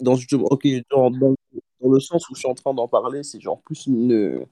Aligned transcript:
dans, 0.00 0.16
ok, 0.50 0.66
dans, 0.90 1.10
dans, 1.10 1.34
le 1.84 2.00
sens 2.00 2.28
où 2.28 2.34
je 2.34 2.40
suis 2.40 2.48
en 2.48 2.54
train 2.54 2.74
d'en 2.74 2.88
parler, 2.88 3.22
c'est 3.22 3.40
genre 3.40 3.60
plus 3.62 3.86
une, 3.86 4.44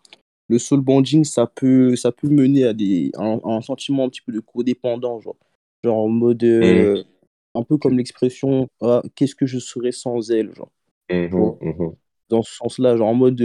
le 0.48 0.58
soul 0.58 0.80
bonding, 0.80 1.24
ça 1.24 1.46
peut, 1.46 1.96
ça 1.96 2.12
peut 2.12 2.28
mener 2.28 2.64
à 2.64 2.72
des, 2.72 3.12
un, 3.16 3.60
sentiment 3.60 4.04
un 4.04 4.08
petit 4.08 4.22
peu 4.22 4.32
de 4.32 4.40
codépendant, 4.40 5.20
genre, 5.20 5.36
genre 5.84 5.98
en 5.98 6.08
mode, 6.08 6.42
euh, 6.42 6.96
mmh. 6.96 7.58
un 7.58 7.62
peu 7.62 7.76
comme 7.78 7.96
l'expression, 7.96 8.68
ah, 8.80 9.02
qu'est-ce 9.14 9.34
que 9.34 9.46
je 9.46 9.58
serais 9.58 9.92
sans 9.92 10.30
elle, 10.30 10.54
genre. 10.54 10.70
Mmh 11.10 11.28
mmh 11.62 11.90
dans 12.30 12.42
ce 12.42 12.54
sens-là, 12.54 12.96
genre 12.96 13.08
en 13.08 13.14
mode 13.14 13.42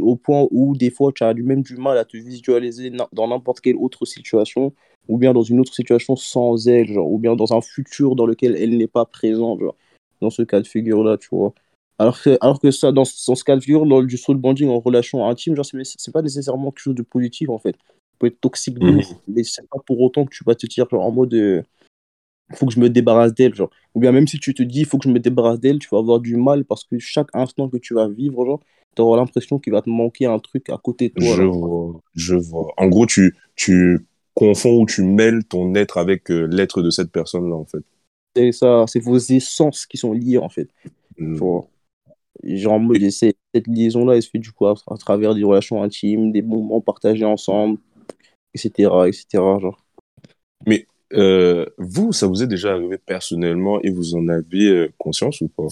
au 0.00 0.16
point 0.16 0.46
où 0.50 0.76
des 0.76 0.90
fois 0.90 1.12
tu 1.12 1.24
as 1.24 1.34
même 1.34 1.62
du 1.62 1.76
mal 1.76 1.98
à 1.98 2.04
te 2.04 2.16
visualiser 2.16 2.90
dans 3.12 3.28
n'importe 3.28 3.60
quelle 3.60 3.76
autre 3.76 4.06
situation, 4.06 4.72
ou 5.08 5.18
bien 5.18 5.32
dans 5.32 5.42
une 5.42 5.60
autre 5.60 5.74
situation 5.74 6.16
sans 6.16 6.68
elle, 6.68 6.86
genre, 6.86 7.10
ou 7.10 7.18
bien 7.18 7.36
dans 7.36 7.52
un 7.52 7.60
futur 7.60 8.14
dans 8.16 8.26
lequel 8.26 8.56
elle 8.56 8.76
n'est 8.76 8.86
pas 8.86 9.04
présente, 9.04 9.60
genre, 9.60 9.76
dans 10.22 10.30
ce 10.30 10.42
cas 10.42 10.60
de 10.60 10.66
figure-là, 10.66 11.18
tu 11.18 11.28
vois. 11.30 11.52
Alors 11.98 12.20
que, 12.20 12.38
alors 12.40 12.58
que 12.58 12.70
ça, 12.70 12.90
dans, 12.90 13.04
ce 13.04 13.44
cas 13.44 13.56
de 13.56 13.60
figure, 13.60 13.84
dans 13.84 14.02
du 14.02 14.16
soul 14.16 14.36
bonding 14.36 14.68
en 14.68 14.80
relation 14.80 15.26
intime, 15.28 15.54
genre, 15.54 15.66
c'est 15.66 16.12
pas 16.12 16.22
nécessairement 16.22 16.70
quelque 16.70 16.82
chose 16.82 16.94
de 16.94 17.02
positif, 17.02 17.50
en 17.50 17.58
fait. 17.58 17.76
Ça 17.76 18.16
peut 18.18 18.26
être 18.28 18.40
toxique, 18.40 18.78
mmh. 18.80 19.00
mais 19.28 19.44
c'est 19.44 19.68
pas 19.68 19.78
pour 19.86 20.00
autant 20.00 20.24
que 20.24 20.34
tu 20.34 20.42
vas 20.44 20.54
te 20.54 20.66
dire, 20.66 20.88
genre, 20.90 21.04
en 21.04 21.12
mode, 21.12 21.64
il 22.52 22.56
faut 22.56 22.66
que 22.66 22.72
je 22.72 22.80
me 22.80 22.88
débarrasse 22.88 23.34
d'elle, 23.34 23.54
genre. 23.54 23.70
Ou 23.94 24.00
bien 24.00 24.12
même 24.12 24.26
si 24.26 24.38
tu 24.38 24.54
te 24.54 24.62
dis, 24.62 24.80
il 24.80 24.86
faut 24.86 24.98
que 24.98 25.08
je 25.08 25.12
me 25.12 25.20
débarrasse 25.20 25.60
d'elle, 25.60 25.78
tu 25.78 25.88
vas 25.90 25.98
avoir 25.98 26.20
du 26.20 26.36
mal 26.36 26.64
parce 26.64 26.84
que 26.84 26.98
chaque 26.98 27.28
instant 27.34 27.68
que 27.68 27.76
tu 27.76 27.94
vas 27.94 28.08
vivre, 28.08 28.44
genre, 28.44 28.60
tu 28.94 29.02
auras 29.02 29.16
l'impression 29.16 29.58
qu'il 29.58 29.72
va 29.72 29.82
te 29.82 29.90
manquer 29.90 30.26
un 30.26 30.38
truc 30.38 30.68
à 30.70 30.78
côté 30.78 31.08
de 31.08 31.14
toi. 31.14 31.36
Je 31.36 31.42
vois, 31.42 32.00
je 32.14 32.34
vois. 32.34 32.68
En 32.76 32.88
gros, 32.88 33.06
tu, 33.06 33.36
tu 33.56 34.06
confonds 34.34 34.82
ou 34.82 34.86
tu 34.86 35.02
mêles 35.02 35.44
ton 35.44 35.74
être 35.74 35.98
avec 35.98 36.30
euh, 36.30 36.46
l'être 36.46 36.82
de 36.82 36.90
cette 36.90 37.10
personne-là, 37.10 37.54
en 37.54 37.64
fait. 37.64 37.84
C'est 38.34 38.52
ça, 38.52 38.84
c'est 38.86 39.00
vos 39.00 39.18
essences 39.18 39.86
qui 39.86 39.96
sont 39.96 40.12
liées, 40.12 40.38
en 40.38 40.48
fait. 40.48 40.68
Mmh. 41.18 41.36
Genre, 42.44 42.80
cette 43.10 43.66
liaison-là, 43.66 44.16
elle 44.16 44.22
se 44.22 44.30
fait 44.30 44.38
du 44.38 44.50
coup 44.52 44.66
à, 44.66 44.74
travers 44.98 45.34
des 45.34 45.44
relations 45.44 45.82
intimes, 45.82 46.32
des 46.32 46.42
moments 46.42 46.80
partagés 46.80 47.24
ensemble, 47.24 47.78
etc. 48.54 48.90
etc. 49.06 49.26
genre. 49.60 49.78
Mais 50.66 50.86
euh, 51.12 51.66
vous, 51.78 52.12
ça 52.12 52.26
vous 52.26 52.42
est 52.42 52.46
déjà 52.46 52.72
arrivé 52.72 52.98
personnellement 52.98 53.80
et 53.82 53.90
vous 53.90 54.14
en 54.14 54.28
avez 54.28 54.68
euh, 54.68 54.92
conscience 54.98 55.40
ou 55.40 55.48
pas? 55.48 55.68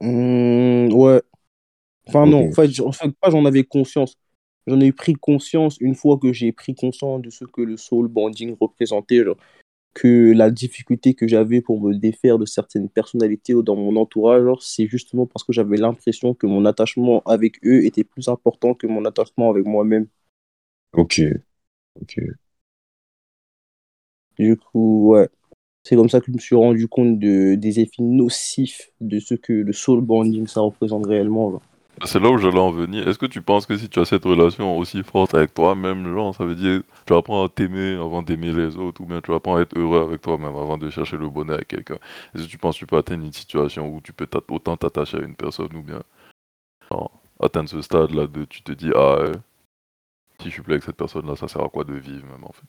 Mmh, 0.00 0.92
Ouais. 0.92 1.22
Enfin, 2.08 2.26
non, 2.26 2.48
en 2.48 2.92
fait, 2.92 3.12
pas 3.20 3.30
j'en 3.30 3.44
avais 3.44 3.62
conscience. 3.64 4.16
J'en 4.66 4.80
ai 4.80 4.92
pris 4.92 5.14
conscience 5.14 5.76
une 5.80 5.94
fois 5.94 6.18
que 6.18 6.32
j'ai 6.32 6.52
pris 6.52 6.74
conscience 6.74 7.22
de 7.22 7.30
ce 7.30 7.44
que 7.44 7.62
le 7.62 7.76
soul 7.76 8.08
bonding 8.08 8.56
représentait. 8.60 9.24
Genre, 9.24 9.36
que 9.94 10.32
la 10.32 10.50
difficulté 10.50 11.14
que 11.14 11.28
j'avais 11.28 11.60
pour 11.60 11.80
me 11.80 11.94
défaire 11.94 12.38
de 12.38 12.46
certaines 12.46 12.88
personnalités 12.88 13.54
dans 13.62 13.76
mon 13.76 13.96
entourage, 13.96 14.44
c'est 14.60 14.86
justement 14.86 15.26
parce 15.26 15.44
que 15.44 15.52
j'avais 15.52 15.76
l'impression 15.76 16.34
que 16.34 16.46
mon 16.46 16.64
attachement 16.64 17.22
avec 17.24 17.64
eux 17.64 17.84
était 17.84 18.04
plus 18.04 18.28
important 18.28 18.74
que 18.74 18.86
mon 18.86 19.04
attachement 19.04 19.50
avec 19.50 19.66
moi-même. 19.66 20.08
Ok. 20.92 21.20
Ok. 22.00 22.18
Du 24.38 24.56
coup, 24.56 25.12
ouais. 25.12 25.28
C'est 25.84 25.96
comme 25.96 26.08
ça 26.08 26.20
que 26.20 26.26
je 26.28 26.32
me 26.32 26.38
suis 26.38 26.56
rendu 26.56 26.88
compte 26.88 27.18
de, 27.18 27.56
des 27.56 27.80
effets 27.80 28.02
nocifs 28.02 28.90
de 29.00 29.20
ce 29.20 29.34
que 29.34 29.52
le 29.52 29.72
soul 29.72 30.00
bonding 30.02 30.46
ça 30.46 30.60
représente 30.62 31.06
réellement. 31.06 31.60
C'est 32.04 32.18
là 32.18 32.30
où 32.30 32.38
j'allais 32.38 32.58
en 32.58 32.70
venir. 32.70 33.06
Est-ce 33.06 33.18
que 33.18 33.26
tu 33.26 33.42
penses 33.42 33.66
que 33.66 33.76
si 33.76 33.88
tu 33.88 34.00
as 34.00 34.04
cette 34.04 34.24
relation 34.24 34.76
aussi 34.78 35.02
forte 35.02 35.34
avec 35.34 35.54
toi-même, 35.54 36.12
genre, 36.12 36.34
ça 36.34 36.44
veut 36.44 36.54
dire 36.54 36.82
tu 37.06 37.14
apprends 37.14 37.44
à 37.44 37.48
t'aimer 37.48 37.94
avant 37.94 38.22
d'aimer 38.22 38.52
les 38.52 38.76
autres, 38.76 39.02
ou 39.02 39.06
bien 39.06 39.20
tu 39.20 39.32
apprends 39.32 39.56
à 39.56 39.60
être 39.60 39.78
heureux 39.78 40.00
avec 40.00 40.22
toi-même 40.22 40.56
avant 40.56 40.78
de 40.78 40.90
chercher 40.90 41.16
le 41.16 41.28
bonheur 41.28 41.56
avec 41.56 41.68
quelqu'un? 41.68 41.98
Est-ce 42.34 42.44
que 42.44 42.48
tu 42.48 42.58
penses 42.58 42.76
que 42.76 42.80
tu 42.80 42.86
peux 42.86 42.96
atteindre 42.96 43.24
une 43.24 43.32
situation 43.32 43.88
où 43.88 44.00
tu 44.00 44.12
peux 44.12 44.26
autant 44.48 44.76
t'attacher 44.76 45.18
à 45.18 45.20
une 45.20 45.36
personne, 45.36 45.74
ou 45.74 45.82
bien 45.82 46.02
atteindre 47.40 47.68
ce 47.68 47.82
stade-là 47.82 48.26
de 48.26 48.44
tu 48.44 48.62
te 48.62 48.72
dis, 48.72 48.90
ah, 48.94 49.30
si 50.40 50.48
je 50.48 50.50
suis 50.50 50.62
plus 50.62 50.72
avec 50.72 50.84
cette 50.84 50.96
personne-là, 50.96 51.36
ça 51.36 51.48
sert 51.48 51.62
à 51.62 51.68
quoi 51.68 51.84
de 51.84 51.94
vivre, 51.94 52.26
même 52.26 52.44
en 52.44 52.52
fait? 52.52 52.66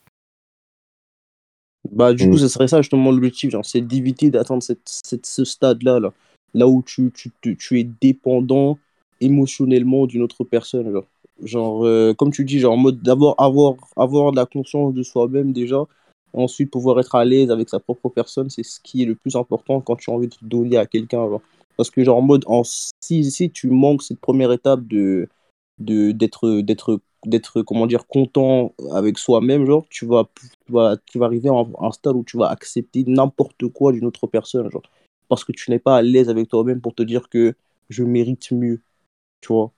Bah, 1.92 2.14
du 2.14 2.30
coup, 2.30 2.36
mm. 2.36 2.40
ce 2.40 2.48
serait 2.48 2.68
ça 2.68 2.82
justement 2.82 3.12
l'objectif, 3.12 3.52
genre, 3.52 3.66
c'est 3.66 3.82
d'éviter 3.82 4.30
d'atteindre 4.30 4.64
cette, 4.64 5.26
ce 5.26 5.46
stade-là, 5.46 6.00
là, 6.00 6.14
là 6.54 6.68
où 6.68 6.84
tu, 6.84 7.12
tu, 7.12 7.58
tu 7.58 7.80
es 7.80 7.84
dépendant 7.84 8.78
émotionnellement 9.24 10.06
d'une 10.06 10.22
autre 10.22 10.44
personne. 10.44 10.92
Genre, 10.92 11.06
genre 11.42 11.86
euh, 11.86 12.14
comme 12.14 12.32
tu 12.32 12.46
dis, 12.46 12.60
genre 12.60 12.74
en 12.74 12.78
mode 12.78 13.02
d'abord 13.02 13.36
avoir, 13.40 13.76
avoir 13.96 14.32
de 14.32 14.38
la 14.38 14.46
conscience 14.46 14.94
de 14.94 15.04
soi-même 15.04 15.54
déjà, 15.54 15.84
ensuite 16.34 16.72
pouvoir 16.72 17.00
être 17.00 17.16
à 17.16 17.26
l'aise 17.26 17.52
avec 17.52 17.70
sa 17.70 17.80
propre 17.80 18.10
personne, 18.10 18.50
c'est 18.50 18.64
ce 18.64 18.80
qui 18.82 19.04
est 19.04 19.06
le 19.06 19.16
plus 19.16 19.36
important 19.36 19.82
quand 19.82 19.96
tu 19.96 20.10
as 20.12 20.14
envie 20.14 20.28
de 20.28 20.36
te 20.36 20.46
donner 20.46 20.78
à 20.78 20.86
quelqu'un. 20.86 21.28
Parce 21.78 21.90
que 21.90 22.04
genre 22.04 22.18
en 22.18 22.22
mode, 22.22 22.44
en, 22.48 22.64
si, 22.64 23.30
si 23.32 23.52
tu 23.52 23.70
manques 23.70 24.04
cette 24.04 24.20
première 24.20 24.52
étape 24.52 24.86
de 24.88 25.28
d'être 25.80 26.62
d'être 26.62 27.00
d'être 27.26 27.62
comment 27.62 27.88
dire 27.88 28.06
content 28.08 28.74
avec 28.92 29.18
soi-même 29.18 29.66
genre 29.66 29.86
tu 29.90 30.06
vas 30.06 30.30
tu 30.66 30.72
vas, 30.72 30.98
tu 31.06 31.18
vas 31.18 31.26
arriver 31.26 31.50
à 31.50 31.66
un, 31.80 31.92
stade 31.92 32.16
où 32.16 32.24
tu 32.24 32.38
vas 32.38 32.48
accepter 32.50 33.04
n'importe 33.08 33.68
quoi 33.70 33.92
d'une 33.92 34.06
autre 34.06 34.28
personne 34.28 34.70
genre 34.70 34.84
parce 35.30 35.44
que 35.44 35.52
tu 35.52 35.72
n'es 35.72 35.80
pas 35.80 35.98
à 35.98 36.02
l'aise 36.02 36.30
avec 36.30 36.48
toi-même 36.50 36.82
pour 36.82 36.94
te 36.94 37.02
dire 37.04 37.30
que 37.30 37.56
je 37.90 38.04
mérite 38.04 38.52
mieux 38.52 38.82
tu 39.44 39.54
vois. 39.54 39.72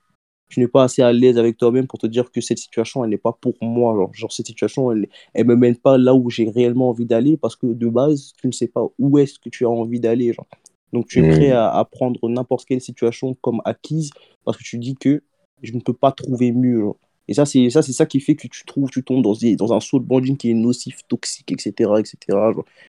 Tu 0.48 0.60
n'es 0.60 0.68
pas 0.68 0.84
assez 0.84 1.02
à 1.02 1.12
l'aise 1.12 1.38
avec 1.38 1.56
toi-même 1.56 1.88
pour 1.88 1.98
te 1.98 2.06
dire 2.06 2.30
que 2.30 2.40
cette 2.40 2.58
situation, 2.58 3.02
elle 3.02 3.10
n'est 3.10 3.18
pas 3.18 3.32
pour 3.32 3.54
moi. 3.60 3.96
Genre, 3.96 4.14
genre 4.14 4.32
cette 4.32 4.46
situation, 4.46 4.92
elle 4.92 5.08
ne 5.36 5.44
me 5.44 5.56
mène 5.56 5.76
pas 5.76 5.98
là 5.98 6.14
où 6.14 6.30
j'ai 6.30 6.48
réellement 6.48 6.90
envie 6.90 7.04
d'aller 7.04 7.36
parce 7.36 7.56
que 7.56 7.66
de 7.66 7.88
base, 7.88 8.32
tu 8.40 8.46
ne 8.46 8.52
sais 8.52 8.68
pas 8.68 8.86
où 8.98 9.18
est-ce 9.18 9.40
que 9.40 9.48
tu 9.48 9.66
as 9.66 9.70
envie 9.70 9.98
d'aller. 9.98 10.32
Genre. 10.32 10.46
Donc, 10.92 11.08
tu 11.08 11.18
es 11.18 11.28
prêt 11.28 11.50
mmh. 11.50 11.56
à, 11.56 11.76
à 11.76 11.84
prendre 11.84 12.28
n'importe 12.28 12.64
quelle 12.64 12.80
situation 12.80 13.34
comme 13.34 13.60
acquise 13.64 14.10
parce 14.44 14.56
que 14.56 14.62
tu 14.62 14.78
dis 14.78 14.94
que 14.94 15.20
je 15.62 15.72
ne 15.72 15.80
peux 15.80 15.94
pas 15.94 16.12
trouver 16.12 16.52
mieux. 16.52 16.92
Et 17.28 17.34
ça, 17.34 17.44
c'est 17.44 17.70
ça, 17.70 17.82
c'est 17.82 17.92
ça 17.92 18.06
qui 18.06 18.20
fait 18.20 18.36
que 18.36 18.46
tu 18.46 18.64
trouves, 18.64 18.88
tu 18.90 19.02
tombes 19.02 19.22
dans, 19.22 19.34
dans 19.56 19.72
un 19.72 19.80
saut 19.80 19.98
de 19.98 20.04
banding 20.04 20.36
qui 20.36 20.50
est 20.50 20.54
nocif, 20.54 21.00
toxique, 21.08 21.50
etc., 21.52 21.90
etc. 21.98 22.38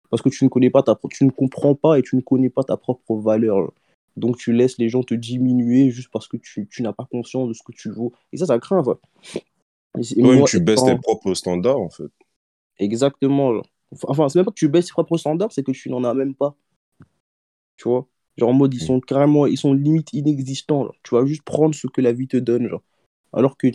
Parce 0.09 0.21
que 0.21 0.29
tu 0.29 0.43
ne 0.43 0.49
connais 0.49 0.69
pas 0.69 0.83
ta, 0.83 0.99
tu 1.09 1.23
ne 1.23 1.31
comprends 1.31 1.75
pas 1.75 1.97
et 1.97 2.01
tu 2.01 2.15
ne 2.15 2.21
connais 2.21 2.49
pas 2.49 2.63
ta 2.63 2.75
propre 2.75 3.15
valeur. 3.15 3.71
Donc 4.17 4.37
tu 4.37 4.53
laisses 4.53 4.77
les 4.77 4.89
gens 4.89 5.03
te 5.03 5.13
diminuer 5.13 5.89
juste 5.91 6.09
parce 6.11 6.27
que 6.27 6.37
tu, 6.37 6.67
tu 6.69 6.81
n'as 6.81 6.93
pas 6.93 7.05
conscience 7.05 7.49
de 7.49 7.53
ce 7.53 7.63
que 7.63 7.73
tu 7.73 7.91
vaux. 7.91 8.13
Et 8.31 8.37
ça, 8.37 8.45
ça 8.45 8.59
craint. 8.59 8.83
Oui, 9.95 10.43
tu 10.47 10.59
baisses 10.59 10.83
tes 10.83 10.97
propres 10.97 11.33
standards, 11.33 11.79
en 11.79 11.89
fait. 11.89 12.11
Exactement. 12.77 13.61
Enfin, 14.07 14.29
c'est 14.29 14.39
même 14.39 14.45
pas 14.45 14.51
que 14.51 14.59
tu 14.59 14.67
baisses 14.67 14.87
tes 14.87 14.93
propres 14.93 15.17
standards, 15.17 15.51
c'est 15.51 15.63
que 15.63 15.71
tu 15.71 15.89
n'en 15.89 16.03
as 16.03 16.13
même 16.13 16.35
pas. 16.35 16.55
Tu 17.77 17.89
vois? 17.89 18.07
Genre 18.37 18.49
en 18.49 18.53
mode, 18.53 18.73
ils 18.73 18.83
mm. 18.83 18.87
sont 18.87 18.99
carrément, 18.99 19.45
ils 19.45 19.57
sont 19.57 19.73
limite 19.73 20.13
inexistants. 20.13 20.89
Tu 21.03 21.15
vas 21.15 21.25
juste 21.25 21.43
prendre 21.43 21.73
ce 21.73 21.87
que 21.87 22.01
la 22.01 22.11
vie 22.11 22.27
te 22.27 22.37
donne. 22.37 22.67
Genre. 22.67 22.83
Alors, 23.33 23.57
que, 23.57 23.67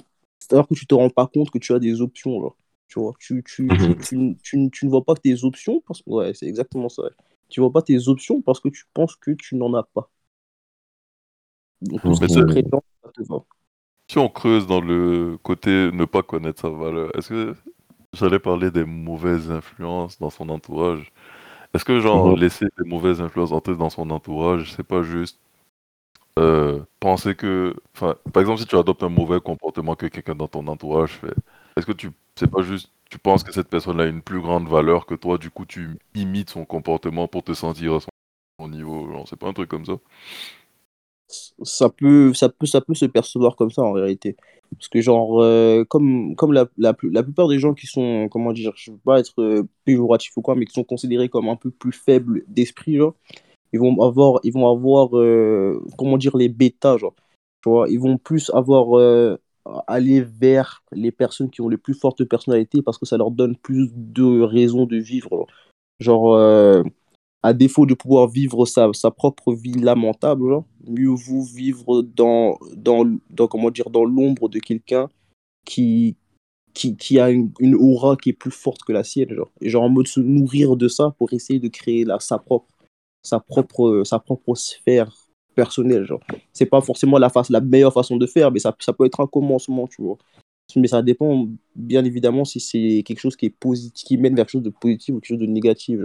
alors 0.51 0.69
que 0.69 0.75
tu 0.75 0.87
te 0.87 0.95
rends 0.95 1.11
pas 1.11 1.27
compte 1.27 1.51
que 1.51 1.59
tu 1.59 1.73
as 1.73 1.79
des 1.79 2.01
options. 2.01 2.41
Genre. 2.41 2.57
Tu 2.89 2.99
vois? 2.99 3.15
Tu, 3.21 3.43
tu, 3.45 3.69
tu, 4.09 4.37
tu, 4.43 4.71
tu, 4.71 4.87
ne 4.87 4.91
vois 4.91 5.05
pas 5.05 5.15
tes 5.15 5.45
options 5.45 5.83
parce 5.87 6.03
que, 6.03 6.11
ouais, 6.11 6.35
c'est 6.35 6.47
exactement 6.47 6.89
ça. 6.89 7.05
Tu 7.49 7.61
vois 7.61 7.73
pas 7.73 7.83
tes 7.83 8.09
options 8.09 8.43
parce 8.43 8.61
que 8.61 8.69
tu 8.69 8.85
penses 8.93 9.17
que 9.17 9.33
tu 9.33 9.57
n'en 9.57 9.75
as 9.75 9.83
pas. 9.83 10.11
Si 14.09 14.19
on 14.19 14.29
creuse 14.29 14.67
dans 14.67 14.81
le 14.81 15.39
côté 15.43 15.91
ne 15.93 16.05
pas 16.05 16.23
connaître 16.23 16.63
sa 16.63 16.69
valeur, 16.69 17.17
est-ce 17.17 17.29
que 17.29 17.55
j'allais 18.13 18.41
parler 18.41 18.71
des 18.71 18.85
mauvaises 18.85 19.51
influences 19.51 20.19
dans 20.19 20.31
son 20.31 20.49
entourage? 20.49 21.13
Est-ce 21.73 21.85
que 21.85 22.01
genre 22.01 22.29
mhm. 22.29 22.37
laisser 22.37 22.67
des 22.79 22.89
mauvaises 22.89 23.21
influences 23.21 23.53
entrer 23.53 23.77
dans 23.77 23.91
son 23.91 24.11
entourage, 24.11 24.73
c'est 24.73 24.83
pas 24.83 25.03
juste 25.03 25.39
euh, 26.39 26.81
penser 27.01 27.35
que, 27.35 27.75
enfin, 27.95 28.17
par 28.33 28.41
exemple, 28.41 28.61
si 28.61 28.67
tu 28.67 28.77
adoptes 28.77 29.03
un 29.03 29.09
mauvais 29.09 29.41
comportement 29.41 29.95
que 29.95 30.07
quelqu'un 30.07 30.35
dans 30.35 30.49
ton 30.49 30.67
entourage 30.69 31.13
fait, 31.13 31.35
est-ce 31.77 31.87
que 31.87 31.93
tu, 31.93 32.11
c'est 32.35 32.51
pas 32.51 32.63
juste, 32.63 32.91
tu 33.11 33.19
penses 33.19 33.43
que 33.45 33.53
cette 33.53 33.69
personne 33.69 34.01
a 34.01 34.07
une 34.07 34.23
plus 34.23 34.41
grande 34.41 34.69
valeur 34.69 35.07
que 35.07 35.15
toi, 35.15 35.39
du 35.39 35.51
coup, 35.51 35.67
tu 35.67 35.99
imites 36.15 36.51
son 36.51 36.65
comportement 36.65 37.29
pour 37.29 37.43
te 37.45 37.53
sentir 37.53 37.95
à 37.95 38.01
son 38.01 38.69
niveau, 38.69 39.09
genre, 39.11 39.29
c'est 39.29 39.39
pas 39.39 39.49
un 39.49 39.53
truc 39.53 39.69
comme 39.69 39.87
ça? 39.87 39.95
Ça 41.63 41.89
peut, 41.91 42.35
ça, 42.35 42.49
peut, 42.49 42.67
ça 42.67 42.81
peut 42.81 42.95
se 42.95 43.07
percevoir 43.07 43.57
comme 43.57 43.71
ça 43.71 43.83
en 43.83 43.93
réalité. 43.93 44.37
Parce 44.73 44.89
que, 44.89 45.01
genre, 45.01 45.43
euh, 45.43 45.85
comme, 45.85 46.35
comme 46.37 46.53
la, 46.53 46.67
la, 46.79 46.93
plupart 46.95 47.49
des 47.49 47.59
gens 47.59 47.75
qui 47.75 47.87
sont, 47.87 48.29
comment 48.31 48.53
dire, 48.53 48.73
je 48.77 48.93
veux 48.93 48.99
pas 48.99 49.19
être 49.21 49.41
euh, 49.41 49.65
péjoratif 49.85 50.37
ou 50.37 50.43
quoi, 50.43 50.55
mais 50.55 50.65
qui 50.65 50.73
sont 50.73 50.85
considérés 50.85 51.29
comme 51.29 51.49
un 51.49 51.57
peu 51.57 51.71
plus 51.71 51.93
faibles 51.93 52.45
d'esprit, 52.47 52.99
ils 53.73 53.81
vont 53.81 54.01
avoir, 54.03 54.41
ils 54.45 54.53
vont 54.53 54.69
avoir 54.69 55.17
euh, 55.17 55.83
comment 55.99 56.19
dire, 56.19 56.37
les 56.37 56.49
bêtas, 56.49 56.97
tu 56.99 57.69
vois, 57.69 57.89
ils 57.89 58.01
vont 58.01 58.17
plus 58.17 58.51
avoir, 58.55 59.37
aller 59.87 60.23
vers 60.23 60.83
les 60.93 61.13
personnes 61.13 61.51
qui 61.51 61.61
ont 61.61 61.69
les 61.69 61.77
plus 61.77 61.95
fortes 61.95 62.25
personnalités 62.25 62.83
parce 62.83 62.99
que 62.99 63.07
ça 63.07 63.17
leur 63.17 63.31
donne 63.31 63.57
plus 63.57 63.91
de 63.95 64.41
raisons 64.43 64.87
de 64.87 64.97
vivre. 64.97 65.47
Genre, 65.99 66.85
à 67.43 67.53
défaut 67.53 67.87
de 67.87 67.95
pouvoir 67.95 68.29
vivre 68.29 68.67
sa, 68.67 68.91
propre 69.11 69.55
vie 69.55 69.73
lamentable, 69.73 70.49
genre, 70.49 70.65
mieux 70.87 71.09
vous 71.09 71.45
vivre 71.45 72.03
dans, 72.03 72.59
dans, 72.77 73.05
dans 73.31 73.49
comment 73.49 73.71
dire, 73.71 73.91
dans 73.91 74.05
l'ombre 74.05 74.49
de 74.49 74.59
quelqu'un 74.59 75.09
qui, 75.65 76.17
qui, 76.75 76.97
qui 76.97 77.19
a 77.19 77.31
une, 77.31 77.53
aura 77.79 78.17
qui 78.17 78.31
est 78.31 78.35
plus 78.35 78.51
forte 78.51 78.83
que 78.83 78.93
la 78.93 79.05
sienne, 79.05 79.33
genre. 79.33 79.51
Genre 79.63 79.83
en 79.83 79.89
mode 79.89 80.09
se 80.09 80.21
nourrir 80.21 80.77
de 80.77 80.89
ça 80.89 81.15
pour 81.19 81.33
essayer 81.33 81.59
de 81.59 81.69
créer 81.69 82.05
la, 82.05 82.21
sa 82.21 82.39
propre. 82.39 82.69
sa 83.23 83.41
propre, 83.41 84.03
sa 84.05 84.19
propre 84.19 84.55
sphère 84.55 85.11
personnelle. 85.55 86.05
Genre. 86.05 86.21
C'est 86.53 86.67
pas 86.67 86.81
forcément 86.83 87.19
la, 87.19 87.31
face, 87.31 87.51
la 87.51 87.61
meilleure 87.61 87.95
façon 87.95 88.17
de 88.17 88.27
faire, 88.27 88.51
mais 88.53 88.59
ça, 88.59 88.77
ça 88.81 88.93
peut 88.93 89.07
être 89.07 89.21
un 89.21 89.27
commencement, 89.27 89.87
tu 89.87 90.03
vois. 90.03 90.19
Mais 90.77 90.89
ça 90.89 91.03
dépend, 91.03 91.49
bien 91.75 92.05
évidemment, 92.05 92.45
si 92.45 92.61
c'est 92.61 93.03
quelque 93.05 93.19
chose 93.19 93.35
qui 93.35 93.47
est 93.47 93.51
positif, 93.51 94.07
qui 94.07 94.17
mène 94.19 94.37
vers 94.37 94.45
quelque 94.45 94.53
chose 94.53 94.63
de 94.63 94.71
positif 94.71 95.15
ou 95.15 95.19
quelque 95.19 95.29
chose 95.29 95.39
de 95.39 95.47
négatif. 95.47 95.99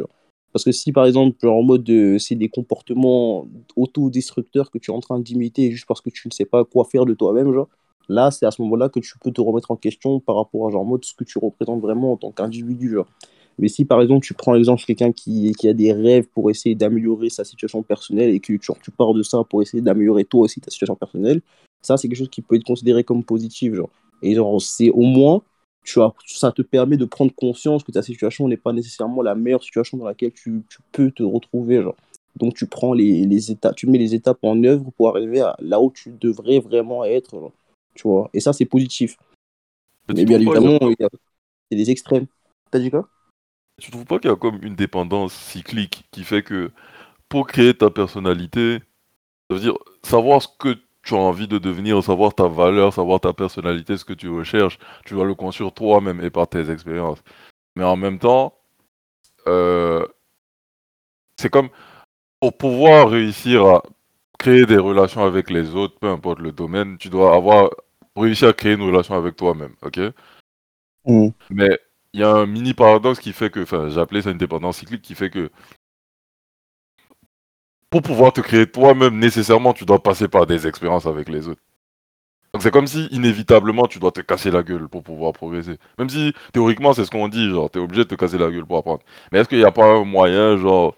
Parce 0.56 0.63
que 0.63 0.72
si, 0.72 0.94
par 0.94 1.06
exemple, 1.06 1.36
genre, 1.42 1.57
en 1.57 1.63
mode 1.63 1.84
de, 1.84 2.18
c'est 2.18 2.36
des 2.36 2.48
comportements 2.48 3.46
autodestructeurs 3.75 4.72
que 4.72 4.78
tu 4.78 4.90
es 4.90 4.94
en 4.94 5.02
train 5.02 5.19
d'imiter 5.19 5.69
juste 5.69 5.86
parce 5.86 6.00
que 6.00 6.10
tu 6.10 6.30
ne 6.30 6.31
sais 6.31 6.46
pas 6.46 6.63
quoi 6.63 6.86
faire 6.86 7.06
de 7.06 7.13
toi-même, 7.13 7.52
genre, 7.52 7.68
là, 8.07 8.31
c'est 8.31 8.46
à 8.46 8.52
ce 8.52 8.62
moment-là 8.62 8.88
que 8.88 9.02
tu 9.02 9.19
peux 9.19 9.31
te 9.31 9.42
remettre 9.42 9.72
en 9.72 9.75
question 9.75 10.22
par 10.22 10.38
rapport 10.38 10.66
à 10.66 10.72
genre, 10.72 10.86
mode, 10.86 11.04
ce 11.04 11.13
que 11.13 11.25
tu 11.25 11.40
représentes 11.40 11.81
vraiment 11.81 12.13
en 12.13 12.16
tant 12.16 12.31
qu'individu. 12.31 12.94
Genre. 12.94 13.06
Mais 13.60 13.68
si 13.68 13.84
par 13.84 14.02
exemple 14.02 14.25
tu 14.25 14.34
prends 14.34 14.54
l'exemple 14.54 14.80
de 14.80 14.86
quelqu'un 14.86 15.12
qui, 15.12 15.52
qui, 15.60 15.68
a 15.68 15.74
des 15.74 15.92
rêves 15.92 16.28
pour 16.34 16.50
essayer 16.50 16.74
d'améliorer 16.74 17.30
sa 17.30 17.44
situation 17.44 17.84
personnelle 17.84 18.30
et 18.30 18.40
que 18.40 18.54
tu 18.54 18.92
pars 18.92 19.13
de 19.13 19.24
ça 19.24 19.44
pour 19.44 19.62
essayer 19.62 19.81
d'améliorer 19.81 20.24
toi 20.24 20.44
aussi 20.44 20.62
ta 20.62 20.72
situation 20.72 20.96
personnelle, 20.96 21.42
ça 21.81 21.98
c'est 21.98 22.07
quelque 22.07 22.19
chose 22.19 22.30
qui 22.30 22.42
peut 22.42 22.56
être 22.56 22.63
considéré 22.63 23.04
comme 23.04 23.25
positif. 23.25 23.74
Genre. 23.74 23.90
Et 24.22 24.36
genre, 24.36 24.62
c'est 24.62 24.90
au 24.90 25.02
moins, 25.02 25.42
tu 25.85 26.01
as, 26.01 26.11
ça 26.25 26.51
te 26.51 26.61
permet 26.61 26.97
de 26.97 27.05
prendre 27.05 27.33
conscience 27.33 27.83
que 27.83 27.91
ta 27.91 28.01
situation 28.01 28.47
n'est 28.47 28.57
pas 28.57 28.73
nécessairement 28.73 29.21
la 29.21 29.35
meilleure 29.35 29.63
situation 29.63 29.97
dans 29.97 30.05
laquelle 30.05 30.33
tu, 30.33 30.63
tu 30.69 30.79
peux 30.91 31.11
te 31.11 31.23
retrouver. 31.23 31.81
Genre. 31.81 31.95
Donc 32.35 32.55
tu 32.55 32.65
prends 32.65 32.93
les, 32.93 33.25
les, 33.25 33.51
étapes, 33.51 33.75
tu 33.75 33.87
mets 33.87 33.97
les 33.97 34.13
étapes 34.13 34.39
en 34.43 34.61
œuvre 34.63 34.91
pour 34.97 35.09
arriver 35.09 35.41
à 35.41 35.55
là 35.59 35.79
où 35.79 35.91
tu 35.91 36.11
devrais 36.19 36.59
vraiment 36.59 37.05
être. 37.05 37.39
Genre. 37.39 37.53
Tu 37.93 38.07
vois. 38.07 38.29
Et 38.33 38.39
ça 38.39 38.51
c'est 38.51 38.65
positif. 38.65 39.17
Mais, 40.09 40.25
bien 40.25 40.39
évidemment, 40.39 40.77
il 40.81 40.95
y 40.99 41.03
a 41.03 41.09
des 41.71 41.89
extrêmes. 41.91 42.27
T'as 42.69 42.79
dit 42.79 42.91
quoi? 42.91 43.07
Tu 43.81 43.91
trouves 43.91 44.05
pas 44.05 44.19
qu'il 44.19 44.29
y 44.29 44.33
a 44.33 44.35
comme 44.35 44.59
une 44.63 44.75
dépendance 44.75 45.33
cyclique 45.33 46.05
qui 46.11 46.23
fait 46.23 46.43
que 46.43 46.71
pour 47.29 47.47
créer 47.47 47.73
ta 47.73 47.89
personnalité, 47.89 48.79
ça 49.49 49.55
veut 49.55 49.61
dire 49.61 49.77
savoir 50.03 50.41
ce 50.41 50.47
que 50.59 50.77
tu 51.06 51.13
as 51.13 51.18
envie 51.18 51.48
de 51.48 51.60
devenir, 51.60 52.04
savoir 52.04 52.34
ta 52.34 52.48
valeur, 52.48 52.92
savoir 52.92 53.19
ta 53.22 53.31
personnalité, 53.31 53.96
ce 53.96 54.04
que 54.04 54.13
tu 54.13 54.28
recherches, 54.30 54.80
tu 55.06 55.13
dois 55.13 55.25
le 55.25 55.36
construire 55.36 55.72
toi-même 55.72 56.19
et 56.22 56.31
par 56.31 56.48
tes 56.48 56.69
expériences. 56.72 57.24
Mais 57.75 57.84
en 57.84 57.96
même 57.96 58.19
temps, 58.19 58.57
euh, 59.48 60.06
c'est 61.38 61.50
comme 61.50 61.69
pour 62.40 62.57
pouvoir 62.57 63.10
réussir 63.10 63.66
à 63.66 63.84
créer 64.40 64.66
des 64.66 64.78
relations 64.78 65.24
avec 65.24 65.50
les 65.52 65.75
autres, 65.75 65.98
peu 66.00 66.10
importe 66.10 66.40
le 66.40 66.52
domaine, 66.52 66.98
tu 66.98 67.10
dois 67.10 67.36
avoir 67.36 67.69
réussi 68.16 68.46
à 68.46 68.54
créer 68.54 68.74
une 68.74 68.81
relation 68.81 69.16
avec 69.16 69.36
toi-même, 69.36 69.75
ok? 69.84 70.00
Mmh. 71.06 71.30
Mais 71.52 71.80
il 72.13 72.22
y 72.22 72.24
a 72.24 72.31
un 72.31 72.48
mini 72.48 72.74
paradoxe 72.74 73.19
qui 73.19 73.31
fait 73.31 73.52
que, 73.52 73.62
enfin, 73.62 73.90
j'ai 73.90 74.00
appelé 74.00 74.24
ça 74.24 74.31
une 74.31 74.38
dépendance 74.38 74.78
cyclique 74.78 75.04
qui 75.04 75.13
fait 75.13 75.30
que 75.30 75.52
pour 77.95 78.01
pouvoir 78.01 78.33
te 78.33 78.42
créer 78.42 78.68
toi-même, 78.68 79.18
nécessairement, 79.18 79.71
tu 79.71 79.86
dois 79.86 80.03
passer 80.03 80.27
par 80.27 80.45
des 80.45 80.68
expériences 80.68 81.06
avec 81.06 81.30
les 81.30 81.47
autres. 81.47 81.62
Donc 82.53 82.62
c'est 82.62 82.71
comme 82.71 82.88
si 82.88 83.06
inévitablement 83.06 83.88
tu 83.88 84.00
dois 84.00 84.12
te 84.12 84.19
casser 84.19 84.51
la 84.51 84.63
gueule 84.63 84.89
pour 84.89 85.01
pouvoir 85.01 85.31
progresser. 85.31 85.77
Même 85.97 86.09
si 86.09 86.33
théoriquement 86.51 86.92
c'est 86.94 87.06
ce 87.06 87.12
qu'on 87.12 87.30
dit, 87.30 87.50
genre 87.50 87.69
t'es 87.69 87.80
obligé 87.80 88.03
de 88.03 88.09
te 88.09 88.15
casser 88.15 88.38
la 88.38 88.51
gueule 88.51 88.65
pour 88.65 88.77
apprendre. 88.80 89.01
Mais 89.31 89.39
est-ce 89.39 89.47
qu'il 89.47 89.59
n'y 89.59 89.63
a 89.63 89.71
pas 89.71 89.86
un 89.86 90.03
moyen, 90.03 90.57
genre, 90.57 90.95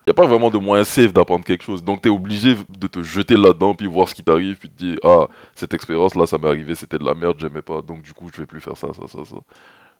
il 0.00 0.08
n'y 0.08 0.10
a 0.10 0.14
pas 0.14 0.26
vraiment 0.26 0.50
de 0.50 0.58
moyen 0.58 0.84
safe 0.84 1.14
d'apprendre 1.14 1.44
quelque 1.44 1.64
chose. 1.64 1.82
Donc 1.82 2.02
t'es 2.02 2.10
obligé 2.10 2.54
de 2.68 2.86
te 2.86 3.02
jeter 3.02 3.36
là-dedans, 3.36 3.74
puis 3.74 3.86
voir 3.86 4.06
ce 4.08 4.14
qui 4.14 4.22
t'arrive, 4.22 4.58
puis 4.58 4.68
te 4.68 4.76
dire, 4.76 4.98
ah, 5.04 5.28
cette 5.54 5.72
expérience 5.72 6.14
là, 6.16 6.26
ça 6.26 6.36
m'est 6.36 6.48
arrivé, 6.48 6.74
c'était 6.74 6.98
de 6.98 7.04
la 7.04 7.14
merde, 7.14 7.38
j'aimais 7.40 7.62
pas, 7.62 7.80
donc 7.80 8.02
du 8.02 8.12
coup 8.12 8.28
je 8.34 8.40
vais 8.42 8.46
plus 8.46 8.60
faire 8.60 8.76
ça, 8.76 8.88
ça, 8.92 9.08
ça, 9.08 9.24
ça. 9.24 9.36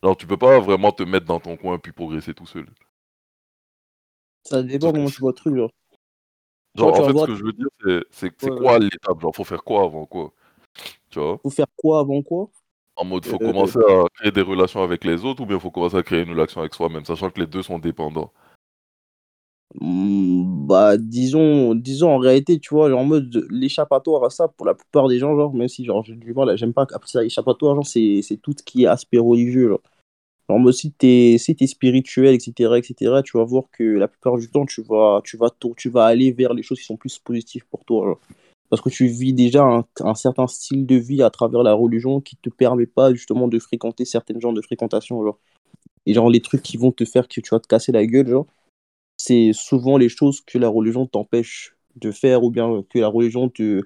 Alors 0.03 0.17
tu 0.19 0.27
peux 0.27 0.37
pas 0.37 0.59
vraiment 0.61 0.93
te 0.93 1.03
mettre 1.03 1.27
dans 1.27 1.41
ton 1.41 1.57
coin 1.57 1.79
puis 1.79 1.93
progresser 1.93 2.35
tout 2.35 2.47
seul. 2.47 2.67
Ça 4.45 4.63
dépend 4.63 4.93
comment 4.93 5.09
tu 5.09 5.21
vois 5.21 5.31
le 5.31 5.35
truc, 5.35 5.57
genre. 5.57 5.71
Genre, 6.77 7.01
en 7.01 7.07
fait, 7.07 7.19
ce 7.19 7.27
que 7.27 7.35
je 7.35 7.45
veux 7.45 7.53
dire, 7.53 7.69
c'est 8.11 8.31
c'est 8.39 8.51
quoi 8.51 8.79
l'étape? 8.79 9.21
Genre, 9.21 9.35
faut 9.35 9.45
faire 9.45 9.63
quoi 9.63 9.85
avant 9.85 10.07
quoi? 10.07 10.33
Tu 11.11 11.21
vois? 11.21 11.39
Faut 11.43 11.51
faire 11.51 11.67
quoi 11.77 12.01
avant 12.01 12.23
quoi? 12.23 12.51
En 12.97 13.05
mode, 13.05 13.25
faut 13.27 13.37
euh, 13.37 13.39
commencer 13.39 13.79
à 13.79 14.05
créer 14.15 14.31
des 14.33 14.43
relations 14.43 14.83
avec 14.83 15.05
les 15.05 15.25
autres 15.25 15.43
ou 15.43 15.47
bien 15.47 15.59
faut 15.59 15.71
commencer 15.71 15.97
à 15.97 16.03
créer 16.03 16.23
une 16.23 16.31
relation 16.31 16.61
avec 16.61 16.75
soi-même, 16.75 17.05
sachant 17.05 17.31
que 17.31 17.41
les 17.41 17.47
deux 17.47 17.63
sont 17.63 17.79
dépendants? 17.79 18.33
Mmh, 19.81 20.67
bah, 20.67 20.97
disons, 20.97 21.75
disons 21.75 22.11
en 22.11 22.19
réalité, 22.19 22.61
tu 22.61 22.75
vois, 22.75 22.89
genre, 22.91 23.01
en 23.01 23.05
mode 23.05 23.47
l'échappatoire 23.51 24.23
à 24.25 24.31
ça, 24.31 24.47
pour 24.49 24.67
la 24.67 24.75
plupart 24.75 25.09
des 25.09 25.19
gens, 25.19 25.35
genre, 25.37 25.53
même 25.53 25.69
si 25.69 25.85
genre, 25.85 26.05
j'ai 26.05 26.15
du 26.15 26.33
mal, 26.33 26.57
j'aime 26.57 26.73
pas 26.73 26.83
appeler 26.83 27.01
ça 27.07 27.25
échappatoire, 27.25 27.75
genre, 27.75 27.87
c'est 27.87 28.39
tout 28.43 28.55
ce 28.57 28.63
qui 28.63 28.85
est 28.85 28.87
aspect 28.87 29.19
religieux, 29.19 29.69
genre. 29.69 29.83
Alors, 30.49 30.75
si 30.75 30.93
tu 30.93 31.07
es, 31.07 31.39
si 31.39 31.57
es 31.59 31.67
spirituel, 31.67 32.35
etc., 32.35 32.79
etc., 32.79 33.23
tu 33.23 33.39
vas 33.39 33.45
voir 33.45 33.65
que 33.73 33.83
la 33.83 34.09
plupart 34.09 34.37
du 34.37 34.51
temps, 34.51 34.67
tu 34.67 34.83
vas, 34.83 35.21
tu 35.25 35.37
vas, 35.37 35.51
tu 35.77 35.89
vas 35.89 36.05
aller 36.05 36.33
vers 36.33 36.53
les 36.53 36.63
choses 36.63 36.79
qui 36.79 36.85
sont 36.85 36.97
plus 36.97 37.19
positives 37.19 37.65
pour 37.71 37.85
toi. 37.85 38.19
Parce 38.69 38.83
que 38.83 38.91
tu 38.91 39.07
vis 39.07 39.33
déjà 39.33 39.65
un, 39.65 40.15
certain 40.15 40.47
style 40.47 40.87
de 40.87 40.97
vie 40.97 41.23
à 41.23 41.31
travers 41.31 41.63
la 41.63 41.75
religion 41.75 42.21
qui 42.21 42.37
te 42.37 42.51
permet 42.51 42.87
pas 42.87 43.15
justement 43.15 43.49
de 43.49 43.59
fréquenter 43.59 44.05
certains 44.05 44.39
genres 44.39 44.53
de 44.53 44.63
fréquentation. 44.63 45.23
Genre. 45.25 45.39
Et 46.07 46.15
genre, 46.15 46.29
les 46.29 46.41
trucs 46.41 46.63
qui 46.63 46.77
vont 46.77 46.93
te 46.93 47.05
faire 47.05 47.29
que 47.29 47.41
tu 47.41 47.51
vas 47.51 47.61
te 47.61 47.69
casser 47.69 47.93
la 47.93 48.05
gueule, 48.05 48.29
genre, 48.29 48.47
c'est 49.17 49.53
souvent 49.55 49.97
les 49.97 50.09
choses 50.09 50.41
que 50.43 50.59
la 50.59 50.69
religion 50.69 51.07
t'empêche 51.07 51.75
de 51.97 52.11
faire 52.11 52.43
ou 52.43 52.51
bien 52.51 52.85
que 52.91 52.99
la 52.99 53.09
religion 53.09 53.49
te, 53.49 53.81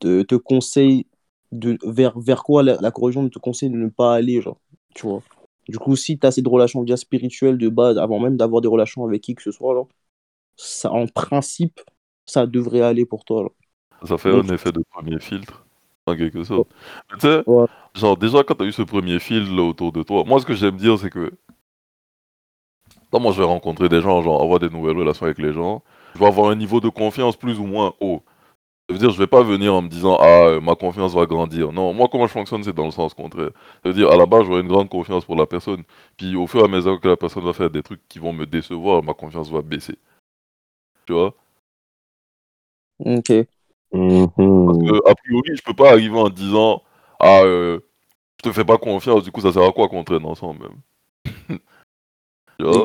te, 0.00 0.22
te 0.22 0.34
conseille 0.34 1.06
de, 1.52 1.78
vers, 1.84 2.18
vers 2.18 2.42
quoi 2.44 2.62
la, 2.62 2.76
la 2.80 2.90
religion 2.94 3.28
te 3.28 3.38
conseille 3.38 3.70
de 3.70 3.76
ne 3.76 3.88
pas 3.88 4.14
aller, 4.14 4.40
genre, 4.42 4.58
tu 4.94 5.06
vois. 5.06 5.22
Du 5.68 5.78
coup, 5.78 5.96
si 5.96 6.18
tu 6.18 6.26
as 6.26 6.30
cette 6.30 6.46
relation 6.46 6.82
bien 6.82 6.96
spirituelle 6.96 7.58
de 7.58 7.68
base, 7.68 7.98
avant 7.98 8.20
même 8.20 8.36
d'avoir 8.36 8.62
des 8.62 8.68
relations 8.68 9.04
avec 9.04 9.22
qui 9.22 9.34
que 9.34 9.42
ce 9.42 9.50
soit, 9.50 9.86
ça, 10.56 10.92
en 10.92 11.06
principe, 11.06 11.80
ça 12.24 12.46
devrait 12.46 12.82
aller 12.82 13.04
pour 13.04 13.24
toi. 13.24 13.50
Ça 14.04 14.18
fait 14.18 14.32
un 14.32 14.46
effet 14.48 14.72
de 14.72 14.82
premier 14.90 15.18
filtre, 15.20 15.66
en 16.06 16.16
quelque 16.16 16.44
sorte. 16.44 16.68
tu 17.10 17.20
sais, 17.20 17.42
genre, 17.94 18.16
déjà, 18.16 18.44
quand 18.44 18.54
tu 18.54 18.64
as 18.64 18.66
eu 18.66 18.72
ce 18.72 18.82
premier 18.82 19.18
filtre 19.18 19.52
là, 19.52 19.62
autour 19.62 19.92
de 19.92 20.02
toi, 20.02 20.24
moi, 20.24 20.40
ce 20.40 20.46
que 20.46 20.54
j'aime 20.54 20.76
dire, 20.76 20.98
c'est 20.98 21.10
que. 21.10 21.32
Quand 23.10 23.20
moi, 23.20 23.32
je 23.32 23.38
vais 23.38 23.44
rencontrer 23.44 23.88
des 23.88 24.00
gens, 24.00 24.22
genre, 24.22 24.42
avoir 24.42 24.58
des 24.58 24.68
nouvelles 24.68 24.96
relations 24.96 25.26
avec 25.26 25.38
les 25.38 25.52
gens, 25.52 25.82
je 26.14 26.20
vais 26.20 26.26
avoir 26.26 26.50
un 26.50 26.56
niveau 26.56 26.80
de 26.80 26.88
confiance 26.88 27.36
plus 27.36 27.58
ou 27.58 27.66
moins 27.66 27.94
haut. 28.00 28.22
Ça 28.88 28.94
veut 28.94 29.00
dire, 29.00 29.10
je 29.10 29.18
vais 29.18 29.26
pas 29.26 29.42
venir 29.42 29.74
en 29.74 29.82
me 29.82 29.88
disant, 29.88 30.16
ah, 30.20 30.46
euh, 30.46 30.60
ma 30.60 30.76
confiance 30.76 31.12
va 31.12 31.26
grandir. 31.26 31.72
Non, 31.72 31.92
moi, 31.92 32.08
comment 32.08 32.28
je 32.28 32.32
fonctionne, 32.32 32.62
c'est 32.62 32.72
dans 32.72 32.84
le 32.84 32.92
sens 32.92 33.14
contraire. 33.14 33.50
Ça 33.82 33.88
veut 33.88 33.94
dire, 33.94 34.08
à 34.12 34.16
la 34.16 34.26
base, 34.26 34.44
j'aurai 34.44 34.60
une 34.60 34.68
grande 34.68 34.88
confiance 34.88 35.24
pour 35.24 35.34
la 35.34 35.46
personne. 35.46 35.82
Puis, 36.16 36.36
au 36.36 36.46
fur 36.46 36.60
et 36.60 36.64
à 36.64 36.68
mesure 36.68 37.00
que 37.00 37.08
la 37.08 37.16
personne 37.16 37.44
va 37.44 37.52
faire 37.52 37.68
des 37.68 37.82
trucs 37.82 38.06
qui 38.08 38.20
vont 38.20 38.32
me 38.32 38.46
décevoir, 38.46 39.02
ma 39.02 39.12
confiance 39.12 39.50
va 39.50 39.60
baisser. 39.60 39.98
Tu 41.04 41.14
vois? 41.14 41.34
Ok. 43.00 43.30
Mm-hmm. 43.92 44.66
Parce 44.66 44.78
que, 44.78 45.10
a 45.10 45.14
priori, 45.16 45.56
je 45.56 45.62
peux 45.62 45.74
pas 45.74 45.90
arriver 45.90 46.18
en 46.18 46.30
disant, 46.30 46.82
ah, 47.18 47.40
euh, 47.42 47.80
je 48.38 48.48
te 48.48 48.54
fais 48.54 48.64
pas 48.64 48.78
confiance, 48.78 49.24
du 49.24 49.32
coup, 49.32 49.40
ça 49.40 49.52
sert 49.52 49.62
à 49.64 49.72
quoi 49.72 49.88
qu'on 49.88 50.04
traîne 50.04 50.24
ensemble, 50.24 50.68
même? 50.68 51.58
Tu 52.58 52.64
vois? 52.64 52.84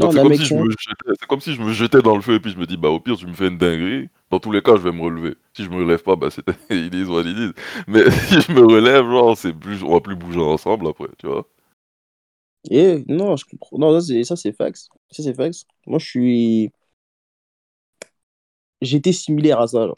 C'est 0.00 0.20
comme, 0.20 0.34
si 0.34 0.44
je 0.44 0.54
me 0.54 0.70
jetais, 0.70 1.26
comme 1.28 1.40
si 1.40 1.54
je 1.54 1.62
me 1.62 1.72
jetais 1.72 2.02
dans 2.02 2.14
le 2.16 2.22
feu 2.22 2.34
et 2.34 2.40
puis 2.40 2.52
je 2.52 2.58
me 2.58 2.66
dis, 2.66 2.76
bah 2.76 2.88
au 2.88 3.00
pire, 3.00 3.16
tu 3.16 3.26
me 3.26 3.34
fais 3.34 3.48
une 3.48 3.58
dinguerie. 3.58 4.08
Dans 4.30 4.38
tous 4.38 4.52
les 4.52 4.62
cas, 4.62 4.76
je 4.76 4.82
vais 4.82 4.92
me 4.92 5.02
relever. 5.02 5.34
Si 5.54 5.64
je 5.64 5.70
me 5.70 5.76
relève 5.76 6.02
pas, 6.02 6.16
bah 6.16 6.28
c'est 6.30 6.44
ils 6.70 6.90
disent 6.90 7.08
what 7.08 7.22
ils 7.22 7.34
disent. 7.34 7.54
Mais 7.88 8.10
si 8.28 8.40
je 8.40 8.52
me 8.52 8.60
relève, 8.60 9.04
genre, 9.04 9.36
c'est 9.36 9.52
plus, 9.52 9.82
on 9.82 9.92
va 9.94 10.00
plus 10.00 10.16
bouger 10.16 10.40
ensemble 10.40 10.86
après, 10.88 11.08
tu 11.18 11.26
vois. 11.26 11.46
Et 12.70 13.04
non, 13.08 13.36
je 13.36 13.44
comprends. 13.46 13.78
Non, 13.78 14.00
ça 14.00 14.36
c'est 14.36 14.52
fax. 14.52 14.88
Ça 15.10 15.22
c'est 15.22 15.34
fax. 15.34 15.66
Moi, 15.86 15.98
je 15.98 16.06
suis. 16.06 16.72
J'étais 18.82 19.12
similaire 19.12 19.60
à 19.60 19.66
ça. 19.68 19.88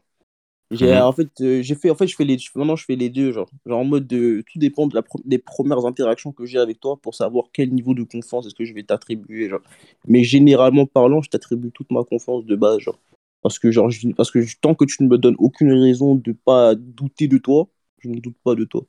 J'ai, 0.73 0.95
mhm. 0.95 1.03
en 1.03 1.13
fait, 1.13 1.29
euh, 1.43 1.61
j'ai 1.61 1.75
fait, 1.75 1.91
en 1.91 1.95
fait, 1.95 2.07
je 2.07 2.17
fais 2.17 2.25
les, 2.25 2.39
maintenant, 2.55 2.77
je 2.77 2.85
fais 2.87 2.97
les 2.97 3.11
deux, 3.11 3.31
genre, 3.31 3.49
genre 3.67 3.81
en 3.81 3.85
mode 3.85 4.07
de, 4.07 4.43
tout 4.51 4.59
dépend 4.59 4.87
de 4.87 4.95
la, 4.95 5.03
des 5.27 5.37
premières 5.37 5.85
interactions 5.85 6.33
que 6.33 6.47
j'ai 6.47 6.59
avec 6.59 6.81
toi 6.81 6.97
pour 6.97 7.15
savoir 7.15 7.47
quel 7.53 7.75
niveau 7.75 7.93
de 7.93 8.05
confiance 8.05 8.47
est-ce 8.47 8.55
que 8.55 8.65
je 8.65 8.73
vais 8.73 8.83
t'attribuer, 8.83 9.51
genre. 9.51 9.61
Mais 10.09 10.25
généralement 10.25 10.87
parlant, 10.87 11.21
je 11.21 11.29
t'attribue 11.29 11.71
toute 11.73 11.91
ma 11.91 12.05
confiance 12.05 12.47
de 12.47 12.57
base, 12.57 12.79
genre. 12.79 12.99
Parce 13.43 13.59
que, 13.59 13.71
genre, 13.71 13.91
parce 14.17 14.31
que 14.31 14.39
tant 14.63 14.75
que 14.75 14.87
tu 14.87 15.03
ne 15.03 15.09
me 15.09 15.19
donnes 15.19 15.37
aucune 15.39 15.73
raison 15.73 16.15
de 16.15 16.33
pas 16.33 16.75
douter 16.75 17.29
de 17.29 17.37
toi, 17.37 17.69
je 17.99 18.09
ne 18.09 18.19
doute 18.19 18.37
pas 18.43 18.55
de 18.55 18.65
toi. 18.65 18.87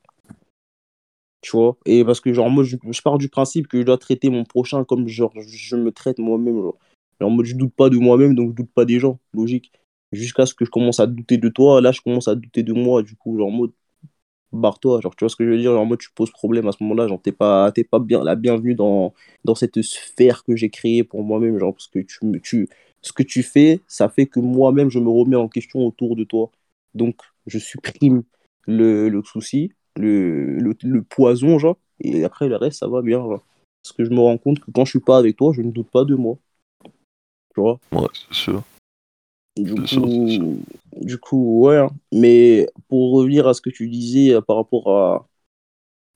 Tu 1.41 1.51
vois? 1.51 1.77
Et 1.85 2.05
parce 2.05 2.21
que, 2.21 2.31
genre, 2.31 2.49
moi, 2.49 2.63
je, 2.63 2.77
je, 2.89 3.01
pars 3.01 3.17
du 3.17 3.27
principe 3.27 3.67
que 3.67 3.77
je 3.79 3.83
dois 3.83 3.97
traiter 3.97 4.29
mon 4.29 4.45
prochain 4.45 4.85
comme, 4.85 5.09
genre, 5.09 5.33
je 5.35 5.75
me 5.75 5.91
traite 5.91 6.19
moi-même, 6.19 6.61
genre. 6.61 6.77
En 7.19 7.29
mode, 7.29 7.45
je 7.45 7.55
doute 7.55 7.73
pas 7.75 7.89
de 7.89 7.97
moi-même, 7.97 8.35
donc 8.35 8.51
je 8.51 8.55
doute 8.55 8.71
pas 8.73 8.85
des 8.85 8.99
gens, 8.99 9.19
logique 9.33 9.71
jusqu'à 10.13 10.45
ce 10.45 10.53
que 10.53 10.65
je 10.65 10.71
commence 10.71 10.99
à 10.99 11.07
douter 11.07 11.37
de 11.37 11.49
toi. 11.49 11.81
Là, 11.81 11.91
je 11.91 12.01
commence 12.01 12.27
à 12.27 12.35
douter 12.35 12.63
de 12.63 12.73
moi. 12.73 13.03
Du 13.03 13.15
coup, 13.15 13.37
genre, 13.37 13.47
en 13.47 13.51
mode, 13.51 13.71
barre-toi. 14.51 15.01
Genre, 15.01 15.15
tu 15.15 15.25
vois 15.25 15.29
ce 15.29 15.35
que 15.35 15.45
je 15.45 15.49
veux 15.49 15.57
dire? 15.57 15.71
Genre, 15.73 15.81
en 15.85 15.95
tu 15.97 16.09
poses 16.15 16.31
problème 16.31 16.67
à 16.67 16.71
ce 16.71 16.83
moment-là. 16.83 17.07
Genre, 17.07 17.21
t'es 17.21 17.31
pas, 17.31 17.71
pas 17.91 17.99
bien 17.99 18.23
la 18.23 18.35
bienvenue 18.35 18.75
dans, 18.75 19.13
dans 19.45 19.55
cette 19.55 19.81
sphère 19.81 20.43
que 20.43 20.55
j'ai 20.55 20.69
créée 20.69 21.03
pour 21.03 21.23
moi-même. 21.23 21.59
Genre, 21.59 21.73
parce 21.73 21.87
que 21.87 21.99
tu, 21.99 22.19
tu, 22.41 22.69
ce 23.01 23.13
que 23.13 23.23
tu 23.23 23.43
fais, 23.43 23.81
ça 23.87 24.09
fait 24.09 24.25
que 24.25 24.39
moi-même, 24.39 24.89
je 24.89 24.99
me 24.99 25.09
remets 25.09 25.35
en 25.35 25.47
question 25.47 25.85
autour 25.85 26.15
de 26.15 26.23
toi. 26.23 26.51
Donc, 26.93 27.15
je 27.47 27.59
supprime 27.59 28.23
le, 28.65 29.09
le 29.09 29.23
souci, 29.23 29.73
le, 29.97 30.57
le, 30.59 31.03
poison, 31.03 31.59
genre. 31.59 31.77
Et 31.99 32.23
après, 32.23 32.47
le 32.47 32.55
reste, 32.55 32.79
ça 32.79 32.87
va 32.87 33.01
bien. 33.01 33.19
Parce 33.83 33.95
que 33.97 34.05
je 34.05 34.11
me 34.11 34.19
rends 34.19 34.37
compte 34.37 34.59
que 34.59 34.71
quand 34.71 34.85
je 34.85 34.91
suis 34.91 34.99
pas 34.99 35.17
avec 35.17 35.35
toi, 35.35 35.51
je 35.53 35.61
ne 35.61 35.71
doute 35.71 35.89
pas 35.89 36.05
de 36.05 36.15
moi. 36.15 36.37
Tu 37.53 37.61
vois? 37.61 37.79
Ouais, 37.91 38.07
c'est 38.13 38.33
sûr. 38.33 38.63
Du 39.55 39.75
coup, 39.75 40.57
du 40.95 41.17
coup, 41.19 41.67
ouais. 41.67 41.77
hein. 41.77 41.89
Mais 42.11 42.67
pour 42.87 43.13
revenir 43.13 43.47
à 43.47 43.53
ce 43.53 43.61
que 43.61 43.69
tu 43.69 43.87
disais 43.87 44.33
euh, 44.33 44.41
par 44.41 44.55
rapport 44.55 44.89
à, 44.89 45.27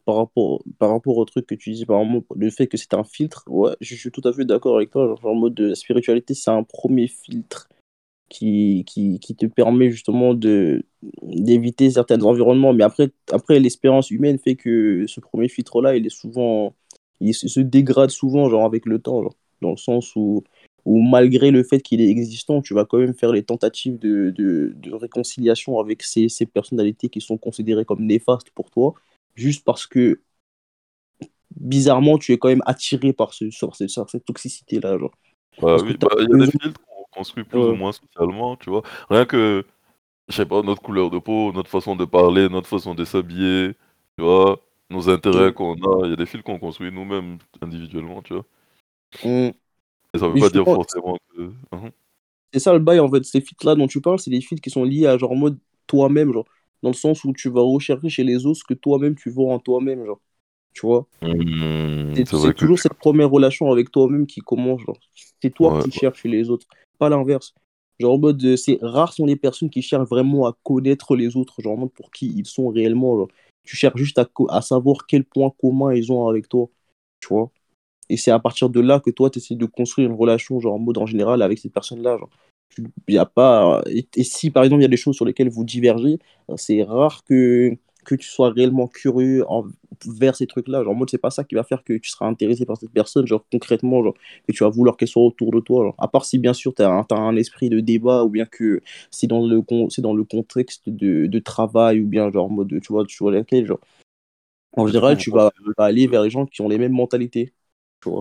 par 0.05 0.15
rapport, 0.17 0.63
par 0.79 0.89
rapport 0.91 1.17
au 1.17 1.25
truc 1.25 1.45
que 1.45 1.55
tu 1.55 1.71
disais, 1.71 1.85
par 1.85 2.01
exemple, 2.01 2.25
le 2.35 2.49
fait 2.49 2.67
que 2.67 2.77
c'est 2.77 2.93
un 2.93 3.03
filtre, 3.03 3.43
ouais, 3.47 3.75
je 3.81 3.95
suis 3.95 4.11
tout 4.11 4.21
à 4.25 4.33
fait 4.33 4.45
d'accord 4.45 4.77
avec 4.77 4.91
toi. 4.91 5.07
Genre, 5.07 5.25
en 5.25 5.35
mode 5.35 5.53
de 5.53 5.67
la 5.69 5.75
spiritualité, 5.75 6.33
c'est 6.33 6.51
un 6.51 6.63
premier 6.63 7.07
filtre 7.07 7.67
qui, 8.29 8.83
qui, 8.87 9.19
qui 9.19 9.35
te 9.35 9.45
permet 9.45 9.91
justement 9.91 10.33
de 10.33 10.83
d'éviter 11.23 11.89
certains 11.91 12.21
environnements. 12.23 12.73
Mais 12.73 12.83
après, 12.83 13.11
après 13.31 13.59
l'espérance 13.59 14.11
humaine 14.11 14.39
fait 14.39 14.55
que 14.55 15.05
ce 15.07 15.19
premier 15.21 15.49
filtre-là, 15.49 15.95
il 15.95 16.05
est 16.05 16.09
souvent, 16.09 16.73
il 17.21 17.33
se, 17.33 17.47
se 17.47 17.59
dégrade 17.59 18.09
souvent, 18.11 18.49
genre 18.49 18.65
avec 18.65 18.85
le 18.85 18.99
temps, 18.99 19.23
genre, 19.23 19.35
dans 19.61 19.71
le 19.71 19.77
sens 19.77 20.15
où, 20.15 20.43
où 20.87 21.01
malgré 21.03 21.51
le 21.51 21.63
fait 21.63 21.81
qu'il 21.81 22.01
est 22.01 22.09
existant, 22.09 22.61
tu 22.63 22.73
vas 22.75 22.85
quand 22.85 22.99
même 22.99 23.13
faire 23.15 23.33
les 23.33 23.43
tentatives 23.43 23.99
de, 23.99 24.31
de, 24.31 24.73
de 24.77 24.93
réconciliation 24.95 25.79
avec 25.79 26.03
ces, 26.03 26.29
ces 26.29 26.47
personnalités 26.47 27.09
qui 27.09 27.21
sont 27.21 27.37
considérées 27.37 27.85
comme 27.85 28.05
néfastes 28.05 28.51
pour 28.51 28.71
toi, 28.71 28.95
juste 29.35 29.65
parce 29.65 29.87
que 29.87 30.21
bizarrement, 31.55 32.17
tu 32.17 32.33
es 32.33 32.37
quand 32.37 32.49
même 32.49 32.63
attiré 32.65 33.13
par, 33.13 33.33
ce, 33.33 33.49
sur 33.49 33.75
cette, 33.75 33.89
sur 33.89 34.09
cette 34.09 34.25
toxicité-là. 34.25 34.97
Bah 35.61 35.77
oui, 35.81 35.97
bah, 35.97 36.09
il 36.19 36.29
y 36.29 36.33
a 36.33 36.45
des 36.45 36.51
filtres 36.51 36.79
qu'on 36.85 37.03
construit 37.11 37.43
plus 37.43 37.59
Ouais. 37.59 37.65
ou 37.67 37.73
moins 37.73 37.91
socialement, 37.91 38.55
tu 38.57 38.69
vois. 38.69 38.83
Rien 39.09 39.25
que, 39.25 39.65
je 40.29 40.35
sais 40.35 40.45
pas, 40.47 40.63
notre 40.63 40.81
couleur 40.81 41.09
de 41.11 41.19
peau, 41.19 41.53
notre 41.53 41.69
façon 41.69 41.95
de 41.95 42.05
parler, 42.05 42.49
notre 42.49 42.69
façon 42.69 42.95
de 42.95 43.05
s'habiller, 43.05 43.73
tu 44.17 44.23
vois, 44.25 44.61
nos 44.91 45.09
intérêts 45.09 45.53
qu'on 45.53 45.75
a, 45.75 46.05
il 46.07 46.11
y 46.11 46.13
a 46.13 46.17
des 46.17 46.27
filtres 46.27 46.45
qu'on 46.45 46.59
construit 46.59 46.91
nous-mêmes 46.91 47.39
individuellement, 47.61 48.21
tu 48.23 48.33
vois. 48.35 48.45
Mm. 49.23 49.51
Et 50.17 50.19
ça 50.19 50.27
veut 50.27 50.35
Mais 50.35 50.41
pas 50.41 50.49
dire 50.49 50.63
forcément 50.67 51.17
que. 51.35 51.41
Mhm. 51.75 51.91
C'est 52.53 52.59
ça 52.59 52.73
le 52.73 52.79
bail 52.79 52.99
en 52.99 53.09
fait, 53.09 53.23
ces 53.25 53.41
feats-là 53.41 53.75
dont 53.75 53.87
tu 53.87 54.01
parles, 54.01 54.19
c'est 54.19 54.29
des 54.31 54.41
feats 54.41 54.55
qui 54.57 54.69
sont 54.69 54.83
liés 54.83 55.05
à 55.07 55.17
genre 55.17 55.31
en 55.31 55.35
mode 55.35 55.59
toi-même, 55.87 56.33
genre, 56.33 56.45
dans 56.81 56.89
le 56.89 56.95
sens 56.95 57.23
où 57.23 57.33
tu 57.33 57.49
vas 57.49 57.61
rechercher 57.61 58.09
chez 58.09 58.23
les 58.23 58.45
autres 58.45 58.59
ce 58.59 58.63
que 58.65 58.73
toi-même 58.73 59.15
tu 59.15 59.29
vois 59.29 59.53
en 59.53 59.59
toi-même, 59.59 60.05
genre, 60.05 60.21
tu 60.73 60.85
vois? 60.87 61.07
Hmm, 61.21 62.23
C'est 62.31 62.53
que. 62.53 62.53
toujours 62.53 62.79
cette 62.79 62.95
première 62.95 63.29
relation 63.29 63.71
avec 63.71 63.91
toi-même 63.91 64.25
qui 64.27 64.41
commence, 64.41 64.81
genre, 64.81 64.97
c'est 65.41 65.53
toi 65.53 65.71
Ouais, 65.71 65.79
qui 65.79 65.91
ouais. 65.93 66.01
cherches 66.01 66.21
chez 66.21 66.29
les 66.29 66.49
autres, 66.49 66.65
pas 66.97 67.09
l'inverse. 67.09 67.53
Genre 67.99 68.13
en 68.13 68.17
mode, 68.19 68.43
euh, 68.43 68.55
c'est 68.57 68.77
rares 68.81 69.13
sont 69.13 69.25
les 69.25 69.35
personnes 69.35 69.69
qui 69.69 69.81
cherchent 69.81 70.07
vraiment 70.09 70.45
à 70.47 70.57
connaître 70.63 71.15
les 71.15 71.35
autres, 71.37 71.61
genre 71.61 71.73
en 71.73 71.77
mode 71.77 71.91
pour 71.93 72.11
qui 72.11 72.27
ils 72.35 72.45
sont 72.45 72.69
réellement, 72.69 73.17
genre. 73.17 73.27
Tu 73.63 73.75
cherches 73.75 73.97
juste 73.97 74.17
à, 74.19 74.27
à 74.49 74.61
savoir 74.61 75.05
quel 75.07 75.23
point 75.25 75.51
commun 75.59 75.93
ils 75.93 76.11
ont 76.11 76.27
avec 76.27 76.47
toi, 76.49 76.67
tu 77.19 77.27
vois? 77.29 77.51
Et 78.09 78.17
c'est 78.17 78.31
à 78.31 78.39
partir 78.39 78.69
de 78.69 78.79
là 78.79 78.99
que 78.99 79.09
toi, 79.11 79.29
tu 79.29 79.39
essaies 79.39 79.55
de 79.55 79.65
construire 79.65 80.09
une 80.09 80.15
relation, 80.15 80.59
genre 80.59 80.75
en 80.75 80.79
mode 80.79 80.97
en 80.97 81.05
général, 81.05 81.41
avec 81.41 81.59
cette 81.59 81.73
personne-là. 81.73 82.17
Y 83.07 83.17
a 83.17 83.25
pas... 83.25 83.81
et, 83.87 84.07
et 84.15 84.23
si 84.23 84.51
par 84.51 84.63
exemple 84.63 84.81
il 84.81 84.83
y 84.83 84.85
a 84.85 84.89
des 84.89 84.97
choses 84.97 85.15
sur 85.15 85.25
lesquelles 85.25 85.49
vous 85.49 85.63
divergez, 85.63 86.19
c'est 86.57 86.83
rare 86.83 87.23
que, 87.25 87.75
que 88.05 88.15
tu 88.15 88.27
sois 88.27 88.51
réellement 88.51 88.87
curieux 88.87 89.43
en- 89.49 89.65
vers 90.05 90.35
ces 90.35 90.45
trucs-là. 90.47 90.83
Genre 90.83 90.93
en 90.93 90.95
mode, 90.95 91.09
c'est 91.09 91.17
pas 91.17 91.31
ça 91.31 91.43
qui 91.43 91.55
va 91.55 91.63
faire 91.63 91.83
que 91.83 91.93
tu 91.93 92.09
seras 92.09 92.27
intéressé 92.27 92.65
par 92.65 92.77
cette 92.77 92.91
personne, 92.91 93.25
genre 93.25 93.43
concrètement, 93.51 94.03
genre, 94.03 94.13
que 94.47 94.53
tu 94.53 94.63
vas 94.63 94.69
vouloir 94.69 94.95
qu'elle 94.95 95.07
soit 95.07 95.23
autour 95.23 95.51
de 95.51 95.59
toi. 95.59 95.85
Genre. 95.85 95.95
À 95.97 96.07
part 96.07 96.25
si 96.25 96.37
bien 96.37 96.53
sûr 96.53 96.73
tu 96.75 96.83
as, 96.83 97.05
un 97.11 97.35
esprit 97.35 97.69
de 97.69 97.79
débat 97.79 98.23
ou 98.23 98.29
bien 98.29 98.45
que 98.45 98.81
c'est 99.11 99.27
dans 99.27 99.45
le, 99.45 99.61
con- 99.61 99.87
dans 99.97 100.13
le 100.13 100.23
contexte 100.23 100.87
de, 100.89 101.25
de 101.25 101.39
travail 101.39 102.01
ou 102.01 102.07
bien 102.07 102.31
genre 102.31 102.45
en 102.45 102.49
mode, 102.49 102.79
tu 102.81 102.93
vois, 102.93 103.05
tu 103.05 103.17
vois 103.19 103.31
laquelle, 103.31 103.65
genre. 103.65 103.79
En 104.77 104.87
général, 104.87 105.17
tu 105.17 105.31
vas, 105.31 105.51
aller 105.77 106.07
vers 106.07 106.21
les 106.23 106.29
gens 106.29 106.45
qui 106.45 106.61
ont 106.61 106.69
les 106.69 106.77
mêmes 106.77 106.93
mentalités. 106.93 107.53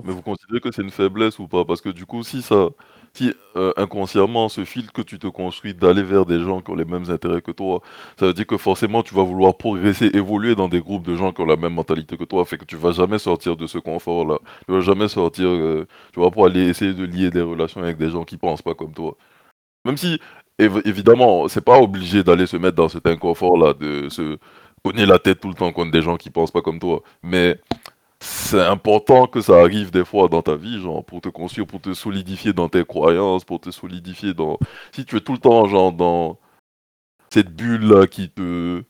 Mais 0.02 0.12
vous 0.12 0.22
considérez 0.22 0.60
que 0.60 0.70
c'est 0.72 0.82
une 0.82 0.90
faiblesse 0.90 1.38
ou 1.38 1.48
pas? 1.48 1.64
Parce 1.64 1.80
que 1.80 1.88
du 1.88 2.06
coup, 2.06 2.22
si 2.22 2.40
ça, 2.42 2.68
si 3.12 3.32
euh, 3.56 3.72
inconsciemment 3.76 4.48
ce 4.48 4.64
filtre 4.64 4.92
que 4.92 5.02
tu 5.02 5.18
te 5.18 5.26
construis 5.26 5.74
d'aller 5.74 6.02
vers 6.02 6.26
des 6.26 6.40
gens 6.40 6.60
qui 6.60 6.70
ont 6.70 6.76
les 6.76 6.84
mêmes 6.84 7.10
intérêts 7.10 7.42
que 7.42 7.50
toi, 7.50 7.80
ça 8.18 8.26
veut 8.26 8.34
dire 8.34 8.46
que 8.46 8.56
forcément 8.56 9.02
tu 9.02 9.14
vas 9.14 9.24
vouloir 9.24 9.56
progresser, 9.56 10.10
évoluer 10.14 10.54
dans 10.54 10.68
des 10.68 10.80
groupes 10.80 11.04
de 11.04 11.16
gens 11.16 11.32
qui 11.32 11.40
ont 11.40 11.46
la 11.46 11.56
même 11.56 11.74
mentalité 11.74 12.16
que 12.16 12.24
toi, 12.24 12.44
fait 12.44 12.58
que 12.58 12.64
tu 12.64 12.76
vas 12.76 12.92
jamais 12.92 13.18
sortir 13.18 13.56
de 13.56 13.66
ce 13.66 13.78
confort-là. 13.78 14.38
Tu 14.66 14.72
vas 14.74 14.80
jamais 14.80 15.08
sortir, 15.08 15.46
euh, 15.48 15.86
tu 16.12 16.20
vois, 16.20 16.30
pour 16.30 16.46
aller 16.46 16.68
essayer 16.68 16.92
de 16.94 17.04
lier 17.04 17.30
des 17.30 17.42
relations 17.42 17.82
avec 17.82 17.96
des 17.96 18.10
gens 18.10 18.24
qui 18.24 18.36
pensent 18.36 18.62
pas 18.62 18.74
comme 18.74 18.92
toi. 18.94 19.16
Même 19.84 19.96
si, 19.96 20.18
év- 20.58 20.82
évidemment, 20.84 21.48
c'est 21.48 21.60
pas 21.64 21.78
obligé 21.80 22.22
d'aller 22.24 22.46
se 22.46 22.56
mettre 22.56 22.76
dans 22.76 22.88
cet 22.88 23.06
inconfort-là, 23.06 23.74
de 23.74 24.08
se 24.08 24.38
cogner 24.84 25.06
la 25.06 25.18
tête 25.18 25.40
tout 25.40 25.48
le 25.48 25.54
temps 25.54 25.72
contre 25.72 25.92
des 25.92 26.02
gens 26.02 26.16
qui 26.16 26.30
pensent 26.30 26.50
pas 26.50 26.62
comme 26.62 26.78
toi. 26.78 27.02
Mais 27.22 27.60
c'est 28.20 28.62
important 28.62 29.26
que 29.26 29.40
ça 29.40 29.60
arrive 29.60 29.90
des 29.90 30.04
fois 30.04 30.28
dans 30.28 30.42
ta 30.42 30.56
vie, 30.56 30.80
genre, 30.80 31.04
pour 31.04 31.20
te 31.20 31.28
construire, 31.28 31.66
pour 31.66 31.80
te 31.80 31.94
solidifier 31.94 32.52
dans 32.52 32.68
tes 32.68 32.84
croyances, 32.84 33.44
pour 33.44 33.60
te 33.60 33.70
solidifier 33.70 34.34
dans... 34.34 34.58
Si 34.92 35.04
tu 35.04 35.16
es 35.16 35.20
tout 35.20 35.32
le 35.32 35.38
temps, 35.38 35.66
genre, 35.66 35.92
dans 35.92 36.38
cette 37.30 37.54
bulle-là 37.54 38.06
qui 38.06 38.30
te... 38.30 38.82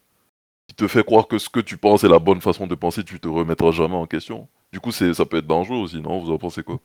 qui 0.68 0.76
te 0.76 0.86
fait 0.86 1.04
croire 1.04 1.26
que 1.26 1.38
ce 1.38 1.48
que 1.48 1.60
tu 1.60 1.76
penses 1.76 2.04
est 2.04 2.08
la 2.08 2.18
bonne 2.18 2.40
façon 2.40 2.66
de 2.66 2.74
penser, 2.74 3.02
tu 3.04 3.18
te 3.18 3.28
remettras 3.28 3.72
jamais 3.72 3.96
en 3.96 4.06
question. 4.06 4.48
Du 4.72 4.80
coup, 4.80 4.92
c'est, 4.92 5.14
ça 5.14 5.24
peut 5.26 5.38
être 5.38 5.46
dangereux 5.46 5.78
aussi, 5.78 6.00
non? 6.00 6.20
Vous 6.20 6.30
en 6.30 6.38
pensez 6.38 6.62
quoi? 6.62 6.80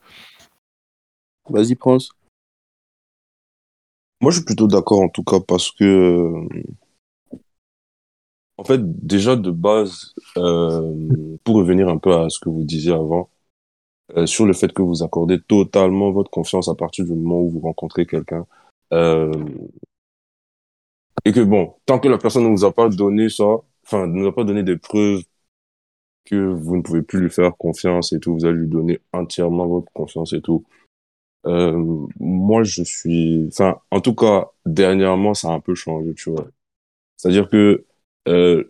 Vas-y, 1.49 1.75
Prince. 1.75 2.09
Moi, 4.21 4.31
je 4.31 4.37
suis 4.37 4.45
plutôt 4.45 4.67
d'accord 4.67 5.01
en 5.01 5.09
tout 5.09 5.23
cas 5.23 5.39
parce 5.39 5.71
que, 5.71 5.83
euh, 5.83 6.47
en 8.61 8.63
fait, 8.63 8.79
déjà 9.03 9.35
de 9.35 9.49
base, 9.49 10.13
euh, 10.37 11.37
pour 11.43 11.55
revenir 11.55 11.89
un 11.89 11.97
peu 11.97 12.13
à 12.13 12.29
ce 12.29 12.39
que 12.39 12.47
vous 12.47 12.63
disiez 12.63 12.93
avant, 12.93 13.31
euh, 14.15 14.27
sur 14.27 14.45
le 14.45 14.53
fait 14.53 14.71
que 14.71 14.83
vous 14.83 15.01
accordez 15.01 15.41
totalement 15.41 16.11
votre 16.11 16.29
confiance 16.29 16.67
à 16.69 16.75
partir 16.75 17.05
du 17.05 17.13
moment 17.15 17.41
où 17.41 17.49
vous 17.49 17.59
rencontrez 17.61 18.05
quelqu'un, 18.05 18.45
euh, 18.93 19.31
et 21.25 21.31
que 21.31 21.39
bon, 21.39 21.73
tant 21.87 21.97
que 21.97 22.07
la 22.07 22.19
personne 22.19 22.43
ne 22.43 22.49
vous 22.49 22.63
a 22.63 22.71
pas 22.71 22.87
donné 22.87 23.29
ça, 23.29 23.49
enfin, 23.83 24.05
ne 24.05 24.21
vous 24.21 24.27
a 24.27 24.35
pas 24.35 24.43
donné 24.43 24.61
des 24.61 24.77
preuves 24.77 25.23
que 26.25 26.35
vous 26.35 26.77
ne 26.77 26.83
pouvez 26.83 27.01
plus 27.01 27.19
lui 27.19 27.31
faire 27.31 27.57
confiance 27.57 28.13
et 28.13 28.19
tout, 28.19 28.35
vous 28.35 28.45
allez 28.45 28.59
lui 28.59 28.67
donner 28.67 28.99
entièrement 29.11 29.65
votre 29.65 29.91
confiance 29.91 30.33
et 30.33 30.41
tout. 30.41 30.63
Moi, 31.45 32.61
je 32.61 32.83
suis, 32.83 33.47
enfin, 33.47 33.79
en 33.89 34.01
tout 34.01 34.13
cas, 34.13 34.51
dernièrement, 34.67 35.33
ça 35.33 35.49
a 35.49 35.53
un 35.53 35.59
peu 35.59 35.73
changé, 35.73 36.13
tu 36.13 36.29
vois. 36.29 36.47
C'est-à-dire 37.17 37.49
que, 37.49 37.85
euh, 38.27 38.63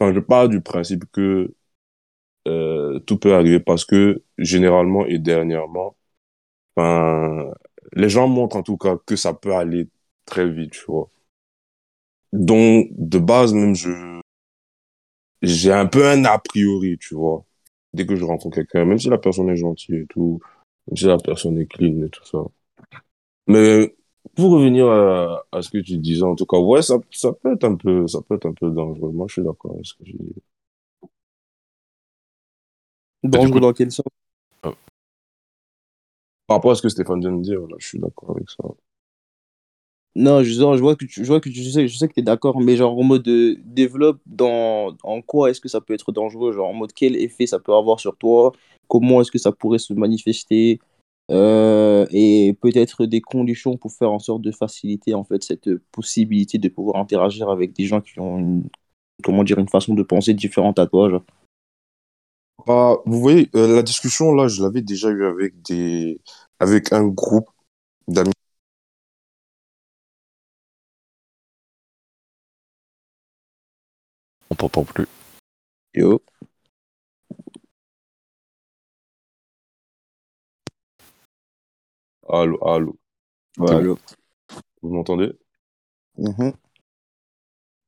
je 0.00 0.20
pars 0.20 0.48
du 0.48 0.60
principe 0.60 1.04
que 1.12 1.54
euh, 2.48 3.00
tout 3.00 3.18
peut 3.18 3.34
arriver 3.34 3.60
parce 3.60 3.84
que 3.84 4.22
généralement 4.38 5.06
et 5.06 5.18
dernièrement, 5.18 5.96
les 7.92 8.08
gens 8.08 8.28
montrent 8.28 8.56
en 8.56 8.62
tout 8.62 8.76
cas 8.76 8.96
que 9.06 9.16
ça 9.16 9.34
peut 9.34 9.54
aller 9.54 9.88
très 10.26 10.48
vite, 10.48 10.72
tu 10.72 10.84
vois. 10.86 11.10
Donc, 12.32 12.88
de 12.92 13.18
base, 13.18 13.54
même, 13.54 13.74
je, 13.74 14.20
j'ai 15.42 15.72
un 15.72 15.86
peu 15.86 16.06
un 16.08 16.24
a 16.24 16.38
priori, 16.38 16.98
tu 16.98 17.14
vois. 17.14 17.44
Dès 17.92 18.06
que 18.06 18.16
je 18.16 18.24
rencontre 18.24 18.56
quelqu'un, 18.56 18.84
même 18.84 18.98
si 18.98 19.08
la 19.08 19.18
personne 19.18 19.48
est 19.48 19.56
gentille 19.56 19.96
et 19.96 20.06
tout, 20.06 20.40
même 20.86 20.96
si 20.96 21.06
la 21.06 21.18
personne 21.18 21.58
est 21.58 21.66
clean 21.66 22.02
et 22.04 22.10
tout 22.10 22.24
ça. 22.26 22.38
Mais 23.46 23.94
pour 24.36 24.52
revenir 24.52 24.86
à, 24.88 25.44
à 25.52 25.62
ce 25.62 25.70
que 25.70 25.78
tu 25.78 25.98
disais, 25.98 26.22
en 26.22 26.34
tout 26.36 26.46
cas, 26.46 26.58
ouais, 26.58 26.82
ça, 26.82 26.96
ça 27.10 27.32
peut 27.32 27.52
être 27.54 27.64
un 27.64 27.76
peu, 27.76 28.06
ça 28.08 28.20
peut 28.22 28.36
être 28.36 28.46
un 28.46 28.52
peu 28.54 28.70
dangereux. 28.70 29.10
Moi, 29.12 29.26
je 29.28 29.34
suis 29.34 29.42
d'accord 29.42 29.72
avec 29.72 29.86
ce 29.86 29.94
que 29.94 30.04
j'ai 30.04 30.12
dit. 30.12 30.34
Dangereux 33.22 33.50
coup- 33.50 33.60
dans 33.60 33.72
quel 33.74 33.90
sens? 33.92 34.06
Par 36.48 36.56
rapport 36.56 36.72
à 36.72 36.74
ce 36.74 36.82
que 36.82 36.88
Stéphane 36.88 37.20
vient 37.20 37.30
de 37.36 37.40
dire, 37.42 37.60
là, 37.60 37.76
je 37.78 37.86
suis 37.86 37.98
d'accord 38.00 38.30
avec 38.32 38.50
ça. 38.50 38.64
Non, 40.14 40.42
je, 40.42 40.50
je 40.50 40.80
vois 40.80 40.96
que 40.96 41.04
tu, 41.04 41.22
je 41.22 41.28
vois 41.28 41.40
que 41.42 41.50
tu 41.50 41.62
je 41.62 41.68
sais, 41.68 41.88
je 41.88 41.96
sais 41.98 42.08
que 42.08 42.14
tu 42.14 42.20
es 42.20 42.22
d'accord, 42.22 42.58
mais 42.60 42.76
genre 42.76 42.98
en 42.98 43.02
mode 43.02 43.28
euh, 43.28 43.56
développe 43.66 44.18
dans 44.24 44.96
en 45.02 45.20
quoi 45.20 45.50
est-ce 45.50 45.60
que 45.60 45.68
ça 45.68 45.82
peut 45.82 45.92
être 45.92 46.10
dangereux, 46.10 46.52
genre 46.52 46.68
en 46.68 46.72
mode 46.72 46.92
quel 46.94 47.16
effet 47.16 47.46
ça 47.46 47.58
peut 47.58 47.74
avoir 47.74 48.00
sur 48.00 48.16
toi, 48.16 48.52
comment 48.88 49.20
est-ce 49.20 49.30
que 49.30 49.36
ça 49.38 49.52
pourrait 49.52 49.78
se 49.78 49.92
manifester, 49.92 50.80
euh, 51.30 52.06
et 52.10 52.56
peut-être 52.60 53.04
des 53.06 53.20
conditions 53.20 53.76
pour 53.76 53.92
faire 53.92 54.12
en 54.12 54.18
sorte 54.18 54.42
de 54.42 54.52
faciliter 54.52 55.14
en 55.14 55.24
fait 55.24 55.42
cette 55.42 55.74
possibilité 55.92 56.58
de 56.58 56.68
pouvoir 56.68 56.96
interagir 57.00 57.50
avec 57.50 57.72
des 57.72 57.84
gens 57.86 58.00
qui 58.00 58.20
ont 58.20 58.38
une, 58.38 58.68
comment 59.24 59.44
dire, 59.44 59.58
une 59.58 59.68
façon 59.68 59.94
de 59.94 60.02
penser 60.02 60.34
différente 60.34 60.78
à 60.78 60.86
toi, 60.86 61.10
genre. 61.10 61.24
Bah, 62.66 62.98
vous 63.06 63.20
voyez, 63.20 63.48
euh, 63.54 63.76
la 63.76 63.82
discussion, 63.82 64.32
là, 64.34 64.48
je 64.48 64.62
l'avais 64.62 64.82
déjà 64.82 65.08
eu 65.10 65.24
avec 65.24 65.62
des, 65.62 66.20
avec 66.58 66.92
un 66.92 67.06
groupe 67.06 67.48
d'amis. 68.08 68.32
On 74.50 74.54
t'entend 74.54 74.84
plus. 74.84 75.06
Yo. 75.94 76.20
Allô, 82.28 82.58
allô. 82.66 82.96
Voilà. 83.56 83.94
Vous 84.82 84.90
m'entendez? 84.94 85.32
Mhm. 86.18 86.52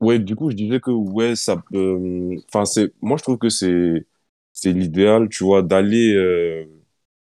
Ouais, 0.01 0.19
du 0.19 0.37
coup, 0.37 0.51
je 0.51 0.57
disais 0.57 0.81
que, 0.81 0.91
ouais, 0.91 1.35
ça 1.35 1.57
peut, 1.57 2.37
enfin, 2.49 2.65
c'est, 2.65 2.93
moi, 3.03 3.17
je 3.17 3.23
trouve 3.25 3.39
que 3.39 3.49
c'est, 3.49 4.07
c'est 4.53 4.73
l'idéal, 4.73 5.29
tu 5.29 5.43
vois, 5.45 5.63
d'aller, 5.63 6.15
euh, 6.15 6.65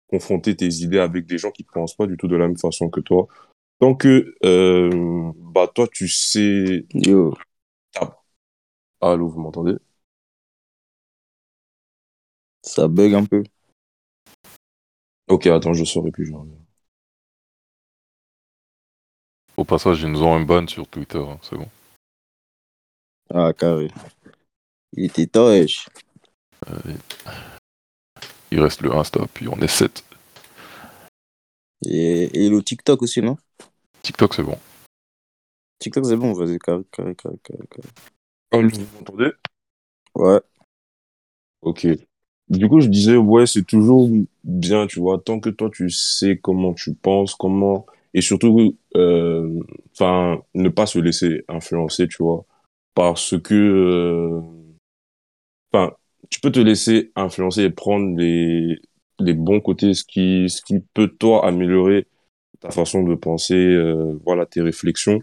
confronter 0.08 0.56
tes 0.56 0.68
idées 0.68 1.00
avec 1.00 1.26
des 1.28 1.38
gens 1.38 1.52
qui 1.52 1.64
pensent 1.64 1.96
pas 1.96 2.08
du 2.08 2.18
tout 2.18 2.28
de 2.28 2.36
la 2.36 2.48
même 2.48 2.58
façon 2.58 2.90
que 2.90 3.00
toi. 3.00 3.28
Tant 3.80 3.96
que, 3.96 4.36
euh, 4.46 5.32
bah, 5.38 5.68
toi, 5.74 5.88
tu 5.92 6.08
sais. 6.08 6.86
Yo, 6.94 7.34
Allô, 9.02 9.28
vous 9.30 9.40
m'entendez? 9.40 9.76
ça 12.64 12.88
bug 12.88 13.14
un 13.14 13.26
peu. 13.26 13.44
Ok, 15.28 15.48
attends, 15.48 15.74
je 15.74 15.84
puis 16.12 16.26
je 16.26 16.34
reviens. 16.34 16.63
Au 19.56 19.64
passage, 19.64 20.02
ils 20.02 20.12
nous 20.12 20.24
ont 20.24 20.34
un 20.34 20.44
ban 20.44 20.68
sur 20.68 20.88
Twitter, 20.88 21.20
hein, 21.20 21.38
c'est 21.42 21.56
bon. 21.56 21.68
Ah, 23.34 23.54
carré. 23.54 23.90
Il 24.94 25.06
était 25.06 25.28
temps, 25.28 25.48
wesh. 25.48 25.88
Il 28.52 28.62
reste 28.62 28.82
le 28.82 28.92
Insta, 28.94 29.26
puis 29.34 29.48
on 29.48 29.58
est 29.58 29.68
7. 29.68 30.04
Et, 31.86 32.46
et 32.46 32.50
le 32.50 32.64
TikTok 32.64 33.02
aussi, 33.02 33.22
non? 33.22 33.38
TikTok, 34.02 34.34
c'est 34.34 34.44
bon. 34.44 34.58
TikTok, 35.80 36.06
c'est 36.06 36.18
bon, 36.18 36.34
vas-y, 36.34 36.58
carré, 36.60 36.84
carré, 36.92 37.16
carré, 37.16 37.36
carré. 37.44 37.68
carré. 37.70 37.90
Allô, 38.52 38.70
vous 38.70 38.98
m'entendez? 38.98 39.32
Ouais. 40.16 40.40
Ok. 41.62 41.88
Du 42.50 42.68
coup, 42.70 42.82
je 42.82 42.88
disais, 42.88 43.18
ouais, 43.18 43.46
c'est 43.48 43.64
toujours 43.64 44.10
bien, 44.44 44.86
tu 44.88 45.00
vois, 45.00 45.20
tant 45.20 45.40
que 45.40 45.50
toi, 45.50 45.70
tu 45.74 45.90
sais 45.90 46.38
comment 46.38 46.74
tu 46.74 46.94
penses, 46.94 47.36
comment, 47.36 47.86
et 48.14 48.22
surtout, 48.22 48.78
euh, 48.96 49.60
enfin, 49.94 50.42
ne 50.54 50.70
pas 50.70 50.86
se 50.86 51.00
laisser 51.00 51.44
influencer, 51.48 52.08
tu 52.08 52.24
vois, 52.24 52.46
parce 52.96 53.36
que, 53.42 53.54
euh, 53.56 54.42
enfin, 55.72 55.94
tu 56.30 56.40
peux 56.40 56.52
te 56.52 56.60
laisser 56.60 57.12
influencer 57.16 57.64
et 57.64 57.70
prendre 57.70 58.18
les, 58.18 58.80
les 59.20 59.34
bons 59.34 59.62
côtés, 59.62 59.94
ce 59.94 60.04
qui, 60.04 60.50
ce 60.50 60.62
qui 60.62 60.80
peut, 60.94 61.08
toi, 61.08 61.46
améliorer 61.48 62.08
ta 62.60 62.72
façon 62.72 63.04
de 63.04 63.16
penser, 63.16 63.56
euh, 63.56 64.18
voilà, 64.26 64.46
tes 64.46 64.62
réflexions. 64.62 65.20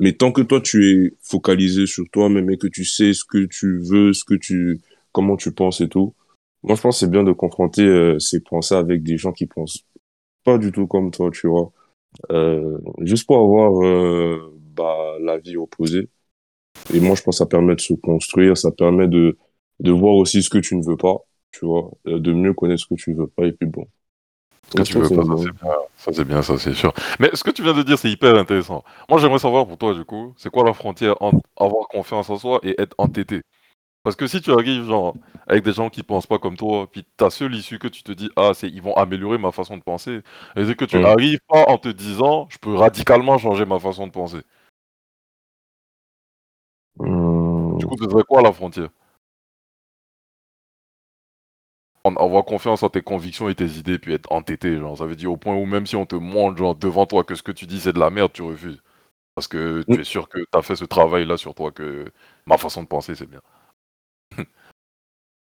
Mais 0.00 0.12
tant 0.12 0.32
que 0.32 0.42
toi, 0.42 0.60
tu 0.60 0.90
es 0.90 1.16
focalisé 1.22 1.86
sur 1.86 2.08
toi-même 2.10 2.50
et 2.50 2.58
que 2.58 2.68
tu 2.68 2.84
sais 2.84 3.12
ce 3.14 3.24
que 3.24 3.46
tu 3.46 3.80
veux, 3.80 4.12
ce 4.12 4.24
que 4.24 4.34
tu, 4.34 4.80
comment 5.12 5.36
tu 5.36 5.52
penses 5.52 5.80
et 5.80 5.88
tout, 5.88 6.14
moi, 6.62 6.74
je 6.76 6.80
pense 6.82 7.00
c'est 7.00 7.10
bien 7.10 7.24
de 7.24 7.32
confronter 7.32 7.82
euh, 7.82 8.18
ces 8.18 8.40
pensées 8.40 8.74
avec 8.74 9.02
des 9.02 9.16
gens 9.18 9.32
qui 9.32 9.46
pensent 9.46 9.84
pas 10.44 10.58
du 10.58 10.72
tout 10.72 10.86
comme 10.86 11.10
toi, 11.10 11.30
tu 11.32 11.46
vois. 11.48 11.72
Euh, 12.30 12.78
juste 13.00 13.26
pour 13.26 13.38
avoir 13.38 13.84
euh, 13.84 14.54
bah, 14.76 15.16
la 15.20 15.38
vie 15.38 15.56
opposée. 15.56 16.08
Et 16.94 17.00
moi, 17.00 17.14
je 17.14 17.22
pense 17.22 17.36
que 17.36 17.38
ça 17.38 17.46
permet 17.46 17.74
de 17.74 17.80
se 17.80 17.94
construire, 17.94 18.56
ça 18.56 18.70
permet 18.70 19.08
de, 19.08 19.36
de 19.80 19.90
voir 19.92 20.14
aussi 20.14 20.42
ce 20.42 20.50
que 20.50 20.58
tu 20.58 20.76
ne 20.76 20.84
veux 20.84 20.96
pas, 20.96 21.16
tu 21.52 21.66
vois, 21.66 21.90
euh, 22.06 22.18
de 22.18 22.32
mieux 22.32 22.54
connaître 22.54 22.82
ce 22.82 22.86
que 22.86 23.00
tu 23.00 23.14
veux 23.14 23.26
pas, 23.26 23.46
et 23.46 23.52
puis 23.52 23.68
bon. 23.68 23.86
Ce 24.70 24.76
que 24.76 24.84
Je 24.84 24.92
tu 24.92 24.98
pense 24.98 25.10
veux 25.10 25.16
pas, 25.16 25.24
ça 25.24 25.36
c'est 25.38 25.52
bien, 25.52 25.74
ça 25.96 26.12
c'est 26.12 26.24
bien, 26.24 26.42
ça 26.42 26.58
c'est 26.58 26.74
sûr. 26.74 26.92
Mais 27.20 27.30
ce 27.34 27.42
que 27.42 27.50
tu 27.50 27.62
viens 27.62 27.74
de 27.74 27.82
dire, 27.82 27.98
c'est 27.98 28.10
hyper 28.10 28.34
intéressant. 28.36 28.84
Moi, 29.08 29.18
j'aimerais 29.18 29.38
savoir 29.38 29.66
pour 29.66 29.78
toi, 29.78 29.94
du 29.94 30.04
coup, 30.04 30.34
c'est 30.36 30.50
quoi 30.50 30.64
la 30.64 30.74
frontière 30.74 31.16
entre 31.22 31.40
avoir 31.56 31.88
confiance 31.88 32.28
en 32.30 32.38
soi 32.38 32.60
et 32.62 32.74
être 32.80 32.94
entêté? 32.98 33.42
Parce 34.08 34.16
que 34.16 34.26
si 34.26 34.40
tu 34.40 34.50
arrives, 34.52 34.84
genre, 34.86 35.18
avec 35.46 35.64
des 35.64 35.74
gens 35.74 35.90
qui 35.90 36.02
pensent 36.02 36.26
pas 36.26 36.38
comme 36.38 36.56
toi, 36.56 36.90
puis 36.90 37.04
ta 37.18 37.28
seule 37.28 37.54
issue 37.54 37.78
que 37.78 37.88
tu 37.88 38.02
te 38.02 38.10
dis, 38.10 38.30
ah, 38.36 38.52
c'est 38.54 38.66
ils 38.70 38.80
vont 38.80 38.94
améliorer 38.96 39.36
ma 39.36 39.52
façon 39.52 39.76
de 39.76 39.82
penser, 39.82 40.22
et 40.56 40.64
c'est 40.64 40.74
que 40.74 40.86
tu 40.86 40.96
Mm. 40.96 41.04
arrives 41.04 41.40
pas 41.46 41.66
en 41.68 41.76
te 41.76 41.90
disant, 41.90 42.46
je 42.50 42.56
peux 42.56 42.74
radicalement 42.74 43.36
changer 43.36 43.66
ma 43.66 43.78
façon 43.78 44.06
de 44.06 44.12
penser. 44.12 44.38
Hum, 47.00 47.76
Du 47.78 47.86
coup, 47.86 47.96
ce 48.00 48.08
serait 48.08 48.22
quoi 48.24 48.40
la 48.42 48.52
frontière? 48.52 48.88
En 52.04 52.14
avoir 52.16 52.44
confiance 52.44 52.82
en 52.82 52.88
tes 52.88 53.02
convictions 53.02 53.48
et 53.48 53.54
tes 53.54 53.66
idées, 53.78 53.98
puis 53.98 54.14
être 54.14 54.32
entêté, 54.32 54.78
genre, 54.78 54.96
ça 54.96 55.04
veut 55.06 55.16
dire 55.16 55.30
au 55.32 55.36
point 55.36 55.54
où 55.56 55.66
même 55.66 55.86
si 55.86 55.96
on 55.96 56.06
te 56.06 56.16
montre, 56.16 56.56
genre, 56.56 56.74
devant 56.74 57.06
toi 57.06 57.24
que 57.24 57.34
ce 57.34 57.42
que 57.42 57.52
tu 57.52 57.66
dis 57.66 57.80
c'est 57.80 57.92
de 57.92 57.98
la 58.00 58.10
merde, 58.10 58.32
tu 58.32 58.42
refuses. 58.42 58.82
Parce 59.34 59.48
que 59.48 59.82
tu 59.90 59.98
Mm. 59.98 60.00
es 60.00 60.04
sûr 60.04 60.28
que 60.28 60.38
tu 60.40 60.46
as 60.58 60.62
fait 60.62 60.76
ce 60.76 60.84
travail-là 60.86 61.36
sur 61.38 61.54
toi, 61.54 61.72
que 61.72 62.06
ma 62.46 62.58
façon 62.58 62.82
de 62.84 62.88
penser, 62.88 63.14
c'est 63.16 63.26
bien. 63.30 63.42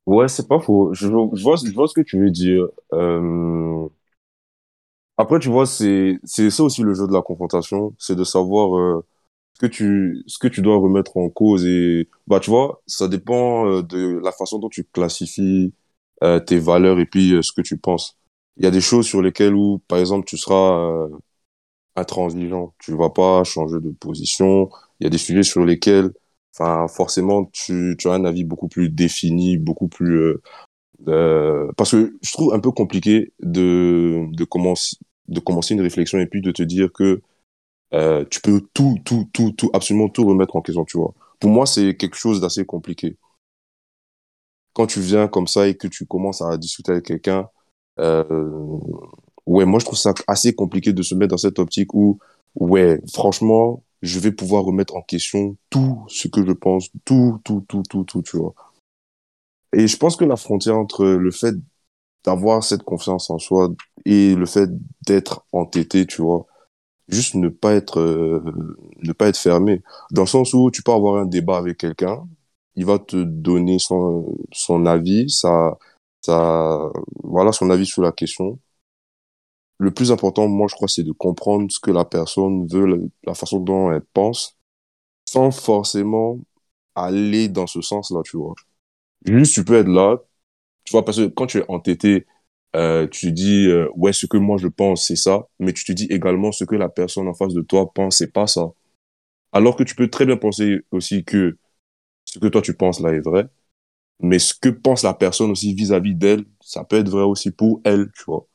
Ouais, 0.06 0.26
c'est 0.28 0.48
pas 0.48 0.58
faux. 0.60 0.92
Je, 0.94 1.06
vois- 1.08 1.30
je 1.34 1.72
vois, 1.72 1.88
ce 1.88 1.94
que 1.94 2.00
tu 2.00 2.18
veux 2.18 2.30
dire. 2.30 2.66
Euh, 2.92 3.88
Après, 5.18 5.38
tu 5.38 5.48
vois, 5.48 5.66
c'est, 5.66 6.18
c'est 6.24 6.50
ça 6.50 6.62
aussi 6.64 6.82
le 6.82 6.94
jeu 6.94 7.06
de 7.06 7.12
la 7.12 7.22
confrontation, 7.22 7.94
c'est 7.98 8.16
de 8.16 8.24
savoir 8.24 8.76
euh, 8.78 9.04
ce 9.54 9.60
que 9.60 9.66
tu, 9.66 10.24
ce 10.26 10.38
que 10.38 10.48
tu 10.48 10.62
dois 10.62 10.78
remettre 10.78 11.16
en 11.16 11.28
cause. 11.28 11.64
Et, 11.66 12.08
bah, 12.26 12.40
tu 12.40 12.50
vois, 12.50 12.82
ça 12.86 13.08
dépend 13.08 13.66
euh, 13.68 13.82
de 13.82 14.20
la 14.24 14.32
façon 14.32 14.58
dont 14.58 14.68
tu 14.70 14.84
classifies 14.84 15.74
euh, 16.24 16.40
tes 16.40 16.58
valeurs 16.58 16.98
et 17.00 17.06
puis 17.06 17.34
euh, 17.34 17.42
ce 17.42 17.52
que 17.52 17.60
tu 17.62 17.76
penses. 17.78 18.16
Il 18.56 18.64
y 18.64 18.66
a 18.66 18.70
des 18.70 18.80
choses 18.80 19.06
sur 19.06 19.22
lesquelles 19.22 19.54
où, 19.54 19.78
par 19.88 19.98
exemple, 19.98 20.26
tu 20.26 20.36
seras 20.38 21.08
intransigeant. 21.96 22.74
Tu 22.78 22.92
vas 22.96 23.10
pas 23.10 23.44
changer 23.44 23.80
de 23.80 23.90
position. 23.90 24.70
Il 25.00 25.04
y 25.04 25.06
a 25.06 25.10
des 25.10 25.18
sujets 25.18 25.42
sur 25.42 25.64
lesquels, 25.64 26.12
enfin, 26.52 26.88
forcément, 26.88 27.46
tu, 27.46 27.96
tu 27.98 28.08
as 28.08 28.12
un 28.12 28.24
avis 28.24 28.44
beaucoup 28.44 28.68
plus 28.68 28.88
défini, 28.90 29.58
beaucoup 29.58 29.88
plus, 29.88 30.18
euh, 30.18 30.42
euh, 31.08 31.72
parce 31.76 31.92
que 31.92 32.16
je 32.22 32.32
trouve 32.32 32.54
un 32.54 32.60
peu 32.60 32.70
compliqué 32.70 33.32
de, 33.42 34.26
de 34.32 34.44
commencer, 34.44 34.96
de 35.28 35.40
commencer 35.40 35.74
une 35.74 35.80
réflexion 35.82 36.18
et 36.18 36.26
puis 36.26 36.42
de 36.42 36.52
te 36.52 36.62
dire 36.62 36.92
que 36.92 37.22
euh, 37.94 38.24
tu 38.30 38.40
peux 38.40 38.62
tout, 38.74 38.98
tout, 39.04 39.28
tout, 39.32 39.52
tout, 39.52 39.70
absolument 39.74 40.08
tout 40.08 40.24
remettre 40.26 40.56
en 40.56 40.62
question, 40.62 40.84
tu 40.84 40.98
vois. 40.98 41.14
Pour 41.40 41.50
moi, 41.50 41.66
c'est 41.66 41.96
quelque 41.96 42.16
chose 42.16 42.40
d'assez 42.40 42.64
compliqué. 42.64 43.16
Quand 44.74 44.86
tu 44.86 45.00
viens 45.00 45.28
comme 45.28 45.46
ça 45.46 45.68
et 45.68 45.76
que 45.76 45.86
tu 45.88 46.06
commences 46.06 46.40
à 46.42 46.56
discuter 46.56 46.92
avec 46.92 47.04
quelqu'un, 47.04 47.48
euh, 47.98 48.24
ouais, 49.46 49.64
moi, 49.64 49.78
je 49.80 49.84
trouve 49.84 49.98
ça 49.98 50.14
assez 50.26 50.54
compliqué 50.54 50.92
de 50.92 51.02
se 51.02 51.14
mettre 51.14 51.30
dans 51.30 51.36
cette 51.36 51.58
optique 51.58 51.92
où, 51.94 52.18
ouais, 52.54 53.00
franchement, 53.12 53.84
je 54.02 54.18
vais 54.18 54.32
pouvoir 54.32 54.64
remettre 54.64 54.96
en 54.96 55.02
question 55.02 55.56
tout 55.70 56.04
ce 56.08 56.28
que 56.28 56.44
je 56.44 56.52
pense, 56.52 56.88
tout, 57.04 57.40
tout, 57.44 57.64
tout, 57.68 57.82
tout, 57.88 58.04
tout, 58.04 58.22
tu 58.22 58.36
vois. 58.36 58.54
Et 59.72 59.86
je 59.86 59.96
pense 59.96 60.16
que 60.16 60.24
la 60.24 60.36
frontière 60.36 60.76
entre 60.76 61.04
le 61.04 61.30
fait 61.30 61.54
d'avoir 62.24 62.62
cette 62.62 62.82
confiance 62.82 63.30
en 63.30 63.38
soi 63.38 63.70
et 64.04 64.34
le 64.34 64.46
fait 64.46 64.70
d'être 65.06 65.44
entêté, 65.52 66.06
tu 66.06 66.22
vois, 66.22 66.46
juste 67.08 67.34
ne 67.34 67.48
pas 67.48 67.74
être, 67.74 68.00
euh, 68.00 68.42
ne 69.02 69.12
pas 69.12 69.28
être 69.28 69.38
fermé. 69.38 69.82
Dans 70.10 70.22
le 70.22 70.26
sens 70.26 70.54
où 70.54 70.70
tu 70.70 70.82
peux 70.82 70.92
avoir 70.92 71.16
un 71.16 71.26
débat 71.26 71.58
avec 71.58 71.78
quelqu'un, 71.78 72.26
il 72.76 72.86
va 72.86 72.98
te 72.98 73.16
donner 73.22 73.78
son, 73.78 74.36
son 74.52 74.86
avis, 74.86 75.30
sa, 75.30 75.78
sa, 76.22 76.90
voilà, 77.22 77.52
son 77.52 77.70
avis 77.70 77.86
sur 77.86 78.02
la 78.02 78.12
question. 78.12 78.58
Le 79.82 79.90
plus 79.90 80.12
important, 80.12 80.46
moi, 80.46 80.68
je 80.70 80.76
crois, 80.76 80.86
c'est 80.86 81.02
de 81.02 81.10
comprendre 81.10 81.66
ce 81.68 81.80
que 81.80 81.90
la 81.90 82.04
personne 82.04 82.68
veut, 82.68 83.10
la, 83.24 83.34
façon 83.34 83.58
dont 83.58 83.90
elle 83.90 84.04
pense, 84.14 84.56
sans 85.28 85.50
forcément 85.50 86.38
aller 86.94 87.48
dans 87.48 87.66
ce 87.66 87.80
sens-là, 87.82 88.20
tu 88.24 88.36
vois. 88.36 88.54
Juste, 89.24 89.54
tu 89.54 89.64
peux 89.64 89.74
être 89.74 89.88
là, 89.88 90.18
tu 90.84 90.92
vois, 90.92 91.04
parce 91.04 91.18
que 91.18 91.26
quand 91.26 91.48
tu 91.48 91.58
es 91.58 91.64
entêté, 91.68 92.26
euh, 92.76 93.08
tu 93.08 93.32
dis, 93.32 93.66
euh, 93.66 93.88
ouais, 93.96 94.12
ce 94.12 94.26
que 94.26 94.36
moi 94.36 94.56
je 94.56 94.68
pense, 94.68 95.06
c'est 95.08 95.16
ça, 95.16 95.48
mais 95.58 95.72
tu 95.72 95.84
te 95.84 95.92
dis 95.92 96.06
également 96.10 96.52
ce 96.52 96.64
que 96.64 96.76
la 96.76 96.88
personne 96.88 97.26
en 97.28 97.34
face 97.34 97.54
de 97.54 97.62
toi 97.62 97.92
pense, 97.92 98.18
c'est 98.18 98.32
pas 98.32 98.46
ça. 98.46 98.68
Alors 99.52 99.76
que 99.76 99.84
tu 99.84 99.96
peux 99.96 100.10
très 100.10 100.26
bien 100.26 100.36
penser 100.36 100.82
aussi 100.92 101.24
que 101.24 101.58
ce 102.26 102.38
que 102.38 102.48
toi 102.48 102.62
tu 102.62 102.74
penses 102.74 103.00
là 103.00 103.12
est 103.12 103.20
vrai, 103.20 103.48
mais 104.20 104.38
ce 104.38 104.54
que 104.54 104.70
pense 104.70 105.04
la 105.04 105.14
personne 105.14 105.50
aussi 105.52 105.74
vis-à-vis 105.74 106.14
d'elle, 106.16 106.44
ça 106.60 106.84
peut 106.84 106.98
être 106.98 107.10
vrai 107.10 107.24
aussi 107.24 107.50
pour 107.52 107.80
elle, 107.84 108.10
tu 108.16 108.24
vois. 108.26 108.48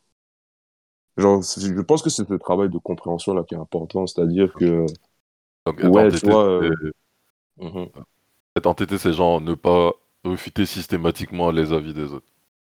Genre, 1.17 1.41
je 1.43 1.81
pense 1.81 2.01
que 2.03 2.09
c'est 2.09 2.27
ce 2.27 2.33
travail 2.35 2.69
de 2.69 2.77
compréhension 2.77 3.33
là 3.33 3.43
qui 3.43 3.55
est 3.55 3.57
important, 3.57 4.07
c'est-à-dire 4.07 4.55
que, 4.55 4.93
Donc, 5.67 5.79
être 5.83 5.97
ouais, 5.97 6.11
entêté, 6.11 6.25
vois, 6.25 6.45
euh, 6.45 6.91
être 8.57 8.67
entêté, 8.67 8.97
c'est 8.97 9.13
genre 9.13 9.39
ne 9.39 9.53
pas 9.53 9.93
refuter 10.25 10.65
systématiquement 10.65 11.49
les 11.51 11.71
avis 11.71 11.93
des 11.93 12.11
autres. 12.11 12.27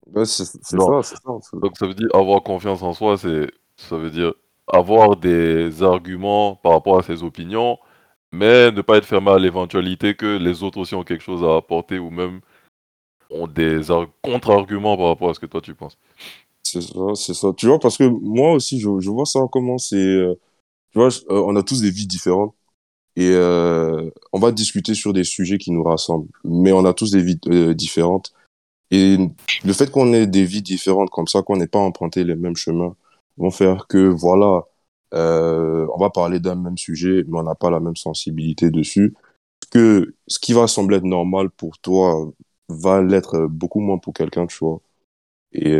Ouais, 0.07 0.25
c'est 0.25 0.45
ça, 0.45 1.01
c'est 1.03 1.15
ça. 1.17 1.31
Donc 1.61 1.77
ça 1.77 1.87
veut 1.87 1.93
dire 1.93 2.09
avoir 2.13 2.43
confiance 2.43 2.81
en 2.83 2.93
soi, 2.93 3.17
c'est 3.17 3.51
ça 3.77 3.97
veut 3.97 4.09
dire 4.11 4.33
avoir 4.67 5.15
des 5.17 5.83
arguments 5.83 6.55
par 6.55 6.73
rapport 6.73 6.99
à 6.99 7.03
ses 7.03 7.23
opinions, 7.23 7.77
mais 8.31 8.71
ne 8.71 8.81
pas 8.81 8.97
être 8.97 9.05
fermé 9.05 9.31
à 9.31 9.39
l'éventualité 9.39 10.15
que 10.15 10.37
les 10.37 10.63
autres 10.63 10.79
aussi 10.79 10.95
ont 10.95 11.03
quelque 11.03 11.23
chose 11.23 11.43
à 11.43 11.57
apporter 11.57 11.99
ou 11.99 12.09
même 12.09 12.41
ont 13.31 13.47
des 13.47 13.91
ar- 13.91 14.07
contre-arguments 14.23 14.97
par 14.97 15.07
rapport 15.07 15.31
à 15.31 15.35
ce 15.35 15.39
que 15.41 15.47
toi 15.47 15.61
tu 15.61 15.75
penses. 15.75 15.97
C'est 16.71 16.81
ça, 16.81 17.15
c'est 17.15 17.33
ça. 17.33 17.51
Tu 17.57 17.67
vois, 17.67 17.79
parce 17.79 17.97
que 17.97 18.05
moi 18.05 18.53
aussi, 18.53 18.79
je, 18.79 18.89
je 18.99 19.09
vois 19.09 19.25
ça 19.25 19.41
comment 19.51 19.77
c'est. 19.77 19.97
euh, 19.97 20.35
tu 20.91 20.99
vois, 20.99 21.09
euh, 21.29 21.43
on 21.45 21.55
a 21.57 21.63
tous 21.63 21.81
des 21.81 21.91
vies 21.91 22.07
différentes 22.07 22.55
et 23.17 23.29
euh, 23.31 24.09
on 24.33 24.39
va 24.39 24.51
discuter 24.53 24.95
sur 24.95 25.13
des 25.13 25.25
sujets 25.25 25.57
qui 25.57 25.71
nous 25.71 25.83
rassemblent, 25.83 26.29
mais 26.45 26.71
on 26.73 26.85
a 26.85 26.93
tous 26.93 27.11
des 27.11 27.21
vies 27.23 27.39
différentes. 27.75 28.33
Et 28.91 29.17
le 29.65 29.73
fait 29.73 29.91
qu'on 29.91 30.13
ait 30.13 30.27
des 30.27 30.45
vies 30.45 30.61
différentes 30.63 31.09
comme 31.11 31.27
ça, 31.27 31.43
qu'on 31.43 31.57
n'ait 31.57 31.67
pas 31.67 31.79
emprunté 31.79 32.23
les 32.25 32.35
mêmes 32.35 32.55
chemins, 32.57 32.95
vont 33.37 33.51
faire 33.51 33.87
que, 33.87 34.07
voilà, 34.09 34.65
on 35.13 35.97
va 35.99 36.09
parler 36.11 36.39
d'un 36.39 36.55
même 36.55 36.77
sujet, 36.77 37.23
mais 37.27 37.39
on 37.39 37.43
n'a 37.43 37.55
pas 37.55 37.69
la 37.71 37.79
même 37.81 37.97
sensibilité 37.97 38.71
dessus. 38.71 39.15
Que 39.71 40.15
ce 40.27 40.39
qui 40.39 40.53
va 40.53 40.67
sembler 40.67 40.97
être 40.97 41.05
normal 41.05 41.49
pour 41.51 41.79
toi 41.79 42.31
va 42.69 43.01
l'être 43.01 43.47
beaucoup 43.47 43.81
moins 43.81 43.97
pour 43.99 44.13
quelqu'un, 44.13 44.47
tu 44.47 44.57
vois. 44.59 44.81
Et 45.53 45.77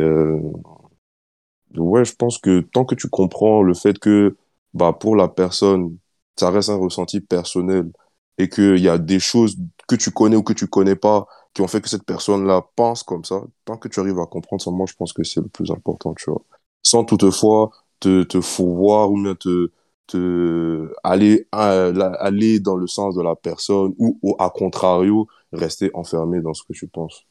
ouais, 1.77 2.05
je 2.05 2.13
pense 2.15 2.37
que 2.37 2.61
tant 2.61 2.85
que 2.85 2.95
tu 2.95 3.09
comprends 3.09 3.61
le 3.63 3.73
fait 3.73 3.99
que 3.99 4.37
bah, 4.73 4.93
pour 4.93 5.15
la 5.15 5.27
personne, 5.27 5.97
ça 6.37 6.49
reste 6.49 6.69
un 6.69 6.77
ressenti 6.77 7.21
personnel 7.21 7.91
et 8.37 8.49
qu'il 8.49 8.79
y 8.79 8.89
a 8.89 8.97
des 8.97 9.19
choses 9.19 9.57
que 9.87 9.95
tu 9.95 10.11
connais 10.11 10.35
ou 10.35 10.43
que 10.43 10.53
tu 10.53 10.67
connais 10.67 10.95
pas 10.95 11.27
qui 11.53 11.61
ont 11.61 11.67
fait 11.67 11.81
que 11.81 11.89
cette 11.89 12.05
personne-là 12.05 12.65
pense 12.75 13.03
comme 13.03 13.25
ça, 13.25 13.41
tant 13.65 13.77
que 13.77 13.87
tu 13.89 13.99
arrives 13.99 14.19
à 14.19 14.25
comprendre 14.25 14.61
ça, 14.61 14.71
moi, 14.71 14.85
je 14.87 14.93
pense 14.95 15.13
que 15.13 15.23
c'est 15.23 15.41
le 15.41 15.49
plus 15.49 15.69
important, 15.71 16.13
tu 16.13 16.29
vois. 16.29 16.41
Sans 16.81 17.03
toutefois 17.03 17.71
te, 17.99 18.23
te 18.23 18.37
voir 18.37 19.11
ou 19.11 19.21
bien 19.21 19.35
te, 19.35 19.71
te 20.07 20.91
aller, 21.03 21.47
aller 21.51 22.59
dans 22.59 22.77
le 22.77 22.87
sens 22.87 23.15
de 23.15 23.21
la 23.21 23.35
personne 23.35 23.93
ou, 23.97 24.17
ou 24.21 24.35
à 24.39 24.49
contrario, 24.49 25.27
rester 25.51 25.91
enfermé 25.93 26.41
dans 26.41 26.53
ce 26.53 26.63
que 26.63 26.73
tu 26.73 26.87
penses. 26.87 27.25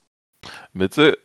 Mais 0.75 0.89
tu 0.89 0.97
sais, 0.97 1.17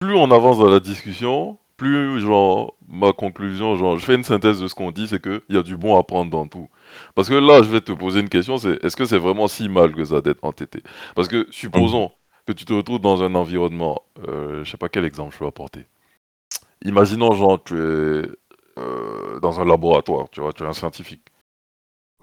plus 0.00 0.14
on 0.16 0.30
avance 0.32 0.58
dans 0.58 0.68
la 0.68 0.80
discussion, 0.80 1.58
plus, 1.82 2.20
genre, 2.20 2.76
ma 2.88 3.12
conclusion, 3.12 3.74
genre, 3.76 3.98
je 3.98 4.04
fais 4.04 4.14
une 4.14 4.22
synthèse 4.22 4.60
de 4.60 4.68
ce 4.68 4.74
qu'on 4.74 4.92
dit, 4.92 5.08
c'est 5.08 5.20
qu'il 5.20 5.42
y 5.48 5.56
a 5.56 5.64
du 5.64 5.76
bon 5.76 5.98
à 5.98 6.04
prendre 6.04 6.30
dans 6.30 6.46
tout. 6.46 6.68
Parce 7.16 7.28
que 7.28 7.34
là, 7.34 7.60
je 7.62 7.68
vais 7.68 7.80
te 7.80 7.90
poser 7.90 8.20
une 8.20 8.28
question, 8.28 8.56
c'est 8.56 8.82
est-ce 8.84 8.94
que 8.94 9.04
c'est 9.04 9.18
vraiment 9.18 9.48
si 9.48 9.68
mal 9.68 9.92
que 9.92 10.04
ça 10.04 10.20
d'être 10.20 10.44
entêté? 10.44 10.80
Parce 11.16 11.26
que 11.26 11.48
supposons 11.50 12.12
que 12.46 12.52
tu 12.52 12.64
te 12.64 12.72
retrouves 12.72 13.00
dans 13.00 13.24
un 13.24 13.34
environnement, 13.34 14.00
euh, 14.28 14.62
je 14.62 14.70
sais 14.70 14.76
pas 14.76 14.88
quel 14.88 15.04
exemple 15.04 15.34
je 15.34 15.40
peux 15.40 15.46
apporter. 15.46 15.86
Imaginons, 16.84 17.32
genre, 17.32 17.60
tu 17.64 17.74
es 17.74 18.28
euh, 18.78 19.40
dans 19.40 19.60
un 19.60 19.64
laboratoire, 19.64 20.30
tu 20.30 20.40
vois, 20.40 20.52
tu 20.52 20.62
es 20.62 20.66
un 20.66 20.72
scientifique. 20.72 21.22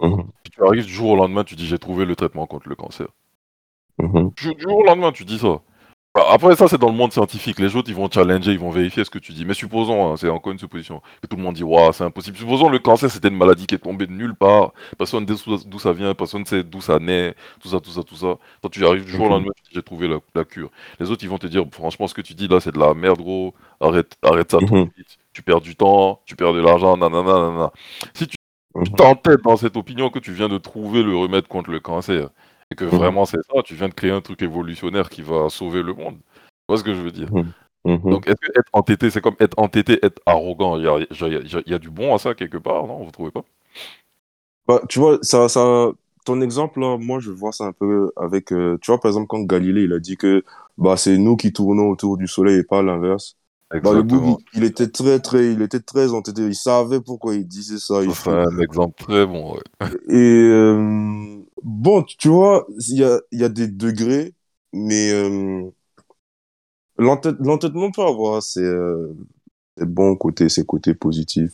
Mmh. 0.00 0.22
tu 0.50 0.64
arrives 0.64 0.86
du 0.86 0.92
jour 0.92 1.10
au 1.10 1.16
lendemain, 1.16 1.44
tu 1.44 1.56
dis 1.56 1.66
j'ai 1.66 1.78
trouvé 1.78 2.06
le 2.06 2.16
traitement 2.16 2.46
contre 2.46 2.70
le 2.70 2.74
cancer. 2.74 3.08
Mmh. 3.98 4.30
Du 4.34 4.54
jour 4.58 4.78
au 4.78 4.84
lendemain, 4.84 5.12
tu 5.12 5.26
dis 5.26 5.38
ça. 5.38 5.60
Bah, 6.12 6.24
après, 6.28 6.56
ça, 6.56 6.66
c'est 6.66 6.78
dans 6.78 6.88
le 6.88 6.96
monde 6.96 7.12
scientifique. 7.12 7.60
Les 7.60 7.76
autres, 7.76 7.88
ils 7.88 7.94
vont 7.94 8.10
challenger, 8.10 8.50
ils 8.50 8.58
vont 8.58 8.70
vérifier 8.70 9.04
ce 9.04 9.10
que 9.10 9.20
tu 9.20 9.32
dis. 9.32 9.44
Mais 9.44 9.54
supposons, 9.54 10.12
hein, 10.12 10.16
c'est 10.16 10.28
encore 10.28 10.52
une 10.52 10.58
supposition, 10.58 11.00
que 11.22 11.28
tout 11.28 11.36
le 11.36 11.42
monde 11.42 11.54
dit, 11.54 11.62
waouh, 11.62 11.92
c'est 11.92 12.02
impossible. 12.02 12.36
Supposons 12.36 12.68
le 12.68 12.80
cancer, 12.80 13.08
c'était 13.08 13.28
une 13.28 13.36
maladie 13.36 13.66
qui 13.66 13.76
est 13.76 13.78
tombée 13.78 14.08
de 14.08 14.12
nulle 14.12 14.34
part. 14.34 14.72
Personne 14.98 15.24
ne 15.24 15.36
sait 15.36 15.44
d'où 15.66 15.78
ça 15.78 15.92
vient, 15.92 16.12
personne 16.14 16.40
ne 16.40 16.46
sait 16.46 16.64
d'où 16.64 16.80
ça 16.80 16.98
naît, 16.98 17.36
tout 17.60 17.68
ça, 17.68 17.78
tout 17.78 17.90
ça, 17.90 18.02
tout 18.02 18.16
ça. 18.16 18.38
Toi, 18.60 18.70
tu 18.72 18.84
arrives 18.84 19.04
du 19.04 19.12
jour 19.12 19.26
au 19.26 19.28
lendemain, 19.28 19.52
tu 19.56 19.62
dis, 19.62 19.70
j'ai 19.74 19.82
trouvé 19.82 20.08
la, 20.34 20.44
cure. 20.44 20.70
Les 20.98 21.10
autres, 21.12 21.22
ils 21.22 21.30
vont 21.30 21.38
te 21.38 21.46
dire, 21.46 21.64
franchement, 21.70 22.08
ce 22.08 22.14
que 22.14 22.22
tu 22.22 22.34
dis 22.34 22.48
là, 22.48 22.58
c'est 22.60 22.72
de 22.72 22.78
la 22.80 22.92
merde, 22.94 23.18
gros. 23.18 23.54
Arrête, 23.80 24.16
arrête 24.22 24.50
ça 24.50 24.58
tout 24.58 24.66
de 24.66 24.90
suite. 24.92 25.18
Tu 25.32 25.42
perds 25.42 25.60
du 25.60 25.76
temps, 25.76 26.22
tu 26.26 26.34
perds 26.34 26.54
de 26.54 26.60
l'argent, 26.60 26.96
nanana, 26.96 27.22
nanana. 27.22 27.72
Si 28.14 28.26
tu 28.26 28.36
t'entêtes 28.96 29.42
dans 29.44 29.56
cette 29.56 29.76
opinion 29.76 30.10
que 30.10 30.18
tu 30.18 30.32
viens 30.32 30.48
de 30.48 30.58
trouver 30.58 31.04
le 31.04 31.16
remède 31.16 31.46
contre 31.46 31.70
le 31.70 31.78
cancer, 31.78 32.30
et 32.70 32.74
que 32.74 32.84
vraiment 32.84 33.24
c'est 33.24 33.42
ça, 33.52 33.62
tu 33.62 33.74
viens 33.74 33.88
de 33.88 33.94
créer 33.94 34.10
un 34.10 34.20
truc 34.20 34.42
évolutionnaire 34.42 35.08
qui 35.08 35.22
va 35.22 35.48
sauver 35.48 35.82
le 35.82 35.94
monde 35.94 36.18
vois 36.70 36.78
ce 36.78 36.84
que 36.84 36.94
je 36.94 37.00
veux 37.00 37.12
dire? 37.12 37.28
Mmh. 37.32 37.52
Mmh. 37.84 38.10
Donc, 38.10 38.26
est-ce 38.26 38.36
que 38.36 38.58
être 38.58 38.68
entêté, 38.72 39.10
c'est 39.10 39.20
comme 39.20 39.36
être 39.40 39.58
entêté, 39.58 39.98
être 40.02 40.20
arrogant? 40.26 40.76
Il 40.76 40.84
y 40.84 40.88
a, 40.88 41.62
y 41.66 41.74
a, 41.74 41.78
du 41.78 41.90
bon 41.90 42.14
à 42.14 42.18
ça 42.18 42.34
quelque 42.34 42.58
part, 42.58 42.86
non? 42.86 43.02
Vous 43.04 43.10
trouvez 43.10 43.30
pas? 43.30 43.44
Bah, 44.68 44.82
Tu 44.88 44.98
vois, 44.98 45.18
ça, 45.22 45.48
ça, 45.48 45.90
ton 46.24 46.40
exemple, 46.42 46.80
là, 46.80 46.96
moi, 46.98 47.20
je 47.20 47.30
vois 47.30 47.52
ça 47.52 47.64
un 47.64 47.72
peu 47.72 48.12
avec. 48.16 48.52
Euh, 48.52 48.78
tu 48.82 48.90
vois, 48.90 49.00
par 49.00 49.10
exemple, 49.10 49.26
quand 49.28 49.40
Galilée, 49.40 49.84
il 49.84 49.92
a 49.92 49.98
dit 49.98 50.16
que 50.16 50.44
bah, 50.78 50.96
c'est 50.96 51.16
nous 51.16 51.36
qui 51.36 51.52
tournons 51.52 51.88
autour 51.88 52.18
du 52.18 52.28
soleil 52.28 52.58
et 52.58 52.64
pas 52.64 52.82
l'inverse. 52.82 53.36
Bah, 53.70 53.92
le 53.92 54.04
il, 54.54 54.64
était 54.64 54.88
très, 54.88 55.20
très, 55.20 55.52
il 55.52 55.62
était 55.62 55.80
très 55.80 56.12
entêté. 56.12 56.42
Il 56.42 56.56
savait 56.56 57.00
pourquoi 57.00 57.36
il 57.36 57.46
disait 57.46 57.78
ça. 57.78 58.00
C'est 58.12 58.28
un 58.28 58.58
exemple 58.58 58.94
très 59.00 59.24
bon. 59.24 59.56
Et 60.08 60.16
euh, 60.16 61.39
bon, 61.62 62.02
tu 62.04 62.28
vois, 62.28 62.66
il 62.88 62.98
y 62.98 63.04
a, 63.04 63.20
y 63.32 63.44
a 63.44 63.48
des 63.48 63.68
degrés, 63.68 64.34
mais. 64.72 65.10
Euh, 65.12 65.70
L'entêtement 67.00 67.90
peut 67.90 68.02
avoir 68.02 68.42
ses, 68.42 68.60
euh, 68.62 69.14
ses, 69.78 69.86
bons 69.86 70.16
côtés, 70.16 70.48
ses 70.50 70.66
côtés 70.66 70.94
positifs, 70.94 71.52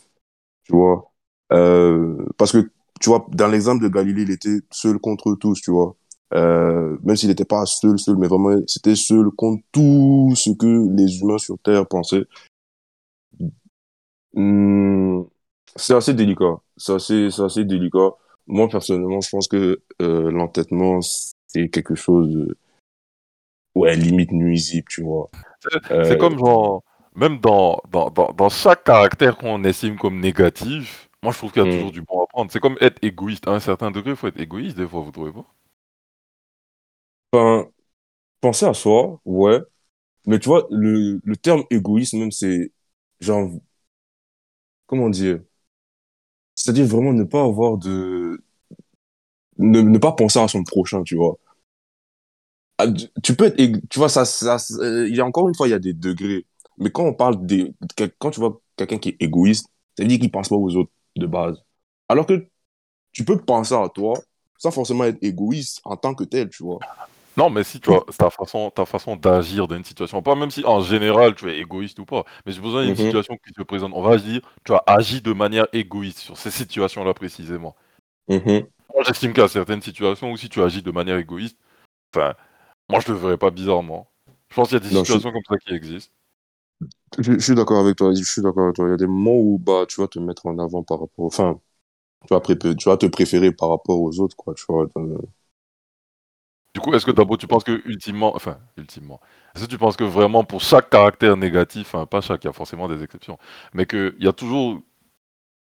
tu 0.64 0.73
vois. 0.73 1.12
Euh, 1.53 2.27
parce 2.38 2.53
que, 2.53 2.71
tu 3.01 3.11
vois, 3.11 3.27
dans 3.33 3.49
l'exemple 3.49 3.85
de 3.85 3.88
Galilée, 3.88 4.23
il 4.23 4.31
était 4.33 4.61
seul 4.73 4.99
contre 4.99 5.37
tous, 5.37 5.61
tu 5.61 5.71
vois. 5.71 5.97
Euh, 6.35 6.99
même 7.05 7.16
s'il 7.16 7.29
n'était 7.29 7.45
pas 7.45 7.66
seul, 7.66 7.99
seul, 7.99 8.16
mais 8.16 8.29
vraiment, 8.29 8.59
c'était 8.66 8.97
seul 8.97 9.31
contre 9.31 9.62
tout 9.73 10.33
ce 10.37 10.51
que 10.51 10.88
les 10.97 11.21
humains 11.21 11.38
sur 11.38 11.59
Terre 11.61 11.87
pensaient. 11.87 12.25
Hmm, 14.35 15.23
c'est 15.77 15.95
assez 15.95 16.14
délicat. 16.14 16.59
C'est 16.77 16.95
assez, 16.95 17.29
assez 17.40 17.64
délicat. 17.64 18.11
Moi, 18.46 18.68
personnellement, 18.68 19.20
je 19.20 19.28
pense 19.28 19.48
que 19.48 19.80
euh, 20.00 20.30
l'entêtement, 20.30 21.00
c'est 21.46 21.68
quelque 21.68 21.94
chose 21.94 22.28
de 22.30 22.56
ouais, 23.74 23.96
limite 23.96 24.32
nuisible, 24.32 24.87
tu 24.88 25.02
vois. 25.02 25.28
C'est 25.62 25.92
euh, 25.92 26.16
comme 26.16 26.38
genre, 26.38 26.82
même 27.14 27.38
dans, 27.40 27.80
dans, 27.90 28.11
dans, 28.11 28.48
chaque 28.48 28.85
caractère 28.85 29.37
qu'on 29.37 29.62
estime 29.64 29.96
comme 29.98 30.20
négatif, 30.20 31.09
moi 31.22 31.32
je 31.32 31.38
trouve 31.38 31.52
qu'il 31.52 31.64
y 31.64 31.68
a 31.68 31.70
toujours 31.70 31.88
hmm. 31.88 31.92
du 31.92 32.02
bon 32.02 32.22
à 32.22 32.26
prendre. 32.26 32.50
C'est 32.52 32.61
comme 32.61 32.76
être 32.80 33.02
égoïste. 33.02 33.48
À 33.48 33.52
un 33.52 33.61
certain 33.61 33.90
degré, 33.90 34.11
il 34.11 34.16
faut 34.16 34.28
être 34.28 34.40
égoïste 34.40 34.76
des 34.76 34.87
fois, 34.87 35.00
vous 35.00 35.11
trouvez 35.12 35.32
pas? 35.32 35.46
Enfin, 37.32 37.68
penser 38.40 38.66
à 38.66 38.74
soi, 38.74 39.20
ouais. 39.24 39.61
Mais 40.26 40.38
tu 40.38 40.48
vois, 40.48 40.66
le, 40.70 41.20
le 41.24 41.37
terme 41.37 41.64
égoïste, 41.70 42.14
même, 42.14 42.32
c'est 42.32 42.72
genre, 43.20 43.50
comment 44.87 45.11
dire? 45.11 45.40
C'est-à-dire 46.57 46.87
vraiment 46.87 47.12
ne 47.12 47.23
pas 47.23 47.42
avoir 47.45 47.77
de. 47.79 48.42
Ne, 49.59 49.99
pas 49.99 50.12
penser 50.12 50.38
à 50.38 50.49
son 50.49 50.64
prochain, 50.64 51.03
tu 51.03 51.16
vois. 51.16 51.38
Ah, 52.79 52.87
tu 53.23 53.35
peux 53.35 53.47
être, 53.47 53.88
tu 53.88 53.99
vois, 53.99 54.09
ça, 54.09 54.25
ça, 54.25 54.59
il 55.09 55.14
y 55.14 55.21
a 55.21 55.25
encore 55.25 55.49
une 55.49 55.55
fois, 55.55 55.69
il 55.69 55.71
y 55.71 55.75
a 55.75 55.79
des 55.79 55.95
degrés. 55.95 56.45
Mais 56.79 56.90
quand 56.90 57.05
on 57.05 57.14
parle 57.14 57.47
de, 57.47 57.73
quand 58.19 58.31
tu 58.31 58.40
vois 58.40 58.61
quelqu'un 58.77 58.99
qui 58.99 59.11
est 59.11 59.16
égoïste, 59.21 59.69
ça 59.97 60.03
veut 60.03 60.09
dire 60.09 60.19
qu'il 60.19 60.31
pense 60.31 60.49
pas 60.49 60.57
aux 60.57 60.77
autres 60.77 60.90
de 61.16 61.27
base. 61.27 61.57
Alors 62.09 62.27
que 62.27 62.47
tu 63.12 63.25
peux 63.25 63.38
penser 63.38 63.75
à 63.75 63.88
toi 63.88 64.21
sans 64.59 64.71
forcément 64.71 65.05
être 65.05 65.23
égoïste 65.23 65.81
en 65.85 65.97
tant 65.97 66.14
que 66.14 66.25
tel, 66.25 66.51
tu 66.51 66.62
vois. 66.62 66.79
Non, 67.37 67.51
mais 67.51 67.64
si 67.64 67.81
tu 67.81 67.90
vois, 67.90 68.05
ta 68.16 68.31
façon, 68.31 68.70
ta 68.70 68.87
façon 68.87 69.16
d'agir 69.16 69.68
dans 69.68 69.77
une 69.77 69.85
situation, 69.85 70.22
pas 70.22 70.35
même 70.35 70.51
si 70.51 70.64
en 70.64 70.81
général 70.81 71.35
tu 71.35 71.51
es 71.51 71.59
égoïste 71.59 71.99
ou 71.99 72.07
pas, 72.07 72.25
mais 72.44 72.53
j'ai 72.53 72.62
besoin 72.62 72.85
d'une 72.85 72.94
mm-hmm. 72.94 73.07
situation 73.07 73.37
qui 73.44 73.53
te 73.53 73.62
présente, 73.62 73.92
on 73.94 74.03
va 74.03 74.16
dire, 74.16 74.40
tu 74.64 74.72
as 74.72 74.83
agi 74.87 75.20
de 75.20 75.33
manière 75.33 75.66
égoïste 75.72 76.18
sur 76.18 76.38
ces 76.38 76.51
situations-là 76.51 77.12
précisément. 77.12 77.77
Mm-hmm. 78.31 78.66
Moi, 78.94 79.05
j'estime 79.07 79.35
qu'à 79.35 79.49
certaines 79.49 79.83
situations 79.83 80.33
où 80.33 80.37
si 80.37 80.49
tu 80.49 80.62
agis 80.62 80.83
de 80.83 80.90
manière 80.90 81.18
égoïste, 81.18 81.59
enfin, 82.14 82.35
moi, 82.88 83.01
je 83.01 83.12
le 83.12 83.18
verrais 83.18 83.37
pas 83.37 83.51
bizarrement. 83.51 84.11
Je 84.49 84.55
pense 84.55 84.68
qu'il 84.68 84.79
y 84.79 84.81
a 84.81 84.88
des 84.88 84.96
situations 84.96 85.33
comme 85.33 85.42
ça 85.49 85.59
qui 85.59 85.75
existent. 85.75 86.12
Je, 87.18 87.38
suis 87.38 87.55
d'accord 87.55 87.81
avec 87.81 87.96
toi. 87.96 88.12
Je 88.14 88.22
suis 88.22 88.42
d'accord 88.42 88.64
avec 88.64 88.77
toi. 88.77 88.87
Il 88.87 88.90
y 88.90 88.94
a 88.94 88.96
des 88.96 89.07
moments 89.07 89.37
où 89.37 89.59
bah, 89.59 89.85
tu 89.88 90.01
vas 90.01 90.09
te 90.09 90.18
mettre 90.18 90.46
en 90.46 90.59
avant 90.59 90.83
par 90.83 91.01
rapport. 91.01 91.25
Enfin, 91.27 91.61
tu 92.27 92.35
vas, 92.35 92.40
tu 92.40 92.88
vas 92.88 92.96
te 92.96 93.07
préférer 93.07 93.53
par 93.53 93.70
rapport 93.70 94.01
aux 94.01 94.20
autres, 94.20 94.37
quoi. 94.37 94.55
Tu 94.55 94.64
vois. 94.68 94.87
Du 96.76 96.80
coup, 96.80 96.92
est-ce 96.92 97.06
que 97.06 97.10
d'abord 97.10 97.38
tu 97.38 97.46
penses 97.46 97.64
que 97.64 97.80
ultimement, 97.86 98.36
enfin, 98.36 98.58
ultimement, 98.76 99.18
est-ce 99.54 99.64
que 99.64 99.70
tu 99.70 99.78
penses 99.78 99.96
que 99.96 100.04
vraiment 100.04 100.44
pour 100.44 100.60
chaque 100.60 100.90
caractère 100.90 101.34
négatif, 101.38 101.94
enfin, 101.94 102.04
pas 102.04 102.20
chaque, 102.20 102.44
il 102.44 102.48
y 102.48 102.50
a 102.50 102.52
forcément 102.52 102.86
des 102.86 103.02
exceptions, 103.02 103.38
mais 103.72 103.86
qu'il 103.86 104.14
y 104.20 104.28
a 104.28 104.34
toujours 104.34 104.82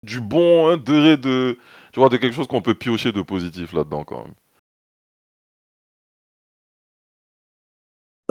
du 0.03 0.21
bon 0.21 0.69
hein, 0.69 0.79
degré 0.79 1.17
de, 1.17 1.59
tu 1.93 2.01
vois, 2.01 2.09
de 2.09 2.17
quelque 2.17 2.35
chose 2.35 2.49
qu'on 2.49 2.61
peut 2.61 2.75
piocher 2.75 3.13
de 3.13 3.23
positif 3.23 3.73
là-dedans 3.73 4.03
quand 4.03 4.25
même? 4.25 4.35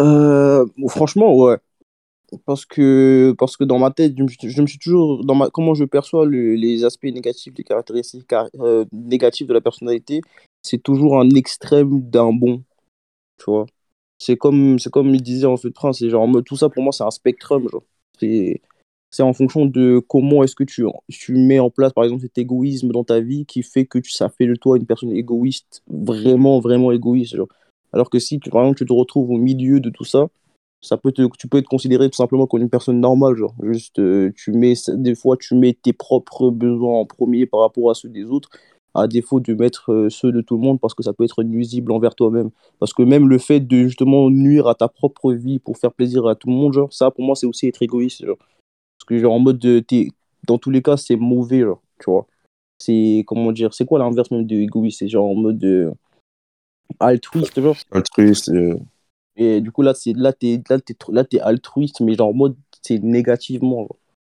Euh, 0.02 0.66
franchement, 0.90 1.34
ouais. 1.34 1.56
Parce 2.46 2.66
que, 2.66 3.34
parce 3.40 3.58
que 3.58 3.64
dans 3.64 3.80
ma 3.80 3.92
tête, 3.92 4.16
je 4.18 4.62
me 4.62 4.68
suis, 4.68 4.80
toujours, 4.80 5.24
dans 5.26 5.36
ma, 5.36 5.50
comment 5.50 5.76
je 5.76 5.86
perçois 5.86 6.28
les 6.28 6.84
aspects 6.84 7.06
négatifs, 7.06 7.54
les 7.58 7.64
caractéristiques 7.64 8.34
euh, 8.60 8.84
négatives 8.92 9.48
de 9.48 9.54
la 9.54 9.62
personnalité, 9.62 10.22
c'est 10.62 10.84
toujours 10.84 11.22
un 11.22 11.30
extrême 11.32 12.02
d'un 12.10 12.34
bon. 12.34 12.65
Tu 13.38 13.46
vois. 13.48 13.66
C'est 14.18 14.38
comme, 14.38 14.80
c'est 14.80 14.90
comme 14.90 15.14
il 15.14 15.22
disait 15.22 15.46
en 15.46 15.58
fait 15.58 15.72
prince, 15.72 16.00
c'est 16.00 16.10
genre, 16.10 16.30
tout 16.46 16.56
ça 16.56 16.70
pour 16.70 16.84
moi, 16.84 16.92
c'est 16.94 17.04
un 17.04 17.12
spectrum. 17.12 17.68
C'est, 18.20 18.62
c'est 19.12 19.24
en 19.24 19.34
fonction 19.34 19.66
de 19.66 20.00
comment 20.00 20.44
est-ce 20.44 20.56
que 20.56 20.64
tu, 20.64 20.86
tu 21.10 21.34
mets 21.34 21.60
en 21.60 21.70
place, 21.70 21.94
par 21.94 22.04
exemple, 22.04 22.22
cet 22.22 22.38
égoïsme 22.38 22.90
dans 22.90 23.04
ta 23.04 23.20
vie 23.20 23.46
qui 23.46 23.64
fait 23.64 23.86
que 23.86 24.00
ça 24.04 24.30
fait 24.30 24.48
de 24.48 24.56
toi 24.56 24.78
une 24.78 24.86
personne 24.86 25.12
égoïste, 25.12 25.84
vraiment, 25.88 26.60
vraiment 26.60 26.92
égoïste. 26.92 27.38
Alors 27.94 28.10
que 28.10 28.20
si, 28.20 28.40
tu, 28.40 28.50
par 28.50 28.64
exemple, 28.64 28.78
tu 28.78 28.86
te 28.86 28.94
retrouves 28.94 29.32
au 29.32 29.38
milieu 29.38 29.80
de 29.80 29.90
tout 29.90 30.04
ça, 30.04 30.28
ça 30.82 30.98
peut 30.98 31.12
te, 31.12 31.22
tu 31.38 31.48
peux 31.48 31.58
être 31.58 31.68
considéré 31.68 32.10
tout 32.10 32.18
simplement 32.18 32.46
comme 32.46 32.62
une 32.62 32.70
personne 32.70 33.00
normale. 33.00 33.36
Genre, 33.36 33.56
juste, 33.64 34.00
euh, 34.00 34.32
tu 34.36 34.52
mets, 34.52 34.74
des 34.88 35.16
fois, 35.16 35.38
tu 35.38 35.56
mets 35.56 35.74
tes 35.74 35.94
propres 35.94 36.52
besoins 36.52 37.00
en 37.00 37.06
premier 37.06 37.46
par 37.46 37.62
rapport 37.62 37.90
à 37.90 37.94
ceux 37.94 38.10
des 38.10 38.26
autres, 38.26 38.50
à 38.96 39.08
défaut 39.08 39.40
de 39.40 39.54
mettre 39.54 39.92
euh, 39.92 40.10
ceux 40.10 40.32
de 40.32 40.42
tout 40.42 40.56
le 40.56 40.62
monde 40.62 40.80
parce 40.80 40.94
que 40.94 41.04
ça 41.04 41.14
peut 41.14 41.26
être 41.26 41.44
nuisible 41.44 41.92
envers 41.92 42.16
toi-même. 42.16 42.50
Parce 42.80 42.94
que 42.94 43.04
même 43.04 43.28
le 43.28 43.38
fait 43.38 43.60
de 43.60 43.84
justement 43.84 44.30
nuire 44.30 44.68
à 44.68 44.76
ta 44.76 44.88
propre 44.88 45.34
vie 45.34 45.60
pour 45.60 45.78
faire 45.78 45.92
plaisir 45.92 46.26
à 46.28 46.36
tout 46.36 46.48
le 46.48 46.56
monde, 46.56 46.74
genre, 46.74 46.92
ça, 46.92 47.12
pour 47.12 47.24
moi, 47.24 47.36
c'est 47.36 47.46
aussi 47.46 47.68
être 47.68 47.82
égoïste. 47.82 48.26
Genre. 48.26 48.38
Parce 48.38 49.08
que, 49.08 49.18
genre, 49.18 49.34
en 49.34 49.40
mode, 49.40 49.60
de, 49.60 49.84
dans 50.48 50.58
tous 50.58 50.72
les 50.72 50.82
cas, 50.82 50.98
c'est 50.98 51.18
mauvais, 51.18 51.62
genre, 51.62 51.82
tu 52.00 52.10
vois. 52.10 52.26
C'est, 52.80 53.24
comment 53.28 53.52
dire, 53.52 53.74
c'est 53.74 53.86
quoi 53.86 54.00
l'inverse 54.00 54.32
même 54.32 54.46
de 54.46 54.56
égoïste? 54.56 55.00
C'est 55.00 55.08
genre 55.10 55.30
en 55.30 55.36
mode. 55.36 55.58
De, 55.58 55.92
altruiste, 57.00 57.62
genre. 57.62 57.76
Altruiste. 57.92 58.52
Et 59.36 59.60
du 59.60 59.72
coup, 59.72 59.82
là, 59.82 59.94
c'est 59.94 60.14
là, 60.14 60.32
t'es 60.32 60.62
là, 60.70 60.78
là, 61.10 61.24
es 61.32 61.40
altruiste, 61.40 62.00
mais 62.00 62.16
genre 62.16 62.30
en 62.30 62.34
mode, 62.34 62.56
c'est 62.82 63.00
négativement, 63.04 63.88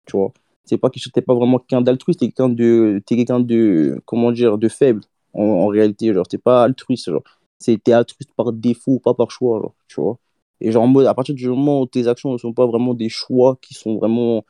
tu 0.05 0.17
vois. 0.17 0.33
C'est 0.67 0.77
pas 0.77 0.89
que 0.89 0.99
t'es 1.09 1.21
pas 1.21 1.33
vraiment 1.33 1.59
quelqu'un 1.59 1.81
d'altruiste, 1.81 2.19
t'es 2.19 2.27
quelqu'un 2.27 2.49
de, 2.49 3.01
es 3.09 3.15
quelqu'un 3.15 3.39
de, 3.39 4.01
comment 4.05 4.31
dire, 4.31 4.57
de 4.57 4.67
faible, 4.67 5.01
en, 5.33 5.67
réalité, 5.67 6.13
genre, 6.13 6.27
t'es 6.27 6.37
pas 6.37 6.63
altruiste, 6.63 7.09
genre. 7.09 7.23
T'es 7.59 7.91
altruiste 7.91 8.31
par 8.35 8.51
défaut, 8.53 8.99
pas 8.99 9.13
par 9.13 9.31
choix, 9.31 9.73
tu 9.87 10.01
vois. 10.01 10.17
Et 10.61 10.71
genre, 10.71 10.87
à 11.07 11.13
partir 11.13 11.35
du 11.35 11.47
moment 11.49 11.81
où 11.81 11.85
tes 11.87 12.07
actions 12.07 12.33
ne 12.33 12.37
sont 12.37 12.53
pas 12.53 12.65
vraiment 12.65 12.93
des 12.93 13.09
choix 13.09 13.57
qui 13.61 13.73
sont 13.73 13.97
vraiment, 13.97 14.43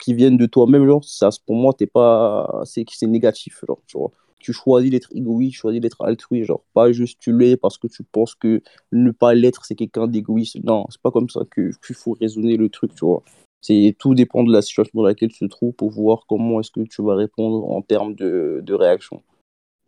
qui 0.00 0.14
viennent 0.14 0.36
de 0.36 0.46
toi-même, 0.46 0.86
genre, 0.86 1.04
ça, 1.04 1.30
pour 1.46 1.56
moi, 1.56 1.72
t'es 1.72 1.86
pas, 1.86 2.62
c'est, 2.64 2.84
c'est 2.90 3.06
négatif, 3.06 3.64
genre, 3.66 4.10
tu 4.44 4.52
choisis 4.52 4.90
d'être 4.90 5.08
égoïste, 5.14 5.52
tu 5.54 5.58
choisis 5.60 5.80
d'être 5.80 6.04
altruiste, 6.04 6.48
genre 6.48 6.62
pas 6.74 6.92
juste 6.92 7.18
tu 7.18 7.36
l'es 7.36 7.56
parce 7.56 7.78
que 7.78 7.86
tu 7.86 8.02
penses 8.02 8.34
que 8.34 8.60
ne 8.92 9.10
pas 9.10 9.32
l'être 9.32 9.64
c'est 9.64 9.74
quelqu'un 9.74 10.06
d'égoïste. 10.06 10.62
Non, 10.62 10.84
c'est 10.90 11.00
pas 11.00 11.10
comme 11.10 11.30
ça 11.30 11.40
que 11.50 11.70
qu'il 11.84 11.96
faut 11.96 12.14
raisonner 12.20 12.58
le 12.58 12.68
truc, 12.68 12.94
tu 12.94 13.06
vois. 13.06 13.22
C'est 13.64 13.96
tout 13.98 14.14
dépend 14.14 14.44
de 14.44 14.52
la 14.52 14.60
situation 14.60 14.92
dans 14.94 15.06
laquelle 15.06 15.30
tu 15.30 15.38
te 15.38 15.46
trouves 15.46 15.72
pour 15.72 15.90
voir 15.90 16.26
comment 16.28 16.60
est-ce 16.60 16.70
que 16.70 16.82
tu 16.82 17.02
vas 17.02 17.14
répondre 17.14 17.70
en 17.70 17.80
termes 17.80 18.14
de, 18.14 18.60
de 18.62 18.74
réaction. 18.74 19.22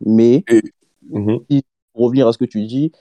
Mais 0.03 0.43
Mhm. 1.09 1.41
pour 1.93 2.05
revenir 2.05 2.27
à 2.27 2.33
ce 2.33 2.39
que 2.39 2.45
tu 2.45 2.65
dis, 2.65 2.91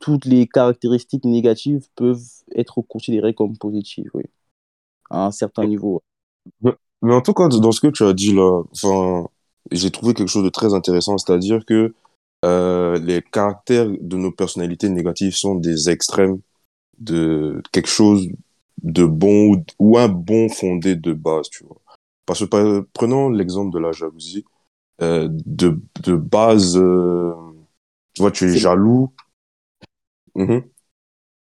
toutes 0.00 0.24
les 0.24 0.48
caractéristiques 0.48 1.24
négatives 1.24 1.86
peuvent 1.94 2.22
être 2.56 2.82
considérées 2.82 3.34
comme 3.34 3.56
positives, 3.56 4.10
oui, 4.14 4.24
à 5.10 5.26
un 5.26 5.30
certain 5.30 5.64
niveau. 5.64 6.02
Mais 6.60 7.14
en 7.14 7.20
tout 7.20 7.32
cas, 7.32 7.48
dans 7.48 7.70
ce 7.70 7.80
que 7.80 7.86
tu 7.86 8.02
as 8.02 8.12
dit 8.12 8.34
là, 8.34 8.62
enfin, 8.72 9.28
j'ai 9.70 9.90
trouvé 9.92 10.12
quelque 10.12 10.28
chose 10.28 10.44
de 10.44 10.48
très 10.48 10.74
intéressant, 10.74 11.18
c'est-à-dire 11.18 11.64
que 11.64 11.94
euh, 12.44 12.98
les 12.98 13.22
caractères 13.22 13.88
de 13.88 14.16
nos 14.16 14.32
personnalités 14.32 14.88
négatives 14.88 15.36
sont 15.36 15.54
des 15.54 15.88
extrêmes 15.88 16.40
de 16.98 17.62
quelque 17.72 17.88
chose 17.88 18.28
de 18.82 19.04
bon 19.04 19.54
ou, 19.54 19.64
ou 19.78 19.98
un 19.98 20.08
bon 20.08 20.48
fondé 20.48 20.96
de 20.96 21.12
base, 21.12 21.48
tu 21.50 21.64
vois. 21.64 21.80
Parce 22.26 22.44
que 22.46 22.80
prenons 22.92 23.28
l'exemple 23.30 23.72
de 23.72 23.78
la 23.78 23.92
jalousie. 23.92 24.44
Euh, 25.02 25.28
de, 25.30 25.80
de 26.02 26.16
base, 26.16 26.76
euh, 26.78 27.32
tu 28.14 28.22
vois, 28.22 28.30
tu 28.30 28.46
es 28.46 28.56
jaloux. 28.56 29.12
Mhm. 30.34 30.70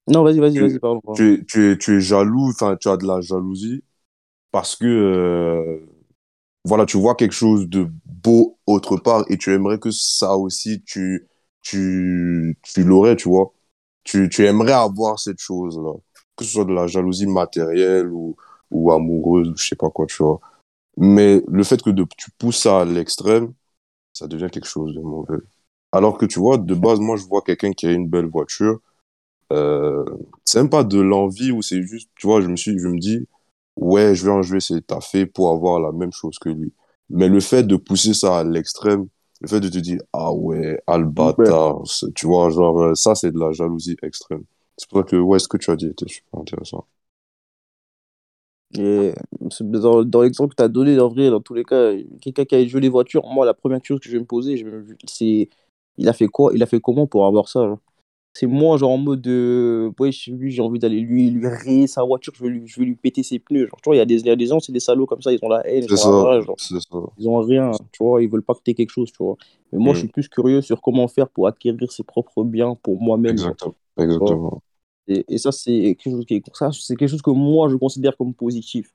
Non, 0.09 0.25
vas-y, 0.25 0.41
vas-y, 0.41 0.59
vas-y, 0.59 0.79
pardon. 0.79 1.01
pardon. 1.01 1.15
Tu 1.15 1.35
es, 1.35 1.45
tu 1.45 1.73
es, 1.73 1.79
tu 1.79 1.97
es 1.97 2.01
jaloux, 2.01 2.49
enfin, 2.51 2.77
tu 2.77 2.89
as 2.89 2.97
de 2.97 3.07
la 3.07 3.21
jalousie 3.21 3.85
parce 4.53 4.77
que, 4.77 4.87
euh, 4.87 5.87
voilà, 6.65 6.87
tu 6.87 6.99
vois 6.99 7.15
quelque 7.17 7.33
chose 7.35 7.69
de 7.69 7.89
beau 8.07 8.59
autre 8.67 8.97
part 8.97 9.25
et 9.29 9.39
tu 9.39 9.53
aimerais 9.55 9.79
que 9.79 9.91
ça 9.91 10.37
aussi, 10.37 10.83
tu, 10.85 11.29
tu, 11.63 12.59
tu 12.63 12.85
l'aurais, 12.85 13.17
tu 13.17 13.29
vois. 13.29 13.53
Tu, 14.05 14.29
tu 14.31 14.47
aimerais 14.47 14.73
avoir 14.73 15.19
cette 15.21 15.41
chose-là. 15.41 15.93
Que 16.37 16.45
ce 16.45 16.53
soit 16.53 16.65
de 16.65 16.73
la 16.73 16.87
jalousie 16.87 17.27
matérielle 17.27 18.09
ou, 18.13 18.37
ou 18.71 18.91
amoureuse, 18.93 19.49
ou 19.51 19.57
je 19.57 19.67
sais 19.69 19.77
pas 19.77 19.91
quoi, 19.91 20.07
tu 20.07 20.23
vois. 20.23 20.41
Mais 20.99 21.43
le 21.49 21.65
fait 21.65 21.83
que 21.83 21.91
de, 21.91 22.07
tu 22.19 22.31
pousses 22.39 22.59
ça 22.63 22.83
à 22.83 22.85
l'extrême, 22.87 23.55
ça 24.13 24.29
devient 24.29 24.49
quelque 24.53 24.67
chose 24.69 24.95
de 24.95 25.01
mauvais. 25.01 25.39
Alors 25.93 26.19
que 26.19 26.27
tu 26.27 26.41
vois, 26.41 26.59
de 26.59 26.75
base, 26.75 27.01
moi, 27.01 27.17
je 27.17 27.25
vois 27.27 27.43
quelqu'un 27.43 27.73
qui 27.73 27.87
a 27.87 27.93
une 27.93 28.09
belle 28.09 28.27
voiture. 28.27 28.81
Euh, 29.53 30.05
c'est 30.45 30.59
même 30.61 30.71
pas 30.71 30.85
de 30.85 31.01
l'envie 31.01 31.51
ou 31.53 31.63
c'est 31.63 31.83
juste, 31.83 32.11
tu 32.17 32.27
vois, 32.27 32.41
je 32.41 32.49
me 32.49 32.57
suis, 32.57 32.79
je 32.79 32.89
me 32.89 32.99
dis, 32.99 33.27
ouais, 33.77 34.15
je 34.15 34.25
vais 34.25 34.31
en 34.33 34.43
jouer 34.43 34.61
c'est 34.61 34.87
taffé 34.87 35.27
pour 35.27 35.51
avoir 35.51 35.81
la 35.81 35.93
même 35.93 36.13
chose 36.13 36.39
que 36.39 36.49
lui. 36.49 36.73
Mais 37.11 37.29
le 37.29 37.41
fait 37.41 37.63
de 37.65 37.77
pousser 37.77 38.15
ça 38.15 38.39
à 38.39 38.45
l'extrême, 38.45 39.09
le 39.43 39.49
fait 39.49 39.61
de 39.61 39.69
te 39.69 39.79
dire, 39.79 40.01
ah 40.13 40.33
ouais, 40.33 40.81
bâtard, 40.89 41.83
c'est- 41.87 42.13
tu 42.15 42.27
vois, 42.27 42.51
genre, 42.51 42.97
ça, 42.97 43.15
c'est 43.15 43.33
de 43.33 43.39
la 43.39 43.53
jalousie 43.53 43.97
extrême. 44.03 44.45
C'est 44.83 44.91
pour 44.91 44.99
ça 44.99 45.05
que, 45.05 45.17
ouais, 45.17 45.39
ce 45.39 45.49
que 45.49 45.57
tu 45.57 45.71
as 45.71 45.77
dit 45.77 45.87
était 45.87 46.09
super 46.09 46.41
intéressant. 46.41 46.87
Et 48.79 49.13
dans, 49.61 50.03
dans 50.05 50.23
l'exemple 50.23 50.51
que 50.51 50.57
tu 50.57 50.63
as 50.63 50.69
donné, 50.69 50.99
en 50.99 51.09
vrai, 51.09 51.29
dans 51.31 51.41
tous 51.41 51.53
les 51.55 51.65
cas, 51.65 51.93
quelqu'un 52.23 52.45
qui 52.47 52.55
a 52.55 52.67
joué 52.67 52.81
les 52.81 52.89
voitures, 52.89 53.27
moi, 53.27 53.45
la 53.45 53.53
première 53.55 53.85
chose 53.85 54.01
que 54.01 54.07
je 54.09 54.13
vais 54.15 54.21
me 54.21 54.25
poser, 54.25 54.65
c'est 55.07 55.49
il 55.99 56.09
a 56.09 56.13
fait 56.15 56.27
quoi? 56.27 56.53
Il 56.55 56.63
a 56.63 56.67
fait 56.67 56.81
comment 56.81 57.07
pour 57.07 57.27
avoir 57.27 57.49
ça? 57.49 57.61
genre 57.67 57.79
C'est 58.35 58.47
moi, 58.47 58.79
genre 58.79 58.93
en 58.93 58.99
mode 58.99 59.23
de, 59.23 59.93
ouais, 60.01 60.13
chez 60.13 60.33
lui, 60.33 60.53
j'ai 60.53 60.63
envie 60.63 60.79
d'aller 60.81 61.01
lui, 61.01 61.31
lui 61.31 61.49
rayer 61.49 61.87
sa 61.89 62.05
voiture, 62.05 62.35
je 62.37 62.45
vais 62.45 62.51
lui, 62.51 62.69
je 62.69 62.81
vais 62.81 62.87
lui 62.87 62.97
péter 62.97 63.23
ses 63.25 63.39
pneus. 63.41 63.67
Genre, 63.69 63.81
tu 63.83 63.89
vois, 63.91 63.97
il 63.97 63.99
y 64.01 64.03
a 64.03 64.07
des, 64.07 64.21
y 64.23 64.31
a 64.31 64.37
des 64.37 64.47
gens, 64.47 64.61
c'est 64.61 64.73
des 64.73 64.81
salauds 64.81 65.07
comme 65.07 65.23
ça, 65.23 65.33
ils 65.33 65.41
ont 65.43 65.49
la 65.51 65.67
haine, 65.69 65.85
ils 65.87 65.97
ont 65.97 66.05
la 66.05 66.13
rage, 66.13 66.45
genre, 66.47 66.59
ils 67.19 67.29
ont 67.29 67.41
rien, 67.41 67.79
tu 67.93 68.05
vois, 68.05 68.23
ils 68.23 68.31
veulent 68.31 68.43
pas 68.45 68.55
que 68.55 68.63
t'aies 68.63 68.75
quelque 68.75 68.91
chose, 68.91 69.13
tu 69.13 69.23
vois. 69.23 69.37
Mais 69.73 69.79
moi, 69.81 69.95
je 69.95 69.99
Mm. 69.99 70.01
suis 70.01 70.09
plus 70.09 70.29
curieux 70.29 70.63
sur 70.63 70.83
comment 70.83 71.09
faire 71.09 71.29
pour 71.31 71.49
acquérir 71.49 71.93
ses 71.93 72.05
propres 72.05 72.45
biens 72.45 72.77
pour 72.83 73.01
moi-même. 73.03 73.35
Exactement, 73.35 73.75
exactement. 73.99 74.63
Et, 75.09 75.25
et 75.29 75.39
ça, 75.39 75.53
c'est 75.53 75.97
quelque 75.97 76.11
chose 76.13 76.25
qui 76.27 76.35
est, 76.35 76.43
ça, 76.55 76.71
c'est 76.73 76.97
quelque 76.97 77.09
chose 77.11 77.23
que 77.23 77.31
moi, 77.31 77.69
je 77.69 77.77
considère 77.77 78.17
comme 78.17 78.35
positif. 78.35 78.93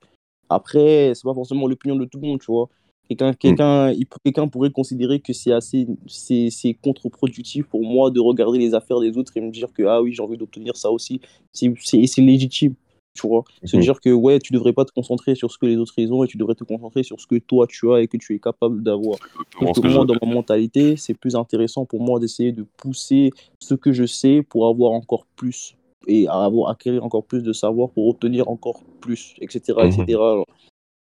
Après, 0.48 1.12
c'est 1.14 1.24
pas 1.24 1.34
forcément 1.34 1.66
l'opinion 1.68 1.96
de 1.96 2.04
tout 2.06 2.18
le 2.20 2.28
monde, 2.28 2.40
tu 2.40 2.50
vois. 2.50 2.68
Quelqu'un 3.08 3.32
peut- 3.32 4.18
quelqu'un 4.22 4.48
pourrait 4.48 4.70
considérer 4.70 5.18
que 5.20 5.32
c'est 5.32 5.52
assez 5.52 5.86
c'est 6.06 6.50
c'est 6.50 6.74
contre-productif 6.74 7.66
pour 7.66 7.82
moi 7.82 8.10
de 8.10 8.20
regarder 8.20 8.58
les 8.58 8.74
affaires 8.74 9.00
des 9.00 9.16
autres 9.16 9.34
et 9.36 9.40
me 9.40 9.50
dire 9.50 9.72
que 9.72 9.82
ah 9.84 10.02
oui, 10.02 10.12
j'ai 10.12 10.22
envie 10.22 10.36
d'obtenir 10.36 10.76
ça 10.76 10.90
aussi. 10.90 11.20
C'est 11.52 11.72
c'est 11.82 12.06
c'est 12.06 12.20
légitime, 12.20 12.74
tu 13.14 13.26
vois. 13.26 13.44
Se 13.64 13.76
Mhm. 13.76 13.82
dire 13.82 14.00
que 14.00 14.10
ouais, 14.10 14.38
tu 14.40 14.52
devrais 14.52 14.74
pas 14.74 14.84
te 14.84 14.92
concentrer 14.92 15.34
sur 15.34 15.50
ce 15.50 15.56
que 15.56 15.64
les 15.64 15.76
autres 15.76 15.94
ils 15.96 16.12
ont 16.12 16.22
et 16.22 16.28
tu 16.28 16.36
devrais 16.36 16.54
te 16.54 16.64
concentrer 16.64 17.02
sur 17.02 17.18
ce 17.18 17.26
que 17.26 17.36
toi 17.38 17.66
tu 17.66 17.90
as 17.92 18.02
et 18.02 18.08
que 18.08 18.18
tu 18.18 18.34
es 18.34 18.38
capable 18.38 18.82
d'avoir. 18.82 19.18
Moi, 19.58 20.04
dans 20.04 20.16
ma 20.22 20.30
mentalité, 20.30 20.96
c'est 20.96 21.14
plus 21.14 21.34
intéressant 21.34 21.86
pour 21.86 22.00
moi 22.02 22.20
d'essayer 22.20 22.52
de 22.52 22.66
pousser 22.76 23.30
ce 23.58 23.74
que 23.74 23.92
je 23.92 24.04
sais 24.04 24.42
pour 24.42 24.66
avoir 24.66 24.92
encore 24.92 25.24
plus 25.34 25.74
et 26.08 26.26
à 26.26 26.44
avoir 26.44 26.70
acquérir 26.70 27.04
encore 27.04 27.24
plus 27.24 27.42
de 27.42 27.52
savoir 27.52 27.90
pour 27.90 28.08
obtenir 28.08 28.48
encore 28.48 28.82
plus, 29.00 29.34
etc., 29.40 29.74
etc. 29.84 30.04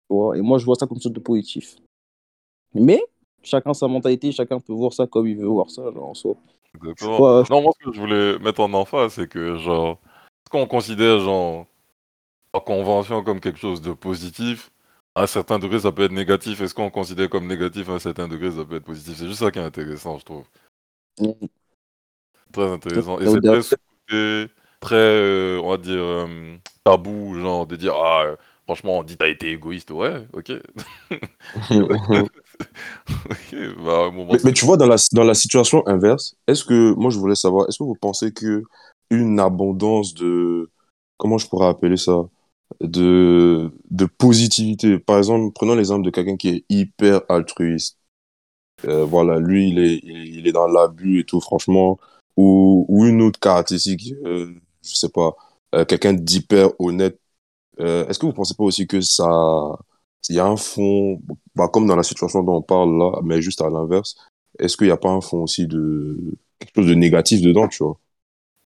Mhm. 0.09 0.35
Et 0.35 0.41
moi, 0.41 0.57
je 0.57 0.65
vois 0.65 0.75
ça 0.75 0.85
comme 0.85 1.01
chose 1.01 1.13
de 1.13 1.19
positif. 1.19 1.75
Mais 2.73 3.01
chacun 3.41 3.73
sa 3.73 3.87
mentalité, 3.87 4.31
chacun 4.31 4.59
peut 4.59 4.73
voir 4.73 4.93
ça 4.93 5.07
comme 5.07 5.27
il 5.27 5.37
veut 5.37 5.47
voir 5.47 5.69
ça, 5.71 5.81
genre, 5.91 6.09
en 6.09 6.13
soi. 6.13 6.35
Exactement. 6.75 7.39
Ouais, 7.39 7.43
Non, 7.49 7.61
moi, 7.61 7.71
ce 7.79 7.85
que 7.85 7.93
je 7.93 7.99
voulais 7.99 8.37
mettre 8.39 8.59
en 8.59 8.71
emphase, 8.73 9.13
c'est 9.13 9.27
que, 9.27 9.55
genre, 9.55 9.97
ce 10.45 10.51
qu'on 10.51 10.67
considère, 10.67 11.19
genre, 11.19 11.65
la 12.53 12.59
convention 12.59 13.23
comme 13.23 13.39
quelque 13.39 13.59
chose 13.59 13.81
de 13.81 13.93
positif, 13.93 14.71
à 15.15 15.23
un 15.23 15.27
certain 15.27 15.57
degré, 15.57 15.79
ça 15.79 15.91
peut 15.91 16.03
être 16.03 16.11
négatif. 16.11 16.61
Et 16.61 16.67
ce 16.67 16.73
qu'on 16.73 16.89
considère 16.89 17.29
comme 17.29 17.47
négatif, 17.47 17.89
à 17.89 17.93
un 17.93 17.99
certain 17.99 18.27
degré, 18.27 18.51
ça 18.51 18.63
peut 18.65 18.75
être 18.75 18.83
positif. 18.83 19.15
C'est 19.17 19.27
juste 19.27 19.39
ça 19.39 19.51
qui 19.51 19.59
est 19.59 19.63
intéressant, 19.63 20.19
je 20.19 20.25
trouve. 20.25 20.45
Très 22.51 22.69
intéressant. 22.69 23.19
Et 23.19 23.25
c'est 23.27 23.41
très 23.41 23.61
sous-côté, 23.61 24.53
très, 24.79 24.95
euh, 24.95 25.59
on 25.63 25.69
va 25.71 25.77
dire, 25.77 26.01
euh, 26.01 26.57
tabou, 26.83 27.35
genre, 27.39 27.67
de 27.67 27.75
dire, 27.75 27.93
ah, 27.95 28.23
euh, 28.25 28.35
franchement, 28.65 28.99
on 28.99 29.03
dit 29.03 29.17
t'as 29.17 29.29
été 29.29 29.51
égoïste. 29.51 29.91
Ouais, 29.91 30.27
ok. 30.33 30.51
bah, 33.79 34.11
Mais, 34.43 34.53
tu 34.53 34.65
vois, 34.65 34.77
dans 34.77 34.87
la, 34.87 34.95
dans 35.13 35.23
la 35.23 35.33
situation 35.33 35.85
inverse, 35.87 36.35
est-ce 36.47 36.63
que, 36.65 36.93
moi 36.93 37.11
je 37.11 37.17
voulais 37.17 37.35
savoir, 37.35 37.67
est-ce 37.69 37.77
que 37.79 37.83
vous 37.83 37.95
pensez 37.95 38.31
que 38.31 38.63
une 39.09 39.39
abondance 39.39 40.13
de, 40.13 40.69
comment 41.17 41.37
je 41.37 41.47
pourrais 41.47 41.67
appeler 41.67 41.97
ça, 41.97 42.23
de, 42.81 43.71
de 43.91 44.05
positivité, 44.05 44.99
par 44.99 45.17
exemple, 45.17 45.53
prenons 45.55 45.75
l'exemple 45.75 46.03
de 46.05 46.09
quelqu'un 46.11 46.37
qui 46.37 46.49
est 46.49 46.65
hyper 46.69 47.21
altruiste, 47.29 47.97
Euh, 48.85 49.05
voilà, 49.05 49.39
lui, 49.39 49.69
il 49.69 49.79
est, 49.79 49.99
il, 50.03 50.35
il 50.37 50.47
est 50.47 50.51
dans 50.51 50.67
l'abus 50.67 51.19
et 51.21 51.25
tout, 51.25 51.41
franchement, 51.41 51.99
ou, 52.37 52.85
ou 52.89 53.05
une 53.05 53.21
autre 53.23 53.39
caractéristique, 53.39 54.13
euh, 54.25 54.53
je 54.89 54.95
sais 54.95 55.09
pas, 55.09 55.35
euh, 55.75 55.85
quelqu'un 55.85 56.13
d'hyper 56.13 56.69
honnête, 56.79 57.19
euh, 57.79 58.07
est-ce 58.07 58.19
que 58.19 58.25
vous 58.27 58.33
pensez 58.33 58.55
pas 58.55 58.63
aussi 58.65 58.87
que 58.87 59.01
ça, 59.01 59.77
il 60.29 60.35
y 60.35 60.39
a 60.39 60.45
un 60.45 60.57
fond, 60.57 61.21
bah, 61.55 61.67
comme 61.69 61.87
dans 61.87 61.95
la 61.95 62.03
situation 62.03 62.43
dont 62.43 62.57
on 62.57 62.61
parle 62.61 62.97
là, 62.97 63.19
mais 63.23 63.41
juste 63.41 63.61
à 63.61 63.69
l'inverse, 63.69 64.15
est-ce 64.59 64.77
qu'il 64.77 64.87
n'y 64.87 64.91
a 64.93 64.97
pas 64.97 65.09
un 65.11 65.21
fond 65.21 65.43
aussi 65.43 65.67
de 65.67 66.17
quelque 66.59 66.75
chose 66.75 66.87
de 66.87 66.95
négatif 66.95 67.41
dedans, 67.41 67.67
tu 67.67 67.83
vois? 67.83 67.99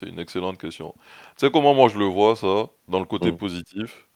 C'est 0.02 0.10
une 0.10 0.20
excellente 0.20 0.58
question. 0.60 0.94
Tu 1.38 1.46
sais 1.46 1.52
comment 1.52 1.74
moi 1.74 1.88
je 1.90 1.98
le 1.98 2.06
vois 2.06 2.36
ça, 2.36 2.68
dans 2.88 3.00
le 3.00 3.06
côté 3.06 3.32
Mm. 3.32 3.38
positif? 3.38 4.08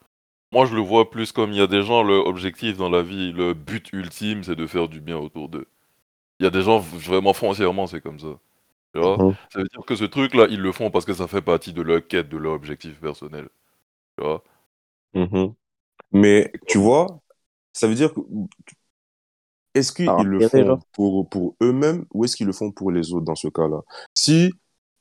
Moi 0.52 0.66
je 0.66 0.76
le 0.76 0.82
vois 0.82 1.10
plus 1.12 1.32
comme 1.32 1.52
il 1.52 1.58
y 1.58 1.62
a 1.62 1.68
des 1.68 1.84
gens, 1.84 2.04
leur 2.04 2.28
objectif 2.28 2.78
dans 2.78 2.90
la 2.90 3.04
vie, 3.04 3.32
le 3.34 3.54
but 3.54 3.92
ultime, 3.94 4.44
c'est 4.44 4.56
de 4.56 4.68
faire 4.68 4.90
du 4.90 5.02
bien 5.02 5.18
autour 5.18 5.50
d'eux. 5.50 5.68
Il 6.40 6.46
y 6.46 6.48
a 6.48 6.52
des 6.52 6.64
gens 6.64 6.80
vraiment 6.80 7.34
foncièrement, 7.34 7.88
c'est 7.88 8.02
comme 8.02 8.20
ça. 8.20 8.40
Tu 8.96 9.02
vois? 9.02 9.20
Mhm. 9.20 9.38
Ça 9.52 9.60
veut 9.60 9.68
dire 9.68 9.86
que 9.86 9.96
ce 9.96 10.06
truc-là, 10.06 10.48
ils 10.50 10.62
le 10.62 10.72
font 10.72 10.92
parce 10.92 11.06
que 11.06 11.14
ça 11.14 11.28
fait 11.28 11.42
partie 11.42 11.74
de 11.74 11.82
leur 11.82 12.06
quête, 12.08 12.30
de 12.30 12.38
leur 12.38 12.54
objectif 12.54 13.00
personnel. 13.00 13.50
Tu 14.18 14.24
vois? 14.26 14.44
Mhm. 15.14 15.56
Mais 16.12 16.52
tu 16.68 16.78
vois, 16.78 17.22
ça 17.74 17.88
veut 17.88 17.96
dire 17.96 18.14
que 18.14 18.22
est-ce 19.74 19.92
qu'ils 19.92 20.26
le 20.26 20.40
font 20.40 20.80
pour, 20.94 21.30
pour 21.30 21.56
eux-mêmes 21.62 22.06
ou 22.14 22.24
est-ce 22.26 22.36
qu'ils 22.36 22.48
le 22.48 22.54
font 22.54 22.72
pour 22.72 22.92
les 22.92 23.12
autres 23.14 23.26
dans 23.26 23.36
ce 23.36 23.48
cas-là? 23.50 23.82
Si 24.14 24.52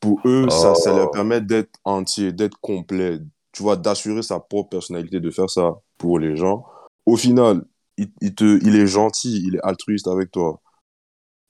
pour 0.00 0.20
eux, 0.26 0.50
ça, 0.50 0.74
ça 0.74 0.92
leur 0.92 1.10
Ah. 1.10 1.10
permet 1.10 1.40
d'être 1.40 1.78
entier, 1.84 2.32
d'être 2.32 2.58
complet, 2.60 3.18
tu 3.52 3.62
vois, 3.62 3.76
d'assurer 3.76 4.22
sa 4.22 4.40
propre 4.40 4.70
personnalité, 4.70 5.20
de 5.20 5.30
faire 5.30 5.48
ça 5.48 5.74
pour 5.98 6.18
les 6.18 6.36
gens, 6.36 6.66
au 7.06 7.16
final, 7.16 7.64
il, 7.96 8.10
il 8.20 8.34
te, 8.34 8.44
il 8.66 8.74
est 8.76 8.86
gentil, 8.86 9.42
il 9.46 9.56
est 9.56 9.62
altruiste 9.64 10.08
avec 10.08 10.30
toi 10.32 10.60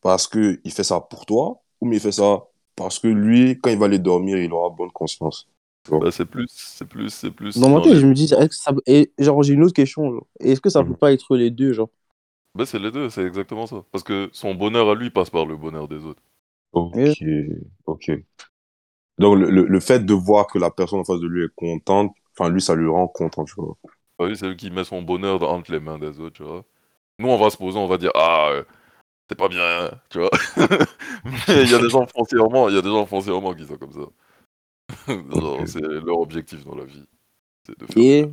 parce 0.02 0.28
que 0.28 0.60
il 0.64 0.72
fait 0.72 0.84
ça 0.84 1.00
pour 1.00 1.26
toi 1.26 1.62
il 1.92 2.00
fait 2.00 2.12
ça 2.12 2.44
parce 2.76 2.98
que 2.98 3.08
lui, 3.08 3.58
quand 3.60 3.70
il 3.70 3.78
va 3.78 3.86
aller 3.86 3.98
dormir, 3.98 4.38
il 4.38 4.52
aura 4.52 4.70
bonne 4.70 4.90
conscience. 4.90 5.48
Bah, 5.90 6.10
c'est 6.10 6.24
plus, 6.24 6.46
c'est 6.48 6.86
plus, 6.88 7.10
c'est 7.10 7.30
plus. 7.30 7.60
Dans 7.60 7.68
ma 7.70 7.80
tête, 7.80 7.96
je 7.96 8.06
me 8.06 8.14
dis, 8.14 8.28
ça... 8.28 8.72
et, 8.86 9.12
genre, 9.18 9.42
j'ai 9.42 9.54
une 9.54 9.62
autre 9.62 9.74
question. 9.74 10.26
Est-ce 10.40 10.60
que 10.60 10.70
ça 10.70 10.82
Mhm. 10.82 10.88
peut 10.88 10.96
pas 10.96 11.12
être 11.12 11.36
les 11.36 11.50
deux, 11.50 11.72
genre? 11.72 11.88
Bah, 12.54 12.66
c'est 12.66 12.78
les 12.80 12.90
deux, 12.90 13.10
c'est 13.10 13.24
exactement 13.24 13.66
ça. 13.66 13.84
Parce 13.92 14.02
que 14.04 14.28
son 14.32 14.54
bonheur 14.54 14.88
à 14.90 14.94
lui 14.94 15.10
passe 15.10 15.30
par 15.30 15.46
le 15.46 15.56
bonheur 15.56 15.88
des 15.88 16.04
autres. 16.04 16.22
Ok, 16.72 17.08
ok. 17.86 18.10
Donc, 19.18 19.38
le, 19.38 19.50
le, 19.50 19.64
le 19.66 19.80
fait 19.80 20.04
de 20.04 20.14
voir 20.14 20.46
que 20.46 20.58
la 20.58 20.70
personne 20.70 21.00
en 21.00 21.04
face 21.04 21.20
de 21.20 21.26
lui 21.28 21.44
est 21.44 21.54
contente, 21.54 22.14
enfin, 22.38 22.50
lui, 22.50 22.60
ça 22.60 22.74
lui 22.74 22.88
rend 22.88 23.08
content, 23.08 23.44
tu 23.44 23.54
vois. 23.56 23.76
Bah 24.18 24.26
oui, 24.26 24.36
c'est 24.36 24.48
lui 24.48 24.56
qui 24.56 24.70
met 24.70 24.84
son 24.84 25.02
bonheur 25.02 25.42
entre 25.42 25.72
les 25.72 25.80
mains 25.80 25.98
des 25.98 26.20
autres, 26.20 26.36
tu 26.36 26.42
vois. 26.44 26.64
Nous, 27.18 27.28
on 27.28 27.38
va 27.38 27.50
se 27.50 27.56
poser, 27.56 27.78
on 27.78 27.86
va 27.88 27.98
dire, 27.98 28.12
ah, 28.14 28.48
euh, 28.52 28.64
c'est 29.28 29.36
pas 29.38 29.48
bien, 29.48 29.90
tu 30.10 30.18
vois. 30.18 30.30
Mais 31.48 31.62
il 31.64 31.70
y 31.70 31.74
a 31.74 31.78
des 31.78 31.88
gens 31.90 32.06
foncièrement, 32.06 32.68
il 32.68 32.74
y 32.74 32.78
a 32.78 32.82
des 32.82 32.88
gens 32.90 33.06
foncièrement 33.06 33.54
qui 33.54 33.66
sont 33.66 33.76
comme 33.78 33.92
ça. 33.92 34.00
C'est 35.66 35.80
leur 35.80 36.18
objectif 36.20 36.64
dans 36.64 36.74
la 36.74 36.84
vie. 36.84 37.06
C'est 37.66 37.78
de 37.78 37.86
faire 37.86 38.04
Et. 38.04 38.06
bien. 38.06 38.32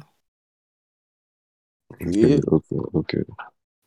Et. 1.99 2.39
Ok, 2.47 2.65
ok. 2.93 3.15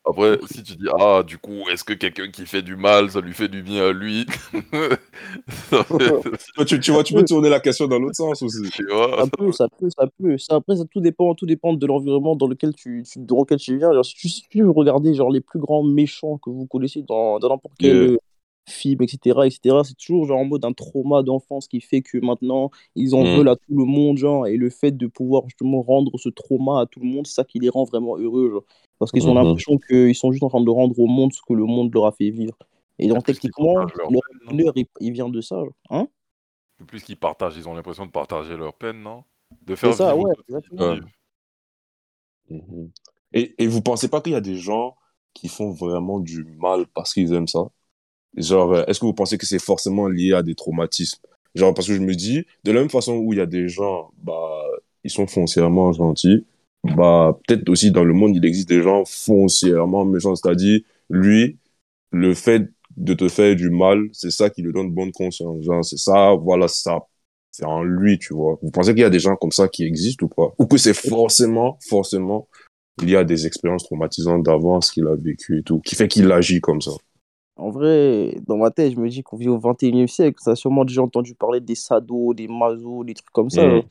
Après, 0.06 0.38
si 0.46 0.62
tu 0.62 0.76
dis, 0.76 0.86
ah, 1.00 1.22
du 1.26 1.38
coup, 1.38 1.68
est-ce 1.70 1.82
que 1.84 1.94
quelqu'un 1.94 2.30
qui 2.30 2.44
fait 2.46 2.60
du 2.62 2.76
mal, 2.76 3.10
ça 3.10 3.20
lui 3.20 3.32
fait 3.32 3.48
du 3.48 3.62
bien 3.62 3.88
à 3.88 3.92
lui? 3.92 4.26
Fait- 5.98 6.14
Tu, 6.66 6.80
tu 6.80 6.90
vois, 6.92 7.02
tu 7.04 7.14
peux 7.14 7.24
tourner 7.24 7.48
la 7.48 7.60
question 7.60 7.86
dans 7.88 7.98
l'autre 7.98 8.16
sens 8.16 8.42
aussi. 8.42 8.68
Tu 8.70 8.84
vois? 8.86 9.22
Ça 9.22 9.26
peut, 9.28 9.52
ça 9.52 9.68
peut, 9.68 9.88
ça 9.90 10.06
peut. 10.18 10.38
Ça, 10.38 10.56
après, 10.56 10.76
ça 10.76 10.84
tout 10.90 11.00
dépend, 11.00 11.34
tout 11.34 11.46
dépend 11.46 11.72
de 11.72 11.86
l'environnement 11.86 12.36
dans 12.36 12.48
lequel 12.48 12.74
tu, 12.74 13.04
tu, 13.08 13.18
dans 13.20 13.40
lequel 13.40 13.58
tu 13.58 13.76
viens. 13.78 13.92
Genre, 13.92 14.04
si 14.04 14.14
tu, 14.14 14.28
si 14.28 14.42
tu 14.48 14.62
veux 14.62 14.70
regarder 14.70 15.14
genre, 15.14 15.30
les 15.30 15.40
plus 15.40 15.60
grands 15.60 15.82
méchants 15.84 16.38
que 16.38 16.50
vous 16.50 16.66
connaissez 16.66 17.02
dans 17.02 17.38
n'importe 17.38 17.74
quel 17.78 18.02
Yeah. 18.02 18.10
euh, 18.14 18.18
film, 18.68 19.02
etc., 19.02 19.46
etc., 19.46 19.84
c'est 19.84 19.96
toujours 19.96 20.26
genre 20.26 20.38
en 20.40 20.44
mode 20.46 20.64
un 20.64 20.72
trauma 20.72 21.22
d'enfance 21.22 21.68
qui 21.68 21.80
fait 21.80 22.02
que 22.02 22.18
maintenant, 22.18 22.70
ils 22.96 23.14
en 23.14 23.24
Mm. 23.24 23.36
veulent 23.36 23.48
à 23.50 23.56
tout 23.56 23.76
le 23.76 23.84
monde, 23.84 24.16
genre, 24.18 24.46
et 24.48 24.56
le 24.56 24.70
fait 24.70 24.92
de 24.92 25.06
pouvoir 25.06 25.44
justement 25.48 25.82
rendre 25.82 26.10
ce 26.18 26.28
trauma 26.30 26.80
à 26.80 26.86
tout 26.86 27.00
le 27.00 27.06
monde, 27.06 27.26
c'est 27.26 27.34
ça 27.34 27.44
qui 27.44 27.58
les 27.60 27.68
rend 27.68 27.84
vraiment 27.84 28.16
heureux, 28.18 28.50
genre. 28.50 28.64
Parce 29.04 29.12
qu'ils 29.12 29.28
ont 29.28 29.34
Mhm. 29.34 29.44
l'impression 29.44 29.78
qu'ils 29.78 30.14
sont 30.14 30.32
juste 30.32 30.42
en 30.42 30.48
train 30.48 30.60
de 30.62 30.70
rendre 30.70 30.98
au 30.98 31.06
monde 31.06 31.32
ce 31.32 31.40
que 31.46 31.54
le 31.54 31.64
monde 31.64 31.92
leur 31.94 32.06
a 32.06 32.12
fait 32.12 32.30
vivre. 32.30 32.54
Et 32.98 33.08
donc, 33.08 33.24
techniquement, 33.24 33.74
partagent 33.74 33.98
leur 33.98 34.10
bonheur, 34.50 34.72
il, 34.76 34.86
il 35.00 35.12
vient 35.12 35.28
de 35.28 35.40
ça, 35.40 35.56
genre. 35.56 35.72
Hein 35.90 36.08
Plus 36.86 37.02
qu'ils 37.02 37.16
partagent, 37.16 37.56
ils 37.56 37.68
ont 37.68 37.74
l'impression 37.74 38.06
de 38.06 38.10
partager 38.10 38.56
leur 38.56 38.74
peine, 38.74 39.02
non 39.02 39.24
De 39.66 39.74
C'est 39.74 39.86
faire 39.86 39.94
ça, 39.94 40.16
ouais. 40.16 40.34
Mhm. 42.50 42.90
Et, 43.32 43.54
et 43.58 43.66
vous 43.66 43.80
pensez 43.82 44.08
pas 44.08 44.20
qu'il 44.20 44.32
y 44.32 44.36
a 44.36 44.40
des 44.40 44.56
gens 44.56 44.96
qui 45.32 45.48
font 45.48 45.70
vraiment 45.72 46.20
du 46.20 46.44
mal 46.44 46.86
parce 46.94 47.12
qu'ils 47.12 47.32
aiment 47.32 47.48
ça? 47.48 47.68
Genre, 48.36 48.72
euh, 48.74 48.84
est-ce 48.86 49.00
que 49.00 49.06
vous 49.06 49.14
pensez 49.14 49.38
que 49.38 49.46
c'est 49.46 49.60
forcément 49.60 50.08
lié 50.08 50.34
à 50.34 50.42
des 50.42 50.54
traumatismes? 50.54 51.20
Genre, 51.54 51.74
parce 51.74 51.88
que 51.88 51.94
je 51.94 52.00
me 52.00 52.14
dis, 52.14 52.46
de 52.64 52.72
la 52.72 52.80
même 52.80 52.90
façon 52.90 53.14
où 53.16 53.32
il 53.32 53.38
y 53.38 53.42
a 53.42 53.46
des 53.46 53.68
gens, 53.68 54.12
bah, 54.18 54.62
ils 55.04 55.10
sont 55.10 55.26
foncièrement 55.26 55.92
gentils, 55.92 56.46
bah, 56.84 57.38
peut-être 57.46 57.68
aussi 57.68 57.90
dans 57.90 58.04
le 58.04 58.12
monde, 58.12 58.36
il 58.36 58.44
existe 58.44 58.68
des 58.68 58.82
gens 58.82 59.04
foncièrement 59.06 60.04
méchants. 60.04 60.34
C'est-à-dire, 60.36 60.80
lui, 61.08 61.58
le 62.12 62.34
fait 62.34 62.70
de 62.96 63.14
te 63.14 63.28
faire 63.28 63.56
du 63.56 63.70
mal, 63.70 64.08
c'est 64.12 64.30
ça 64.30 64.50
qui 64.50 64.62
lui 64.62 64.72
donne 64.72 64.90
bonne 64.90 65.12
conscience. 65.12 65.62
Genre, 65.64 65.84
c'est 65.84 65.96
ça, 65.96 66.34
voilà, 66.34 66.68
ça, 66.68 67.00
c'est 67.50 67.64
en 67.64 67.82
lui, 67.82 68.18
tu 68.18 68.34
vois. 68.34 68.58
Vous 68.62 68.70
pensez 68.70 68.92
qu'il 68.92 69.00
y 69.00 69.04
a 69.04 69.10
des 69.10 69.18
gens 69.18 69.36
comme 69.36 69.50
ça 69.50 69.68
qui 69.68 69.84
existent 69.84 70.26
ou 70.26 70.28
pas? 70.28 70.54
Ou 70.58 70.66
que 70.66 70.76
c'est 70.76 70.94
forcément, 70.94 71.78
forcément, 71.88 72.48
il 73.02 73.10
y 73.10 73.16
a 73.16 73.24
des 73.24 73.46
expériences 73.46 73.84
traumatisantes 73.84 74.44
d'avant, 74.44 74.80
ce 74.80 74.92
qu'il 74.92 75.06
a 75.06 75.16
vécu 75.16 75.58
et 75.58 75.62
tout, 75.62 75.80
qui 75.80 75.94
fait 75.94 76.06
qu'il 76.06 76.30
agit 76.30 76.60
comme 76.60 76.80
ça? 76.80 76.92
En 77.56 77.70
vrai, 77.70 78.36
dans 78.46 78.56
ma 78.56 78.70
tête, 78.70 78.92
je 78.92 79.00
me 79.00 79.08
dis 79.08 79.22
qu'on 79.22 79.36
vit 79.36 79.48
au 79.48 79.58
21e 79.58 80.08
siècle. 80.08 80.38
Ça 80.40 80.52
a 80.52 80.56
sûrement 80.56 80.84
déjà 80.84 81.02
entendu 81.02 81.34
parler 81.34 81.60
des 81.60 81.76
sados, 81.76 82.34
des 82.34 82.48
mazos, 82.48 83.04
des 83.04 83.14
trucs 83.14 83.30
comme 83.30 83.50
ça. 83.50 83.64
Mhm. 83.64 83.82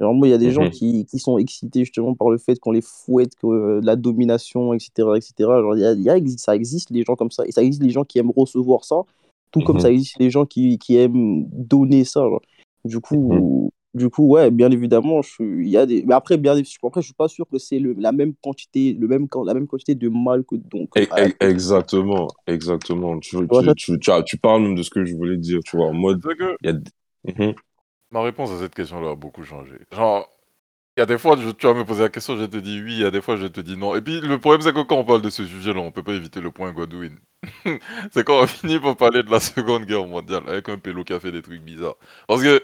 Moi, 0.00 0.26
il 0.26 0.30
y 0.30 0.34
a 0.34 0.38
des 0.38 0.50
gens 0.50 0.64
Mhm. 0.64 0.70
qui, 0.70 1.06
qui 1.06 1.18
sont 1.18 1.38
excités 1.38 1.84
justement 1.84 2.14
par 2.14 2.30
le 2.30 2.38
fait 2.38 2.58
qu'on 2.58 2.72
les 2.72 2.80
fouette, 2.82 3.34
que 3.36 3.46
euh, 3.46 3.80
la 3.82 3.94
domination, 3.96 4.72
etc. 4.74 5.16
etc. 5.16 5.60
Genre, 5.60 5.76
il 5.76 5.80
y 5.80 5.86
a, 5.86 5.92
y 5.94 6.10
a- 6.10 6.38
ça 6.38 6.56
existe 6.56 6.90
les 6.90 7.04
gens 7.04 7.14
comme 7.14 7.30
ça. 7.30 7.44
Et 7.46 7.52
ça 7.52 7.62
existe 7.62 7.82
les 7.82 7.90
gens 7.90 8.04
qui 8.04 8.18
aiment 8.18 8.32
recevoir 8.36 8.84
ça, 8.84 8.96
tout 9.52 9.60
comme 9.62 9.76
Mhm. 9.76 9.82
ça 9.82 9.90
existe 9.92 10.18
les 10.18 10.30
gens 10.30 10.44
qui, 10.46 10.78
qui 10.78 10.96
aiment 10.96 11.44
donner 11.52 12.04
ça. 12.04 12.20
genre. 12.20 12.42
Du 12.84 12.98
coup, 12.98 13.70
du 13.94 14.08
coup, 14.08 14.26
ouais, 14.26 14.50
bien 14.50 14.70
évidemment, 14.72 15.20
il 15.38 15.68
y 15.68 15.76
a 15.76 15.86
des. 15.86 16.02
Mais 16.04 16.14
après, 16.14 16.36
bien, 16.36 16.56
après, 16.82 17.00
je 17.00 17.06
suis 17.06 17.14
pas 17.14 17.28
sûr 17.28 17.46
que 17.48 17.58
c'est 17.58 17.78
la 17.78 18.10
même 18.10 18.32
quantité, 18.42 18.94
le 18.98 19.06
même, 19.06 19.28
la 19.44 19.54
même 19.54 19.68
quantité 19.68 19.94
de 19.94 20.08
mal 20.08 20.42
que 20.44 20.56
donc. 20.56 20.96
E- 20.96 21.06
e- 21.16 21.32
Exactement, 21.40 22.26
exactement. 22.46 23.20
Tu, 23.20 23.36
tu, 23.48 23.74
tu, 23.76 23.98
tu, 24.00 24.10
as- 24.10 24.22
tu 24.22 24.36
parles 24.38 24.62
même 24.62 24.74
de 24.74 24.82
ce 24.82 24.90
que 24.90 25.04
je 25.04 25.14
voulais 25.14 25.36
dire, 25.36 25.60
tu 25.64 25.76
vois, 25.76 25.86
en 25.86 25.92
mode, 25.94 26.20
C'est 26.28 26.36
que 26.36 26.56
il 26.64 26.70
y 26.70 27.42
a... 27.50 27.52
Ma 28.12 28.22
réponse 28.22 28.50
à 28.50 28.58
cette 28.58 28.74
question-là 28.74 29.10
a 29.12 29.16
beaucoup 29.16 29.44
changé. 29.44 29.74
Genre, 29.92 30.28
il 30.96 31.00
y 31.00 31.04
a 31.04 31.06
des 31.06 31.18
fois, 31.18 31.36
je- 31.38 31.50
tu 31.50 31.66
vas 31.66 31.74
me 31.74 31.84
poser 31.84 32.02
la 32.04 32.10
question, 32.10 32.36
je 32.38 32.44
te 32.46 32.58
dis 32.58 32.80
oui, 32.82 32.94
il 32.94 33.00
y 33.00 33.04
a 33.06 33.10
des 33.12 33.22
fois, 33.22 33.36
je 33.36 33.46
te 33.48 33.60
dis 33.60 33.76
non. 33.76 33.96
Et 33.96 34.02
puis, 34.02 34.20
le 34.20 34.38
problème, 34.40 34.62
c'est 34.62 34.74
que 34.74 34.82
quand 34.82 34.96
on 34.98 35.04
parle 35.04 35.22
de 35.22 35.30
ce 35.30 35.46
sujet-là, 35.46 35.80
on 35.80 35.92
peut 35.92 36.02
pas 36.04 36.14
éviter 36.14 36.40
le 36.40 36.50
point 36.52 36.72
Godwin. 36.72 37.18
c'est 38.12 38.24
quand 38.24 38.42
on 38.42 38.46
finit 38.46 38.80
par 38.80 38.96
parler 38.96 39.22
de 39.24 39.30
la 39.30 39.40
Seconde 39.40 39.86
Guerre 39.86 40.06
mondiale 40.06 40.44
avec 40.48 40.68
un 40.68 40.78
pélo 40.78 41.04
qui 41.04 41.14
a 41.14 41.20
fait 41.20 41.32
des 41.32 41.42
trucs 41.42 41.62
bizarres. 41.62 41.96
Parce 42.28 42.42
que, 42.42 42.62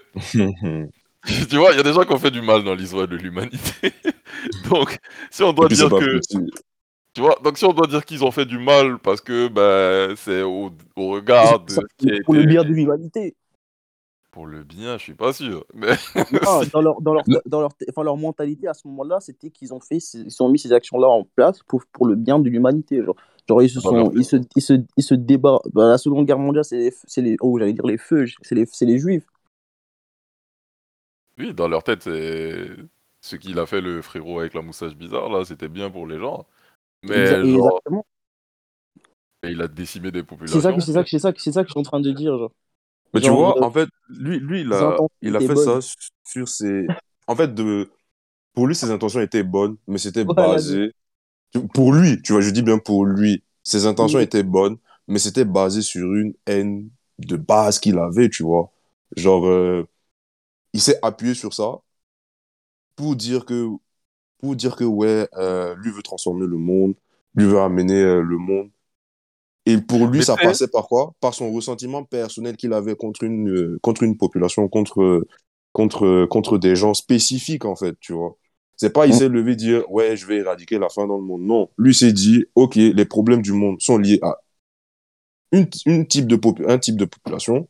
tu 1.50 1.56
vois, 1.56 1.72
il 1.72 1.76
y 1.76 1.80
a 1.80 1.82
des 1.82 1.92
gens 1.92 2.04
qui 2.04 2.12
ont 2.12 2.18
fait 2.18 2.30
du 2.30 2.42
mal 2.42 2.62
dans 2.64 2.74
l'histoire 2.74 3.08
de 3.08 3.16
l'humanité. 3.16 3.92
Donc, 4.70 4.98
si 5.30 5.42
on 5.42 5.52
doit 5.52 5.68
dire 5.68 5.94
que... 5.94 6.04
petit. 6.04 6.38
Tu 7.14 7.22
vois, 7.22 7.38
donc 7.42 7.58
si 7.58 7.64
on 7.64 7.72
doit 7.72 7.86
dire 7.88 8.04
qu'ils 8.04 8.24
ont 8.24 8.30
fait 8.30 8.46
du 8.46 8.58
mal 8.58 8.98
parce 9.00 9.20
que 9.20 9.48
ben, 9.48 10.14
c'est 10.16 10.42
au, 10.42 10.70
au 10.96 11.08
regard 11.10 11.60
de 11.60 11.88
pour 12.24 12.34
le 12.34 12.44
bien 12.44 12.64
de 12.64 12.72
l'humanité. 12.72 13.34
Pour 14.38 14.46
le 14.46 14.62
bien, 14.62 14.98
je 14.98 15.02
suis 15.02 15.14
pas 15.16 15.32
sûr. 15.32 15.66
Mais 15.74 15.96
Non, 16.44 16.64
dans 16.72 16.80
leur, 16.82 17.00
dans 17.00 17.14
leur, 17.14 17.24
Le- 17.26 17.42
dans 17.46 17.60
leur, 17.60 17.70
enfin, 17.88 18.02
leur 18.02 18.16
mentalité 18.16 18.68
à 18.68 18.74
ce 18.74 18.86
moment-là, 18.88 19.18
c'était 19.20 19.50
qu'ils 19.50 19.72
ont 19.74 19.80
fait, 19.80 19.98
ils 20.14 20.42
ont 20.42 20.48
mis 20.50 20.58
ces 20.58 20.72
actions-là 20.72 21.08
en 21.08 21.24
place 21.24 21.62
pour, 21.66 21.84
pour 21.92 22.06
le 22.06 22.16
bien 22.16 22.38
de 22.38 22.48
l'humanité. 22.48 23.02
Genre, 23.02 23.16
genre 23.48 23.62
ils 23.62 23.70
se 23.70 23.80
Ah, 23.84 23.90
sont, 23.90 24.10
ils 24.14 24.24
se, 24.24 24.36
ils 24.56 24.62
se, 24.62 24.74
ils 24.96 25.02
se 25.02 25.14
débarrassent. 25.14 25.62
Bah, 25.72 25.88
la 25.88 25.98
Seconde 25.98 26.26
Guerre 26.26 26.38
mondiale, 26.38 26.64
c'est 26.64 26.76
les, 26.78 26.92
c'est 27.06 27.22
les, 27.22 27.36
oh, 27.40 27.58
j'allais 27.58 27.72
dire 27.72 27.86
les 27.86 27.98
feux, 27.98 28.26
c'est 28.42 28.54
les, 28.54 28.66
c'est 28.66 28.86
les 28.86 28.98
juifs. 28.98 29.24
oui, 31.38 31.54
dans 31.54 31.68
leur 31.68 31.82
tête, 31.84 32.02
c'est 32.02 32.68
ce 33.20 33.36
qu'il 33.36 33.58
a 33.58 33.66
fait 33.66 33.80
le 33.80 34.02
frérot 34.02 34.40
avec 34.40 34.54
la 34.54 34.62
moustache 34.62 34.94
bizarre 34.94 35.28
là, 35.28 35.44
c'était 35.44 35.68
bien 35.68 35.90
pour 35.90 36.06
les 36.06 36.18
gens. 36.18 36.46
Mais 37.04 37.46
genre, 37.46 37.82
il 39.42 39.60
a 39.62 39.66
décimé 39.66 40.12
des 40.12 40.22
C'est 40.46 40.60
populations. 40.62 40.62
ça, 40.62 40.72
que- 40.72 40.80
c'est 40.80 40.92
ça, 40.92 41.04
que- 41.04 41.10
c'est 41.10 41.18
ça, 41.18 41.32
que- 41.32 41.40
c'est 41.40 41.52
ça 41.52 41.62
que 41.62 41.68
je 41.68 41.72
suis 41.72 41.80
en 41.80 41.82
train 41.82 42.00
de 42.00 42.10
dire. 42.12 42.36
Genre. 42.38 42.52
Mais 43.14 43.20
tu 43.20 43.30
vois, 43.30 43.56
euh, 43.58 43.62
en 43.62 43.70
fait, 43.70 43.88
lui, 44.08 44.38
lui 44.38 44.60
il 44.62 44.72
a, 44.72 44.96
il 45.22 45.36
a 45.36 45.40
fait 45.40 45.54
bonnes. 45.54 45.80
ça 45.80 45.80
sur 46.24 46.48
ses... 46.48 46.86
En 47.26 47.36
fait, 47.36 47.54
de... 47.54 47.90
pour 48.54 48.66
lui, 48.66 48.74
ses 48.74 48.90
intentions 48.90 49.20
étaient 49.20 49.42
bonnes, 49.42 49.76
mais 49.86 49.98
c'était 49.98 50.24
Voilà, 50.36 50.54
basé... 50.54 50.92
Pour 51.74 51.92
lui, 51.92 52.20
tu 52.22 52.32
vois, 52.32 52.42
je 52.42 52.50
dis 52.50 52.62
bien 52.62 52.78
pour 52.78 53.06
lui. 53.06 53.42
Ses 53.64 53.86
intentions 53.86 54.18
Oui. 54.18 54.24
étaient 54.24 54.42
bonnes, 54.42 54.76
mais 55.08 55.18
c'était 55.18 55.44
basé 55.44 55.82
sur 55.82 56.14
une 56.14 56.34
haine 56.46 56.90
de 57.18 57.36
base 57.36 57.78
qu'il 57.78 57.98
avait, 57.98 58.28
tu 58.28 58.42
vois. 58.42 58.72
Genre, 59.16 59.46
euh, 59.46 59.86
il 60.74 60.80
s'est 60.82 60.98
appuyé 61.02 61.34
sur 61.34 61.54
ça 61.54 61.78
pour 62.96 63.16
dire 63.16 63.44
que, 63.44 63.68
pour 64.40 64.56
dire 64.56 64.76
que 64.76 64.84
ouais, 64.84 65.28
euh, 65.36 65.74
lui 65.76 65.92
veut 65.92 66.02
transformer 66.02 66.46
le 66.46 66.56
monde, 66.58 66.94
lui 67.34 67.46
veut 67.46 67.60
amener 67.60 68.02
le 68.02 68.38
monde. 68.38 68.70
Et 69.68 69.78
pour 69.78 70.06
lui, 70.06 70.18
Mais 70.18 70.24
ça 70.24 70.36
passait 70.36 70.68
par 70.68 70.88
quoi? 70.88 71.12
Par 71.20 71.34
son 71.34 71.52
ressentiment 71.52 72.02
personnel 72.04 72.56
qu'il 72.56 72.72
avait 72.72 72.96
contre 72.96 73.22
une, 73.24 73.50
euh, 73.50 73.78
contre 73.82 74.02
une 74.02 74.16
population, 74.16 74.66
contre, 74.68 75.26
contre, 75.72 76.26
contre 76.26 76.56
des 76.58 76.74
gens 76.74 76.94
spécifiques, 76.94 77.64
en 77.64 77.76
fait, 77.76 77.94
tu 78.00 78.12
vois. 78.14 78.36
C'est 78.76 78.90
pas, 78.92 79.06
il 79.06 79.10
Mm. 79.14 79.18
s'est 79.18 79.28
levé 79.28 79.56
dire, 79.56 79.90
ouais, 79.90 80.16
je 80.16 80.24
vais 80.26 80.36
éradiquer 80.38 80.78
la 80.78 80.88
faim 80.88 81.06
dans 81.06 81.18
le 81.18 81.24
monde. 81.24 81.42
Non. 81.42 81.68
Lui 81.76 81.94
s'est 81.94 82.12
dit, 82.12 82.46
OK, 82.54 82.76
les 82.76 83.04
problèmes 83.04 83.42
du 83.42 83.52
monde 83.52 83.80
sont 83.80 83.98
liés 83.98 84.18
à 84.22 84.36
une, 85.52 85.66
une 85.86 86.06
type 86.06 86.26
de 86.26 86.38
un 86.68 86.78
type 86.78 86.96
de 86.96 87.04
population 87.04 87.68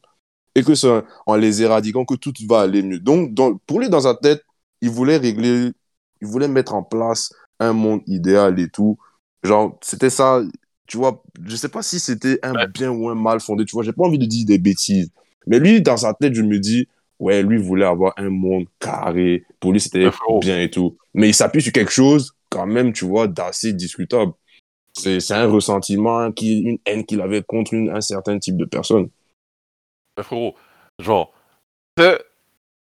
et 0.54 0.62
que 0.62 0.74
c'est 0.74 1.02
en 1.26 1.36
les 1.36 1.62
éradiquant 1.62 2.04
que 2.04 2.14
tout 2.14 2.32
va 2.48 2.60
aller 2.60 2.82
mieux. 2.82 2.98
Donc, 2.98 3.34
dans, 3.34 3.56
pour 3.66 3.80
lui, 3.80 3.88
dans 3.88 4.00
sa 4.00 4.14
tête, 4.14 4.42
il 4.80 4.90
voulait 4.90 5.16
régler, 5.16 5.70
il 6.20 6.28
voulait 6.28 6.48
mettre 6.48 6.74
en 6.74 6.82
place 6.82 7.32
un 7.60 7.72
monde 7.72 8.02
idéal 8.06 8.58
et 8.60 8.68
tout. 8.68 8.98
Genre, 9.42 9.78
c'était 9.82 10.10
ça, 10.10 10.42
tu 10.88 10.96
vois, 10.96 11.22
je 11.44 11.54
sais 11.54 11.68
pas 11.68 11.82
si 11.82 12.00
c'était 12.00 12.40
un 12.42 12.66
bien 12.66 12.90
ou 12.90 13.08
un 13.08 13.14
mal 13.14 13.40
fondé, 13.40 13.64
tu 13.64 13.72
vois, 13.72 13.84
j'ai 13.84 13.92
pas 13.92 14.04
envie 14.04 14.18
de 14.18 14.24
dire 14.24 14.46
des 14.46 14.58
bêtises. 14.58 15.12
Mais 15.46 15.60
lui, 15.60 15.80
dans 15.82 15.98
sa 15.98 16.14
tête, 16.14 16.34
je 16.34 16.42
me 16.42 16.58
dis, 16.58 16.88
ouais, 17.18 17.42
lui 17.42 17.58
voulait 17.58 17.84
avoir 17.84 18.14
un 18.16 18.30
monde 18.30 18.66
carré. 18.80 19.44
Pour 19.60 19.72
lui, 19.72 19.80
c'était 19.80 20.08
bien 20.40 20.62
et 20.62 20.70
tout. 20.70 20.96
Mais 21.14 21.28
il 21.28 21.34
s'appuie 21.34 21.62
sur 21.62 21.72
quelque 21.72 21.92
chose, 21.92 22.34
quand 22.48 22.66
même, 22.66 22.92
tu 22.92 23.04
vois, 23.04 23.28
d'assez 23.28 23.74
discutable. 23.74 24.32
C'est 24.94 25.30
un 25.30 25.46
ressentiment, 25.46 26.32
qui, 26.32 26.60
une 26.60 26.78
haine 26.86 27.04
qu'il 27.04 27.20
avait 27.20 27.42
contre 27.42 27.74
une, 27.74 27.90
un 27.90 28.00
certain 28.00 28.38
type 28.38 28.56
de 28.56 28.64
personne. 28.64 29.10
Frérot, 30.20 30.54
genre, 30.98 31.32
c'est. 31.96 32.18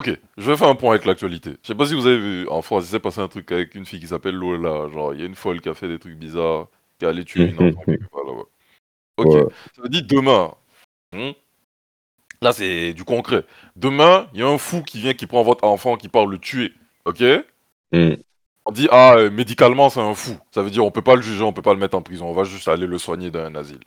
Ok, 0.01 0.19
je 0.37 0.51
vais 0.51 0.57
faire 0.57 0.67
un 0.67 0.75
point 0.75 0.91
avec 0.91 1.05
l'actualité. 1.05 1.51
Je 1.63 1.67
sais 1.67 1.75
pas 1.75 1.85
si 1.85 1.95
vous 1.95 2.05
avez 2.05 2.19
vu, 2.19 2.47
en 2.49 2.61
France, 2.61 2.83
il 2.83 2.89
s'est 2.89 2.99
passé 2.99 3.21
un 3.21 3.29
truc 3.29 3.49
avec 3.53 3.73
une 3.75 3.85
fille 3.85 4.01
qui 4.01 4.07
s'appelle 4.07 4.35
Lola. 4.35 4.89
Genre, 4.89 5.13
il 5.13 5.21
y 5.21 5.23
a 5.23 5.25
une 5.25 5.35
folle 5.35 5.61
qui 5.61 5.69
a 5.69 5.73
fait 5.73 5.87
des 5.87 5.97
trucs 5.97 6.17
bizarres, 6.17 6.67
qui 6.97 7.05
est 7.05 7.07
allée 7.07 7.25
tuer 7.25 7.49
une 7.49 7.55
enfant 7.55 7.81
quelque 7.83 8.09
part 8.09 8.23
là-bas. 8.23 8.43
Ok, 9.17 9.27
Ouais. 9.27 9.45
ça 9.75 9.81
veut 9.81 9.89
dire 9.89 10.03
demain, 10.05 10.53
hmm, 11.13 11.31
Là, 12.41 12.53
c'est 12.53 12.93
du 12.93 13.03
concret. 13.03 13.43
Demain, 13.75 14.29
il 14.33 14.39
y 14.39 14.43
a 14.43 14.47
un 14.47 14.57
fou 14.57 14.83
qui 14.83 14.99
vient, 14.99 15.13
qui 15.13 15.25
prend 15.25 15.43
votre 15.43 15.63
enfant, 15.63 15.97
qui 15.97 16.09
part 16.09 16.27
le 16.27 16.37
tuer. 16.37 16.73
Ok? 17.05 17.23
Mm. 17.91 18.15
On 18.65 18.71
dit, 18.71 18.87
ah, 18.91 19.15
euh, 19.17 19.31
médicalement, 19.31 19.89
c'est 19.89 19.99
un 20.01 20.13
fou. 20.13 20.37
Ça 20.51 20.61
veut 20.61 20.69
dire, 20.69 20.83
on 20.85 20.91
peut 20.91 21.01
pas 21.01 21.15
le 21.15 21.21
juger, 21.21 21.43
on 21.43 21.53
peut 21.53 21.61
pas 21.61 21.73
le 21.73 21.79
mettre 21.79 21.97
en 21.97 22.01
prison. 22.01 22.27
On 22.27 22.33
va 22.33 22.43
juste 22.43 22.67
aller 22.67 22.87
le 22.87 22.97
soigner 22.97 23.31
dans 23.31 23.39
un 23.45 23.55
asile. 23.55 23.79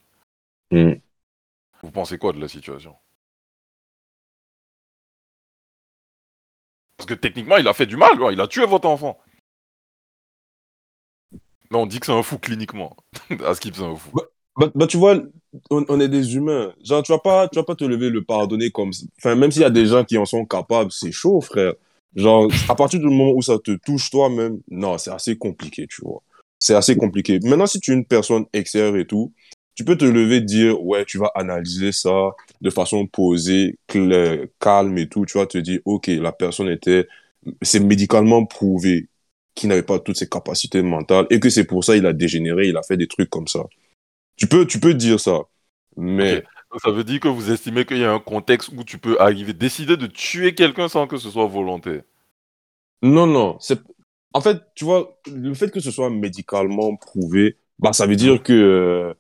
Mm. 0.70 0.94
Vous 1.82 1.90
pensez 1.90 2.18
quoi 2.18 2.32
de 2.32 2.40
la 2.40 2.48
situation? 2.48 2.96
Parce 6.96 7.06
que 7.06 7.14
techniquement, 7.14 7.59
il 7.59 7.68
a 7.68 7.74
fait 7.74 7.86
du 7.86 7.96
mal, 7.96 8.18
quoi. 8.18 8.32
il 8.32 8.40
a 8.40 8.48
tué 8.48 8.66
votre 8.66 8.88
enfant. 8.88 9.18
Mais 11.71 11.79
on 11.79 11.87
dit 11.87 12.01
que 12.01 12.07
c'est 12.07 12.12
un 12.12 12.23
fou 12.23 12.39
cliniquement. 12.39 12.97
à 13.45 13.55
ce 13.55 13.61
qu'il 13.61 13.75
c'est 13.75 13.83
un 13.83 13.97
fou. 13.97 14.11
Bah, 14.57 14.71
bah, 14.75 14.87
tu 14.87 14.97
vois, 14.97 15.21
on, 15.71 16.01
est 16.01 16.09
des 16.09 16.35
humains. 16.35 16.73
Genre, 16.83 17.03
tu 17.03 17.12
vas 17.12 17.19
pas, 17.19 17.49
tu 17.49 17.59
vas 17.59 17.64
pas 17.64 17.77
te 17.77 17.85
lever 17.85 18.11
le 18.11 18.25
pardonner 18.25 18.71
comme. 18.71 18.91
Enfin, 19.19 19.35
même 19.35 19.53
s'il 19.53 19.62
y 19.62 19.64
a 19.66 19.71
des 19.71 19.87
gens 19.87 20.05
qui 20.05 20.19
en 20.19 20.25
sont 20.25 20.45
capables, 20.45 20.91
c'est 20.91 21.12
chaud, 21.12 21.41
frère. 21.41 21.75
Genre, 22.16 22.49
à 22.69 22.75
partir 22.75 23.01
du 23.01 23.07
moment 23.07 23.33
où 23.33 23.43
ça 23.43 23.59
te 23.59 23.73
touche 23.85 24.11
toi-même, 24.11 24.61
non, 24.69 24.99
c'est 24.99 25.11
assez 25.11 25.37
compliqué, 25.37 25.87
tu 25.89 26.03
vois. 26.03 26.23
C'est 26.59 26.75
assez 26.75 26.97
compliqué. 26.97 27.39
Maintenant, 27.45 27.66
si 27.66 27.79
tu 27.81 27.93
es 27.93 27.95
une 27.95 28.05
personne 28.05 28.47
extérieure 28.53 28.97
et 28.97 29.07
tout, 29.07 29.33
tu 29.75 29.85
peux 29.85 29.97
te 29.97 30.05
lever 30.05 30.37
et 30.37 30.41
dire, 30.41 30.83
ouais, 30.83 31.05
tu 31.05 31.19
vas 31.19 31.31
analyser 31.37 31.93
ça 31.93 32.31
de 32.61 32.71
façon 32.71 33.07
posée, 33.07 33.79
claire, 33.87 34.47
calme 34.59 34.99
et 34.99 35.09
tout. 35.09 35.25
Tu 35.25 35.39
vas 35.39 35.47
te 35.47 35.59
dire, 35.59 35.81
ok, 35.85 36.09
la 36.09 36.33
personne 36.33 36.69
était, 36.69 37.07
c'est 37.62 37.79
médicalement 37.79 38.45
prouvé 38.45 39.09
qu'il 39.59 39.68
n'avait 39.68 39.82
pas 39.82 39.98
toutes 39.98 40.16
ses 40.18 40.28
capacités 40.28 40.82
mentales 40.82 41.26
et 41.30 41.40
que 41.40 41.50
c'est 41.50 41.64
pour 41.64 41.84
ça 41.84 41.96
il 41.96 42.06
a 42.06 42.12
dégénéré, 42.12 42.68
il 42.68 42.76
a 42.76 42.82
fait 42.82 42.96
des 42.96 43.09
trucs 43.09 43.30
comme 43.30 43.48
ça. 43.48 43.64
Tu 44.36 44.46
peux, 44.48 44.66
tu 44.66 44.80
peux 44.80 44.94
dire 44.94 45.20
ça. 45.20 45.42
Mais. 45.96 46.42
Donc, 46.70 46.80
Ça 46.84 46.90
veut 46.90 47.04
dire 47.04 47.20
que 47.20 47.28
vous 47.28 47.50
estimez 47.50 47.84
qu'il 47.86 47.98
y 47.98 48.04
a 48.04 48.12
un 48.12 48.20
contexte 48.20 48.70
où 48.76 48.84
tu 48.84 48.98
peux 48.98 49.20
arriver, 49.20 49.54
décider 49.54 49.96
de 49.96 50.06
tuer 50.06 50.54
quelqu'un 50.54 50.88
sans 50.88 51.06
que 51.06 51.16
ce 51.18 51.30
soit 51.30 51.46
volontaire. 51.46 52.02
non, 53.02 53.26
non. 53.26 53.59
C'est... 53.61 53.80
En 54.34 54.40
fait, 54.40 54.62
tu 54.74 54.84
vois, 54.84 55.18
le 55.32 55.54
fait 55.54 55.70
que 55.70 55.80
ce 55.80 55.90
soit 55.90 56.11
médicalement 56.11 56.96
prouvé, 56.96 57.56
bah, 57.78 57.92
ça 57.92 58.06
veut 58.06 58.16
dire 58.16 58.42
que, 58.42 58.52
euh, 58.52 59.14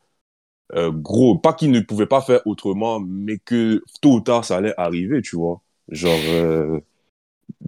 euh, 0.74 0.92
gros, 0.92 1.38
pas 1.38 1.54
qu'il 1.54 1.70
ne 1.72 1.80
pouvait 1.80 2.06
pas 2.06 2.22
faire 2.22 2.46
autrement, 2.46 3.00
mais 3.00 3.38
que 3.38 3.82
tôt 4.02 4.14
ou 4.16 4.20
tard, 4.20 4.44
ça 4.44 4.56
allait 4.58 4.74
arriver, 4.78 5.22
tu 5.22 5.36
vois. 5.36 5.62
Genre, 5.88 6.28
euh, 6.28 6.80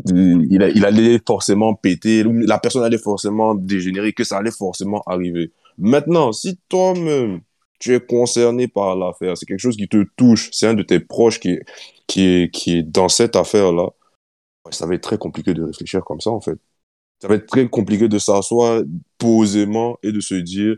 il, 0.07 0.85
allait 0.85 1.21
forcément 1.27 1.75
péter, 1.75 2.25
la 2.25 2.59
personne 2.59 2.83
allait 2.83 2.99
forcément 2.99 3.55
dégénérer, 3.55 4.13
que 4.13 4.25
ça 4.25 4.39
allait 4.39 4.51
forcément 4.51 5.03
arriver. 5.07 5.53
Maintenant, 5.79 6.33
si 6.33 6.59
toi-même, 6.69 7.41
tu 7.79 7.95
es 7.95 8.01
concerné 8.01 8.69
par 8.69 8.97
l'affaire, 8.97 9.37
c'est 9.37 9.47
quelque 9.47 9.61
chose 9.61 9.77
qui 9.77 9.89
te 9.89 10.05
touche, 10.17 10.51
c'est 10.53 10.67
un 10.67 10.75
de 10.75 10.83
tes 10.83 11.01
proches 11.01 11.41
qui, 11.41 11.59
qui, 12.07 12.51
est, 12.67 12.83
dans 12.83 13.09
cette 13.09 13.37
affaire-là, 13.37 13.89
ça 14.71 14.87
va 14.87 14.95
être 14.95 15.03
très 15.03 15.19
compliqué 15.19 15.55
de 15.55 15.63
réfléchir 15.63 16.05
comme 16.05 16.21
ça, 16.21 16.31
en 16.31 16.41
fait. 16.41 16.59
Ça 17.21 17.29
va 17.29 17.35
être 17.35 17.47
très 17.47 17.69
compliqué 17.69 18.09
de 18.09 18.19
s'asseoir 18.19 18.83
posément 19.19 19.99
et 20.03 20.13
de 20.13 20.21
se 20.21 20.35
dire, 20.35 20.77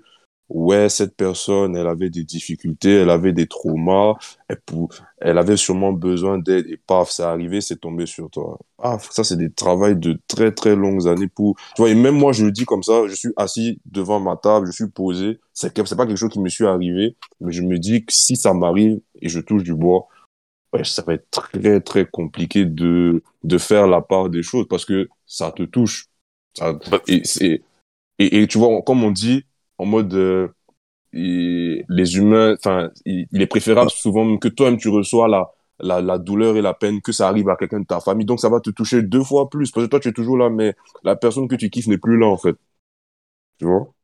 ouais, 0.55 0.89
cette 0.89 1.17
personne, 1.17 1.77
elle 1.77 1.87
avait 1.87 2.11
des 2.11 2.25
difficultés, 2.25 2.95
elle 2.97 3.11
avait 3.11 3.33
des 3.33 3.47
traumas, 3.47 4.15
elle, 4.49 4.61
pou- 4.61 4.89
elle 5.19 5.39
avait 5.39 5.57
sûrement 5.57 5.93
besoin 5.93 6.39
d'aide 6.39 6.67
et 6.69 6.77
paf, 6.77 7.11
c'est 7.11 7.23
arrivé, 7.23 7.61
c'est 7.61 7.77
tombé 7.81 8.07
sur 8.07 8.31
toi. 8.31 8.59
Ah, 8.79 8.99
ça, 9.11 9.25
c'est 9.25 9.37
des 9.37 9.51
travails 9.53 9.97
de 9.97 10.19
très, 10.29 10.53
très 10.53 10.77
longues 10.77 11.07
années 11.09 11.29
pour... 11.29 11.57
Tu 11.77 11.83
vois, 11.83 11.91
et 11.91 11.95
même 11.95 12.17
moi, 12.17 12.33
je 12.33 12.45
le 12.45 12.53
dis 12.53 12.65
comme 12.65 12.83
ça, 12.83 13.07
je 13.09 13.15
suis 13.15 13.33
assis 13.37 13.81
devant 13.87 14.21
ma 14.21 14.37
table, 14.37 14.67
je 14.67 14.73
suis 14.73 14.89
posé, 14.89 15.41
c'est 15.55 15.73
que- 15.73 15.95
pas 15.95 16.07
quelque 16.07 16.17
chose 16.17 16.31
qui 16.31 16.41
me 16.41 16.49
suis 16.49 16.67
arrivé, 16.67 17.17
mais 17.41 17.53
je 17.53 17.63
me 17.63 17.79
dis 17.79 18.05
que 18.05 18.13
si 18.13 18.37
ça 18.37 18.55
m'arrive 18.55 19.01
et 19.21 19.29
je 19.29 19.41
touche 19.41 19.63
du 19.63 19.75
bois, 19.75 20.07
ouais, 20.73 20.85
ça 20.85 21.03
va 21.03 21.15
être 21.15 21.29
très, 21.31 21.81
très 21.81 22.07
compliqué 22.07 22.65
de, 22.65 23.23
de 23.45 23.59
faire 23.59 23.87
la 23.87 24.01
part 24.01 24.29
des 24.31 24.43
choses 24.43 24.67
parce 24.69 24.85
que 24.85 25.09
ça 25.27 25.53
te 25.53 25.63
touche. 25.65 26.07
Ça- 26.55 26.73
Bah, 26.91 27.01
et, 27.09 27.23
c'est, 27.25 27.63
et, 28.19 28.43
et 28.43 28.47
tu 28.49 28.59
vois, 28.59 28.83
comme 28.83 29.05
on 29.05 29.11
dit, 29.11 29.45
en 29.83 29.87
mode, 29.87 30.14
euh, 30.14 30.49
et 31.12 31.85
les 31.89 32.16
humains, 32.16 32.55
enfin, 32.59 32.91
il, 33.05 33.26
il 33.33 33.43
est 33.43 33.47
préférable 33.47 33.91
souvent 33.91 34.37
que 34.39 34.49
toi-même 34.49 34.78
tu 34.78 34.89
reçois 34.89 35.28
la, 35.28 35.51
la, 35.80 36.01
la 36.01 36.18
douleur 36.18 36.57
et 36.57 36.62
la 36.62 36.74
peine 36.74 37.03
que 37.03 37.12
ça 37.12 37.28
arrive 37.28 37.49
à 37.51 37.57
quelqu'un 37.57 37.80
de 37.80 37.87
ta 37.87 38.01
famille. 38.01 38.26
Donc 38.26 38.41
ça 38.41 38.49
va 38.49 38.61
te 38.61 38.70
toucher 38.70 39.03
deux 39.03 39.22
fois 39.24 39.51
plus 39.51 39.70
parce 39.72 39.87
que 39.87 39.91
toi 39.91 40.01
tu 40.01 40.09
es 40.09 40.12
toujours 40.12 40.39
là, 40.39 40.51
mais 40.51 40.74
la 41.05 41.16
personne 41.16 41.49
que 41.49 41.57
tu 41.57 41.70
kiffes 41.70 41.89
n'est 41.89 41.99
plus 41.99 42.18
là 42.18 42.26
en 42.26 42.39
fait. 42.39 42.57
Tu 43.59 43.64
vois? 43.66 43.95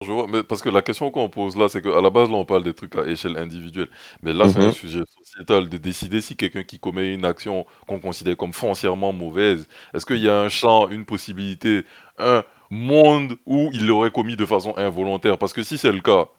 Je 0.00 0.12
vois, 0.12 0.28
mais 0.28 0.44
parce 0.44 0.62
que 0.62 0.68
la 0.68 0.80
question 0.82 1.10
qu'on 1.10 1.28
pose 1.28 1.56
là, 1.56 1.68
c'est 1.68 1.82
qu'à 1.82 2.00
la 2.00 2.10
base, 2.10 2.28
là, 2.30 2.36
on 2.36 2.44
parle 2.44 2.62
des 2.62 2.72
trucs 2.72 2.94
à 2.94 3.04
échelle 3.06 3.36
individuelle. 3.36 3.88
Mais 4.22 4.32
là, 4.32 4.46
c'est 4.46 4.60
un 4.60 4.68
Mhm. 4.68 4.72
sujet 4.72 5.02
sociétal 5.18 5.68
de 5.68 5.76
décider 5.76 6.20
si 6.20 6.36
quelqu'un 6.36 6.62
qui 6.62 6.78
commet 6.78 7.12
une 7.14 7.24
action 7.24 7.66
qu'on 7.88 7.98
considère 7.98 8.36
comme 8.36 8.52
foncièrement 8.52 9.12
mauvaise, 9.12 9.66
est-ce 9.94 10.06
qu'il 10.06 10.18
y 10.18 10.28
a 10.28 10.40
un 10.40 10.48
champ, 10.48 10.88
une 10.88 11.04
possibilité, 11.04 11.84
un 12.18 12.44
monde 12.70 13.36
où 13.46 13.70
il 13.72 13.86
l'aurait 13.86 14.10
commis 14.10 14.36
de 14.36 14.46
façon 14.46 14.74
involontaire? 14.76 15.38
Parce 15.38 15.52
que 15.52 15.62
si 15.62 15.78
c'est 15.78 15.92
le 15.92 16.00
cas, 16.00 16.26
ça 16.26 16.30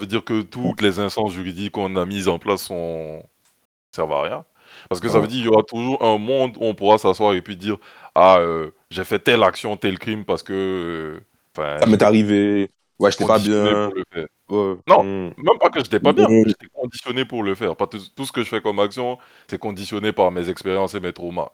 veut 0.00 0.06
dire 0.06 0.24
que 0.24 0.42
toutes 0.42 0.82
les 0.82 0.98
instances 1.00 1.32
juridiques 1.32 1.72
qu'on 1.72 1.96
a 1.96 2.06
mises 2.06 2.28
en 2.28 2.38
place 2.38 2.62
sont... 2.64 3.24
servent 3.92 4.12
à 4.12 4.22
rien. 4.22 4.44
Parce 4.88 5.00
que 5.00 5.08
ça 5.08 5.20
veut 5.20 5.24
Ouais. 5.24 5.28
dire 5.28 5.38
qu'il 5.38 5.46
y 5.46 5.48
aura 5.48 5.62
toujours 5.64 6.02
un 6.04 6.18
monde 6.18 6.56
où 6.58 6.64
on 6.66 6.74
pourra 6.74 6.98
s'asseoir 6.98 7.34
et 7.34 7.42
puis 7.42 7.56
dire 7.56 7.78
Ah, 8.14 8.38
euh, 8.40 8.70
j'ai 8.90 9.04
fait 9.04 9.18
telle 9.20 9.42
action, 9.42 9.76
tel 9.76 9.98
crime 9.98 10.24
parce 10.24 10.42
que. 10.42 10.52
euh, 10.52 11.20
Enfin, 11.56 11.78
Ça 11.80 11.86
m'est 11.86 12.02
arrivé, 12.02 12.70
ouais, 12.98 13.10
j'étais 13.10 13.26
pas 13.26 13.38
bien. 13.38 13.90
Ouais. 14.48 14.76
Non. 14.88 15.02
Mm. 15.04 15.34
Même 15.38 15.58
pas 15.60 15.70
que 15.70 15.80
j'étais 15.80 16.00
pas 16.00 16.12
bien, 16.12 16.28
Mhm. 16.28 16.44
j'étais 16.46 16.66
conditionné 16.72 17.24
pour 17.24 17.42
le 17.42 17.54
faire. 17.54 17.76
Pas 17.76 17.86
tout, 17.86 17.98
tout 18.14 18.24
ce 18.26 18.32
que 18.32 18.42
je 18.44 18.48
fais 18.48 18.60
comme 18.60 18.78
action, 18.78 19.18
c'est 19.48 19.58
conditionné 19.58 20.12
par 20.12 20.30
mes 20.30 20.48
expériences 20.48 20.94
et 20.94 21.00
mes 21.00 21.12
traumas. 21.12 21.50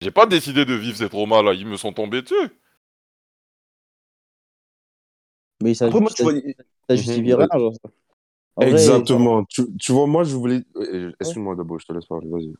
J'ai 0.00 0.10
pas 0.10 0.26
décidé 0.26 0.64
de 0.64 0.74
vivre 0.74 0.96
ces 0.96 1.08
traumas-là, 1.08 1.54
ils 1.54 1.66
me 1.66 1.76
sont 1.76 1.92
tombés 1.92 2.22
dessus. 2.22 2.50
Mais 5.62 5.74
ça, 5.74 5.86
Après, 5.86 6.00
moi, 6.00 6.10
tu 6.14 6.22
ça, 6.22 6.30
vois, 6.30 6.40
ça 6.88 6.96
justifie 6.96 7.32
Mhm. 7.32 7.38
rien, 7.38 7.48
genre. 7.58 7.72
Vrai, 8.56 8.68
Exactement. 8.70 9.44
Tu, 9.44 9.62
tu 9.78 9.92
vois, 9.92 10.06
moi, 10.06 10.24
je 10.24 10.34
voulais. 10.34 10.60
euh, 10.76 11.12
Excuse-moi 11.20 11.56
d'abord, 11.56 11.78
je 11.78 11.86
te 11.86 11.92
laisse 11.92 12.06
parler, 12.06 12.28
vas-y. 12.28 12.52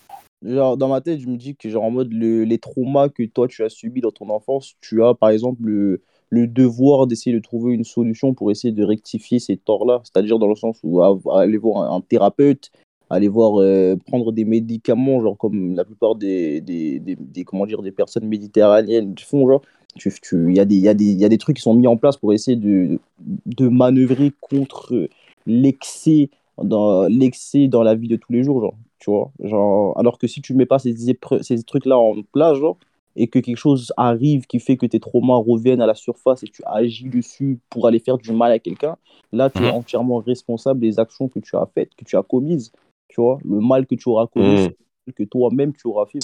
genre, 0.42 0.76
dans 0.76 0.88
ma 0.88 1.01
tête, 1.01 1.20
je 1.20 1.26
me 1.26 1.36
dis 1.36 1.57
que, 1.57 1.68
genre, 1.70 1.84
en 1.84 1.90
mode, 1.90 2.12
le- 2.12 2.44
les 2.44 2.59
traumas 2.59 3.09
que 3.09 3.22
toi, 3.24 3.49
tu 3.49 3.64
as 3.64 3.68
subis 3.70 4.01
dans 4.03 4.11
ton 4.11 4.28
enfance, 4.30 4.74
tu 4.80 5.03
as, 5.03 5.14
par 5.14 5.30
exemple, 5.30 5.62
le, 5.64 6.03
le 6.28 6.47
devoir 6.47 7.07
d'essayer 7.07 7.34
de 7.34 7.40
trouver 7.40 7.72
une 7.72 7.84
solution 7.84 8.34
pour 8.34 8.51
essayer 8.51 8.72
de 8.72 8.84
rectifier 8.84 9.38
ces 9.38 9.57
torts-là. 9.57 10.03
C'est-à-dire 10.05 10.38
dans 10.38 10.49
le 10.49 10.55
sens 10.55 10.78
où 10.82 11.01
a- 11.03 11.18
aller 11.40 11.57
voir 11.57 11.90
un, 11.90 11.97
un 11.97 12.01
thérapeute, 12.03 12.70
aller 13.09 13.28
voir, 13.28 13.61
euh, 13.61 13.97
prendre 14.07 14.32
des 14.32 14.44
médicaments, 14.44 15.22
genre, 15.22 15.38
comme 15.38 15.74
la 15.76 15.84
plupart 15.86 16.14
des, 16.16 16.61
des, 16.61 16.99
des, 17.01 17.16
des- 17.16 17.44
comment 17.44 17.64
dire, 17.64 17.80
des 17.80 17.92
personnes 17.92 18.26
méditerranéennes 18.28 19.14
font, 19.18 19.49
genre. 19.49 19.62
Tu- 19.97 20.12
tu- 20.22 20.51
Il 20.51 20.57
y, 20.57 20.61
a 20.61 20.64
des- 20.64 20.74
il 20.76 20.82
y, 20.82 20.88
a 20.88 20.94
des- 20.94 21.05
il 21.12 21.18
y 21.18 21.24
a 21.24 21.28
des 21.28 21.38
trucs 21.38 21.57
qui 21.57 21.62
sont 21.62 21.74
mis 21.74 21.86
en 21.86 21.97
place 21.97 22.16
pour 22.16 22.32
essayer 22.32 22.57
de, 22.57 22.99
de 23.47 23.68
manœuvrer 23.68 24.32
contre 24.40 25.09
l'excès 25.47 26.30
dans 26.62 27.07
l'excès 27.09 27.68
dans 27.68 27.82
la 27.82 27.94
vie 27.94 28.09
de 28.09 28.16
tous 28.16 28.32
les 28.32 28.42
jours, 28.42 28.61
genre, 28.61 28.74
tu 28.99 29.11
vois. 29.11 29.30
Genre, 29.42 29.99
alors 29.99 30.18
que 30.18 30.26
si 30.26 30.40
tu 30.40 30.55
mets 30.55 30.66
pas 30.66 30.78
ces, 30.78 30.94
ces 31.42 31.62
trucs-là 31.62 31.99
en 31.99 32.14
place, 32.32 32.57
genre, 32.59 32.76
et 33.14 33.28
que 33.28 33.38
quelque 33.38 33.57
chose 33.59 33.92
arrive 33.97 34.47
qui 34.47 34.59
fait 34.59 34.76
que 34.76 34.86
tes 34.86 35.01
traumas 35.01 35.36
reviennent 35.36 35.80
à 35.80 35.86
la 35.86 35.94
surface 35.94 36.42
et 36.42 36.49
tu 36.49 36.62
agis 36.66 37.09
dessus 37.09 37.59
pour 37.70 37.86
aller 37.86 37.99
faire 37.99 38.18
du 38.18 38.32
mal 38.32 38.53
à 38.53 38.59
quelqu'un, 38.59 38.97
là, 39.32 39.49
tu 39.51 39.64
es 39.64 39.66
Mhm. 39.66 39.72
entièrement 39.74 40.18
responsable 40.18 40.80
des 40.80 40.99
actions 40.99 41.28
que 41.28 41.40
tu 41.40 41.57
as 41.57 41.66
faites, 41.74 41.94
que 41.94 42.05
tu 42.05 42.16
as 42.16 42.22
commises, 42.22 42.72
tu 43.09 43.20
vois. 43.20 43.38
Le 43.44 43.61
mal 43.61 43.86
que 43.86 43.94
tu 43.94 44.09
auras 44.09 44.26
commis, 44.26 44.68
Mhm. 45.09 45.12
que 45.14 45.24
toi-même 45.24 45.72
tu 45.72 45.88
auras 45.88 46.07
fait. 46.07 46.18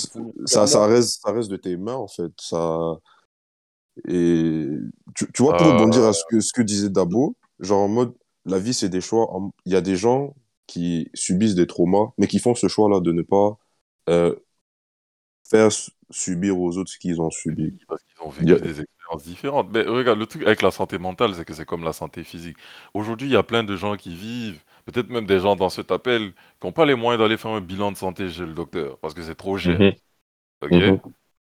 Ça, 0.45 0.67
ça, 0.67 0.87
reste, 0.87 1.21
ça 1.23 1.33
reste 1.33 1.51
de 1.51 1.57
tes 1.57 1.77
mains, 1.77 1.95
en 1.97 2.09
fait. 2.09 2.33
Ça... 2.39 2.99
Et 4.09 4.69
tu, 5.15 5.31
tu 5.33 5.43
vois, 5.43 5.57
pour 5.57 5.69
Euh, 5.69 5.69
rebondir 5.69 6.05
à 6.05 6.13
ce 6.13 6.25
que, 6.29 6.41
ce 6.41 6.53
que 6.53 6.63
disait 6.63 6.91
Dabo, 6.91 7.37
genre 7.61 7.81
en 7.83 7.89
mode, 7.89 8.15
la 8.47 8.59
vie, 8.59 8.75
c'est 8.75 8.89
des 8.89 9.01
choix. 9.01 9.29
Il 9.67 9.73
y 9.73 9.77
a 9.77 9.81
des 9.81 9.97
gens 9.97 10.35
qui 10.67 11.11
subissent 11.15 11.55
des 11.55 11.67
traumas, 11.67 12.13
mais 12.19 12.27
qui 12.27 12.39
font 12.39 12.55
ce 12.55 12.69
choix-là 12.69 13.01
de 13.01 13.13
ne 13.13 13.23
pas 13.23 13.59
euh, 14.09 14.35
faire 15.49 15.69
subir 16.11 16.59
aux 16.59 16.77
autres 16.79 16.91
ce 16.91 16.99
qu'ils 16.99 17.21
ont 17.21 17.31
subi. 17.31 17.79
Parce 17.89 18.03
qu'ils 18.05 18.23
ont 18.27 18.31
Il 18.41 18.49
y 18.51 18.53
vécu 18.53 18.55
a- 18.55 18.59
des 18.61 18.81
expériences 18.81 19.25
différentes. 19.25 19.71
Mais 19.73 19.83
regarde, 19.83 20.19
le 20.19 20.27
truc 20.27 20.43
avec 20.43 20.63
la 20.63 20.71
santé 20.71 20.99
mentale, 20.99 21.35
c'est 21.35 21.45
que 21.45 21.55
c'est 21.55 21.65
comme 21.67 21.85
la 21.85 21.93
santé 21.93 22.25
physique. 22.25 22.57
Aujourd'hui, 22.95 23.29
il 23.29 23.33
y 23.33 23.37
a 23.37 23.43
plein 23.43 23.65
de 23.65 23.77
gens 23.77 23.97
qui 23.97 24.15
vivent, 24.15 24.63
peut-être 24.87 25.11
même 25.11 25.27
des 25.27 25.39
gens 25.41 25.57
dans 25.57 25.69
cet 25.71 25.91
appel, 25.93 26.33
qui 26.61 26.67
n'ont 26.67 26.73
pas 26.73 26.87
les 26.87 26.95
moyens 26.95 27.21
d'aller 27.23 27.37
faire 27.37 27.51
un 27.53 27.61
bilan 27.61 27.93
de 27.93 27.97
santé 27.97 28.29
chez 28.31 28.47
le 28.47 28.55
docteur, 28.55 28.99
parce 28.99 29.15
que 29.15 29.23
c'est 29.23 29.35
trop 29.37 29.59
cher. 29.59 29.83
Ok 30.63 30.73
Mhm. 30.73 31.01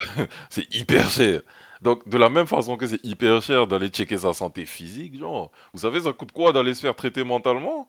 c'est 0.50 0.74
hyper 0.76 1.10
cher. 1.10 1.42
Donc, 1.82 2.08
de 2.08 2.18
la 2.18 2.30
même 2.30 2.46
façon 2.48 2.78
que 2.78 2.86
c'est 2.88 3.04
hyper 3.04 3.42
cher 3.42 3.66
d'aller 3.68 3.88
checker 3.90 4.18
sa 4.20 4.34
santé 4.34 4.66
physique, 4.66 5.18
genre, 5.18 5.52
vous 5.74 5.80
savez, 5.80 6.02
ça 6.02 6.14
coûte 6.14 6.32
quoi 6.32 6.54
d'aller 6.54 6.74
se 6.74 6.82
faire 6.82 6.96
traiter 6.96 7.24
mentalement? 7.24 7.88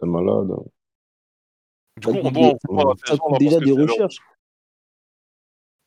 T'es 0.00 0.06
malade. 0.06 0.50
hein. 0.50 0.62
Du 2.00 2.06
Ça 2.06 2.12
coup, 2.12 2.18
on 2.18 2.22
coûte 2.24 2.32
doit 2.34 2.46
en 2.48 2.52
des- 2.52 2.58
vouloir 2.68 2.90
à 2.90 2.94
ces 2.96 3.06
Ça 3.10 3.16
gens-là 3.16 3.28
coûte 3.30 3.38
déjà 3.38 3.50
parce 3.56 3.60
que 3.60 3.64
des 3.64 3.72
c'est 3.72 3.78
leur- 3.78 3.88
recherches. 3.88 4.18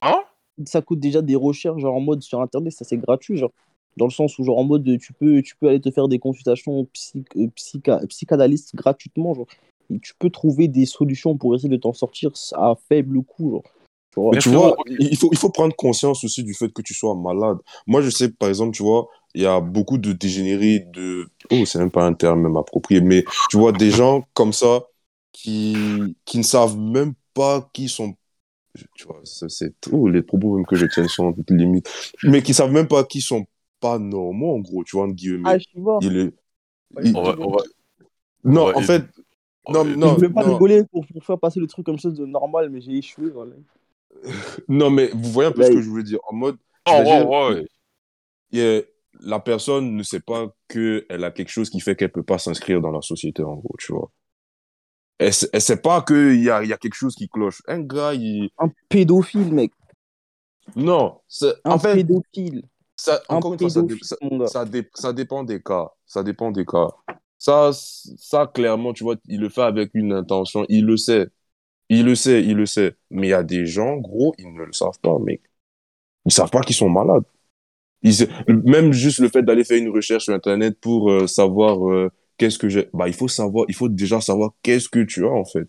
Hein? 0.02 0.24
Ça 0.66 0.82
coûte 0.82 1.00
déjà 1.00 1.22
des 1.22 1.36
recherches 1.36 1.82
genre 1.82 1.96
en 1.96 2.00
mode 2.00 2.22
sur 2.22 2.40
internet 2.42 2.72
ça 2.72 2.86
c'est 2.86 2.98
gratuit 2.98 3.38
genre 3.38 3.52
dans 3.98 4.06
le 4.06 4.12
sens 4.12 4.38
où 4.40 4.44
genre 4.44 4.58
en 4.58 4.64
mode 4.64 4.98
tu 5.00 5.14
peux 5.14 5.42
tu 5.42 5.56
peux 5.58 5.68
aller 5.68 5.82
te 5.82 5.92
faire 5.92 6.08
des 6.08 6.20
consultations 6.20 6.86
psy, 6.94 7.26
euh, 7.38 7.48
psycha- 7.56 8.06
psychanalystes 8.08 8.76
gratuitement 8.76 9.34
genre 9.34 9.48
et 9.90 10.00
tu 10.00 10.14
peux 10.18 10.30
trouver 10.30 10.68
des 10.68 10.86
solutions 10.86 11.38
pour 11.38 11.56
essayer 11.56 11.70
de 11.70 11.76
t'en 11.78 11.94
sortir 11.94 12.32
à 12.54 12.76
faible 12.88 13.22
coût. 13.24 13.52
genre. 13.52 13.64
Tu 14.16 14.22
vois? 14.22 14.32
Mais 14.32 14.38
tu 14.38 14.50
vois, 14.50 14.78
il 14.98 15.18
faut, 15.18 15.30
il 15.32 15.38
faut 15.38 15.50
prendre 15.50 15.76
conscience 15.76 16.24
aussi 16.24 16.44
du 16.44 16.54
fait 16.54 16.70
que 16.72 16.82
tu 16.82 16.94
sois 16.94 17.16
malade. 17.16 17.58
Moi, 17.88 18.02
je 18.02 18.10
sais, 18.10 18.30
par 18.32 18.50
exemple, 18.50 18.76
tu 18.76 18.84
vois, 18.84 19.08
il 19.34 19.42
y 19.42 19.46
a 19.46 19.60
beaucoup 19.60 19.98
de 19.98 20.14
dégénérés, 20.14 20.80
de... 20.94 21.28
Oh, 21.52 21.66
c'est 21.66 21.80
même 21.80 21.92
pas 21.92 22.06
un 22.06 22.14
terme 22.14 22.42
même 22.42 22.58
approprié, 22.58 23.02
mais 23.02 23.26
tu 23.50 23.58
vois, 23.58 23.74
des 23.74 23.92
gens 23.92 24.24
comme 24.34 24.54
ça 24.54 24.84
qui, 25.34 26.18
qui 26.26 26.38
ne 26.38 26.44
savent 26.44 26.78
même 26.78 27.14
pas 27.34 27.70
qui 27.74 27.90
sont... 27.90 28.16
Tu 28.96 29.06
vois, 29.08 29.22
c'est... 29.24 29.74
Oh, 29.92 30.08
les 30.10 30.22
propos 30.22 30.56
même 30.58 30.66
que 30.66 30.76
je 30.76 30.86
tiens 30.88 31.08
sont 31.08 31.36
limites. 31.50 31.90
Mais 32.24 32.42
qui 32.44 32.54
savent 32.54 32.72
même 32.72 32.88
pas 32.88 33.04
qui 33.06 33.22
sont 33.22 33.46
pas 33.80 34.00
normaux, 34.00 34.56
en 34.56 34.60
gros, 34.60 34.84
tu 34.84 34.98
vois, 34.98 35.06
entre 35.06 35.16
guillemets. 35.16 35.44
Ah, 35.44 35.58
je 35.60 35.80
vois. 35.80 36.02
Il 36.02 36.18
est- 36.18 36.34
il- 37.04 37.16
On 37.16 37.24
va, 37.24 37.36
on 37.42 37.52
va- 37.52 37.64
Non, 38.46 38.72
en 38.76 38.82
fait... 38.82 39.04
Non, 39.70 39.84
ouais, 39.84 39.98
non, 39.98 40.16
je 40.16 40.20
vais 40.22 40.30
pas 40.30 40.44
non. 40.44 40.48
rigoler 40.54 40.84
pour, 40.86 41.06
pour 41.08 41.24
faire 41.26 41.40
passer 41.40 41.60
le 41.60 41.68
truc 41.68 41.86
comme 41.86 42.00
chose 42.00 42.14
de 42.16 42.26
normal, 42.26 42.70
mais 42.70 42.82
j'ai 42.82 42.94
échoué. 42.98 43.30
Voilà. 43.32 43.54
Non, 44.68 44.90
mais 44.90 45.10
vous 45.14 45.32
voyez 45.32 45.50
un 45.50 45.52
peu 45.52 45.62
Là, 45.62 45.68
ce 45.68 45.74
que 45.74 45.82
je 45.82 45.90
veux 45.90 46.04
dire. 46.04 46.20
En 46.28 46.34
mode, 46.36 46.58
Oh, 46.88 47.52
y 48.52 48.62
a- 48.62 48.82
la 49.22 49.40
personne 49.40 49.96
ne 49.96 50.04
sait 50.04 50.20
pas 50.20 50.48
qu'elle 50.68 51.24
a 51.24 51.32
quelque 51.32 51.50
chose 51.50 51.70
qui 51.70 51.80
fait 51.80 51.96
qu'elle 51.96 52.12
peut 52.12 52.24
pas 52.24 52.38
s'inscrire 52.38 52.82
dans 52.82 52.92
la 52.92 53.02
société, 53.02 53.44
en 53.44 53.56
gros, 53.56 53.76
tu 53.80 53.94
vois. 53.94 54.12
Elle, 55.18 55.34
sait- 55.34 55.50
elle 55.54 55.62
sait 55.62 55.82
pas 55.82 56.02
qu'il 56.02 56.42
y 56.44 56.50
a, 56.50 56.62
il 56.64 56.70
y 56.70 56.74
a 56.74 56.78
quelque 56.78 56.96
chose 56.96 57.16
qui 57.16 57.30
cloche. 57.30 57.62
Un 57.68 57.80
gars, 57.82 58.14
il... 58.14 58.50
Un 58.60 58.70
pédophile, 58.90 59.54
mec. 59.54 59.72
Non, 60.76 61.22
Un 61.64 61.72
en 61.72 61.80
fait, 61.80 61.96
pédophile. 61.96 62.64
ça, 62.96 63.22
Un 63.30 63.36
encore 63.38 63.54
une 63.54 63.60
fois, 63.60 63.70
ça, 63.70 63.82
dé- 63.82 63.98
ça, 64.02 64.16
mon 64.22 64.38
gars. 64.40 64.48
ça 64.48 64.66
dé- 64.66 64.90
ça 64.94 65.14
dépend 65.14 65.44
des 65.44 65.62
cas. 65.62 65.90
Ça 66.06 66.22
dépend 66.24 66.52
des 66.52 66.66
cas. 66.66 66.88
Ça, 67.38 67.72
ça, 67.74 68.48
clairement, 68.48 68.94
tu 68.94 69.04
vois, 69.04 69.16
il 69.28 69.40
le 69.40 69.50
fait 69.50 69.62
avec 69.62 69.92
une 69.94 70.12
intention. 70.14 70.66
Il 70.70 70.86
le 70.86 70.98
sait. 70.98 71.30
Il 71.90 72.06
le 72.06 72.16
sait, 72.16 72.44
il 72.44 72.56
le 72.58 72.66
sait. 72.66 72.96
Mais 73.12 73.28
il 73.28 73.30
y 73.32 73.34
a 73.34 73.44
des 73.44 73.66
gens, 73.66 73.98
gros, 73.98 74.34
ils 74.38 74.54
ne 74.54 74.64
le 74.64 74.74
savent 74.74 75.00
pas, 75.02 75.18
mec. 75.20 75.42
Ils 76.26 76.34
savent 76.34 76.52
pas 76.52 76.62
qu'ils 76.62 76.76
sont 76.76 76.90
malades. 76.90 77.26
Ils, 78.04 78.28
même 78.48 78.94
juste 78.94 79.20
le 79.20 79.30
fait 79.30 79.44
d'aller 79.44 79.64
faire 79.66 79.78
une 79.80 79.90
recherche 79.90 80.26
sur 80.26 80.34
Internet 80.36 80.80
pour 80.82 81.12
euh, 81.12 81.28
savoir 81.28 81.90
euh, 81.92 82.12
qu'est-ce 82.38 82.60
que 82.60 82.70
j'ai. 82.70 82.90
Bah, 82.94 83.08
il 83.10 83.14
faut 83.16 83.28
savoir, 83.30 83.66
il 83.70 83.76
faut 83.76 83.90
déjà 83.90 84.22
savoir 84.22 84.54
qu'est-ce 84.64 84.90
que 84.90 85.02
tu 85.04 85.26
as, 85.26 85.30
en 85.32 85.46
fait. 85.46 85.68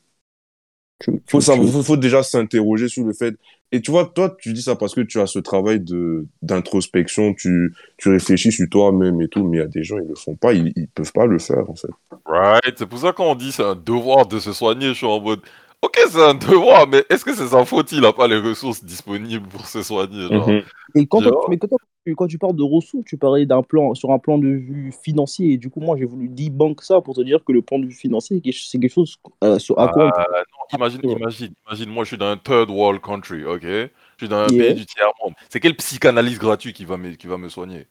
Tu- 0.99 1.13
Faut 1.27 1.41
tu- 1.41 1.45
savoir, 1.45 1.69
tu- 1.69 1.73
faut, 1.73 1.83
faut 1.83 1.97
déjà 1.99 2.23
s'interroger 2.23 2.89
sur 2.89 3.05
le 3.05 3.13
fait. 3.13 3.35
Et 3.71 3.83
tu 3.83 3.91
vois, 3.91 4.07
toi, 4.15 4.35
tu 4.41 4.53
dis 4.55 4.63
ça 4.63 4.77
parce 4.77 4.95
que 4.95 5.03
tu 5.03 5.21
as 5.21 5.27
ce 5.27 5.39
travail 5.39 5.81
de 5.81 6.27
d'introspection, 6.43 7.35
tu, 7.35 7.75
tu 7.99 8.09
réfléchis 8.09 8.53
sur 8.53 8.67
toi-même 8.71 9.21
et 9.21 9.29
tout, 9.29 9.45
mais 9.45 9.59
il 9.59 9.61
y 9.61 9.63
a 9.63 9.67
des 9.67 9.85
gens, 9.85 9.99
ils 9.99 10.09
le 10.09 10.15
font 10.15 10.37
pas, 10.37 10.55
ils, 10.55 10.73
ils 10.77 10.89
peuvent 10.89 11.13
pas 11.13 11.27
le 11.27 11.39
faire, 11.39 11.69
en 11.69 11.75
fait. 11.75 11.89
Right, 12.25 12.79
c'est 12.79 12.87
pour 12.87 12.99
ça 12.99 13.13
qu'on 13.13 13.35
dit 13.35 13.53
c'est 13.53 13.63
un 13.65 13.75
devoir 13.77 14.27
de 14.27 14.39
se 14.39 14.53
soigner. 14.53 14.89
Je 14.89 14.93
suis 14.95 15.07
en 15.07 15.21
mode, 15.21 15.41
ok, 15.83 15.99
c'est 16.11 16.23
un 16.23 16.35
devoir, 16.35 16.87
mais 16.89 17.05
est-ce 17.11 17.25
que 17.25 17.35
c'est 17.35 17.49
sa 17.49 17.65
faute 17.65 17.93
Il 17.93 18.05
a 18.05 18.13
pas 18.13 18.27
les 18.29 18.39
ressources 18.39 18.85
disponibles 18.85 19.49
pour 19.49 19.67
se 19.67 19.83
soigner. 19.83 20.31
Genre. 20.33 20.59
Et 20.95 21.07
quand, 21.07 21.23
Genre. 21.23 21.23
tu- 21.23 21.35
mais 21.47 21.59
quand, 21.59 21.69
tu- 22.07 22.15
quand 22.17 22.27
tu 22.27 22.39
parles 22.39 22.57
de 22.57 22.63
ressources, 22.63 23.05
tu 23.05 23.19
parlais 23.19 23.47
d'un 23.47 23.63
plan 23.63 23.95
sur 23.95 24.13
un 24.13 24.19
plan 24.19 24.39
de 24.39 24.49
vue 24.49 24.93
financier. 24.93 25.53
Et 25.53 25.59
du 25.59 25.71
coup, 25.71 25.81
moi, 25.81 25.97
j'ai 25.99 26.05
voulu 26.05 26.29
debunk 26.29 26.83
ça 26.83 27.01
pour 27.01 27.15
te 27.15 27.21
dire 27.23 27.45
que 27.45 27.53
le 27.53 27.63
plan 27.63 27.79
de 27.79 27.87
vue 27.87 27.93
financier, 27.95 28.41
c'est 28.53 28.79
quelque 28.79 28.93
chose 28.93 29.17
euh, 29.45 29.59
sur, 29.59 29.79
à 29.79 29.89
quoi 29.89 30.05
on 30.05 30.11
Euh, 30.11 30.43
non, 30.53 30.67
imagine, 30.75 31.03
imagine, 31.09 31.55
imagine, 31.67 31.91
moi 31.91 32.05
je 32.05 32.09
suis 32.09 32.17
dans 32.19 32.27
un 32.31 32.39
third 32.39 32.71
world 32.71 33.01
country, 33.03 33.45
ok? 33.45 33.63
Je 33.63 33.89
suis 34.19 34.29
dans 34.29 34.39
un 34.39 34.53
Yeah. 34.53 34.55
pays 34.55 34.75
du 34.75 34.87
tiers 34.87 35.11
monde. 35.23 35.35
C'est 35.51 35.61
quel 35.61 35.77
psychanalyse 35.77 36.39
gratuit 36.39 36.73
qui 36.73 36.85
va 36.87 36.97
me, 36.97 37.13
qui 37.15 37.27
va 37.27 37.37
me 37.37 37.49
soigner? 37.51 37.87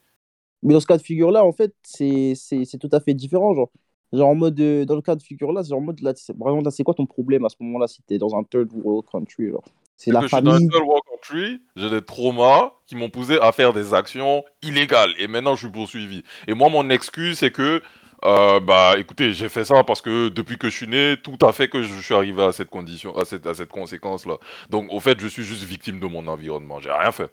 Mais 0.63 0.73
dans 0.73 0.79
ce 0.79 0.87
cas 0.87 0.97
de 0.97 1.03
figure-là, 1.03 1.45
en 1.45 1.51
fait, 1.51 1.73
c'est 1.83 2.33
c'est- 2.35 2.65
c'est 2.65 2.77
tout 2.79 2.89
à 2.91 2.99
fait 2.99 3.13
différent. 3.13 3.53
Genre, 3.53 3.71
genre 4.15 4.29
en 4.29 4.35
mode, 4.35 4.59
euh, 4.59 4.85
dans 4.85 4.95
le 4.95 5.01
cas 5.01 5.15
de 5.15 5.21
figure-là, 5.21 5.63
c'est 5.63 5.73
en 5.73 5.81
mode, 5.81 5.99
là, 6.01 6.13
là, 6.13 6.71
c'est 6.71 6.83
quoi 6.83 6.93
ton 6.93 7.05
problème 7.05 7.45
à 7.45 7.49
ce 7.49 7.55
moment-là 7.61 7.87
si 7.87 8.01
t'es 8.03 8.17
dans 8.17 8.35
un 8.35 8.43
third 8.43 8.69
world 8.73 9.05
country 9.11 9.49
genre? 9.49 9.63
C'est 9.97 10.11
la 10.11 10.21
que 10.21 10.27
je 10.27 10.35
suis 10.35 10.43
dans 10.43 10.51
un 10.51 10.55
famille. 10.55 10.69
third 10.69 10.83
world 10.83 11.03
country, 11.09 11.61
j'ai 11.75 11.89
des 11.89 12.01
traumas 12.01 12.73
qui 12.85 12.95
m'ont 12.95 13.09
poussé 13.09 13.37
à 13.41 13.51
faire 13.51 13.73
des 13.73 13.93
actions 13.93 14.43
illégales 14.61 15.13
et 15.19 15.27
maintenant 15.27 15.55
je 15.55 15.61
suis 15.61 15.71
poursuivi. 15.71 16.23
Et 16.47 16.53
moi, 16.53 16.69
mon 16.69 16.89
excuse, 16.89 17.39
c'est 17.39 17.51
que, 17.51 17.81
euh, 18.25 18.59
bah 18.59 18.95
écoutez, 18.97 19.33
j'ai 19.33 19.49
fait 19.49 19.65
ça 19.65 19.83
parce 19.83 20.01
que 20.01 20.29
depuis 20.29 20.57
que 20.57 20.69
je 20.69 20.75
suis 20.75 20.87
né, 20.87 21.15
tout 21.23 21.37
a 21.45 21.53
fait 21.53 21.69
que 21.69 21.83
je 21.83 22.01
suis 22.01 22.13
arrivé 22.13 22.43
à 22.43 22.51
cette 22.51 22.69
condition, 22.69 23.15
à 23.17 23.25
cette, 23.25 23.47
à 23.47 23.53
cette 23.53 23.69
conséquence-là. 23.69 24.37
Donc, 24.69 24.91
au 24.91 24.99
fait, 24.99 25.19
je 25.19 25.27
suis 25.27 25.43
juste 25.43 25.63
victime 25.63 25.99
de 25.99 26.07
mon 26.07 26.27
environnement. 26.27 26.79
J'ai 26.79 26.91
rien 26.91 27.11
fait. 27.11 27.31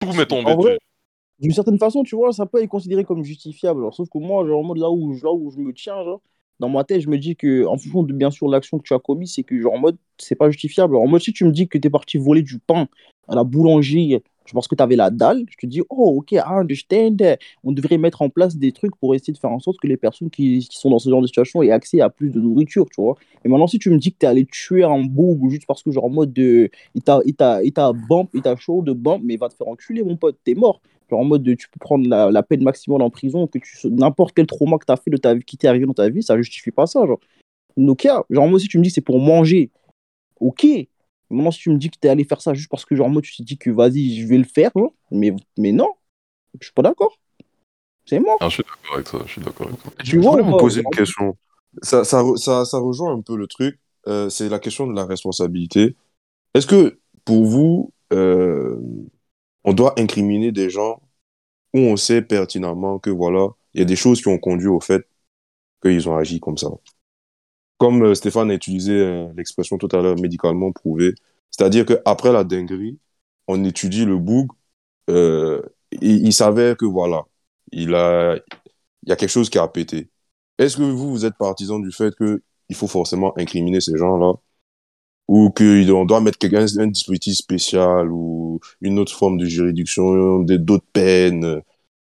Tout 0.00 0.12
m'est 0.12 0.26
tombé 0.26 0.52
En 0.52 0.56
vrai, 0.56 0.72
dessus. 0.72 0.91
D'une 1.42 1.52
certaine 1.52 1.78
façon, 1.78 2.04
tu 2.04 2.16
vois, 2.16 2.32
ça 2.32 2.46
peut 2.46 2.62
être 2.62 2.68
considéré 2.70 3.04
comme 3.04 3.24
justifiable. 3.24 3.80
Alors, 3.80 3.94
sauf 3.94 4.08
que 4.08 4.18
moi, 4.18 4.46
genre, 4.46 4.60
en 4.60 4.64
mode 4.64 4.78
là 4.78 4.90
où, 4.90 5.12
là 5.22 5.32
où 5.32 5.50
je 5.50 5.58
me 5.58 5.72
tiens, 5.74 6.02
genre, 6.04 6.22
dans 6.60 6.68
ma 6.68 6.84
tête, 6.84 7.00
je 7.00 7.08
me 7.10 7.18
dis 7.18 7.36
que, 7.36 7.66
en 7.66 7.76
fonction 7.76 8.04
de 8.04 8.12
bien 8.12 8.30
sûr 8.30 8.48
l'action 8.48 8.78
que 8.78 8.84
tu 8.84 8.94
as 8.94 9.00
commise, 9.00 9.34
c'est 9.34 9.42
que, 9.42 9.60
genre, 9.60 9.74
en 9.74 9.78
mode, 9.78 9.98
c'est 10.18 10.36
pas 10.36 10.50
justifiable. 10.50 10.96
En 10.96 11.08
mode, 11.08 11.20
si 11.22 11.32
tu 11.32 11.44
me 11.44 11.50
dis 11.52 11.68
que 11.68 11.78
tu 11.78 11.88
es 11.88 11.90
parti 11.90 12.18
voler 12.18 12.42
du 12.42 12.60
pain 12.60 12.88
à 13.28 13.34
la 13.34 13.44
boulangerie 13.44 14.22
parce 14.52 14.68
que 14.68 14.74
tu 14.74 14.82
avais 14.82 14.96
la 14.96 15.10
dalle, 15.10 15.44
je 15.50 15.56
te 15.56 15.66
dis, 15.66 15.80
oh, 15.88 16.18
ok, 16.18 16.32
I 16.32 16.40
understand. 16.46 17.36
On 17.64 17.72
devrait 17.72 17.98
mettre 17.98 18.22
en 18.22 18.30
place 18.30 18.56
des 18.56 18.72
trucs 18.72 18.96
pour 18.96 19.14
essayer 19.14 19.32
de 19.32 19.38
faire 19.38 19.50
en 19.50 19.60
sorte 19.60 19.78
que 19.80 19.86
les 19.86 19.96
personnes 19.96 20.30
qui, 20.30 20.66
sont 20.70 20.90
dans 20.90 20.98
ce 20.98 21.08
genre 21.08 21.22
de 21.22 21.26
situation 21.26 21.62
aient 21.62 21.70
accès 21.70 22.00
à 22.00 22.10
plus 22.10 22.30
de 22.30 22.40
nourriture, 22.40 22.86
tu 22.90 23.00
vois. 23.00 23.16
Et 23.44 23.48
maintenant, 23.48 23.66
si 23.66 23.78
tu 23.78 23.90
me 23.90 23.98
dis 23.98 24.12
que 24.12 24.18
tu 24.18 24.26
es 24.26 24.28
allé 24.28 24.46
tuer 24.46 24.84
un 24.84 25.02
boug 25.02 25.50
juste 25.50 25.66
parce 25.66 25.82
que, 25.82 25.90
genre, 25.90 26.04
en 26.04 26.10
mode, 26.10 26.32
de, 26.32 26.70
il 26.94 27.02
t'a 27.02 27.92
bump, 27.92 28.30
il 28.34 28.42
t'a 28.42 28.56
chaud 28.56 28.82
de 28.82 28.92
bump, 28.92 29.22
mais 29.24 29.36
va 29.36 29.48
te 29.48 29.54
faire 29.54 29.68
enculer, 29.68 30.02
mon 30.02 30.16
pote, 30.16 30.36
t'es 30.44 30.54
mort. 30.54 30.80
Genre 31.10 31.20
en 31.20 31.24
mode, 31.24 31.42
de, 31.42 31.54
tu 31.54 31.68
peux 31.68 31.78
prendre 31.78 32.08
la, 32.08 32.42
peine 32.42 32.62
maximale 32.62 33.02
en 33.02 33.10
prison, 33.10 33.46
que 33.46 33.58
n'importe 33.88 34.34
quel 34.34 34.46
trauma 34.46 34.78
que 34.78 34.86
tu 34.86 34.92
as 34.92 34.96
fait 34.96 35.10
de 35.10 35.16
ta 35.16 35.34
vie, 35.34 35.44
qui 35.44 35.56
t'est 35.56 35.68
arrivé 35.68 35.86
dans 35.86 35.94
ta 35.94 36.08
vie, 36.08 36.22
ça 36.22 36.36
justifie 36.36 36.70
pas 36.70 36.86
ça. 36.86 37.06
Genre, 37.06 37.20
yeah, 37.76 38.22
genre 38.30 38.48
moi, 38.48 38.58
si 38.58 38.68
tu 38.68 38.78
me 38.78 38.82
dis 38.82 38.90
c'est 38.90 39.00
pour 39.00 39.18
manger, 39.18 39.70
ok. 40.40 40.66
Maintenant, 41.32 41.50
si 41.50 41.60
tu 41.60 41.70
me 41.70 41.78
dis 41.78 41.90
que 41.90 41.96
tu 42.00 42.06
es 42.06 42.10
allé 42.10 42.24
faire 42.24 42.40
ça 42.40 42.54
juste 42.54 42.70
parce 42.70 42.84
que, 42.84 42.94
genre, 42.94 43.08
moi, 43.08 43.22
tu 43.22 43.34
t'es 43.34 43.42
dit 43.42 43.58
que 43.58 43.70
vas-y, 43.70 44.20
je 44.20 44.26
vais 44.26 44.38
le 44.38 44.44
faire, 44.44 44.70
mais, 45.10 45.34
mais 45.58 45.72
non, 45.72 45.92
je 46.60 46.66
suis 46.66 46.74
pas 46.74 46.82
d'accord. 46.82 47.18
C'est 48.04 48.20
mort. 48.20 48.36
Ah, 48.40 48.48
je 48.48 48.54
suis 48.54 48.64
d'accord 48.64 48.94
avec 48.96 49.08
ça. 49.08 49.18
Je 49.26 49.32
suis 49.32 49.40
d'accord 49.40 49.68
avec. 49.68 49.78
Tu 50.04 50.16
Je 50.16 50.18
vois, 50.18 50.32
voulais 50.32 50.42
vous 50.42 50.50
moi, 50.50 50.58
poser 50.58 50.82
une 50.82 50.90
question. 50.90 51.36
Ça, 51.82 52.04
ça, 52.04 52.22
ça, 52.36 52.64
ça 52.64 52.78
rejoint 52.78 53.12
un 53.14 53.20
peu 53.20 53.36
le 53.36 53.46
truc. 53.46 53.78
Euh, 54.08 54.28
c'est 54.28 54.48
la 54.48 54.58
question 54.58 54.86
de 54.86 54.94
la 54.94 55.04
responsabilité. 55.04 55.96
Est-ce 56.54 56.66
que 56.66 56.98
pour 57.24 57.44
vous, 57.44 57.92
euh, 58.12 58.76
on 59.64 59.72
doit 59.72 59.98
incriminer 59.98 60.52
des 60.52 60.68
gens 60.68 61.00
où 61.72 61.78
on 61.78 61.96
sait 61.96 62.20
pertinemment 62.20 62.98
que 62.98 63.10
voilà, 63.10 63.48
il 63.74 63.78
y 63.78 63.82
a 63.82 63.86
des 63.86 63.96
choses 63.96 64.20
qui 64.20 64.28
ont 64.28 64.38
conduit 64.38 64.68
au 64.68 64.80
fait 64.80 65.06
qu'ils 65.82 66.08
ont 66.08 66.16
agi 66.16 66.40
comme 66.40 66.58
ça? 66.58 66.68
Comme 67.82 68.04
euh, 68.04 68.14
Stéphane 68.14 68.48
a 68.52 68.54
utilisé 68.54 68.92
euh, 68.92 69.26
l'expression 69.36 69.76
tout 69.76 69.88
à 69.90 70.00
l'heure, 70.00 70.14
médicalement 70.14 70.70
prouvé. 70.70 71.16
C'est-à-dire 71.50 71.84
qu'après 71.84 72.30
la 72.30 72.44
dinguerie, 72.44 73.00
on 73.48 73.64
étudie 73.64 74.04
le 74.04 74.18
boug, 74.18 74.50
euh, 75.10 75.60
il, 75.90 76.24
il 76.28 76.32
savait 76.32 76.76
que 76.76 76.84
voilà, 76.84 77.24
il 77.72 77.96
a, 77.96 78.36
il 79.02 79.08
y 79.08 79.12
a 79.12 79.16
quelque 79.16 79.30
chose 79.30 79.50
qui 79.50 79.58
a 79.58 79.66
pété. 79.66 80.08
Est-ce 80.58 80.76
que 80.76 80.82
vous, 80.84 81.10
vous 81.10 81.24
êtes 81.24 81.36
partisan 81.36 81.80
du 81.80 81.90
fait 81.90 82.14
qu'il 82.14 82.76
faut 82.76 82.86
forcément 82.86 83.36
incriminer 83.36 83.80
ces 83.80 83.96
gens-là? 83.98 84.34
Ou 85.26 85.50
qu'on 85.50 86.04
doit 86.04 86.20
mettre 86.20 86.38
quelqu'un 86.38 86.64
un 86.78 86.86
dispositif 86.86 87.34
spécial 87.34 88.12
ou 88.12 88.60
une 88.80 89.00
autre 89.00 89.12
forme 89.12 89.38
de 89.38 89.46
juridiction, 89.46 90.38
d'autres 90.44 90.86
peines? 90.92 91.60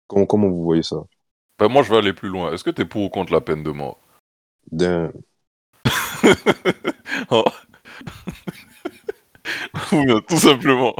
Comment, 0.06 0.24
comment 0.24 0.48
vous 0.48 0.64
voyez 0.64 0.82
ça? 0.82 1.04
Ben, 1.58 1.68
moi, 1.68 1.82
je 1.82 1.90
vais 1.90 1.98
aller 1.98 2.14
plus 2.14 2.30
loin. 2.30 2.54
Est-ce 2.54 2.64
que 2.64 2.70
tu 2.70 2.80
es 2.80 2.86
pour 2.86 3.02
ou 3.02 3.10
contre 3.10 3.34
la 3.34 3.42
peine 3.42 3.62
de 3.62 3.70
mort? 3.72 4.00
D'un- 4.72 5.12
Oh. 7.30 7.44
Ou 9.92 10.04
bien, 10.04 10.20
tout 10.20 10.38
simplement. 10.38 10.94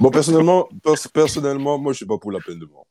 Bon, 0.00 0.10
personnellement, 0.10 0.68
pers- 0.82 1.10
personnellement, 1.12 1.78
moi, 1.78 1.92
je 1.92 1.98
suis 1.98 2.06
pas 2.06 2.18
pour 2.18 2.32
la 2.32 2.40
peine 2.40 2.58
de 2.58 2.66
mort. 2.66 2.86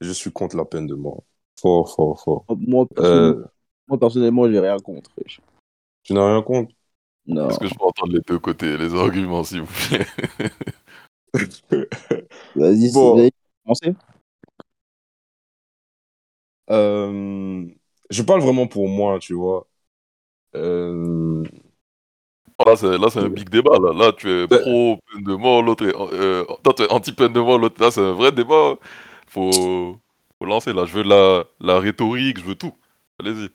Je 0.00 0.10
suis 0.12 0.32
contre 0.32 0.56
la 0.56 0.64
peine 0.64 0.86
de 0.86 0.94
mort. 0.94 1.24
Fort, 1.60 1.94
fort, 1.94 2.20
fort. 2.22 2.44
Moi, 2.48 2.86
personnellement, 2.86 3.34
Euh, 3.34 3.44
moi, 3.88 3.98
personnellement, 3.98 4.50
j'ai 4.50 4.60
rien 4.60 4.78
contre. 4.78 5.10
tu 6.02 6.12
n'as 6.12 6.26
rien 6.32 6.42
contre? 6.42 6.72
Non. 7.26 7.48
Est-ce 7.48 7.58
que 7.58 7.68
je 7.68 7.74
peux 7.74 7.84
entendre 7.84 8.12
les 8.12 8.20
deux 8.20 8.38
côtés, 8.38 8.76
les 8.76 8.94
arguments, 8.94 9.44
s'il 9.44 9.62
vous 9.62 9.72
plaît? 9.88 10.06
Vas-y, 12.54 12.92
Bon. 12.92 13.16
vas-y, 13.16 13.30
commencez. 13.64 13.94
Euh, 16.70 17.68
je 18.10 18.22
parle 18.22 18.40
vraiment 18.40 18.66
pour 18.66 18.88
moi, 18.88 19.18
tu 19.18 19.34
vois. 19.34 19.66
Euh, 20.54 21.44
Là, 22.64 22.74
c'est, 22.74 22.96
là, 22.96 23.08
c'est 23.10 23.18
un 23.20 23.28
big 23.28 23.50
débat. 23.50 23.78
Là, 23.78 23.92
là 23.92 24.12
tu 24.16 24.30
es 24.30 24.46
Ben- 24.46 24.60
pro 24.60 24.98
peine 25.12 25.24
de 25.24 25.34
mort, 25.34 25.62
l'autre 25.62 25.86
est 25.86 25.94
euh, 25.94 26.42
toi, 26.64 26.72
tu 26.74 26.82
es 26.84 26.90
anti 26.90 27.12
peine 27.12 27.32
de 27.32 27.40
mort, 27.40 27.58
l'autre. 27.58 27.80
Là, 27.82 27.90
c'est 27.90 28.00
un 28.00 28.12
vrai 28.12 28.32
débat. 28.32 28.76
Faut, 29.28 29.52
faut 30.38 30.46
lancer. 30.46 30.72
Là, 30.72 30.86
je 30.86 30.92
veux 30.94 31.02
la, 31.02 31.44
la 31.60 31.78
rhétorique, 31.78 32.38
je 32.40 32.44
veux 32.44 32.54
tout. 32.54 32.72
Allez-y. 33.20 33.50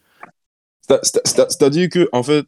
c'est- 0.81 0.99
c'est- 1.03 1.21
c'est- 1.27 1.49
C'est-à-dire 1.49 1.89
que, 1.89 2.07
en 2.11 2.21
fait, 2.21 2.45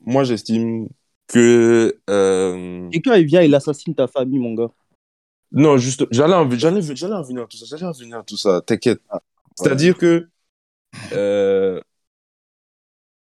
moi, 0.00 0.24
j'estime 0.24 0.88
que. 1.28 1.98
euh, 2.10 2.88
Et 2.92 3.00
quand 3.00 3.14
il 3.14 3.24
vient, 3.24 3.40
il 3.42 3.54
assassine 3.54 3.94
ta 3.94 4.06
famille, 4.06 4.38
mon 4.38 4.54
gars. 4.54 4.70
Non, 5.52 5.78
juste, 5.78 6.06
j'allais 6.10 6.34
en, 6.34 6.50
j'allais, 6.50 6.82
j'allais 6.82 7.14
en 7.14 7.22
venir 7.22 7.44
à 7.44 7.46
tout 7.46 7.56
ça, 7.56 7.64
j'allais 7.70 7.88
en 7.88 7.92
venir 7.92 8.18
à 8.18 8.22
tout 8.22 8.36
ça, 8.36 8.60
t'inquiète. 8.60 9.00
Ah, 9.08 9.22
C'est-à-dire 9.56 9.96
que, 9.96 10.28
euh, 11.12 11.80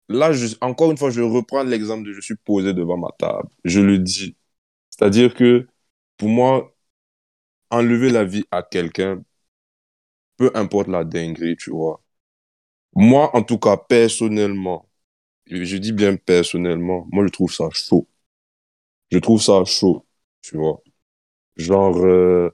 là, 0.10 0.32
je, 0.34 0.56
encore 0.62 0.92
une 0.92 0.98
fois, 0.98 1.10
je 1.10 1.22
reprends 1.22 1.64
l'exemple 1.64 2.08
de 2.08 2.14
je 2.14 2.22
suis 2.22 2.36
posé 2.36 2.74
devant 2.74 2.98
ma 2.98 3.10
table. 3.18 3.50
Je 3.64 3.80
le 3.82 3.98
dis. 4.00 4.36
C'est-à-dire 4.90 5.34
que 5.36 5.68
pour 6.18 6.30
moi, 6.30 6.76
enlever 7.72 8.12
la 8.12 8.24
vie 8.26 8.46
à 8.52 8.64
quelqu'un, 8.64 9.24
peu 10.38 10.52
importe 10.56 10.88
la 10.90 11.04
dinguerie, 11.04 11.56
tu 11.58 11.72
vois. 11.72 12.02
Moi, 12.96 13.36
en 13.36 13.44
tout 13.44 13.60
cas, 13.60 13.78
personnellement, 13.78 14.90
je 15.48 15.78
dis 15.78 15.94
bien 15.94 16.18
personnellement, 16.18 17.08
moi, 17.12 17.26
je 17.28 17.32
trouve 17.32 17.54
ça 17.54 17.70
chaud. 17.74 18.08
Je 19.12 19.18
trouve 19.20 19.42
ça 19.42 19.64
chaud, 19.66 20.06
tu 20.42 20.58
vois. 20.58 20.82
Genre, 21.58 21.98
euh, 22.06 22.52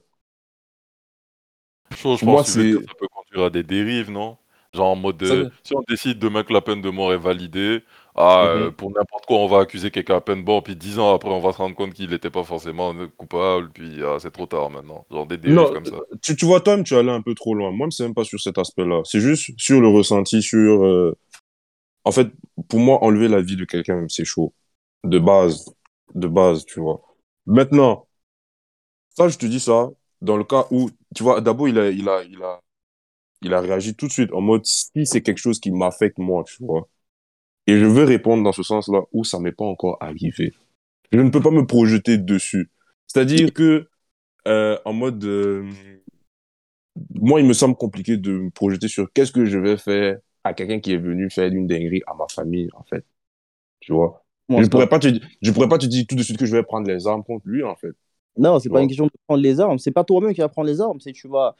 Chaud, 1.94 2.16
je 2.16 2.22
Moi, 2.22 2.42
pense 2.42 2.44
que 2.44 2.50
ça 2.88 2.94
peut 2.98 3.06
conduire 3.08 3.44
à 3.44 3.50
des 3.50 3.62
dérives, 3.62 4.10
non? 4.10 4.36
Genre 4.74 4.86
en 4.88 4.96
mode, 4.96 5.22
euh, 5.24 5.46
si 5.64 5.74
on 5.74 5.82
décide 5.88 6.18
demain 6.20 6.44
que 6.44 6.52
la 6.52 6.60
peine 6.60 6.80
de 6.80 6.90
mort 6.90 7.12
est 7.12 7.18
validée, 7.18 7.82
ah, 8.14 8.44
Mhm. 8.54 8.62
euh, 8.62 8.70
pour 8.70 8.90
n'importe 8.92 9.26
quoi, 9.26 9.38
on 9.38 9.48
va 9.48 9.60
accuser 9.60 9.90
quelqu'un 9.90 10.16
à 10.16 10.20
peine 10.20 10.44
mort, 10.44 10.62
puis 10.62 10.76
dix 10.76 10.98
ans 11.00 11.12
après, 11.14 11.30
on 11.30 11.40
va 11.40 11.52
se 11.52 11.58
rendre 11.58 11.74
compte 11.74 11.92
qu'il 11.94 12.10
n'était 12.10 12.30
pas 12.30 12.44
forcément 12.44 12.94
euh, 12.94 13.08
coupable, 13.16 13.70
puis 13.72 14.00
ah, 14.04 14.18
c'est 14.20 14.30
trop 14.30 14.46
tard 14.46 14.70
maintenant. 14.70 15.06
Genre 15.10 15.26
des 15.26 15.38
dérives 15.38 15.56
Non, 15.56 15.72
comme 15.72 15.84
ça. 15.86 15.96
tu, 16.22 16.36
tu 16.36 16.44
vois, 16.46 16.60
toi-même, 16.60 16.84
tu 16.84 16.94
es 16.94 16.98
allé 16.98 17.10
un 17.10 17.22
peu 17.22 17.34
trop 17.34 17.54
loin. 17.54 17.72
Moi, 17.72 17.88
c'est 17.90 18.04
même 18.04 18.14
pas 18.14 18.24
sur 18.24 18.40
cet 18.40 18.58
aspect-là. 18.58 19.02
C'est 19.04 19.20
juste 19.20 19.50
sur 19.58 19.80
le 19.80 19.88
ressenti, 19.88 20.40
sur... 20.42 20.84
euh, 20.84 21.16
En 22.04 22.12
fait, 22.12 22.28
pour 22.68 22.80
moi, 22.80 23.02
enlever 23.04 23.28
la 23.28 23.40
vie 23.42 23.56
de 23.56 23.64
quelqu'un, 23.64 23.96
même, 23.96 24.08
c'est 24.10 24.24
chaud. 24.24 24.54
De 25.04 25.18
base. 25.18 25.66
De 26.14 26.28
base, 26.28 26.64
tu 26.66 26.80
vois. 26.80 27.02
Maintenant, 27.46 28.06
ça, 29.10 29.28
je 29.28 29.38
te 29.38 29.46
dis 29.46 29.60
ça, 29.60 29.88
dans 30.20 30.36
le 30.36 30.44
cas 30.44 30.66
où, 30.70 30.90
tu 31.14 31.22
vois, 31.22 31.40
d'abord, 31.40 31.68
il 31.68 31.78
a, 31.78 31.90
il 31.90 32.08
a, 32.08 32.22
il 32.24 32.42
a, 32.42 32.60
il 33.42 33.54
a 33.54 33.60
réagi 33.60 33.94
tout 33.94 34.06
de 34.06 34.12
suite 34.12 34.32
en 34.32 34.40
mode, 34.40 34.64
si 34.66 35.06
c'est 35.06 35.22
quelque 35.22 35.38
chose 35.38 35.60
qui 35.60 35.70
m'affecte, 35.70 36.18
moi, 36.18 36.44
tu 36.44 36.64
vois. 36.64 36.88
Et 37.66 37.78
je 37.78 37.84
veux 37.84 38.04
répondre 38.04 38.42
dans 38.42 38.52
ce 38.52 38.62
sens-là 38.62 39.02
où 39.12 39.24
ça 39.24 39.38
m'est 39.38 39.52
pas 39.52 39.64
encore 39.64 39.96
arrivé. 40.00 40.52
Je 41.12 41.20
ne 41.20 41.30
peux 41.30 41.40
pas 41.40 41.50
me 41.50 41.66
projeter 41.66 42.18
dessus. 42.18 42.70
C'est-à-dire 43.06 43.52
que, 43.52 43.88
euh, 44.48 44.78
en 44.84 44.92
mode, 44.92 45.24
euh, 45.24 45.68
moi, 47.14 47.40
il 47.40 47.46
me 47.46 47.52
semble 47.52 47.76
compliqué 47.76 48.16
de 48.16 48.32
me 48.32 48.50
projeter 48.50 48.88
sur 48.88 49.12
qu'est-ce 49.12 49.32
que 49.32 49.44
je 49.44 49.58
vais 49.58 49.76
faire 49.76 50.18
à 50.44 50.54
quelqu'un 50.54 50.80
qui 50.80 50.92
est 50.92 50.98
venu 50.98 51.30
faire 51.30 51.52
une 51.52 51.66
dinguerie 51.66 52.02
à 52.06 52.14
ma 52.14 52.26
famille, 52.28 52.68
en 52.74 52.82
fait. 52.84 53.04
Tu 53.80 53.92
vois? 53.92 54.24
Moi, 54.48 54.62
Je 54.62 54.68
pourrais 54.68 54.88
pas 54.88 54.98
te, 54.98 55.08
je 55.42 55.50
pourrais 55.52 55.68
pas 55.68 55.78
te 55.78 55.86
dire 55.86 56.04
tout 56.08 56.16
de 56.16 56.22
suite 56.22 56.38
que 56.38 56.46
je 56.46 56.56
vais 56.56 56.62
prendre 56.62 56.88
les 56.88 57.06
armes 57.06 57.24
contre 57.24 57.46
lui, 57.46 57.62
en 57.62 57.76
fait. 57.76 57.94
Non, 58.36 58.58
c'est 58.58 58.70
pas 58.70 58.74
vois. 58.74 58.82
une 58.82 58.88
question 58.88 59.06
de 59.06 59.10
prendre 59.26 59.42
les 59.42 59.60
armes. 59.60 59.78
C'est 59.78 59.90
pas 59.90 60.04
toi-même 60.04 60.34
qui 60.34 60.40
vas 60.40 60.48
prendre 60.48 60.68
les 60.68 60.80
armes. 60.80 61.00
C'est 61.00 61.12
tu 61.12 61.28
vas. 61.28 61.56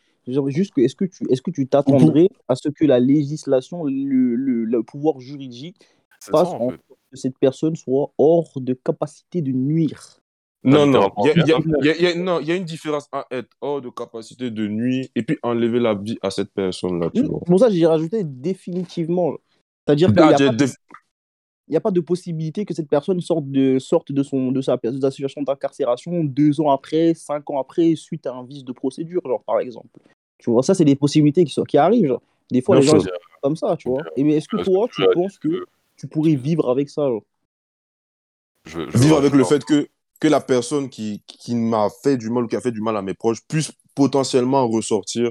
Juste 0.49 0.75
que 0.75 0.81
est-ce 0.81 0.95
que 0.95 1.05
tu 1.05 1.25
est-ce 1.31 1.43
que 1.43 1.51
tu 1.51 1.67
t'attendrais 1.67 2.29
à 2.49 2.55
ce 2.55 2.69
que 2.69 2.85
la 2.85 3.01
législation, 3.01 3.85
le, 3.85 4.35
le, 4.37 4.65
le 4.65 4.83
pouvoir 4.83 5.21
juridique 5.21 5.77
fasse 6.21 6.49
en 6.49 6.55
en 6.55 6.59
sorte 6.59 6.73
fait. 6.73 6.95
que 7.13 7.17
cette 7.17 7.39
personne 7.39 7.77
soit 7.77 8.13
hors 8.19 8.53
de 8.57 8.75
capacité 8.75 9.43
de 9.43 9.53
nuire 9.53 10.21
Non, 10.63 10.87
non. 10.87 11.11
Il 11.25 11.47
y 11.47 12.53
a, 12.53 12.57
une 12.57 12.65
différence 12.65 13.09
à 13.13 13.27
être 13.31 13.51
hors 13.61 13.81
de 13.81 13.89
capacité 13.91 14.51
de 14.51 14.69
nuit 14.69 15.11
et 15.15 15.23
puis 15.23 15.39
enlever 15.43 15.81
la 15.81 15.95
vie 15.95 16.19
à 16.23 16.31
cette 16.31 16.53
personne-là, 16.53 17.11
pour 17.47 17.59
ça 17.59 17.71
j'ai 17.71 17.87
rajouté 17.87 18.23
définitivement. 18.25 19.35
C'est-à-dire 19.87 20.09
qu'il 20.09 20.17
n'y 20.17 21.77
Ah, 21.77 21.79
a 21.79 21.81
pas 21.81 21.91
de 21.91 22.01
possibilité 22.01 22.65
que 22.65 22.75
cette 22.75 22.89
personne 22.89 23.21
sorte 23.21 23.51
de, 23.51 23.79
sorte 23.79 24.13
de, 24.13 24.23
son, 24.23 24.53
de, 24.53 24.61
sa, 24.61 24.77
de 24.77 25.01
sa 25.01 25.11
situation 25.11 25.43
d'incarcération 25.43 26.23
deux 26.25 26.61
ans 26.61 26.71
après, 26.71 27.15
cinq 27.15 27.49
ans 27.51 27.61
après, 27.61 27.97
suite 27.97 28.27
à 28.27 28.35
un 28.35 28.45
vice 28.45 28.65
de 28.65 28.73
procédure, 28.73 29.23
genre, 29.25 29.43
par 29.43 29.61
exemple. 29.61 29.89
Tu 30.41 30.51
vois, 30.51 30.63
ça, 30.63 30.75
c'est 30.75 30.85
des 30.85 30.97
possibilités 30.97 31.45
qui, 31.45 31.53
sont, 31.53 31.65
qui 31.65 31.79
arrivent. 31.79 32.09
genre. 32.09 32.23
Des 32.51 32.63
fois, 32.63 32.77
les 32.77 32.83
gens 32.83 32.99
sont 32.99 33.09
comme 33.43 33.57
ça, 33.57 33.77
tu 33.77 33.89
vois. 33.89 34.03
Et 34.17 34.25
mais 34.25 34.37
est-ce 34.37 34.49
que 34.49 34.63
toi, 34.63 34.89
que 34.89 34.95
tu 34.95 35.09
penses 35.15 35.39
que 35.39 35.65
tu 35.97 36.09
pourrais 36.09 36.35
vivre 36.35 36.69
avec 36.71 36.89
ça 36.89 37.09
genre? 37.09 37.23
Je, 38.65 38.81
je 38.91 38.99
vivre 38.99 39.17
avec 39.17 39.33
le 39.33 39.45
fait 39.45 39.65
que, 39.65 39.89
que 40.21 40.29
la 40.29 40.41
personne 40.41 40.91
qui, 40.91 41.23
qui 41.27 41.55
m'a 41.55 41.89
fait 42.03 42.17
du 42.17 42.29
mal 42.29 42.45
ou 42.45 42.47
qui 42.47 42.57
a 42.57 42.61
fait 42.61 42.73
du 42.73 42.83
mal 42.83 42.97
à 42.97 43.03
mes 43.03 43.15
proches 43.15 43.41
puisse 43.47 43.73
potentiellement 43.95 44.69
ressortir. 44.69 45.31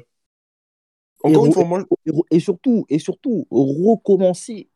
Encore 1.21 1.45
et, 1.45 1.47
une 1.47 1.53
fois, 1.53 1.65
moi, 1.65 1.83
et, 2.31 2.39
surtout, 2.39 2.85
et 2.89 2.99
surtout, 2.99 3.45
recommencer. 3.51 4.69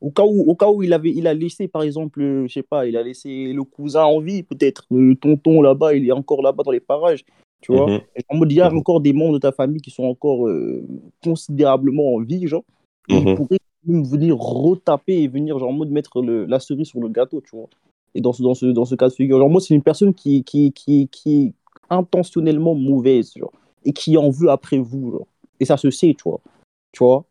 Au 0.00 0.10
cas 0.10 0.24
où, 0.24 0.50
au 0.50 0.56
cas 0.56 0.70
où 0.70 0.82
il, 0.82 0.94
avait, 0.94 1.10
il 1.10 1.26
a 1.26 1.34
laissé, 1.34 1.68
par 1.68 1.82
exemple, 1.82 2.22
euh, 2.22 2.46
je 2.48 2.54
sais 2.54 2.62
pas, 2.62 2.86
il 2.86 2.96
a 2.96 3.02
laissé 3.02 3.52
le 3.52 3.62
cousin 3.64 4.04
en 4.04 4.18
vie, 4.18 4.42
peut-être, 4.42 4.86
le 4.90 5.14
tonton 5.14 5.60
là-bas, 5.60 5.94
il 5.94 6.08
est 6.08 6.12
encore 6.12 6.40
là-bas 6.40 6.62
dans 6.62 6.70
les 6.70 6.80
parages, 6.80 7.24
tu 7.60 7.72
vois? 7.72 7.88
Mhm. 7.90 8.00
Et 8.16 8.22
en 8.28 8.36
mode, 8.36 8.52
il 8.52 8.56
y 8.56 8.60
a 8.60 8.70
Mhm. 8.70 8.78
encore 8.78 9.00
des 9.00 9.12
membres 9.12 9.34
de 9.34 9.38
ta 9.38 9.52
famille 9.52 9.80
qui 9.80 9.90
sont 9.90 10.04
encore 10.04 10.46
euh, 10.48 10.82
considérablement 11.22 12.14
en 12.14 12.20
vie, 12.20 12.46
genre, 12.46 12.64
et 13.08 13.14
ils 13.14 13.26
Mhm. 13.26 13.34
pourraient 13.36 13.58
même 13.84 14.04
venir 14.04 14.36
retaper 14.36 15.22
et 15.22 15.28
venir, 15.28 15.58
genre, 15.58 15.70
en 15.70 15.72
mode 15.72 15.90
mettre 15.90 16.22
le, 16.22 16.44
la 16.46 16.60
cerise 16.60 16.88
sur 16.88 17.00
le 17.00 17.08
gâteau, 17.08 17.40
tu 17.40 17.56
vois? 17.56 17.68
Et 18.14 18.20
dans 18.20 18.32
ce, 18.32 18.42
dans 18.42 18.54
ce, 18.54 18.66
dans 18.66 18.84
ce 18.84 18.94
cas 18.94 19.08
de 19.08 19.14
figure, 19.14 19.38
genre, 19.38 19.48
moi, 19.50 19.60
c'est 19.60 19.74
une 19.74 19.82
personne 19.82 20.12
qui, 20.14 20.42
qui, 20.44 20.72
qui, 20.72 21.08
qui 21.08 21.42
est 21.42 21.52
intentionnellement 21.90 22.74
mauvaise, 22.74 23.32
genre, 23.36 23.52
et 23.84 23.92
qui 23.92 24.16
en 24.16 24.30
veut 24.30 24.50
après 24.50 24.78
vous, 24.78 25.12
genre. 25.12 25.26
Et 25.60 25.64
ça 25.64 25.76
se 25.76 25.90
sait, 25.90 26.14
tu 26.14 26.24
vois? 26.24 26.40
Tu 26.92 27.04
vois? 27.04 27.24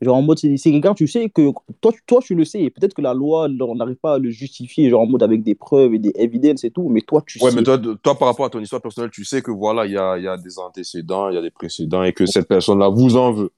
Genre 0.00 0.16
en 0.16 0.22
mode, 0.22 0.38
c'est 0.38 0.56
quelqu'un, 0.58 0.92
tu 0.92 1.06
sais 1.06 1.30
que 1.30 1.52
toi, 1.80 1.92
tu- 1.92 2.02
toi, 2.06 2.20
tu 2.20 2.34
le 2.34 2.44
sais, 2.44 2.60
et 2.62 2.70
peut-être 2.70 2.94
que 2.94 3.00
la 3.00 3.14
loi 3.14 3.48
on 3.60 3.74
n'arrive 3.76 3.96
pas 3.96 4.14
à 4.14 4.18
le 4.18 4.28
justifier, 4.30 4.90
genre 4.90 5.02
en 5.02 5.06
mode 5.06 5.22
avec 5.22 5.42
des 5.42 5.54
preuves 5.54 5.94
et 5.94 5.98
des 5.98 6.12
evidences 6.16 6.64
et 6.64 6.70
tout, 6.70 6.88
mais 6.88 7.00
toi, 7.00 7.22
tu 7.26 7.38
Ouais, 7.40 7.50
sais. 7.50 7.56
mais 7.56 7.62
toi, 7.62 7.78
toi, 7.78 8.18
par 8.18 8.28
rapport 8.28 8.44
à 8.44 8.50
ton 8.50 8.60
histoire 8.60 8.82
personnelle, 8.82 9.10
tu 9.10 9.24
sais 9.24 9.40
que 9.40 9.50
voilà, 9.52 9.86
il 9.86 9.92
y 9.92 9.96
a, 9.96 10.18
y 10.18 10.26
a 10.26 10.36
des 10.36 10.58
antécédents, 10.58 11.28
il 11.30 11.36
y 11.36 11.38
a 11.38 11.42
des 11.42 11.50
précédents 11.52 12.02
et 12.02 12.12
que 12.12 12.26
cette 12.26 12.48
personne-là 12.48 12.88
vous 12.88 13.16
en 13.16 13.32
veut. 13.32 13.50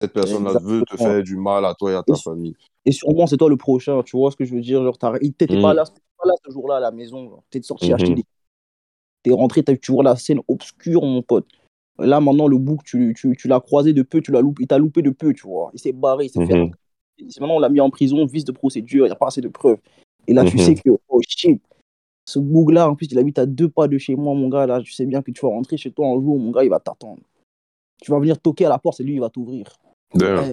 Cette 0.00 0.12
personne-là 0.14 0.54
veut 0.62 0.82
te 0.90 0.96
faire 0.96 1.22
du 1.22 1.36
mal 1.36 1.64
à 1.66 1.74
toi 1.74 1.90
et 1.92 1.94
à 1.96 2.02
ta 2.02 2.14
Et- 2.14 2.18
famille. 2.18 2.54
Et 2.86 2.92
sûrement, 2.92 3.26
c'est 3.26 3.36
toi 3.36 3.50
le 3.50 3.56
prochain, 3.56 4.00
tu 4.02 4.16
vois 4.16 4.30
ce 4.30 4.36
que 4.36 4.44
je 4.46 4.54
veux 4.54 4.62
dire? 4.62 4.82
Genre, 4.82 4.96
il- 5.20 5.34
t'étais 5.34 5.60
pas 5.60 5.74
là, 5.74 5.84
pas 5.84 6.26
là 6.26 6.32
ce 6.46 6.50
jour-là 6.50 6.76
à 6.76 6.80
la 6.80 6.90
maison. 6.92 7.42
T'es 7.50 7.60
sorti 7.60 7.88
Mhm. 7.88 7.94
acheter 7.94 8.14
des. 8.14 8.24
T'es 9.22 9.32
rentré, 9.32 9.62
t'as- 9.62 9.76
tu 9.76 9.92
vois 9.92 10.04
la 10.04 10.16
scène 10.16 10.40
obscure, 10.48 11.02
mon 11.02 11.20
pote. 11.20 11.46
Là, 12.00 12.20
maintenant, 12.20 12.48
le 12.48 12.58
bouc, 12.58 12.82
tu, 12.84 13.14
tu, 13.16 13.36
tu 13.36 13.48
l'as 13.48 13.60
croisé 13.60 13.92
de 13.92 14.02
peu, 14.02 14.20
tu 14.20 14.32
l'as 14.32 14.40
loupé, 14.40 14.62
il 14.64 14.66
t'a 14.66 14.78
loupé 14.78 15.02
de 15.02 15.10
peu, 15.10 15.32
tu 15.32 15.42
vois. 15.46 15.70
Il 15.74 15.78
s'est 15.78 15.92
barré, 15.92 16.26
il 16.26 16.30
s'est 16.30 16.44
fait. 16.46 16.54
Mhm. 16.54 16.70
Maintenant, 17.40 17.56
on 17.56 17.58
l'a 17.58 17.68
mis 17.68 17.80
en 17.80 17.90
prison, 17.90 18.24
vice 18.26 18.44
de 18.44 18.52
procédure, 18.52 19.04
il 19.06 19.08
n'y 19.08 19.12
a 19.12 19.16
pas 19.16 19.26
assez 19.28 19.40
de 19.40 19.48
preuves. 19.48 19.78
Et 20.26 20.32
là, 20.32 20.44
tu 20.44 20.56
Mhm. 20.56 20.62
sais 20.64 20.74
que, 20.74 20.90
oh 21.08 21.20
shit, 21.26 21.60
ce 22.24 22.38
boug-là, 22.38 22.88
en 22.88 22.94
plus, 22.94 23.06
il 23.10 23.18
habite 23.18 23.38
à 23.38 23.46
deux 23.46 23.68
pas 23.68 23.88
de 23.88 23.98
chez 23.98 24.16
moi, 24.16 24.34
mon 24.34 24.48
gars. 24.48 24.66
Là, 24.66 24.80
tu 24.80 24.92
sais 24.92 25.04
bien 25.06 25.20
que 25.22 25.30
tu 25.30 25.40
vas 25.42 25.48
rentrer 25.48 25.76
chez 25.76 25.90
toi 25.92 26.06
un 26.06 26.14
jour, 26.20 26.38
mon 26.38 26.50
gars, 26.50 26.64
il 26.64 26.70
va 26.70 26.80
t'attendre. 26.80 27.22
Tu 28.02 28.10
vas 28.10 28.18
venir 28.18 28.40
toquer 28.40 28.66
à 28.66 28.68
la 28.70 28.78
porte, 28.78 28.96
c'est 28.96 29.04
lui, 29.04 29.14
il 29.14 29.20
va 29.20 29.28
t'ouvrir. 29.28 29.66
Eh, 30.20 30.52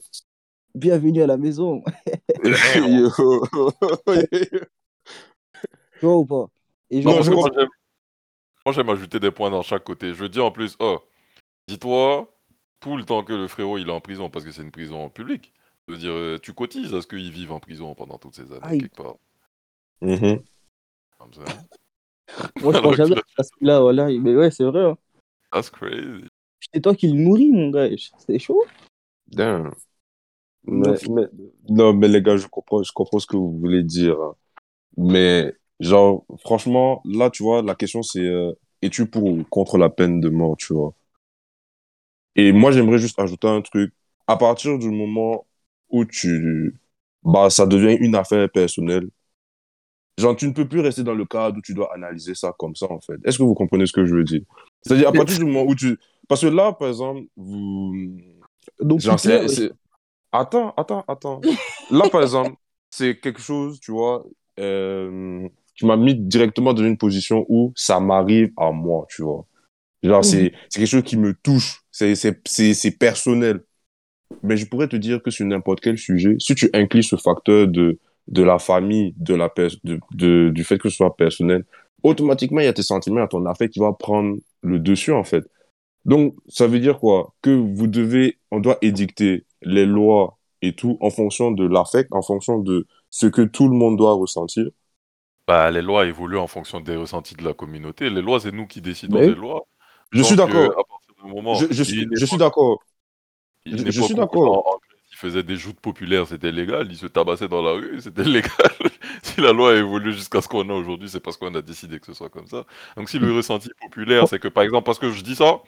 bienvenue 0.75 1.21
à 1.21 1.27
la 1.27 1.37
maison. 1.37 1.81
Tu 5.99 6.05
vois 6.05 6.17
ou 6.17 6.25
pas? 6.25 6.47
Et 6.89 7.01
genre, 7.01 7.13
moi, 7.13 7.23
j'aime- 7.55 7.67
moi, 8.65 8.73
j'aime 8.73 8.89
ajouter 8.89 9.19
des 9.19 9.31
points 9.31 9.49
dans 9.49 9.61
chaque 9.61 9.83
côté. 9.83 10.09
Je 10.09 10.13
veux 10.15 10.29
dire 10.29 10.45
en 10.45 10.51
plus, 10.51 10.75
oh, 10.79 10.99
dis-toi, 11.67 12.33
tout 12.79 12.97
le 12.97 13.03
temps 13.03 13.23
que 13.23 13.33
le 13.33 13.47
frérot 13.47 13.77
il 13.77 13.87
est 13.87 13.91
en 13.91 14.01
prison, 14.01 14.29
parce 14.29 14.45
que 14.45 14.51
c'est 14.51 14.61
une 14.61 14.71
prison 14.71 15.09
publique, 15.09 15.53
je 15.87 15.93
veux 15.93 15.99
dire, 15.99 16.11
euh, 16.11 16.39
tu 16.41 16.53
cotises 16.53 16.93
à 16.93 17.01
ce 17.01 17.07
qu'il 17.07 17.31
vive 17.31 17.51
en 17.51 17.59
prison 17.59 17.93
pendant 17.95 18.17
toutes 18.17 18.35
ces 18.35 18.51
années, 18.51 18.59
Aïe. 18.63 18.79
quelque 18.81 18.95
part. 18.95 19.15
Mhm. 20.01 20.41
Comme 21.17 21.33
ça. 21.33 21.41
moi, 22.61 22.73
je 22.73 22.79
pense 22.79 22.91
que 22.91 22.97
jamais 22.97 23.15
à 23.37 23.43
celui-là, 23.43 23.79
voilà. 23.79 24.07
Mais 24.07 24.35
ouais, 24.35 24.51
c'est 24.51 24.63
vrai. 24.63 24.83
Hein. 24.85 24.97
That's 25.51 25.69
crazy. 25.69 26.25
C'est 26.73 26.81
toi 26.81 26.93
qui 26.93 27.07
le 27.07 27.13
nourris, 27.19 27.51
mon 27.51 27.69
gars. 27.71 27.89
C'est 28.19 28.39
chaud. 28.39 28.63
Damn. 29.27 29.71
Mais, 30.65 30.93
mais- 31.09 31.27
non, 31.69 31.93
mais 31.93 32.07
les 32.07 32.21
gars, 32.21 32.37
je 32.37 32.47
comprends, 32.47 32.83
je 32.83 32.91
comprends 32.91 33.19
ce 33.19 33.25
que 33.27 33.37
vous 33.37 33.57
voulez 33.57 33.83
dire. 33.83 34.19
hein. 34.21 34.35
Mais, 34.97 35.53
genre, 35.79 36.25
franchement, 36.39 37.01
là, 37.05 37.29
tu 37.29 37.43
vois, 37.43 37.61
la 37.61 37.75
question, 37.75 38.03
c'est 38.03 38.19
euh, 38.19 38.51
es-tu 38.81 39.05
pour 39.05 39.23
ou 39.23 39.43
contre 39.49 39.77
la 39.77 39.89
peine 39.89 40.19
de 40.19 40.29
mort, 40.29 40.57
tu 40.57 40.73
vois? 40.73 40.93
Et 42.37 42.51
moi, 42.53 42.71
j'aimerais 42.71 42.99
juste 42.99 43.19
ajouter 43.19 43.47
un 43.47 43.61
truc. 43.61 43.93
À 44.27 44.37
partir 44.37 44.77
du 44.77 44.89
moment 44.89 45.45
où 45.89 46.05
tu. 46.05 46.75
Bah, 47.23 47.49
ça 47.49 47.65
devient 47.65 47.97
une 47.99 48.15
affaire 48.15 48.49
personnelle. 48.49 49.09
Genre, 50.17 50.35
tu 50.35 50.47
ne 50.47 50.53
peux 50.53 50.67
plus 50.67 50.79
rester 50.79 51.03
dans 51.03 51.13
le 51.13 51.25
cadre 51.25 51.57
où 51.57 51.61
tu 51.61 51.73
dois 51.73 51.93
analyser 51.93 52.33
ça 52.33 52.53
comme 52.57 52.75
ça, 52.75 52.89
en 52.89 52.99
fait. 53.01 53.17
Est-ce 53.25 53.37
que 53.37 53.43
vous 53.43 53.53
comprenez 53.53 53.85
ce 53.85 53.91
que 53.91 54.05
je 54.05 54.15
veux 54.15 54.23
dire? 54.23 54.41
C'est-à-dire, 54.81 55.09
à 55.09 55.11
partir 55.11 55.37
du 55.39 55.45
moment 55.45 55.63
où 55.63 55.75
tu. 55.75 55.97
Parce 56.27 56.41
que 56.41 56.47
là, 56.47 56.73
par 56.73 56.87
exemple, 56.87 57.21
vous. 57.35 57.93
Donc, 58.79 58.99
Genre, 58.99 59.19
Attends, 60.31 60.73
attends, 60.75 61.05
attends. 61.07 61.41
Là, 61.89 62.09
par 62.09 62.21
exemple, 62.21 62.55
c'est 62.89 63.19
quelque 63.19 63.41
chose, 63.41 63.79
tu 63.79 63.91
vois, 63.91 64.25
euh, 64.59 65.47
qui 65.75 65.85
m'a 65.85 65.95
mis 65.95 66.15
directement 66.15 66.73
dans 66.73 66.83
une 66.83 66.97
position 66.97 67.45
où 67.47 67.71
ça 67.75 67.99
m'arrive 67.99 68.51
à 68.57 68.71
moi, 68.71 69.05
tu 69.09 69.21
vois. 69.21 69.45
Genre, 70.03 70.23
c'est, 70.23 70.53
c'est 70.69 70.79
quelque 70.79 70.89
chose 70.89 71.03
qui 71.03 71.17
me 71.17 71.33
touche. 71.33 71.81
C'est, 71.97 72.91
personnel. 72.97 73.63
Mais 74.43 74.57
je 74.57 74.65
pourrais 74.67 74.87
te 74.87 74.95
dire 74.95 75.21
que 75.23 75.31
sur 75.31 75.45
n'importe 75.45 75.79
quel 75.79 75.97
sujet, 75.97 76.35
si 76.39 76.53
tu 76.53 76.69
inclus 76.73 77.03
ce 77.03 77.15
facteur 77.15 77.67
de, 77.67 77.97
de 78.27 78.43
la 78.43 78.59
famille, 78.59 79.13
de 79.17 79.33
la 79.35 79.51
de, 79.83 79.99
de- 80.13 80.49
du 80.53 80.63
fait 80.63 80.77
que 80.77 80.89
ce 80.89 80.97
soit 80.97 81.15
personnel, 81.15 81.65
automatiquement, 82.03 82.59
il 82.59 82.65
y 82.65 82.67
a 82.67 82.73
tes 82.73 82.83
sentiments, 82.83 83.23
a 83.23 83.27
ton 83.27 83.45
affect 83.45 83.73
qui 83.73 83.79
va 83.79 83.93
prendre 83.93 84.37
le 84.61 84.79
dessus, 84.79 85.11
en 85.13 85.23
fait. 85.23 85.45
Donc, 86.05 86.35
ça 86.47 86.67
veut 86.67 86.79
dire 86.79 86.99
quoi? 86.99 87.33
Que 87.41 87.49
vous 87.49 87.87
devez, 87.87 88.37
on 88.51 88.59
doit 88.59 88.77
édicter 88.81 89.45
les 89.61 89.85
lois 89.85 90.37
et 90.61 90.73
tout 90.73 90.97
en 91.01 91.09
fonction 91.09 91.51
de 91.51 91.65
l'affect, 91.67 92.09
en 92.11 92.21
fonction 92.21 92.59
de, 92.59 92.85
ce 93.09 93.27
que 93.27 93.41
tout 93.41 93.67
le 93.67 93.75
monde 93.75 93.97
doit 93.97 94.13
ressentir. 94.13 94.67
Bah, 95.47 95.71
les 95.71 95.81
lois 95.81 96.05
évoluent 96.05 96.37
en 96.37 96.47
fonction 96.47 96.79
des 96.81 96.95
ressentis 96.95 97.35
de 97.35 97.43
la 97.43 97.53
communauté. 97.53 98.09
Les 98.09 98.21
lois, 98.21 98.39
c'est 98.39 98.51
nous 98.51 98.67
qui 98.67 98.81
décidons 98.81 99.19
Mais- 99.19 99.27
des 99.27 99.35
lois. 99.35 99.65
Je 100.11 100.21
suis 100.21 100.35
Donc, 100.35 100.53
euh, 100.55 100.67
d'accord. 100.67 100.79
à 100.79 100.83
du 100.83 100.96
moment- 101.27 101.61
Je, 101.61 101.65
je 101.71 101.83
il 101.83 101.83
suis, 101.83 102.07
je 102.13 102.25
d'accord. 102.37 102.79
il 103.65 103.91
je- 103.91 104.01
suis 104.01 104.15
d'accord. 104.15 104.79
Ils 105.11 105.17
faisaient 105.17 105.43
des 105.43 105.55
joutes 105.57 105.79
populaires, 105.79 106.27
c'était 106.27 106.51
légal. 106.51 106.87
Ils 106.91 106.97
se 106.97 107.07
tabassaient 107.07 107.47
dans 107.47 107.61
la 107.61 107.71
rue, 107.73 107.99
c'était 108.01 108.23
légal. 108.25 108.51
si 109.23 109.41
la 109.41 109.53
loi 109.53 109.71
a 109.73 109.75
évolué 109.75 110.11
jusqu'à 110.11 110.41
ce 110.41 110.47
qu'on 110.47 110.69
a 110.69 110.73
aujourd'hui, 110.73 111.09
c'est 111.09 111.19
parce 111.21 111.37
qu'on 111.37 111.53
a 111.55 111.61
décidé 111.61 111.99
que 111.99 112.05
ce 112.05 112.13
soit 112.13 112.29
comme 112.29 112.47
ça. 112.47 112.65
Donc 112.97 113.09
si 113.09 113.19
le 113.19 113.31
ressenti 113.33 113.69
populaire, 113.81 114.27
c'est 114.27 114.39
que 114.39 114.47
par 114.47 114.63
exemple, 114.63 114.85
parce 114.85 114.99
que 114.99 115.11
je 115.11 115.23
dis 115.23 115.35
ça, 115.35 115.61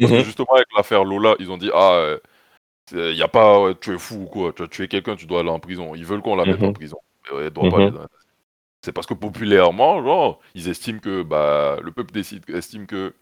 parce 0.00 0.12
que 0.12 0.20
Mhm. 0.20 0.22
justement 0.22 0.54
avec 0.54 0.66
l'affaire 0.76 1.04
Lola, 1.04 1.36
ils 1.38 1.50
ont 1.50 1.58
dit 1.58 1.70
ah, 1.74 2.16
il 2.92 3.16
y 3.16 3.22
a 3.22 3.28
pas, 3.28 3.60
ouais, 3.62 3.74
tu 3.80 3.94
es 3.94 3.98
fou 3.98 4.22
ou 4.24 4.26
quoi, 4.26 4.52
tu 4.52 4.62
as 4.62 4.68
tué 4.68 4.88
quelqu'un, 4.88 5.16
tu 5.16 5.26
dois 5.26 5.40
aller 5.40 5.50
en 5.50 5.60
prison. 5.60 5.94
Ils 5.94 6.04
veulent 6.06 6.22
qu'on 6.22 6.36
la 6.36 6.46
mette 6.46 6.62
en 6.64 6.72
prison, 6.72 6.98
mais 7.30 7.36
ouais, 7.38 7.44
elle 7.46 7.52
doit 7.52 7.68
pas 7.68 7.78
Mhm. 7.78 7.80
aller 7.80 7.92
dans 7.92 8.00
la 8.02 8.08
C'est 8.84 8.92
parce 8.92 9.06
que 9.06 9.14
populairement, 9.14 10.02
genre, 10.04 10.40
ils 10.54 10.68
estiment 10.68 11.00
que 11.00 11.22
bah 11.22 11.78
le 11.82 11.92
peuple 11.92 12.12
décide, 12.12 12.48
estime 12.50 12.86
que 12.86 13.14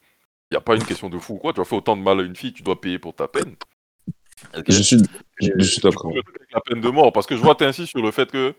il 0.50 0.54
y 0.54 0.56
a 0.58 0.60
pas 0.60 0.76
une 0.76 0.84
question 0.84 1.10
de 1.10 1.18
fou 1.18 1.34
ou 1.34 1.38
quoi. 1.38 1.52
Tu 1.52 1.60
as 1.60 1.64
fait 1.64 1.76
autant 1.76 1.96
de 1.96 2.02
mal 2.02 2.20
à 2.20 2.22
une 2.22 2.36
fille, 2.36 2.52
tu 2.52 2.62
dois 2.62 2.80
payer 2.80 2.98
pour 2.98 3.14
ta 3.14 3.28
peine. 3.28 3.56
Je 4.68 4.82
suis, 4.82 4.96
je, 5.40 5.50
je 5.56 5.64
suis 5.64 5.80
d'accord. 5.80 6.12
la 6.52 6.60
peine 6.60 6.80
de 6.80 6.88
mort, 6.90 7.12
parce 7.12 7.26
que 7.26 7.36
je 7.36 7.40
vois 7.42 7.54
t'insistes 7.54 7.90
sur 7.90 8.02
le 8.02 8.10
fait 8.10 8.30
que 8.30 8.54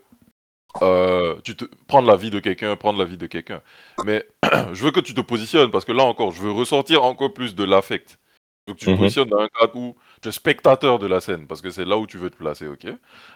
euh, 0.82 1.36
tu 1.44 1.56
te 1.56 1.64
prendre 1.88 2.08
la 2.08 2.16
vie 2.16 2.30
de 2.30 2.40
quelqu'un, 2.40 2.76
prendre 2.76 2.98
la 2.98 3.04
vie 3.06 3.18
de 3.18 3.26
quelqu'un. 3.26 3.62
Mais 4.02 4.26
je 4.74 4.84
veux 4.84 4.92
que 4.92 5.00
tu 5.00 5.14
te 5.14 5.20
positionnes, 5.20 5.70
parce 5.70 5.84
que 5.84 5.92
là 5.92 6.04
encore, 6.04 6.32
je 6.32 6.42
veux 6.42 6.52
ressortir 6.52 7.04
encore 7.04 7.34
plus 7.34 7.54
de 7.54 7.64
l'affect. 7.64 8.18
Je 8.66 8.72
veux 8.72 8.74
que 8.76 8.80
tu 8.80 8.88
te 8.88 8.92
Mhm. 8.92 8.96
positionnes 8.96 9.28
dans 9.30 9.38
un 9.40 9.48
cadre 9.48 9.76
où 9.76 9.96
tu 10.22 10.28
es 10.28 10.32
spectateur 10.32 10.98
de 10.98 11.06
la 11.06 11.20
scène, 11.20 11.46
parce 11.46 11.62
que 11.62 11.70
c'est 11.70 11.84
là 11.86 11.98
où 11.98 12.06
tu 12.06 12.18
veux 12.18 12.30
te 12.30 12.36
placer, 12.36 12.68
ok? 12.68 12.86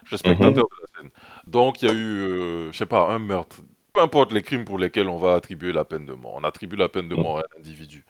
Je 0.05 0.09
suis 0.09 0.18
spectateur 0.18 0.64
de 0.64 0.76
la 0.82 1.03
scène. 1.03 1.11
Donc 1.46 1.82
il 1.82 1.86
y 1.86 1.88
a 1.88 1.92
eu, 1.92 1.96
euh, 2.22 2.72
je 2.72 2.78
sais 2.78 2.86
pas, 2.86 3.09
un 3.11 3.18
meurtre. 3.20 3.57
Peu 3.94 4.03
importe 4.03 4.32
les 4.32 4.42
crimes 4.42 4.64
pour 4.64 4.78
lesquels 4.78 5.09
on 5.09 5.18
va 5.18 5.34
attribuer 5.34 5.72
la 5.72 5.84
peine 5.84 6.07
de 6.07 6.12
mort. 6.14 6.34
On 6.36 6.44
attribue 6.44 6.76
la 6.76 6.88
peine 6.88 7.09
de 7.09 7.16
mort 7.16 7.38
à 7.38 7.42
un 7.42 7.59
individu. 7.61 8.05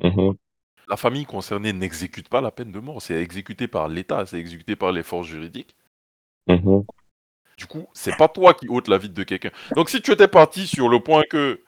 Mhm. 0.00 0.34
La 0.88 0.96
famille 0.96 1.24
concernée 1.24 1.72
n'exécute 1.72 2.28
pas 2.28 2.40
la 2.40 2.50
peine 2.50 2.72
de 2.72 2.80
mort, 2.80 3.00
c'est 3.00 3.20
exécuté 3.22 3.68
par 3.68 3.88
l'État, 3.88 4.26
c'est 4.26 4.38
exécuté 4.38 4.76
par 4.76 4.92
les 4.92 5.02
forces 5.02 5.28
juridiques. 5.28 5.74
Mhm. 6.48 6.84
Du 7.56 7.66
coup, 7.66 7.86
c'est 7.94 8.16
pas 8.16 8.28
toi 8.28 8.54
qui 8.54 8.68
ôtes 8.68 8.88
la 8.88 8.98
vie 8.98 9.10
de 9.10 9.22
quelqu'un. 9.22 9.50
Donc 9.76 9.90
si 9.90 10.02
tu 10.02 10.10
étais 10.10 10.28
parti 10.28 10.66
sur 10.66 10.88
le 10.88 11.00
point 11.00 11.22
que 11.30 11.60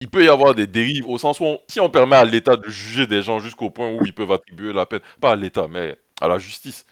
il 0.00 0.10
peut 0.10 0.24
y 0.24 0.28
avoir 0.28 0.54
des 0.54 0.66
dérives 0.66 1.08
au 1.08 1.16
sens 1.18 1.40
où 1.40 1.44
on- 1.44 1.60
si 1.68 1.80
on 1.80 1.88
permet 1.88 2.16
à 2.16 2.24
l'État 2.24 2.56
de 2.56 2.68
juger 2.68 3.06
des 3.06 3.22
gens 3.22 3.38
jusqu'au 3.38 3.70
point 3.70 3.90
où 3.94 4.04
ils 4.04 4.14
peuvent 4.14 4.32
attribuer 4.32 4.72
la 4.72 4.84
peine, 4.84 5.00
pas 5.20 5.32
à 5.32 5.36
l'État, 5.36 5.68
mais 5.68 5.96
à 6.20 6.28
la 6.28 6.38
justice. 6.38 6.86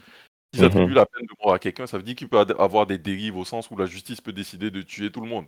S'ils 0.55 0.65
Mhm. 0.65 0.71
attribuent 0.71 0.95
la 0.95 1.07
peine 1.07 1.27
de 1.27 1.35
mort 1.45 1.55
à 1.55 1.59
quelqu'un, 1.59 1.87
ça 1.89 1.99
veut 1.99 2.05
dire 2.05 2.17
qu'il 2.17 2.29
peut 2.29 2.39
avoir 2.39 2.87
des 2.87 2.99
dérives 2.99 3.37
au 3.37 3.45
sens 3.45 3.71
où 3.71 3.77
la 3.77 3.87
justice 3.87 4.21
peut 4.21 4.33
décider 4.33 4.71
de 4.71 4.83
tuer 4.83 5.11
tout 5.13 5.21
le 5.21 5.29
monde. 5.29 5.47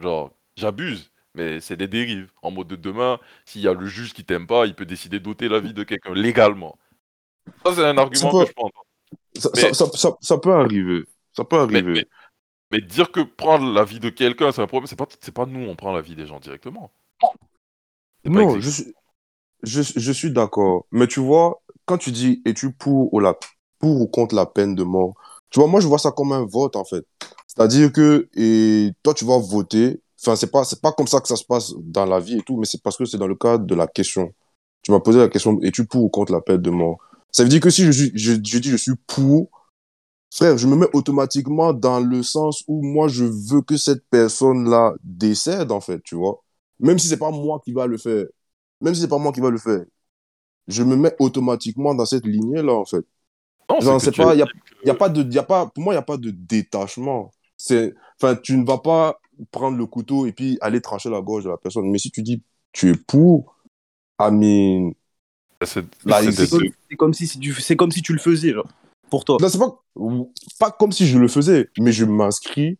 Genre, 0.00 0.32
j'abuse, 0.56 1.11
mais 1.34 1.60
c'est 1.60 1.76
des 1.76 1.88
dérives. 1.88 2.30
En 2.42 2.50
mode 2.50 2.68
de 2.68 2.76
demain, 2.76 3.18
s'il 3.44 3.62
y 3.62 3.68
a 3.68 3.74
le 3.74 3.86
juge 3.86 4.12
qui 4.12 4.24
t'aime 4.24 4.46
pas, 4.46 4.66
il 4.66 4.74
peut 4.74 4.86
décider 4.86 5.20
d'ôter 5.20 5.48
la 5.48 5.60
vie 5.60 5.74
de 5.74 5.84
quelqu'un 5.84 6.14
légalement. 6.14 6.78
Ça, 7.64 7.74
c'est 7.74 7.84
un 7.84 7.98
argument 7.98 8.30
peut- 8.30 8.44
que 8.44 8.46
je 8.46 8.52
entendre. 8.56 8.84
Ça, 9.36 9.50
Mais- 9.54 9.72
ça, 9.72 9.86
ça, 9.86 9.86
ça, 9.96 10.16
ça 10.20 10.38
peut 10.38 10.52
arriver. 10.52 11.04
Ça 11.32 11.44
peut 11.44 11.58
arriver. 11.58 11.82
mais- 11.82 12.06
mais 12.70 12.80
dire 12.80 13.10
que 13.12 13.20
prendre 13.20 13.72
la 13.72 13.84
vie 13.84 14.00
de 14.00 14.10
quelqu'un, 14.10 14.52
c'est 14.52 14.62
un 14.62 14.66
problème, 14.66 14.86
c'est 14.86 14.96
pas, 14.96 15.06
pas 15.34 15.46
nous, 15.46 15.68
on 15.68 15.76
prend 15.76 15.92
la 15.92 16.00
vie 16.02 16.16
des 16.16 16.26
gens 16.26 16.40
directement. 16.40 16.90
Non, 18.24 18.60
je 18.60 18.70
suis, 18.70 18.94
je, 19.62 19.82
je 19.82 20.12
suis 20.12 20.30
d'accord. 20.32 20.86
Mais 20.92 21.06
tu 21.06 21.20
vois, 21.20 21.62
quand 21.86 21.98
tu 21.98 22.12
dis 22.12 22.42
es-tu 22.44 22.72
pour 22.72 23.12
ou, 23.12 23.20
la, 23.20 23.34
pour 23.78 24.00
ou 24.00 24.06
contre 24.06 24.34
la 24.34 24.46
peine 24.46 24.74
de 24.74 24.84
mort, 24.84 25.14
tu 25.50 25.60
vois, 25.60 25.68
moi 25.68 25.80
je 25.80 25.86
vois 25.88 25.98
ça 25.98 26.12
comme 26.12 26.32
un 26.32 26.44
vote 26.46 26.76
en 26.76 26.84
fait. 26.84 27.04
C'est-à-dire 27.46 27.92
que 27.92 28.28
et 28.34 28.92
toi 29.02 29.14
tu 29.14 29.24
vas 29.24 29.38
voter. 29.38 30.00
Enfin, 30.22 30.36
c'est 30.36 30.50
pas, 30.50 30.64
c'est 30.64 30.80
pas 30.80 30.92
comme 30.92 31.08
ça 31.08 31.20
que 31.20 31.28
ça 31.28 31.36
se 31.36 31.44
passe 31.44 31.74
dans 31.78 32.06
la 32.06 32.20
vie 32.20 32.38
et 32.38 32.42
tout, 32.42 32.56
mais 32.56 32.66
c'est 32.66 32.80
parce 32.82 32.96
que 32.96 33.04
c'est 33.04 33.18
dans 33.18 33.26
le 33.26 33.34
cadre 33.34 33.66
de 33.66 33.74
la 33.74 33.86
question. 33.88 34.32
Tu 34.82 34.92
m'as 34.92 35.00
posé 35.00 35.18
la 35.18 35.28
question 35.28 35.60
es-tu 35.62 35.86
pour 35.86 36.04
ou 36.04 36.08
contre 36.08 36.32
la 36.32 36.40
peine 36.40 36.62
de 36.62 36.70
mort? 36.70 36.98
Ça 37.32 37.42
veut 37.42 37.48
dire 37.48 37.60
que 37.60 37.70
si 37.70 37.84
je, 37.84 37.90
suis, 37.90 38.12
je, 38.14 38.32
je 38.34 38.58
dis 38.58 38.70
je 38.70 38.76
suis 38.76 38.92
pour, 39.06 39.48
frère, 40.34 40.58
je 40.58 40.66
me 40.66 40.76
mets 40.76 40.88
automatiquement 40.92 41.72
dans 41.72 42.00
le 42.00 42.22
sens 42.22 42.64
où 42.68 42.82
moi 42.82 43.08
je 43.08 43.24
veux 43.24 43.62
que 43.62 43.76
cette 43.76 44.04
personne-là 44.10 44.94
décède 45.04 45.72
en 45.72 45.80
fait, 45.80 46.02
tu 46.04 46.14
vois. 46.16 46.42
Même 46.80 46.98
si 46.98 47.08
c'est 47.08 47.18
pas 47.18 47.30
moi 47.30 47.60
qui 47.64 47.72
va 47.72 47.86
le 47.86 47.98
faire, 47.98 48.26
même 48.80 48.94
si 48.94 49.00
c'est 49.02 49.08
pas 49.08 49.18
moi 49.18 49.32
qui 49.32 49.40
va 49.40 49.50
le 49.50 49.58
faire, 49.58 49.84
je 50.68 50.82
me 50.82 50.96
mets 50.96 51.14
automatiquement 51.18 51.94
dans 51.94 52.06
cette 52.06 52.26
lignée-là, 52.26 52.72
en 52.72 52.84
fait. 52.84 53.04
Non, 53.70 53.80
Genre, 53.80 54.00
c'est 54.00 54.12
pas, 54.12 54.34
y 54.34 54.42
a, 54.42 54.46
estimes 54.46 54.60
que- 54.64 54.86
y 54.86 54.90
a 54.90 54.94
pas 54.94 55.08
de, 55.08 55.22
y 55.32 55.38
a 55.38 55.42
pas, 55.42 55.66
pour 55.66 55.82
moi, 55.84 55.94
il 55.94 55.96
n'y 55.96 56.00
a 56.00 56.04
pas 56.04 56.16
de 56.16 56.30
détachement. 56.30 57.30
C'est, 57.56 57.94
enfin, 58.20 58.36
tu 58.36 58.56
ne 58.56 58.64
vas 58.66 58.78
pas 58.78 59.18
prendre 59.50 59.76
le 59.76 59.86
couteau 59.86 60.26
et 60.26 60.32
puis 60.32 60.58
aller 60.60 60.80
trancher 60.80 61.10
la 61.10 61.20
gorge 61.20 61.44
de 61.44 61.50
la 61.50 61.56
personne. 61.56 61.90
Mais 61.90 61.98
si 61.98 62.10
tu 62.10 62.22
dis, 62.22 62.42
tu 62.72 62.90
es 62.90 62.94
pour, 62.94 63.56
I 64.20 64.30
mean, 64.30 64.92
c'est- 65.64 65.84
Là, 66.04 66.20
c'est 66.22 66.30
des 66.30 66.96
comme, 66.96 67.14
si 67.14 67.38
tu, 67.38 67.54
c'est 67.54 67.76
comme 67.76 67.92
si 67.92 68.02
tu 68.02 68.12
le 68.12 68.18
faisais, 68.18 68.52
genre, 68.52 68.66
pour 69.10 69.24
toi. 69.24 69.38
là, 69.40 69.48
c'est 69.48 69.58
pas, 69.58 69.82
pas 70.58 70.70
comme 70.70 70.92
si 70.92 71.06
je 71.06 71.18
le 71.18 71.28
faisais, 71.28 71.70
mais 71.78 71.92
je 71.92 72.04
m'inscris 72.04 72.78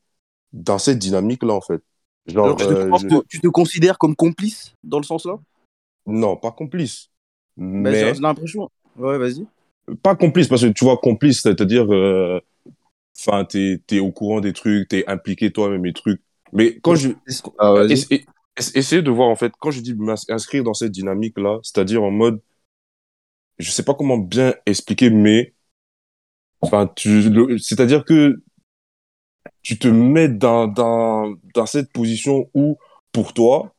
dans 0.53 0.79
cette 0.79 0.99
dynamique-là, 0.99 1.55
en 1.55 1.61
fait. 1.61 1.83
Genre, 2.27 2.47
Alors, 2.47 2.57
tu, 2.57 2.67
te, 2.67 2.73
euh, 2.73 2.93
tu 2.99 3.03
je- 3.03 3.09
te- 3.09 3.27
tu 3.29 3.41
te 3.41 3.49
considères 3.49 3.99
comme 3.99 4.15
complice 4.15 4.75
dans 4.85 4.99
le 4.99 5.05
sens 5.05 5.25
là 5.25 5.39
non, 6.07 6.37
pas 6.37 6.51
complice. 6.51 7.11
Ben, 7.57 7.93
Mais, 7.93 8.15
J'ai 8.15 8.21
l'impression. 8.21 8.69
Ouais, 8.97 9.19
vas-y. 9.19 9.47
pas 10.03 10.17
complice, 10.17 10.49
parce 10.49 10.63
que 10.63 10.69
tu 10.69 10.85
vois, 10.85 10.97
complice, 10.97 11.43
c'est-à-dire, 11.43 11.93
euh, 11.93 12.41
enfin, 13.19 13.45
t'es, 13.45 13.81
t'es 13.87 14.01
au 14.01 14.11
courant 14.11 14.41
des 14.41 14.53
trucs, 14.53 14.89
t'es 14.89 15.05
impliqué 15.07 15.53
toi-même 15.53 15.85
les 15.85 15.93
trucs. 15.93 16.21
Mais 16.53 16.79
quand 16.81 16.95
je, 16.95 17.11
Ah, 17.59 17.75
Essayez 18.75 19.01
de 19.01 19.11
voir, 19.11 19.29
en 19.31 19.37
fait, 19.37 19.53
quand 19.59 19.71
je 19.71 19.81
dis 19.81 19.95
m'inscrire 19.95 20.63
dans 20.63 20.75
cette 20.75 20.93
dynamique-là, 20.93 21.59
c'est-à-dire 21.63 22.03
en 22.03 22.11
mode, 22.11 22.41
je 23.59 23.71
sais 23.71 23.83
pas 23.85 23.95
comment 23.95 24.19
bien 24.19 24.55
expliquer, 24.67 25.09
mais, 25.11 25.55
enfin, 26.61 26.87
tu, 26.97 27.31
le- 27.31 27.59
c'est-à-dire 27.59 28.05
que 28.05 28.43
tu 29.63 29.79
te 29.79 29.89
mets 29.89 30.29
dans, 30.29 30.67
dans, 30.67 31.35
dans 31.55 31.67
cette 31.67 31.93
position 31.93 32.51
où, 32.55 32.77
pour 33.13 33.33
toi, 33.33 33.73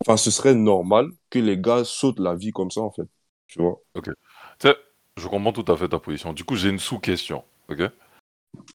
enfin, 0.00 0.16
ce 0.16 0.30
serait 0.30 0.54
normal 0.54 1.08
que 1.30 1.38
les 1.38 1.58
gars 1.58 1.84
sautent 1.84 2.20
la 2.20 2.34
vie 2.34 2.52
comme 2.52 2.70
ça, 2.70 2.80
en 2.80 2.90
fait. 2.90 3.06
Tu 3.46 3.60
vois? 3.60 3.80
Tu 4.02 4.10
sais, 4.58 4.76
je 5.16 5.28
comprends 5.28 5.52
tout 5.52 5.70
à 5.70 5.76
fait 5.76 5.88
ta 5.88 5.98
position. 5.98 6.32
Du 6.32 6.44
coup, 6.44 6.56
j'ai 6.56 6.70
une 6.70 6.78
sous-question. 6.78 7.44
ok? 7.68 7.82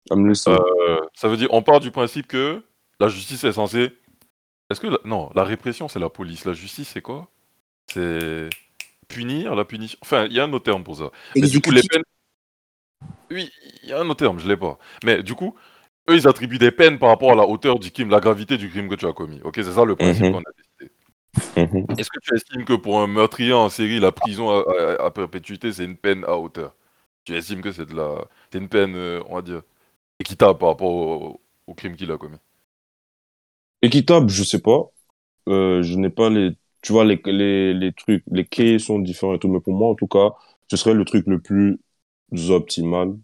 Ça 0.07 0.15
me 0.15 0.29
laisse. 0.29 0.47
Euh, 0.47 0.99
ça 1.13 1.27
veut 1.27 1.37
dire, 1.37 1.49
on 1.51 1.61
part 1.61 1.79
du 1.79 1.91
principe 1.91 2.27
que 2.27 2.63
la 3.01 3.07
justice 3.09 3.43
est 3.43 3.51
censée. 3.51 3.91
Est-ce 4.69 4.79
que 4.79 4.87
la- 4.87 4.99
non, 5.03 5.29
la 5.35 5.43
répression 5.43 5.87
c'est 5.89 5.99
la 5.99 6.09
police, 6.09 6.45
la 6.45 6.53
justice 6.53 6.89
c'est 6.89 7.01
quoi? 7.01 7.27
C'est 7.91 8.49
punir, 9.09 9.55
la 9.55 9.65
punition. 9.65 9.97
Enfin, 10.01 10.25
il 10.25 10.33
y 10.33 10.39
a 10.39 10.43
un 10.45 10.53
autre 10.53 10.65
terme 10.65 10.83
pour 10.83 10.95
ça. 10.95 11.11
Mais 11.35 11.47
du 11.47 11.59
coup, 11.59 11.71
les 11.71 11.81
peines. 11.83 12.03
Oui, 13.31 13.49
il 13.83 13.89
y 13.89 13.93
a 13.93 13.99
un 13.99 14.09
autre 14.09 14.15
terme, 14.23 14.39
je 14.39 14.47
l'ai 14.47 14.57
pas. 14.57 14.77
Mais 15.03 15.23
du 15.23 15.33
coup, 15.35 15.55
eux, 16.09 16.15
ils 16.15 16.27
attribuent 16.27 16.59
des 16.59 16.71
peines 16.71 16.99
par 16.99 17.09
rapport 17.09 17.31
à 17.31 17.35
la 17.35 17.45
hauteur 17.47 17.79
du 17.79 17.91
crime, 17.91 18.09
la 18.09 18.19
gravité 18.19 18.57
du 18.57 18.69
crime 18.69 18.87
que 18.87 18.95
tu 18.95 19.05
as 19.07 19.13
commis. 19.13 19.41
Ok, 19.43 19.55
c'est 19.57 19.71
ça 19.71 19.83
le 19.85 19.95
principe 19.95 20.23
Mhm. 20.23 20.31
qu'on 20.31 20.39
a 20.39 20.51
décidé. 20.57 20.91
Mhm. 21.57 21.85
Est-ce 21.97 22.09
que 22.09 22.19
tu 22.21 22.35
estimes 22.35 22.65
que 22.65 22.73
pour 22.73 22.99
un 23.01 23.07
meurtrier 23.07 23.53
en 23.53 23.69
série, 23.69 23.99
la 23.99 24.11
prison 24.11 24.49
à, 24.51 24.63
à- 24.99 25.05
à 25.07 25.11
perpétuité, 25.11 25.71
c'est 25.73 25.85
une 25.85 25.97
peine 25.97 26.23
à 26.25 26.35
hauteur? 26.37 26.75
Tu 27.25 27.35
estimes 27.35 27.61
que 27.61 27.71
c'est 27.71 27.85
de 27.85 27.95
la, 27.95 28.25
c'est 28.51 28.59
une 28.59 28.69
peine, 28.69 28.95
euh, 28.95 29.21
on 29.27 29.35
va 29.35 29.41
dire, 29.41 29.61
équitable 30.19 30.57
par 30.59 30.69
rapport 30.69 30.91
au, 30.91 31.41
au 31.67 31.73
crime 31.73 31.95
qu'il 31.95 32.11
a 32.11 32.17
commis? 32.17 32.37
Équitable, 33.81 34.29
je 34.29 34.43
sais 34.43 34.59
pas. 34.61 34.91
Euh, 35.49 35.81
je 35.81 35.95
n'ai 35.97 36.09
pas 36.09 36.29
les, 36.29 36.51
tu 36.81 36.91
vois, 36.91 37.03
les, 37.03 37.19
les, 37.25 37.73
les 37.73 37.93
trucs, 37.93 38.23
les 38.31 38.45
quais 38.45 38.79
sont 38.79 38.99
différents 38.99 39.35
et 39.35 39.39
tout, 39.39 39.47
mais 39.47 39.59
pour 39.59 39.73
moi, 39.73 39.89
en 39.89 39.95
tout 39.95 40.07
cas, 40.07 40.29
ce 40.69 40.77
serait 40.77 40.93
le 40.93 41.03
truc 41.05 41.25
le 41.27 41.39
plus 41.39 41.79
optimal 42.49 43.17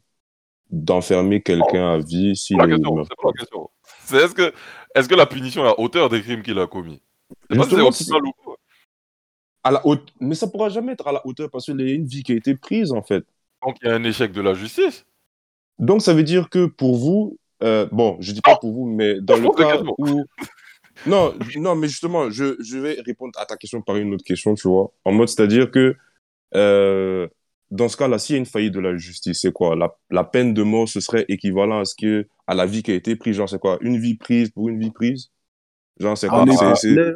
d'enfermer 0.69 1.41
quelqu'un 1.41 1.93
à 1.93 1.97
vie 1.99 2.35
s'il 2.35 2.59
est. 2.59 2.63
C'est 2.63 2.81
pas 2.81 3.27
la 3.27 3.33
question. 3.33 3.69
C'est 4.03 4.17
est-ce 4.17 4.33
que, 4.33 4.53
est-ce 4.95 5.07
que 5.07 5.15
la 5.15 5.25
punition 5.25 5.63
est 5.65 5.69
à 5.69 5.79
hauteur 5.79 6.09
des 6.09 6.21
crimes 6.21 6.41
qu'il 6.41 6.59
a 6.59 6.67
commis? 6.67 7.01
C'est 7.49 7.57
pas 7.57 7.63
si 7.69 7.75
optimal 7.75 8.21
ou 8.25 8.31
pas. 8.45 8.55
À 9.63 9.71
la 9.71 9.85
haute, 9.85 10.13
mais 10.19 10.35
ça 10.35 10.47
pourra 10.47 10.69
jamais 10.69 10.93
être 10.93 11.07
à 11.07 11.11
la 11.11 11.25
hauteur 11.25 11.49
parce 11.51 11.65
qu'il 11.65 11.79
y 11.79 11.91
a 11.91 11.93
une 11.93 12.05
vie 12.05 12.23
qui 12.23 12.31
a 12.31 12.35
été 12.35 12.55
prise, 12.55 12.91
en 12.91 13.01
fait. 13.01 13.25
Donc 13.63 13.77
il 13.81 13.87
y 13.87 13.91
a 13.91 13.95
un 13.95 14.03
échec 14.03 14.31
de 14.31 14.41
la 14.41 14.53
justice. 14.53 15.05
Donc, 15.79 16.01
ça 16.01 16.13
veut 16.13 16.23
dire 16.23 16.49
que 16.49 16.65
pour 16.65 16.95
vous, 16.95 17.37
euh, 17.63 17.87
bon, 17.91 18.17
je 18.19 18.31
dis 18.31 18.41
pas 18.41 18.55
pour 18.57 18.71
vous, 18.73 18.85
mais 18.87 19.19
dans 19.21 19.35
le 19.37 19.49
des 19.49 19.55
cas 19.55 19.81
où, 19.97 20.25
non, 21.05 21.33
non, 21.57 21.75
mais 21.75 21.87
justement, 21.87 22.29
je, 22.29 22.55
je 22.61 22.77
vais 22.77 23.01
répondre 23.05 23.37
à 23.39 23.45
ta 23.45 23.57
question 23.57 23.81
par 23.81 23.97
une 23.97 24.13
autre 24.13 24.23
question, 24.23 24.55
tu 24.55 24.67
vois, 24.67 24.91
en 25.05 25.11
mode, 25.11 25.29
c'est-à-dire 25.29 25.71
que, 25.71 25.95
euh, 26.55 27.27
dans 27.71 27.89
ce 27.89 27.97
cas-là, 27.97 28.19
s'il 28.19 28.35
y 28.35 28.37
a 28.37 28.39
une 28.39 28.45
faillite 28.45 28.73
de 28.73 28.79
la 28.79 28.97
justice, 28.97 29.41
c'est 29.41 29.51
quoi? 29.53 29.75
La, 29.75 29.95
la 30.11 30.23
peine 30.23 30.53
de 30.53 30.63
mort, 30.63 30.87
ce 30.89 30.99
serait 31.01 31.25
équivalent 31.29 31.79
à 31.81 31.85
ce 31.85 31.95
que, 31.95 32.27
à 32.47 32.55
la 32.55 32.65
vie 32.65 32.83
qui 32.83 32.91
a 32.91 32.95
été 32.95 33.15
prise, 33.15 33.35
genre, 33.37 33.49
c'est 33.49 33.59
quoi? 33.59 33.77
Une 33.81 33.99
vie 33.99 34.15
prise 34.15 34.49
pour 34.51 34.69
une 34.69 34.79
vie 34.79 34.91
prise? 34.91 35.31
Genre, 35.99 36.17
c'est 36.17 36.29
Ah, 36.29 36.45
quoi? 36.45 36.45
C'est- 36.47 36.57
pas- 36.57 36.75
c'est, 36.75 37.15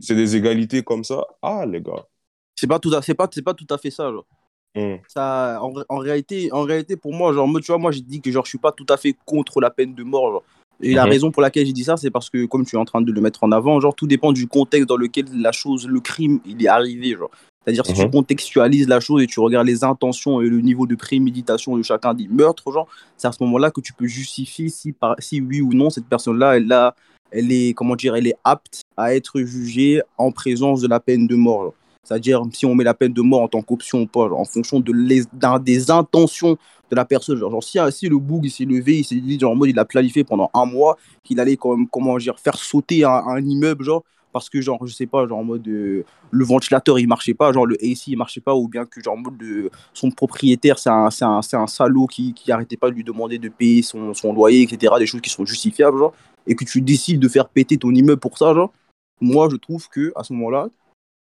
c'est 0.00 0.14
des 0.16 0.36
égalités 0.36 0.82
comme 0.82 1.04
ça? 1.04 1.24
Ah, 1.42 1.66
les 1.66 1.80
gars. 1.82 2.06
C'est 2.54 2.66
pas 2.66 2.78
tout 2.78 2.94
à, 2.94 3.02
c'est 3.02 3.14
pas, 3.14 3.28
c'est 3.32 3.42
pas 3.42 3.54
tout 3.54 3.66
à 3.70 3.78
fait 3.78 3.90
ça, 3.90 4.10
genre. 4.10 4.26
Mm. 4.74 4.96
Ça, 5.08 5.58
en, 5.62 5.72
en 5.88 5.98
réalité, 5.98 6.50
en 6.52 6.62
réalité, 6.62 6.96
pour 6.96 7.12
moi, 7.14 7.32
genre, 7.32 7.48
moi, 7.48 7.60
tu 7.60 7.66
vois, 7.68 7.78
moi, 7.78 7.90
j'ai 7.90 8.00
dit 8.02 8.20
que 8.20 8.30
genre, 8.30 8.44
je 8.44 8.50
suis 8.50 8.58
pas 8.58 8.72
tout 8.72 8.86
à 8.88 8.96
fait 8.96 9.16
contre 9.24 9.60
la 9.60 9.70
peine 9.70 9.94
de 9.94 10.02
mort. 10.02 10.30
genre. 10.32 10.44
Et 10.80 10.94
la 10.94 11.04
raison 11.10 11.32
pour 11.32 11.42
laquelle 11.42 11.66
j'ai 11.66 11.72
dit 11.72 11.82
ça, 11.82 11.96
c'est 11.96 12.10
parce 12.10 12.30
que, 12.30 12.44
comme 12.46 12.64
tu 12.64 12.76
es 12.76 12.78
en 12.78 12.84
train 12.84 13.00
de 13.00 13.10
le 13.10 13.20
mettre 13.20 13.42
en 13.42 13.50
avant, 13.50 13.80
genre, 13.80 13.94
tout 13.94 14.06
dépend 14.06 14.32
du 14.32 14.46
contexte 14.46 14.88
dans 14.88 14.96
lequel 14.96 15.24
la 15.34 15.50
chose, 15.50 15.88
le 15.88 15.98
crime, 15.98 16.38
il 16.46 16.62
est 16.64 16.68
arrivé. 16.68 17.16
Genre. 17.16 17.30
C'est-à-dire, 17.64 17.84
si 17.84 17.94
tu 17.94 18.02
Mhm. 18.04 18.10
contextualises 18.12 18.86
la 18.88 19.00
chose 19.00 19.20
et 19.22 19.26
tu 19.26 19.40
regardes 19.40 19.66
les 19.66 19.82
intentions 19.82 20.40
et 20.40 20.48
le 20.48 20.60
niveau 20.60 20.86
de 20.86 20.94
préméditation 20.94 21.76
de 21.76 21.82
chacun 21.82 22.14
des 22.14 22.28
meurtres, 22.28 22.70
genre, 22.70 22.86
c'est 23.16 23.26
à 23.26 23.32
ce 23.32 23.42
moment-là 23.42 23.70
que 23.72 23.80
tu 23.80 23.92
peux 23.92 24.06
justifier 24.06 24.68
si, 24.68 24.92
par, 24.92 25.16
si 25.18 25.40
oui 25.40 25.60
ou 25.60 25.74
non, 25.74 25.90
cette 25.90 26.06
personne-là, 26.06 26.56
elle, 26.56 26.70
a- 26.72 26.94
elle 27.32 27.50
est, 27.50 27.74
comment 27.74 27.96
dire, 27.96 28.14
elle 28.14 28.28
est 28.28 28.36
apte 28.44 28.82
à 28.96 29.14
être 29.14 29.40
jugée 29.40 30.00
en 30.16 30.30
présence 30.30 30.80
de 30.80 30.86
la 30.88 31.00
peine 31.00 31.26
de 31.26 31.34
mort. 31.34 31.62
genre. 31.62 31.74
C'est-à-dire, 32.08 32.42
si 32.52 32.64
on 32.64 32.74
met 32.74 32.84
la 32.84 32.94
peine 32.94 33.12
de 33.12 33.20
mort 33.20 33.42
en 33.42 33.48
tant 33.48 33.60
qu'option 33.60 34.00
ou 34.02 34.06
pas, 34.06 34.30
en 34.30 34.46
fonction 34.46 34.80
de 34.80 34.92
les, 34.92 35.24
des 35.60 35.90
intentions 35.90 36.56
de 36.90 36.96
la 36.96 37.04
personne. 37.04 37.36
Genre, 37.36 37.62
si, 37.62 37.78
si 37.90 38.08
le 38.08 38.16
boug 38.16 38.48
s'est 38.48 38.64
levé, 38.64 39.00
il 39.00 39.04
s'est 39.04 39.16
dit, 39.16 39.38
genre, 39.38 39.52
en 39.52 39.56
mode, 39.56 39.68
il 39.68 39.78
a 39.78 39.84
planifié 39.84 40.24
pendant 40.24 40.50
un 40.54 40.64
mois 40.64 40.96
qu'il 41.22 41.38
allait, 41.38 41.58
quand 41.58 41.76
même, 41.76 41.86
comment 41.86 42.16
dire, 42.16 42.38
faire 42.40 42.56
sauter 42.56 43.04
un, 43.04 43.44
immeuble, 43.44 43.84
genre, 43.84 44.04
parce 44.32 44.48
que, 44.48 44.58
genre, 44.62 44.78
je 44.86 44.94
sais 44.94 45.06
pas, 45.06 45.26
genre, 45.26 45.40
en 45.40 45.44
mode, 45.44 45.68
euh, 45.68 46.02
le 46.30 46.44
ventilateur, 46.46 46.98
il 46.98 47.06
marchait 47.06 47.34
pas, 47.34 47.52
genre, 47.52 47.66
le 47.66 47.74
AC, 47.74 48.06
il 48.06 48.16
marchait 48.16 48.40
pas, 48.40 48.54
ou 48.54 48.68
bien 48.68 48.86
que, 48.86 49.02
genre, 49.02 49.14
en 49.14 49.18
mode, 49.18 49.36
de, 49.36 49.70
son 49.92 50.10
propriétaire, 50.10 50.78
c'est 50.78 50.88
un, 50.88 51.10
un, 51.20 51.40
un 51.52 51.66
salaud 51.66 52.06
qui, 52.06 52.32
qui 52.32 52.50
arrêtait 52.50 52.78
pas 52.78 52.88
de 52.88 52.94
lui 52.94 53.04
demander 53.04 53.38
de 53.38 53.50
payer 53.50 53.82
son, 53.82 54.14
son 54.14 54.32
loyer, 54.32 54.62
etc., 54.62 54.94
des 54.98 55.06
choses 55.06 55.20
qui 55.20 55.30
sont 55.30 55.44
justifiables, 55.44 55.98
genre, 55.98 56.14
et 56.46 56.54
que 56.54 56.64
tu 56.64 56.80
décides 56.80 57.20
de 57.20 57.28
faire 57.28 57.50
péter 57.50 57.76
ton 57.76 57.90
immeuble 57.90 58.20
pour 58.20 58.38
ça, 58.38 58.54
genre, 58.54 58.72
moi, 59.20 59.48
je 59.50 59.56
trouve 59.56 59.88
que, 59.90 60.10
à 60.16 60.24
ce 60.24 60.32
moment-là, 60.32 60.68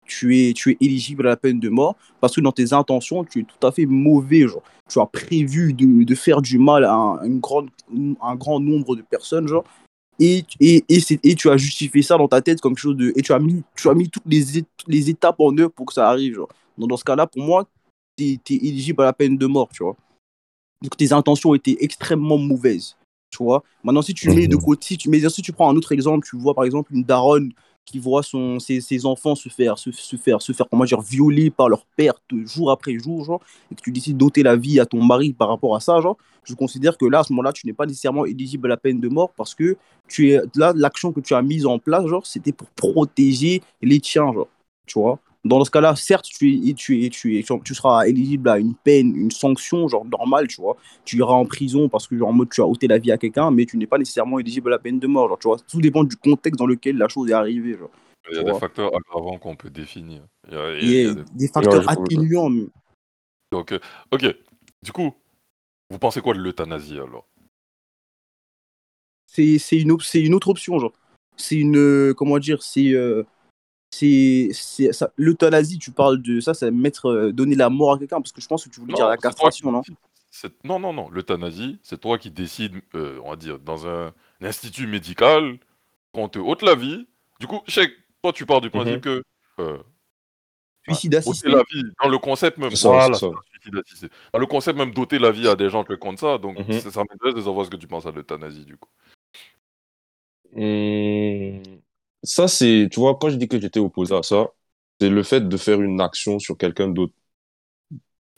tu 0.07 0.37
es, 0.37 0.53
tu 0.53 0.71
es 0.71 0.77
éligible 0.81 1.27
à 1.27 1.31
la 1.31 1.37
peine 1.37 1.59
de 1.59 1.69
mort 1.69 1.95
parce 2.21 2.35
que 2.35 2.41
dans 2.41 2.51
tes 2.51 2.73
intentions, 2.73 3.23
tu 3.23 3.41
es 3.41 3.43
tout 3.43 3.65
à 3.67 3.71
fait 3.71 3.85
mauvais. 3.85 4.47
Genre. 4.47 4.63
Tu 4.89 4.99
as 4.99 5.05
prévu 5.05 5.73
de, 5.73 6.03
de 6.03 6.15
faire 6.15 6.41
du 6.41 6.57
mal 6.57 6.85
à 6.85 6.93
un, 6.93 7.23
une 7.23 7.39
grande, 7.39 7.69
un 8.21 8.35
grand 8.35 8.59
nombre 8.59 8.95
de 8.95 9.01
personnes, 9.01 9.47
genre, 9.47 9.65
et, 10.19 10.43
et, 10.59 10.83
et, 10.89 10.99
c'est- 10.99 11.23
et 11.23 11.35
tu 11.35 11.49
as 11.49 11.57
justifié 11.57 12.01
ça 12.01 12.17
dans 12.17 12.27
ta 12.27 12.41
tête 12.41 12.59
comme 12.61 12.73
quelque 12.73 12.81
chose 12.81 12.97
de. 12.97 13.13
Et 13.15 13.21
tu 13.21 13.33
as 13.33 13.39
mis, 13.39 13.63
tu 13.75 13.89
as 13.89 13.93
mis 13.93 14.09
toutes, 14.09 14.25
les, 14.25 14.61
toutes 14.61 14.87
les 14.87 15.09
étapes 15.09 15.39
en 15.39 15.55
œuvre 15.57 15.71
pour 15.71 15.85
que 15.85 15.93
ça 15.93 16.09
arrive. 16.09 16.35
Genre. 16.35 16.49
Donc, 16.77 16.89
dans 16.89 16.97
ce 16.97 17.03
cas-là, 17.03 17.27
pour 17.27 17.43
moi, 17.43 17.67
tu 18.17 18.23
es, 18.25 18.39
éligible 18.49 19.01
à 19.03 19.05
la 19.05 19.13
peine 19.13 19.37
de 19.37 19.45
mort, 19.45 19.69
tu 19.71 19.83
vois. 19.83 19.95
Donc, 20.81 20.95
tes 20.97 21.11
intentions 21.13 21.53
étaient 21.53 21.77
extrêmement 21.79 22.37
mauvaises, 22.37 22.95
tu 23.31 23.43
vois. 23.43 23.63
Maintenant, 23.83 24.01
si 24.01 24.13
tu 24.13 24.29
mets 24.29 24.47
de 24.47 24.55
Mhm. 24.55 24.61
côté, 24.61 24.85
si 24.87 24.97
tu, 24.97 25.09
mais 25.09 25.27
si 25.29 25.41
tu 25.41 25.51
prends 25.51 25.69
un 25.69 25.75
autre 25.75 25.91
exemple, 25.91 26.27
tu 26.27 26.37
vois 26.37 26.53
par 26.53 26.65
exemple 26.65 26.93
une 26.93 27.03
daronne 27.03 27.51
qui 27.87 27.99
voit 27.99 28.21
ses, 28.21 29.05
enfants 29.05 29.33
se 29.33 29.47
faire, 29.47 29.77
se, 29.79 29.91
se 29.91 30.17
faire, 30.17 30.41
se 30.41 30.51
faire, 30.51 30.67
violer 31.01 31.49
par 31.49 31.69
leur 31.69 31.85
père 31.95 32.15
jour 32.45 32.69
après 32.69 32.99
jour, 32.99 33.41
et 33.71 33.75
que 33.75 33.81
tu 33.81 33.91
décides 33.91 34.17
d'ôter 34.17 34.43
la 34.43 34.57
vie 34.57 34.79
à 34.79 34.85
ton 34.85 35.01
mari 35.01 35.33
par 35.33 35.47
rapport 35.47 35.75
à 35.75 35.79
ça, 35.79 35.99
genre, 36.01 36.17
je 36.43 36.53
considère 36.53 36.97
que 36.97 37.05
là, 37.05 37.19
à 37.19 37.23
ce 37.23 37.31
moment-là, 37.31 37.53
tu 37.53 37.65
n'es 37.65 37.73
pas 37.73 37.85
nécessairement 37.85 38.25
éligible 38.25 38.67
à 38.67 38.69
la 38.69 38.77
peine 38.77 38.99
de 38.99 39.07
mort 39.07 39.31
parce 39.37 39.55
que 39.55 39.77
tu 40.07 40.31
es 40.31 40.41
là, 40.55 40.73
l'action 40.75 41.13
que 41.13 41.21
tu 41.21 41.33
as 41.33 41.41
mise 41.41 41.65
en 41.65 41.79
place, 41.79 42.05
genre, 42.05 42.25
c'était 42.25 42.51
pour 42.51 42.67
protéger 42.71 43.61
les 43.81 43.99
tiens, 44.01 44.33
genre, 44.33 44.49
tu 44.85 44.99
vois. 44.99 45.19
Dans 45.47 45.63
ce 45.63 45.71
cas-là, 45.71 45.95
certes, 45.95 46.25
tu, 46.25 46.69
es, 46.69 46.73
tu, 46.73 47.03
es, 47.03 47.09
tu, 47.09 47.37
es, 47.39 47.43
tu 47.63 47.75
seras 47.75 48.05
éligible 48.07 48.49
à 48.49 48.57
une 48.59 48.75
peine, 48.75 49.15
une 49.15 49.31
sanction, 49.31 49.87
genre 49.87 50.05
normale, 50.05 50.47
tu 50.47 50.61
vois. 50.61 50.77
Tu 51.05 51.17
iras 51.17 51.33
en 51.33 51.45
prison 51.45 51.89
parce 51.89 52.07
que, 52.07 52.17
genre, 52.17 52.29
en 52.29 52.33
mode, 52.33 52.49
tu 52.49 52.61
as 52.61 52.67
ôté 52.67 52.87
la 52.87 52.97
vie 52.97 53.11
à 53.11 53.17
quelqu'un, 53.17 53.49
mais 53.51 53.65
tu 53.65 53.77
n'es 53.77 53.87
pas 53.87 53.97
nécessairement 53.97 54.39
éligible 54.39 54.69
à 54.69 54.71
la 54.71 54.79
peine 54.79 54.99
de 54.99 55.07
mort, 55.07 55.27
genre, 55.29 55.39
tu 55.39 55.47
vois. 55.47 55.57
Tout 55.69 55.81
dépend 55.81 56.03
du 56.03 56.15
contexte 56.15 56.59
dans 56.59 56.65
lequel 56.67 56.97
la 56.97 57.07
chose 57.07 57.29
est 57.29 57.33
arrivée, 57.33 57.77
genre. 57.77 57.89
Il 58.29 58.35
y 58.35 58.39
a 58.39 58.43
des 58.43 58.51
vois. 58.51 58.59
facteurs 58.59 58.91
aggravants 58.93 59.37
qu'on 59.39 59.55
peut 59.55 59.69
définir. 59.69 60.21
Il 60.49 60.53
y 60.53 60.57
a, 60.57 60.71
il 60.73 60.75
y 60.75 60.77
a- 60.77 60.81
Il 60.81 60.89
y 60.89 60.91
il 60.91 61.03
y 61.03 61.07
a 61.07 61.11
a 61.11 61.13
des- 61.15 61.23
des 61.33 61.47
facteurs 61.47 61.89
atténuants. 61.89 62.49
mais- 62.49 62.67
Donc, 63.51 63.71
euh, 63.71 63.79
ok. 64.11 64.25
Du 64.83 64.91
coup, 64.91 65.13
vous 65.89 65.97
pensez 65.99 66.19
quoi 66.21 66.33
de 66.33 66.39
l'euthanasie 66.39 66.95
alors? 66.99 67.25
C'est 69.27 69.57
c'est 69.59 69.77
une, 69.77 69.91
op- 69.91 70.03
une 70.13 70.33
autre 70.33 70.49
option, 70.49 70.79
genre. 70.79 70.93
C'est 71.35 71.55
une. 71.55 71.77
euh, 71.77 72.13
comment 72.13 72.39
dire 72.39 72.63
C'est. 72.63 72.91
euh, 72.93 73.23
c'est 73.89 74.49
c'est- 74.53 74.91
ça- 74.93 75.11
L'euthanasie, 75.17 75.77
tu 75.79 75.91
parles 75.91 76.21
de 76.21 76.39
ça, 76.39 76.53
c'est 76.53 76.71
mettre, 76.71 77.07
euh, 77.07 77.31
donner 77.31 77.55
la 77.55 77.69
mort 77.69 77.93
à 77.93 77.97
quelqu'un, 77.99 78.21
parce 78.21 78.31
que 78.31 78.41
je 78.41 78.47
pense 78.47 78.63
que 78.65 78.69
tu 78.69 78.79
voulais 78.79 78.93
dire 78.93 79.07
la 79.07 79.17
qui 79.17 79.23
castration, 79.23 79.71
non? 79.71 79.81
Non, 80.63 80.79
non, 80.79 80.93
non. 80.93 81.09
L'euthanasie, 81.09 81.79
c'est 81.83 81.99
toi 81.99 82.17
qui 82.17 82.29
décides, 82.29 82.75
euh, 82.95 83.19
on 83.23 83.29
va 83.31 83.35
dire, 83.35 83.59
dans 83.59 83.87
un, 83.87 84.07
un 84.41 84.45
institut 84.45 84.85
médical, 84.85 85.57
qu'on 86.11 86.29
te 86.29 86.37
ôte 86.39 86.61
la 86.61 86.75
vie. 86.75 87.07
Du 87.39 87.47
coup, 87.47 87.59
toi, 88.21 88.33
tu 88.33 88.45
pars 88.45 88.61
du 88.61 88.69
principe 88.69 88.95
Mhm. 88.95 89.01
que 89.01 89.23
euh, 89.59 89.77
Suicide 90.83 91.15
assisté. 91.15 91.49
la 91.49 91.63
vie, 91.73 91.83
dans 92.01 92.09
le 92.09 92.17
concept 92.17 92.57
même, 92.59 92.71
ça, 92.71 93.13
ça. 93.13 93.29
Dans 94.31 94.39
le 94.39 94.45
concept 94.45 94.77
même 94.77 94.93
d'ôter 94.93 95.17
la 95.19 95.31
vie 95.31 95.47
à 95.47 95.55
des 95.55 95.69
gens 95.69 95.83
te 95.83 95.93
compte 95.93 96.19
ça, 96.19 96.37
donc 96.37 96.59
Mhm. 96.59 96.79
ça, 96.79 96.91
ça 96.91 97.03
m'intéresse 97.09 97.35
de 97.35 97.41
savoir 97.41 97.65
ce 97.65 97.71
que 97.71 97.75
tu 97.77 97.87
penses 97.87 98.05
à 98.05 98.11
l'euthanasie, 98.11 98.63
du 98.65 98.77
coup. 98.77 98.89
Hum, 100.55 101.76
Ça, 102.23 102.47
c'est, 102.47 102.89
tu 102.91 102.99
vois, 102.99 103.17
quand 103.17 103.29
je 103.29 103.37
dis 103.37 103.47
que 103.47 103.59
j'étais 103.59 103.79
opposé 103.79 104.13
à 104.15 104.21
ça, 104.23 104.47
c'est 104.99 105.09
le 105.09 105.23
fait 105.23 105.41
de 105.47 105.57
faire 105.57 105.81
une 105.81 106.01
action 106.01 106.39
sur 106.39 106.57
quelqu'un 106.57 106.87
d'autre. 106.89 107.13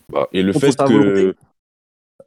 Bah, 0.08 0.28
Et 0.32 0.42
le 0.42 0.52
fait 0.52 0.82
que. 0.82 0.92
volonté 0.92 1.34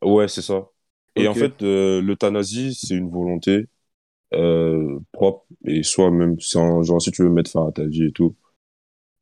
Ouais, 0.04 0.28
c'est 0.28 0.42
ça. 0.42 0.68
Et 1.16 1.28
en 1.28 1.36
fait, 1.36 1.62
euh, 1.64 2.02
l'euthanasie, 2.02 2.74
c'est 2.76 2.96
une 2.96 3.10
volonté 3.10 3.68
euh, 4.34 5.00
propre 5.14 5.46
et 5.66 5.84
soit 5.84 6.12
même 6.12 6.40
sans, 6.42 6.84
genre, 6.84 7.02
si 7.02 7.12
tu 7.12 7.24
veux 7.24 7.30
mettre 7.30 7.52
fin 7.52 7.68
à 7.68 7.72
ta 7.72 7.86
vie 7.86 8.06
et 8.06 8.12
tout, 8.14 8.36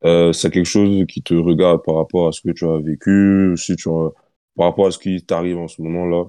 euh, 0.05 0.33
c'est 0.33 0.51
quelque 0.51 0.65
chose 0.67 1.05
qui 1.07 1.23
te 1.23 1.33
regarde 1.35 1.83
par 1.83 1.95
rapport 1.95 2.27
à 2.29 2.31
ce 2.33 2.41
que 2.41 2.51
tu 2.51 2.65
as 2.67 2.79
vécu, 2.79 3.55
si 3.57 3.75
tu 3.77 3.89
as- 3.89 4.11
par 4.57 4.67
rapport 4.67 4.87
à 4.87 4.91
ce 4.91 4.99
qui 4.99 5.23
t'arrive 5.25 5.57
en 5.59 5.67
ce 5.67 5.81
moment-là. 5.83 6.25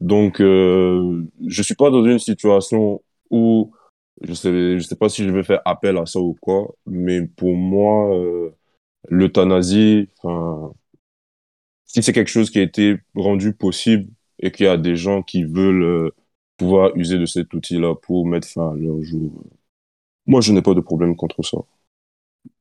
Donc, 0.00 0.40
euh, 0.40 1.24
je 1.46 1.62
suis 1.62 1.74
pas 1.76 1.90
dans 1.90 2.04
une 2.04 2.18
situation 2.20 3.02
où 3.30 3.72
je 4.22 4.34
sais, 4.34 4.78
je 4.78 4.84
sais 4.86 4.96
pas 4.96 5.08
si 5.08 5.24
je 5.24 5.30
vais 5.30 5.42
faire 5.44 5.60
appel 5.64 5.96
à 5.98 6.06
ça 6.06 6.20
ou 6.20 6.34
quoi, 6.40 6.74
mais 6.86 7.26
pour 7.26 7.54
moi, 7.56 8.14
euh, 8.16 8.50
l'euthanasie, 9.10 10.08
enfin, 10.22 10.74
si 11.84 12.02
c'est 12.02 12.12
quelque 12.12 12.28
chose 12.28 12.50
qui 12.50 12.58
a 12.58 12.62
été 12.62 12.96
rendu 13.14 13.52
possible 13.54 14.08
et 14.40 14.50
qu'il 14.50 14.66
y 14.66 14.68
a 14.68 14.76
des 14.76 14.96
gens 14.96 15.22
qui 15.22 15.44
veulent 15.44 15.82
euh, 15.84 16.10
pouvoir 16.56 16.94
user 16.96 17.18
de 17.18 17.26
cet 17.26 17.52
outil-là 17.54 17.94
pour 17.94 18.26
mettre 18.26 18.48
fin 18.48 18.72
à 18.72 18.76
leur 18.76 19.02
jour, 19.02 19.32
moi, 20.26 20.40
je 20.42 20.52
n'ai 20.52 20.62
pas 20.62 20.74
de 20.74 20.80
problème 20.80 21.16
contre 21.16 21.42
ça. 21.44 21.58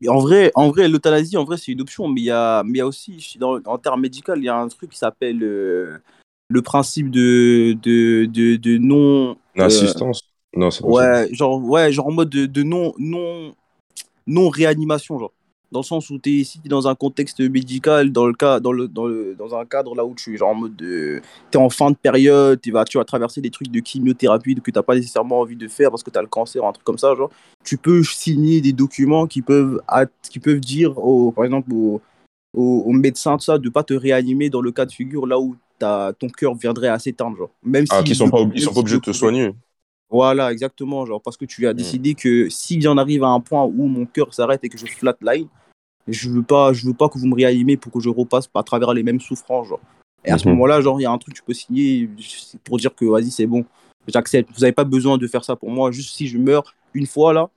En 0.07 0.19
vrai, 0.19 0.51
en 0.55 0.69
vrai 0.69 0.87
l'euthanasie, 0.87 1.37
en 1.37 1.45
vrai, 1.45 1.57
c'est 1.57 1.71
une 1.71 1.81
option, 1.81 2.07
mais 2.07 2.21
il 2.21 2.25
y 2.25 2.31
a, 2.31 2.63
mais 2.63 2.73
il 2.73 2.77
y 2.77 2.81
a 2.81 2.87
aussi, 2.87 3.37
dans, 3.39 3.59
en 3.65 3.77
termes 3.77 4.01
médicaux, 4.01 4.33
il 4.35 4.43
y 4.43 4.49
a 4.49 4.57
un 4.57 4.67
truc 4.67 4.91
qui 4.91 4.97
s'appelle 4.97 5.41
euh, 5.43 5.97
le 6.49 6.61
principe 6.61 7.09
de, 7.11 7.75
de, 7.81 8.25
de, 8.25 8.55
de 8.57 8.77
non. 8.77 9.37
euh, 9.59 9.93
L'assistance? 9.93 10.21
Non, 10.55 10.71
c'est 10.71 10.83
ouais, 10.83 11.29
genre, 11.33 11.63
ouais, 11.63 11.91
genre 11.91 12.07
en 12.07 12.11
mode 12.11 12.29
de, 12.29 12.45
de 12.45 12.63
non, 12.63 12.93
non, 12.97 13.53
non 14.27 14.49
réanimation, 14.49 15.19
genre. 15.19 15.31
Dans 15.71 15.79
le 15.79 15.85
sens 15.85 16.09
où 16.09 16.19
tu 16.19 16.41
es 16.41 16.69
dans 16.69 16.87
un 16.87 16.95
contexte 16.95 17.41
médical, 17.41 18.11
dans, 18.11 18.27
le 18.27 18.33
cas, 18.33 18.59
dans, 18.61 18.71
le, 18.71 18.87
dans, 18.87 19.07
le, 19.07 19.35
dans 19.37 19.55
un 19.55 19.65
cadre 19.65 19.93
là 19.95 20.05
où 20.05 20.13
tu 20.15 20.33
es 20.33 20.37
genre 20.37 20.49
en 20.51 20.55
mode 20.55 20.75
de. 20.75 21.21
Tu 21.51 21.57
es 21.57 21.61
en 21.61 21.69
fin 21.69 21.91
de 21.91 21.97
période, 21.97 22.61
tu 22.61 22.71
vas, 22.71 22.85
tu 22.85 22.97
vas 22.97 23.03
traverser 23.03 23.41
des 23.41 23.49
trucs 23.49 23.69
de 23.69 23.81
chimiothérapie 23.83 24.55
que 24.55 24.71
tu 24.71 24.77
n'as 24.77 24.83
pas 24.83 24.95
nécessairement 24.95 25.39
envie 25.39 25.55
de 25.55 25.67
faire 25.67 25.89
parce 25.89 26.03
que 26.03 26.11
tu 26.11 26.17
as 26.17 26.21
le 26.21 26.27
cancer 26.27 26.63
ou 26.63 26.67
un 26.67 26.71
truc 26.71 26.85
comme 26.85 26.99
ça, 26.99 27.13
genre. 27.15 27.29
Tu 27.63 27.77
peux 27.77 28.03
signer 28.03 28.61
des 28.61 28.73
documents 28.73 29.25
qui 29.27 29.41
peuvent, 29.41 29.81
qui 30.21 30.39
peuvent 30.39 30.61
dire, 30.61 30.97
au, 30.97 31.31
par 31.31 31.43
exemple, 31.43 31.73
aux, 31.73 31.99
aux, 32.55 32.83
aux 32.85 32.93
médecins, 32.93 33.35
tout 33.35 33.43
ça, 33.43 33.57
de 33.57 33.69
pas 33.69 33.83
te 33.83 33.95
réanimer 33.95 34.49
dans 34.49 34.61
le 34.61 34.71
cas 34.71 34.85
de 34.85 34.91
figure 34.91 35.27
là 35.27 35.39
où 35.39 35.57
ton 35.79 36.29
cœur 36.29 36.55
viendrait 36.55 36.87
à 36.87 36.99
s'éteindre, 36.99 37.35
genre. 37.35 37.51
Même 37.63 37.85
Ah, 37.89 37.97
si 37.99 38.03
qui 38.05 38.15
sont 38.15 38.25
le- 38.27 38.31
pas, 38.31 38.47
ils 38.53 38.61
sont 38.61 38.73
pas 38.73 38.79
obligés 38.79 38.97
de 38.97 39.01
te 39.01 39.11
soigner. 39.11 39.51
Voilà, 40.09 40.51
exactement, 40.51 41.05
genre, 41.05 41.21
parce 41.21 41.37
que 41.37 41.45
tu 41.45 41.67
as 41.67 41.73
Mm. 41.73 41.77
décidé 41.77 42.13
que 42.15 42.47
si 42.49 42.79
j'en 42.81 42.97
arrive 42.97 43.23
à 43.23 43.27
un 43.29 43.39
point 43.39 43.63
où 43.63 43.87
mon 43.87 44.05
cœur 44.05 44.33
s'arrête 44.33 44.63
et 44.63 44.69
que 44.69 44.77
je 44.77 44.85
flatline, 44.85 45.47
je 46.07 46.29
veux 46.29 46.43
pas, 46.43 46.71
je 46.73 46.85
veux 46.85 46.93
pas 46.93 47.09
que 47.09 47.17
vous 47.17 47.27
me 47.27 47.35
réanimez 47.35 47.77
pour 47.77 47.91
que 47.91 47.99
je 47.99 48.09
repasse 48.09 48.47
à 48.53 48.63
travers 48.63 48.93
les 48.93 49.03
mêmes 49.03 49.19
souffrances, 49.19 49.67
genre. 49.67 49.81
Et 50.23 50.31
à 50.31 50.37
ce 50.37 50.45
Mhm. 50.47 50.53
moment-là, 50.53 50.81
genre, 50.81 50.99
il 50.99 51.03
y 51.03 51.05
a 51.07 51.11
un 51.11 51.17
truc 51.17 51.33
que 51.33 51.39
tu 51.39 51.43
peux 51.45 51.53
signer 51.53 52.09
pour 52.63 52.77
dire 52.77 52.93
que, 52.95 53.05
vas-y, 53.05 53.31
c'est 53.31 53.47
bon, 53.47 53.65
j'accepte. 54.07 54.49
Vous 54.53 54.61
n'avez 54.61 54.71
pas 54.71 54.83
besoin 54.83 55.17
de 55.17 55.27
faire 55.27 55.43
ça 55.43 55.55
pour 55.55 55.69
moi, 55.71 55.91
juste 55.91 56.15
si 56.15 56.27
je 56.27 56.37
meurs 56.37 56.75
une 56.93 57.07
fois, 57.07 57.33
là, 57.33 57.49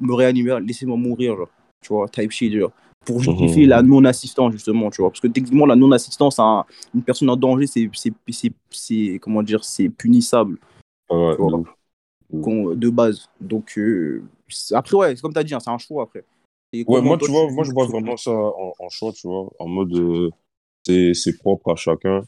me 0.00 0.14
réanimer, 0.14 0.58
laissez-moi 0.60 0.96
mourir, 0.96 1.36
genre. 1.36 1.48
Tu 1.82 1.88
vois, 1.92 2.08
type 2.08 2.30
shit, 2.30 2.52
genre. 2.58 2.72
Pour 3.04 3.20
justifier 3.20 3.64
Mhm. 3.64 3.68
la 3.70 3.82
non-assistance, 3.82 4.52
justement, 4.52 4.88
tu 4.90 5.02
vois. 5.02 5.10
Parce 5.10 5.20
que 5.20 5.26
techniquement, 5.26 5.66
la 5.66 5.74
non-assistance 5.76 6.38
à 6.38 6.42
un- 6.44 6.64
une 6.94 7.02
personne 7.02 7.28
en 7.30 7.36
danger, 7.36 7.66
c'est, 7.66 7.90
c'est, 7.94 8.12
c'est, 8.30 8.52
c'est- 8.70 9.18
comment 9.20 9.42
dire, 9.42 9.64
c'est 9.64 9.88
punissable 9.88 10.56
ouais. 11.10 11.36
De 12.32 12.38
ouf. 12.38 12.44
qu'on- 12.44 12.74
de 12.74 12.90
base. 12.90 13.28
Donc, 13.40 13.78
euh, 13.78 14.22
après, 14.72 14.96
ouais, 14.96 15.16
c'est 15.16 15.22
comme 15.22 15.32
tu 15.32 15.38
as 15.38 15.44
dit, 15.44 15.54
hein, 15.54 15.60
c'est 15.60 15.70
un 15.70 15.78
choix 15.78 16.04
après. 16.04 16.24
Et 16.72 16.84
Ouais, 16.86 17.02
moi, 17.02 17.18
tu 17.18 17.30
vois, 17.30 17.50
moi, 17.50 17.64
je 17.64 17.70
vois 17.72 17.86
vraiment 17.86 18.16
ça 18.16 18.30
en, 18.32 18.72
en 18.78 18.88
choix, 18.88 19.12
tu 19.12 19.26
vois, 19.28 19.50
en 19.58 19.68
mode, 19.68 19.92
euh, 19.94 20.30
c'est, 21.14 21.38
propre 21.38 21.72
à 21.72 21.76
chacun. 21.76 22.22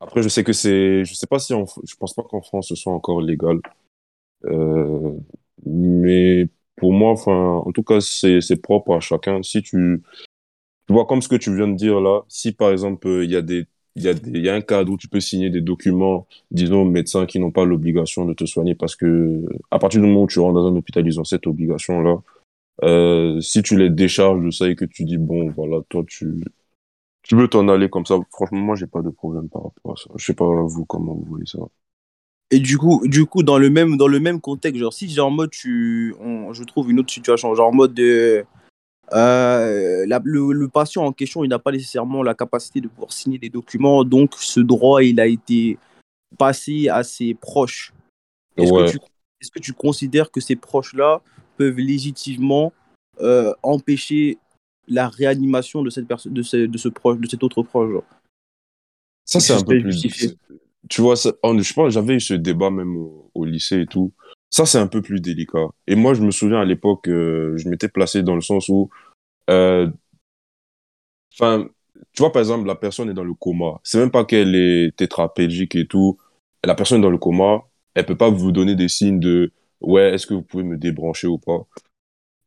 Après, 0.00 0.22
je 0.22 0.28
sais 0.28 0.44
que 0.44 0.52
c'est, 0.52 1.04
je 1.04 1.14
sais 1.14 1.26
pas 1.26 1.38
si 1.38 1.54
en, 1.54 1.66
je 1.66 1.94
pense 1.96 2.14
pas 2.14 2.22
qu'en 2.24 2.42
France 2.42 2.68
ce 2.68 2.74
soit 2.76 2.92
encore 2.92 3.20
légal. 3.22 3.58
Euh, 4.46 5.12
mais 5.66 6.48
pour 6.76 6.92
moi, 6.92 7.10
enfin, 7.12 7.62
en 7.64 7.72
tout 7.72 7.82
cas, 7.82 8.00
c'est, 8.00 8.40
c'est 8.40 8.56
propre 8.60 8.94
à 8.94 9.00
chacun. 9.00 9.42
Si 9.42 9.62
tu, 9.62 10.02
tu 10.86 10.92
vois, 10.92 11.06
comme 11.06 11.22
ce 11.22 11.28
que 11.28 11.36
tu 11.36 11.54
viens 11.56 11.68
de 11.68 11.76
dire 11.76 12.00
là, 12.00 12.22
si 12.28 12.52
par 12.52 12.70
exemple, 12.72 13.08
il 13.24 13.30
y 13.30 13.36
a 13.36 13.42
des 13.42 13.66
il 13.94 14.38
y, 14.38 14.48
a 14.48 14.54
un 14.54 14.60
cadre 14.62 14.92
où 14.92 14.96
tu 14.96 15.08
peux 15.08 15.20
signer 15.20 15.50
des 15.50 15.60
documents, 15.60 16.26
disons, 16.50 16.84
médecins 16.84 17.26
qui 17.26 17.38
n'ont 17.38 17.50
pas 17.50 17.64
l'obligation 17.64 18.24
de 18.24 18.32
te 18.32 18.46
soigner 18.46 18.74
parce 18.74 18.96
que 18.96 19.44
à 19.70 19.78
partir 19.78 20.00
du 20.00 20.06
moment 20.06 20.22
où 20.22 20.26
tu 20.26 20.38
rentres 20.38 20.54
dans 20.54 20.66
un 20.66 20.76
hôpital, 20.76 21.06
ils 21.06 21.20
ont 21.20 21.24
cette 21.24 21.46
obligation-là. 21.46 22.18
Euh, 22.84 23.40
si 23.40 23.62
tu 23.62 23.76
les 23.76 23.90
décharges 23.90 24.42
de 24.42 24.50
ça 24.50 24.68
et 24.68 24.76
que 24.76 24.86
tu 24.86 25.04
dis, 25.04 25.18
bon, 25.18 25.50
voilà, 25.50 25.82
toi, 25.90 26.02
tu, 26.06 26.42
tu 27.22 27.36
veux 27.36 27.48
t'en 27.48 27.68
aller 27.68 27.90
comme 27.90 28.06
ça, 28.06 28.16
franchement, 28.32 28.60
moi, 28.60 28.76
j'ai 28.76 28.86
pas 28.86 29.02
de 29.02 29.10
problème 29.10 29.48
par 29.48 29.64
rapport 29.64 29.92
à 29.92 29.96
ça. 29.96 30.10
Je 30.16 30.24
sais 30.24 30.34
pas, 30.34 30.44
vous, 30.44 30.84
comment 30.86 31.14
vous 31.14 31.26
voyez 31.28 31.46
ça. 31.46 31.58
Et 32.50 32.60
du 32.60 32.76
coup, 32.76 33.00
du 33.06 33.24
coup 33.24 33.42
dans, 33.42 33.58
le 33.58 33.70
même, 33.70 33.96
dans 33.96 34.08
le 34.08 34.20
même 34.20 34.40
contexte, 34.40 34.78
genre, 34.78 34.92
si 34.92 35.08
genre 35.08 35.28
en 35.28 35.30
mode, 35.30 35.50
tu, 35.50 36.14
je 36.52 36.64
trouve 36.64 36.90
une 36.90 37.00
autre 37.00 37.12
situation, 37.12 37.54
genre 37.54 37.68
en 37.68 37.74
mode 37.74 37.94
de. 37.94 38.44
Le, 39.12 40.52
le, 40.52 40.68
patient 40.68 41.04
en 41.04 41.12
question, 41.12 41.44
il 41.44 41.48
n'a 41.48 41.58
pas 41.58 41.72
nécessairement 41.72 42.22
la 42.22 42.34
capacité 42.34 42.80
de 42.80 42.88
pouvoir 42.88 43.12
signer 43.12 43.38
des 43.38 43.50
documents, 43.50 44.04
donc 44.04 44.34
ce 44.36 44.60
droit, 44.60 45.02
il 45.02 45.20
a 45.20 45.26
été 45.26 45.78
passé 46.38 46.88
à 46.88 47.02
ses 47.02 47.34
proches. 47.34 47.92
Est-ce 48.56 48.72
que, 48.72 48.96
est 48.96 49.50
que, 49.50 49.60
tu 49.60 49.72
considères 49.72 50.30
que 50.30 50.40
ces 50.40 50.56
proches-là 50.56 51.20
peuvent 51.56 51.78
légitimement 51.78 52.72
euh, 53.20 53.52
empêcher 53.62 54.38
la 54.88 55.08
réanimation 55.08 55.82
de 55.82 55.90
cette 55.90 56.06
de 56.08 56.42
ce, 56.42 56.56
de 56.56 56.78
ce 56.78 56.88
proche, 56.88 57.18
de 57.18 57.28
cet 57.28 57.42
autre 57.42 57.62
proche. 57.62 58.02
Ça 59.24 59.38
c'est 59.38 59.52
un 59.52 59.62
peu 59.62 59.80
plus 59.80 59.94
difficile. 59.94 60.36
Tu 60.88 61.00
vois, 61.00 61.16
ça, 61.16 61.30
je 61.44 61.72
pense 61.72 61.92
j'avais 61.92 62.14
eu 62.14 62.20
ce 62.20 62.34
débat 62.34 62.70
même 62.70 62.96
au, 62.96 63.44
lycée 63.44 63.82
et 63.82 63.86
tout. 63.86 64.12
Ça 64.52 64.66
c'est 64.66 64.78
un 64.78 64.86
peu 64.86 65.02
plus 65.02 65.20
délicat. 65.20 65.66
Et 65.88 65.96
moi 65.96 66.14
je 66.14 66.22
me 66.22 66.30
souviens 66.30 66.60
à 66.60 66.64
l'époque, 66.64 67.08
euh, 67.08 67.56
je 67.56 67.68
m'étais 67.68 67.88
placé 67.88 68.22
dans 68.22 68.36
le 68.36 68.40
sens 68.42 68.68
où, 68.68 68.90
euh, 69.50 69.90
enfin, 71.34 71.68
tu 72.12 72.22
vois 72.22 72.32
par 72.32 72.40
exemple 72.40 72.66
la 72.66 72.76
personne 72.76 73.10
est 73.10 73.14
dans 73.14 73.24
le 73.24 73.34
coma. 73.34 73.80
C'est 73.82 73.98
même 73.98 74.10
pas 74.10 74.24
qu'elle 74.24 74.54
est 74.54 74.96
tétraplégique 74.96 75.74
et 75.74 75.86
tout. 75.86 76.18
La 76.64 76.74
personne 76.74 76.98
est 76.98 77.02
dans 77.02 77.10
le 77.10 77.18
coma, 77.18 77.62
elle 77.94 78.06
peut 78.06 78.16
pas 78.16 78.30
vous 78.30 78.52
donner 78.52 78.76
des 78.76 78.88
signes 78.88 79.18
de 79.20 79.52
ouais, 79.80 80.14
est-ce 80.14 80.26
que 80.26 80.34
vous 80.34 80.42
pouvez 80.42 80.64
me 80.64 80.76
débrancher 80.76 81.26
ou 81.26 81.38
pas? 81.38 81.66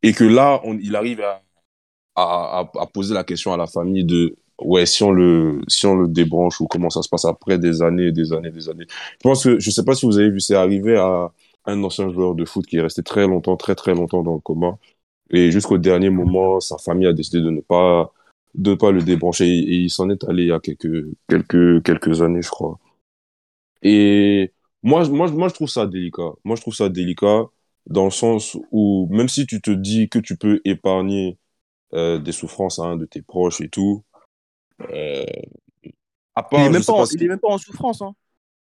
Et 0.02 0.12
que 0.12 0.24
là, 0.24 0.62
il 0.80 0.94
arrive 0.96 1.20
à, 1.22 1.42
à, 2.14 2.70
à, 2.80 2.86
poser 2.86 3.14
la 3.14 3.24
question 3.24 3.52
à 3.52 3.56
la 3.56 3.66
famille 3.66 4.04
de 4.04 4.36
ouais, 4.60 4.86
si 4.86 5.02
on 5.02 5.12
le, 5.12 5.60
si 5.68 5.86
on 5.86 5.96
le 5.96 6.08
débranche 6.08 6.60
ou 6.60 6.66
comment 6.66 6.90
ça 6.90 7.02
se 7.02 7.08
passe 7.08 7.24
après 7.24 7.58
des 7.58 7.82
années, 7.82 8.12
des 8.12 8.32
années, 8.32 8.50
des 8.50 8.68
années. 8.68 8.86
Je 8.88 9.22
pense 9.22 9.44
que, 9.44 9.58
je 9.58 9.70
sais 9.70 9.84
pas 9.84 9.94
si 9.94 10.06
vous 10.06 10.18
avez 10.18 10.30
vu, 10.30 10.40
c'est 10.40 10.54
arrivé 10.54 10.96
à 10.96 11.32
un 11.66 11.82
ancien 11.84 12.10
joueur 12.10 12.34
de 12.34 12.44
foot 12.44 12.66
qui 12.66 12.76
est 12.78 12.82
resté 12.82 13.02
très 13.02 13.26
longtemps, 13.26 13.56
très 13.56 13.74
très 13.74 13.94
longtemps 13.94 14.22
dans 14.22 14.34
le 14.34 14.40
coma. 14.40 14.78
Et 15.30 15.50
jusqu'au 15.50 15.78
dernier 15.78 16.10
moment, 16.10 16.60
sa 16.60 16.78
famille 16.78 17.06
a 17.06 17.12
décidé 17.12 17.40
de 17.40 17.50
ne 17.50 17.60
pas, 17.60 18.12
de 18.54 18.74
pas 18.74 18.92
le 18.92 19.02
débrancher 19.02 19.46
et, 19.46 19.76
il 19.76 19.90
s'en 19.90 20.08
est 20.10 20.24
allé 20.24 20.44
il 20.44 20.48
y 20.48 20.52
a 20.52 20.60
quelques, 20.60 21.06
quelques, 21.28 21.82
quelques 21.82 22.22
années, 22.22 22.42
je 22.42 22.50
crois. 22.50 22.78
Et 23.82 24.52
moi, 24.82 25.08
moi, 25.08 25.30
moi, 25.30 25.48
je 25.48 25.54
trouve 25.54 25.68
ça 25.68 25.86
délicat. 25.86 26.32
Moi, 26.44 26.56
je 26.56 26.60
trouve 26.60 26.74
ça 26.74 26.88
délicat 26.88 27.46
dans 27.86 28.04
le 28.04 28.10
sens 28.10 28.56
où, 28.70 29.08
même 29.10 29.28
si 29.28 29.46
tu 29.46 29.60
te 29.60 29.70
dis 29.70 30.08
que 30.08 30.18
tu 30.18 30.36
peux 30.36 30.60
épargner 30.64 31.38
euh, 31.94 32.18
des 32.18 32.32
souffrances 32.32 32.78
à 32.78 32.84
un 32.84 32.96
de 32.96 33.04
tes 33.04 33.22
proches 33.22 33.60
et 33.60 33.68
tout, 33.68 34.04
euh, 34.92 35.24
à 36.34 36.42
part, 36.42 36.60
il, 36.60 36.66
est 36.66 36.70
même 36.70 36.84
pas, 36.84 37.04
il 37.12 37.22
est 37.22 37.28
même 37.28 37.38
pas 37.38 37.48
en 37.48 37.58
souffrance. 37.58 38.02
Hein. 38.02 38.14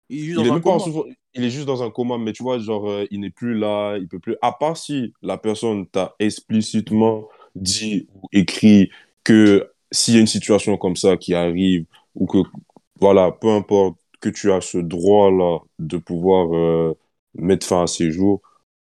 Il 0.08 0.18
est, 0.18 0.24
juste 0.24 0.36
dans 0.36 0.52
un 0.52 0.60
coma. 0.60 1.04
il 1.34 1.44
est 1.44 1.50
juste 1.50 1.66
dans 1.66 1.82
un 1.82 1.90
coma, 1.90 2.18
mais 2.18 2.32
tu 2.32 2.42
vois, 2.42 2.58
genre, 2.58 2.88
euh, 2.88 3.06
il 3.10 3.20
n'est 3.20 3.30
plus 3.30 3.54
là, 3.58 3.96
il 3.96 4.08
peut 4.08 4.18
plus. 4.18 4.36
À 4.42 4.52
part 4.52 4.76
si 4.76 5.14
la 5.22 5.38
personne 5.38 5.86
t'a 5.86 6.14
explicitement 6.18 7.28
dit 7.54 8.08
ou 8.14 8.28
écrit 8.32 8.90
que 9.24 9.70
s'il 9.90 10.14
y 10.14 10.16
a 10.18 10.20
une 10.20 10.26
situation 10.26 10.76
comme 10.76 10.96
ça 10.96 11.16
qui 11.16 11.34
arrive, 11.34 11.86
ou 12.14 12.26
que, 12.26 12.38
voilà, 13.00 13.32
peu 13.32 13.48
importe, 13.50 13.96
que 14.20 14.28
tu 14.28 14.52
as 14.52 14.60
ce 14.60 14.78
droit-là 14.78 15.58
de 15.78 15.96
pouvoir 15.98 16.54
euh, 16.54 16.96
mettre 17.34 17.66
fin 17.66 17.82
à 17.82 17.86
ces 17.86 18.10
jours, 18.10 18.42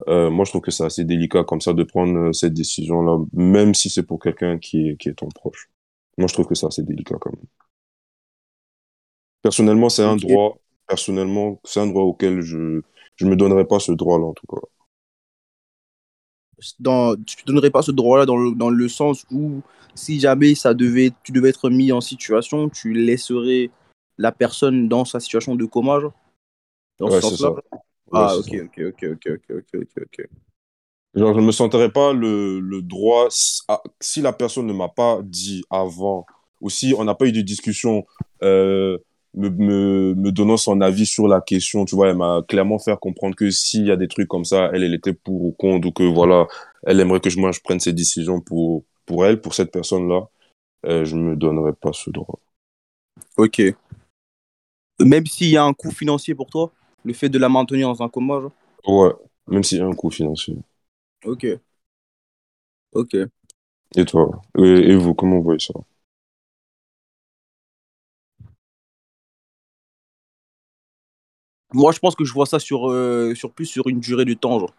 euh, 0.08 0.30
moi, 0.30 0.46
je 0.46 0.52
trouve 0.52 0.62
que 0.62 0.72
c'est 0.72 0.84
assez 0.84 1.06
délicat 1.06 1.44
comme 1.44 1.62
ça 1.62 1.74
de 1.74 1.84
prendre 1.84 2.34
cette 2.34 2.54
décision-là, 2.54 3.20
même 3.34 3.74
si 3.74 3.90
c'est 3.90 4.04
pour 4.04 4.20
quelqu'un 4.20 4.58
qui 4.58 4.90
est, 4.90 4.98
qui 4.98 5.10
est 5.10 5.14
ton 5.14 5.30
proche. 5.30 5.70
Moi, 6.18 6.28
je 6.28 6.34
trouve 6.34 6.48
que 6.48 6.56
c'est 6.56 6.66
assez 6.66 6.84
délicat 6.84 7.16
quand 7.20 7.32
même. 7.32 7.46
Personnellement, 9.42 9.90
c'est 9.90 10.04
un 10.04 10.16
droit, 10.16 10.58
personnellement, 10.92 11.62
c'est 11.64 11.80
un 11.80 11.88
droit 11.88 12.04
auquel 12.04 12.42
je 12.42 12.82
je 13.16 13.26
me 13.26 13.36
donnerais 13.38 13.66
pas 13.66 13.80
ce 13.80 13.94
droit-là, 13.94 14.26
en 14.26 14.34
tout 14.34 14.48
cas. 14.48 14.62
Dans, 16.80 17.16
tu 17.16 17.38
ne 17.42 17.48
donnerais 17.48 17.70
pas 17.72 17.82
ce 17.82 17.92
droit-là 17.92 18.26
dans 18.26 18.36
le, 18.36 18.54
dans 18.56 18.70
le 18.70 18.90
sens 18.90 19.26
où 19.32 19.62
si 19.96 20.20
jamais 20.20 20.54
ça 20.54 20.74
devait, 20.74 21.12
tu 21.24 21.32
devais 21.32 21.50
être 21.50 21.70
mis 21.70 21.92
en 21.92 22.02
situation, 22.02 22.70
tu 22.70 22.94
laisserais 22.94 23.70
la 24.18 24.32
personne 24.32 24.90
dans 24.90 25.06
sa 25.06 25.20
situation 25.20 25.56
de 25.56 25.66
coma, 25.66 26.00
genre 26.00 26.14
Dans 27.00 27.10
ce 27.10 27.22
sens-là? 27.22 27.56
Ah, 28.12 28.36
ok, 28.36 28.50
ok, 28.66 28.84
ok, 28.88 29.04
ok, 29.14 29.32
ok, 29.50 29.66
ok, 29.74 30.04
ok. 30.04 30.28
Genre, 31.14 31.36
je 31.36 31.42
me 31.42 31.52
sentirais 31.52 31.92
pas 31.92 32.14
le, 32.14 32.60
le 32.60 32.82
droit, 32.82 33.28
si 33.30 34.22
la 34.22 34.34
personne 34.34 34.68
ne 34.68 34.74
m'a 34.74 34.90
pas 34.90 35.22
dit 35.24 35.64
avant, 35.70 36.26
ou 36.60 36.70
si 36.70 36.94
on 36.98 37.04
n'a 37.04 37.16
pas 37.16 37.26
eu 37.26 37.32
de 37.32 37.42
discussion 37.42 38.06
euh, 38.44 38.98
me, 39.34 39.50
me, 39.50 40.14
me, 40.16 40.32
donnant 40.32 40.58
son 40.58 40.82
avis 40.82 41.06
sur 41.06 41.28
la 41.28 41.42
question, 41.42 41.86
tu 41.86 41.96
vois, 41.96 42.10
elle 42.10 42.18
m'a 42.18 42.42
clairement 42.48 42.80
fait 42.80 42.98
comprendre 43.00 43.36
que 43.36 43.50
s'il 43.50 43.86
y 43.88 43.92
a 43.92 43.96
des 43.96 44.08
trucs 44.08 44.28
comme 44.28 44.46
ça, 44.46 44.70
elle, 44.74 44.84
elle 44.84 44.94
était 44.94 45.14
pour 45.14 45.46
ou 45.46 45.52
contre, 45.52 45.88
ou 45.88 45.92
que 45.92 46.04
voilà, 46.04 46.48
elle 46.84 47.00
aimerait 47.00 47.20
que 47.20 47.30
je, 47.30 47.40
moi, 47.40 47.52
je 47.52 47.60
prenne 47.62 47.80
ces 47.80 47.94
décisions 47.94 48.42
pour, 48.42 48.84
pour 49.06 49.26
elle, 49.26 49.42
pour 49.42 49.54
cette 49.54 49.72
personne-là, 49.72 50.28
euh, 50.86 51.06
je 51.06 51.16
me 51.16 51.36
donnerais 51.36 51.74
pas 51.74 51.94
ce 51.94 52.10
droit. 52.10 52.40
Ok 53.38 53.62
même 55.06 55.26
s'il 55.26 55.50
y 55.50 55.58
a 55.58 55.64
un 55.64 55.74
coût 55.74 55.92
financier 55.92 56.36
pour 56.36 56.50
toi, 56.50 56.72
le 57.04 57.14
fait 57.14 57.30
de 57.30 57.40
la 57.40 57.50
maintenir 57.50 57.88
dans 57.88 58.02
un 58.04 58.10
coma, 58.10 58.40
genre? 58.42 58.52
Ouais, 58.86 59.12
même 59.48 59.64
s'il 59.64 59.80
y 59.80 59.82
a 59.82 59.86
un 59.86 59.94
coût 59.94 60.10
financier. 60.10 60.58
Ok. 61.26 61.46
Ok. 62.94 63.16
Et 63.96 64.06
toi? 64.06 64.42
Et, 64.58 64.96
vous, 64.96 65.14
comment 65.14 65.38
vous 65.38 65.44
voyez 65.44 65.60
ça? 65.60 65.74
Moi, 71.74 71.92
je 71.92 72.00
pense 72.00 72.16
que 72.16 72.26
je 72.26 72.34
vois 72.34 72.46
ça 72.46 72.60
sur, 72.60 72.90
euh, 72.90 73.34
sur 73.36 73.52
plus 73.52 73.66
sur 73.66 73.88
une 73.88 74.00
durée 74.00 74.26
de 74.26 74.34
temps, 74.34 74.60
genre. 74.60 74.74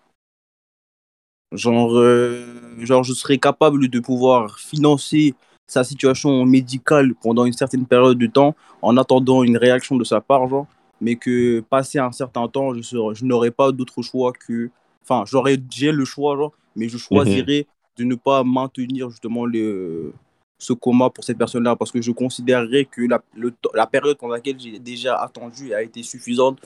Genre, 1.53 1.97
euh, 1.97 2.47
genre, 2.80 3.05
je 3.05 3.12
serais 3.12 3.38
capable 3.38 3.88
de 3.88 4.01
pouvoir 4.01 4.59
financer 4.59 5.34
sa 5.66 5.84
situation 5.84 6.45
médicale 6.45 7.14
pendant 7.22 7.45
une 7.45 7.53
certaine 7.53 7.86
période 7.86 8.18
de 8.18 8.26
temps 8.26 8.55
en 8.82 8.97
attendant 8.97 9.43
une 9.43 9.57
réaction 9.57 9.97
de 9.97 10.05
sa 10.05 10.20
part, 10.20 10.49
genre, 10.49 10.66
mais 11.01 11.16
que 11.16 11.61
passé 11.61 11.99
un 11.99 12.12
certain 12.12 12.49
temps, 12.49 12.74
je, 12.74 12.80
je 12.82 13.24
n'aurais 13.24 13.51
pas 13.51 13.72
d'autre 13.72 14.03
choix 14.03 14.32
que. 14.32 14.70
Enfin, 15.03 15.24
j'aurais 15.26 15.59
j'ai 15.70 15.93
le 15.93 16.05
choix, 16.05 16.36
genre, 16.36 16.53
mais 16.76 16.88
je 16.88 16.99
choisirais 16.99 17.66
de 17.97 18.05
ne 18.05 18.14
pas 18.14 18.45
maintenir 18.45 19.11
justement 19.11 19.45
le, 19.45 20.12
ce 20.59 20.72
coma 20.72 21.11
pour 21.11 21.24
cette 21.24 21.38
personne-là 21.38 21.76
parce 21.76 21.90
que 21.90 22.01
je 22.01 22.12
considérerais 22.12 22.84
que 22.84 23.03
la, 23.03 23.20
le, 23.34 23.53
la 23.74 23.86
période 23.86 24.16
pendant 24.16 24.34
laquelle 24.34 24.59
j'ai 24.59 24.78
déjà 24.78 25.16
attendu 25.16 25.74
a 25.74 25.82
été 25.82 26.03
suffisante. 26.03 26.61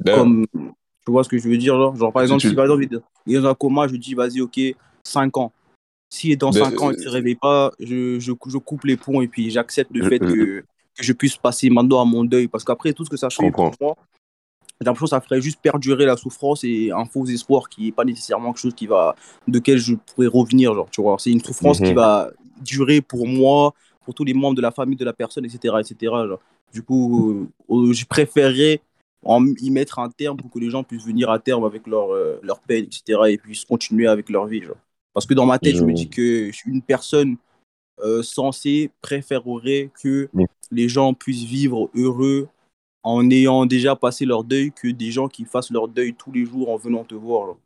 Ben, 0.00 0.14
comme, 0.16 0.46
tu 1.08 1.12
vois 1.12 1.24
ce 1.24 1.28
que 1.28 1.38
je 1.38 1.48
veux 1.48 1.56
dire, 1.56 1.76
genre, 1.76 1.96
genre 1.96 2.12
par 2.12 2.22
exemple, 2.22 2.42
si 2.42 2.54
par 2.54 2.64
exemple 2.66 2.86
il 3.26 3.36
est 3.36 3.40
dans 3.40 3.48
un 3.48 3.54
coma, 3.54 3.88
je 3.88 3.96
dis 3.96 4.14
vas-y, 4.14 4.40
ok, 4.40 4.60
5 5.04 5.36
ans. 5.38 5.52
Si 6.10 6.36
dans 6.36 6.52
5 6.52 6.80
ans, 6.80 6.90
il 6.90 6.98
ne 6.98 7.02
se 7.02 7.08
réveille 7.08 7.34
pas, 7.34 7.72
je, 7.80 8.18
je, 8.18 8.32
je, 8.46 8.58
coupe 8.58 8.84
les 8.84 8.96
ponts 8.96 9.20
et 9.20 9.28
puis 9.28 9.50
j'accepte 9.50 9.90
le 9.94 10.08
fait 10.08 10.18
que, 10.18 10.60
que, 10.60 10.64
je 11.00 11.12
puisse 11.12 11.36
passer 11.36 11.68
maintenant 11.70 12.00
à 12.00 12.04
mon 12.04 12.24
deuil. 12.24 12.48
Parce 12.48 12.64
qu'après, 12.64 12.92
tout 12.92 13.04
ce 13.04 13.10
que 13.10 13.16
ça 13.16 13.28
fait 13.28 13.50
pour 13.50 13.72
moi, 13.80 13.96
j'ai 14.80 14.84
l'impression 14.86 15.06
que 15.06 15.10
ça 15.10 15.20
ferait 15.20 15.40
juste 15.40 15.60
perdurer 15.60 16.06
la 16.06 16.16
souffrance 16.16 16.62
et 16.62 16.92
un 16.92 17.04
faux 17.04 17.26
espoir 17.26 17.68
qui 17.68 17.86
n'est 17.86 17.92
pas 17.92 18.04
nécessairement 18.04 18.52
quelque 18.52 18.60
chose 18.60 18.74
qui 18.74 18.86
va, 18.86 19.16
de 19.46 19.58
quel 19.58 19.78
je 19.78 19.94
pourrais 19.94 20.28
revenir. 20.28 20.72
Genre, 20.74 20.88
tu 20.90 21.02
vois, 21.02 21.16
c'est 21.18 21.30
une 21.30 21.42
souffrance 21.42 21.78
qui 21.78 21.90
mhm. 21.90 21.96
va 21.96 22.30
durer 22.62 23.00
pour 23.00 23.26
moi, 23.26 23.74
pour 24.04 24.14
tous 24.14 24.24
les 24.24 24.34
membres 24.34 24.54
de 24.54 24.62
la 24.62 24.70
famille 24.70 24.96
de 24.96 25.04
la 25.04 25.12
personne, 25.12 25.44
etc. 25.44 25.74
etc. 25.80 25.96
Genre. 26.00 26.40
Du 26.72 26.82
coup, 26.82 27.48
euh, 27.70 27.92
je 27.92 28.04
préférerais 28.04 28.80
en, 29.24 29.44
y 29.60 29.70
mettre 29.70 29.98
un 29.98 30.10
terme 30.10 30.36
pour 30.36 30.50
que 30.50 30.58
les 30.58 30.70
gens 30.70 30.84
puissent 30.84 31.06
venir 31.06 31.30
à 31.30 31.38
terme 31.38 31.64
avec 31.64 31.86
leur, 31.86 32.12
euh, 32.12 32.38
leur 32.42 32.60
peine, 32.60 32.84
etc. 32.84 33.20
et 33.28 33.38
puissent 33.38 33.64
continuer 33.64 34.06
avec 34.06 34.28
leur 34.30 34.46
vie. 34.46 34.62
Genre. 34.62 34.76
Parce 35.12 35.26
que 35.26 35.34
dans 35.34 35.46
ma 35.46 35.58
tête, 35.58 35.76
je, 35.76 35.84
me 35.84 35.92
dis 35.92 36.08
que 36.08 36.50
une 36.66 36.82
personne 36.82 37.36
euh, 38.00 38.22
censée 38.22 38.90
préférerait 39.02 39.90
que 40.02 40.28
les 40.70 40.88
gens 40.88 41.14
puissent 41.14 41.44
vivre 41.44 41.90
heureux 41.94 42.48
en 43.02 43.28
ayant 43.30 43.66
déjà 43.66 43.96
passé 43.96 44.24
leur 44.24 44.44
deuil 44.44 44.72
que 44.72 44.88
des 44.88 45.10
gens 45.10 45.28
qui 45.28 45.44
fassent 45.44 45.70
leur 45.70 45.88
deuil 45.88 46.14
tous 46.14 46.30
les 46.30 46.44
jours 46.44 46.70
en 46.70 46.76
venant 46.76 47.04
te 47.04 47.14
voir. 47.14 47.56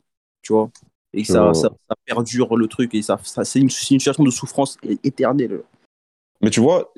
tu 0.42 0.52
vois? 0.52 0.70
Et 1.14 1.24
ça, 1.24 1.52
ça, 1.52 1.70
perdure 2.06 2.56
le 2.56 2.66
truc. 2.68 2.94
Et 2.94 3.02
ça, 3.02 3.18
ça 3.22 3.44
c'est 3.44 3.60
une, 3.60 3.68
situation 3.68 4.24
de 4.24 4.30
souffrance 4.30 4.78
éternelle. 5.04 5.62
Mais 6.42 6.50
tu 6.50 6.60
vois, 6.60 6.92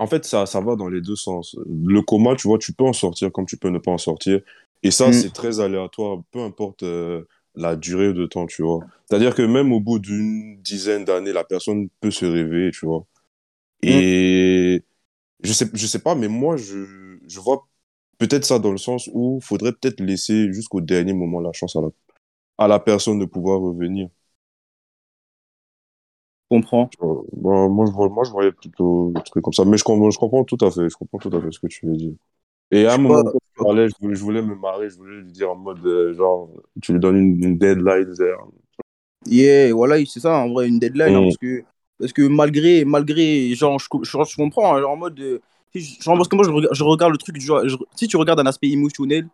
en 0.00 0.06
fait, 0.08 0.24
ça, 0.24 0.46
ça 0.46 0.60
va 0.60 0.74
dans 0.74 0.88
les 0.88 1.00
deux 1.00 1.14
sens. 1.14 1.56
Le 1.66 2.02
coma, 2.02 2.34
tu 2.34 2.48
vois, 2.48 2.58
tu 2.58 2.72
peux 2.72 2.84
en 2.84 2.92
sortir 2.92 3.30
comme 3.30 3.46
tu 3.46 3.56
peux 3.56 3.68
ne 3.70 3.78
pas 3.78 3.92
en 3.92 3.98
sortir. 3.98 4.40
Et 4.82 4.90
ça, 4.90 5.08
mm. 5.08 5.12
c'est 5.12 5.32
très 5.32 5.60
aléatoire. 5.60 6.22
Peu 6.32 6.40
importe 6.40 6.82
euh, 6.82 7.22
la 7.54 7.76
durée 7.76 8.12
de 8.12 8.26
temps, 8.26 8.46
tu 8.46 8.62
vois. 8.62 8.80
C'est-à-dire 9.08 9.34
que 9.34 9.42
même 9.42 9.72
au 9.72 9.80
bout 9.80 10.00
d'une 10.00 10.60
dizaine 10.60 11.04
d'années, 11.04 11.32
la 11.32 11.44
personne 11.44 11.88
peut 12.00 12.10
se 12.10 12.26
réveiller, 12.26 12.72
tu 12.72 12.84
vois. 12.84 13.06
Et 13.82 14.82
je 15.42 15.52
sais, 15.52 15.70
je 15.72 15.86
sais 15.86 15.98
pas, 16.00 16.14
mais 16.14 16.28
moi, 16.28 16.56
je, 16.56 17.18
je 17.28 17.40
vois 17.40 17.68
peut-être 18.18 18.44
ça 18.44 18.58
dans 18.58 18.72
le 18.72 18.78
sens 18.78 19.08
où 19.12 19.38
il 19.40 19.44
faudrait 19.44 19.72
peut-être 19.72 20.00
laisser 20.00 20.52
jusqu'au 20.52 20.80
dernier 20.80 21.12
moment 21.12 21.40
la 21.40 21.52
chance 21.52 21.76
à 21.76 21.80
la, 21.80 21.88
à 22.58 22.68
la 22.68 22.80
personne 22.80 23.18
de 23.18 23.24
pouvoir 23.26 23.60
revenir. 23.60 24.08
Comprends. 26.48 26.90
Bah, 27.00 27.68
moi, 27.68 27.86
je 27.86 27.92
vois, 27.92 28.08
moi, 28.08 28.24
je 28.24 28.30
voyais 28.30 28.52
plutôt 28.52 29.12
le 29.14 29.20
truc 29.22 29.42
comme 29.44 29.52
ça. 29.52 29.64
Mais 29.64 29.76
je 29.76 29.84
comprends, 29.84 30.10
je 30.10 30.18
comprends 30.18 30.44
tout 30.44 30.58
à 30.60 30.70
fait. 30.70 30.88
Je 30.88 30.96
comprends 30.96 31.18
tout 31.18 31.34
à 31.36 31.40
fait 31.40 31.50
ce 31.52 31.58
que 31.60 31.66
tu 31.66 31.86
veux 31.86 31.96
dire. 31.96 32.12
Et 32.70 32.86
à 32.86 32.94
un 32.94 32.98
moment, 32.98 33.22
quand 33.56 33.64
parlais, 33.64 33.88
je 33.88 33.94
voulais, 34.00 34.16
je 34.16 34.22
voulais 34.24 34.42
me 34.42 34.54
marrer. 34.56 34.90
Je 34.90 34.96
voulais 34.96 35.22
lui 35.22 35.32
dire 35.32 35.50
en 35.52 35.56
mode, 35.56 35.84
euh, 35.86 36.14
genre, 36.14 36.50
tu 36.82 36.92
lui 36.94 37.00
donnes 37.00 37.16
une, 37.18 37.44
une 37.44 37.58
deadline. 37.58 38.14
Yeah, 39.26 39.72
voilà, 39.72 40.04
c'est 40.04 40.20
ça, 40.20 40.36
en 40.36 40.50
vrai, 40.50 40.68
une 40.68 40.78
deadline. 40.78 41.14
hein, 41.14 41.20
Mm. 41.20 41.24
parce, 41.24 41.36
que, 41.38 41.64
parce 41.98 42.12
que 42.12 42.22
malgré, 42.22 42.84
malgré 42.84 43.54
genre, 43.54 43.78
je, 43.78 43.86
je, 44.02 44.10
je 44.10 44.36
comprends, 44.36 44.74
hein, 44.76 44.80
genre, 44.80 44.90
en 44.92 44.96
mode. 44.96 45.18
euh, 45.20 45.40
genre, 46.00 46.16
parce 46.16 46.28
que 46.28 46.36
moi, 46.36 46.44
je, 46.44 46.50
regarde- 46.50 46.74
je 46.74 46.84
regarde 46.84 47.12
le 47.12 47.18
truc, 47.18 47.34
du 47.38 47.44
genre, 47.44 47.66
je- 47.66 47.76
si 47.96 48.06
tu 48.08 48.16
regardes 48.16 48.40
un 48.40 48.46
aspect 48.46 48.68
émotionnel, 48.70 49.26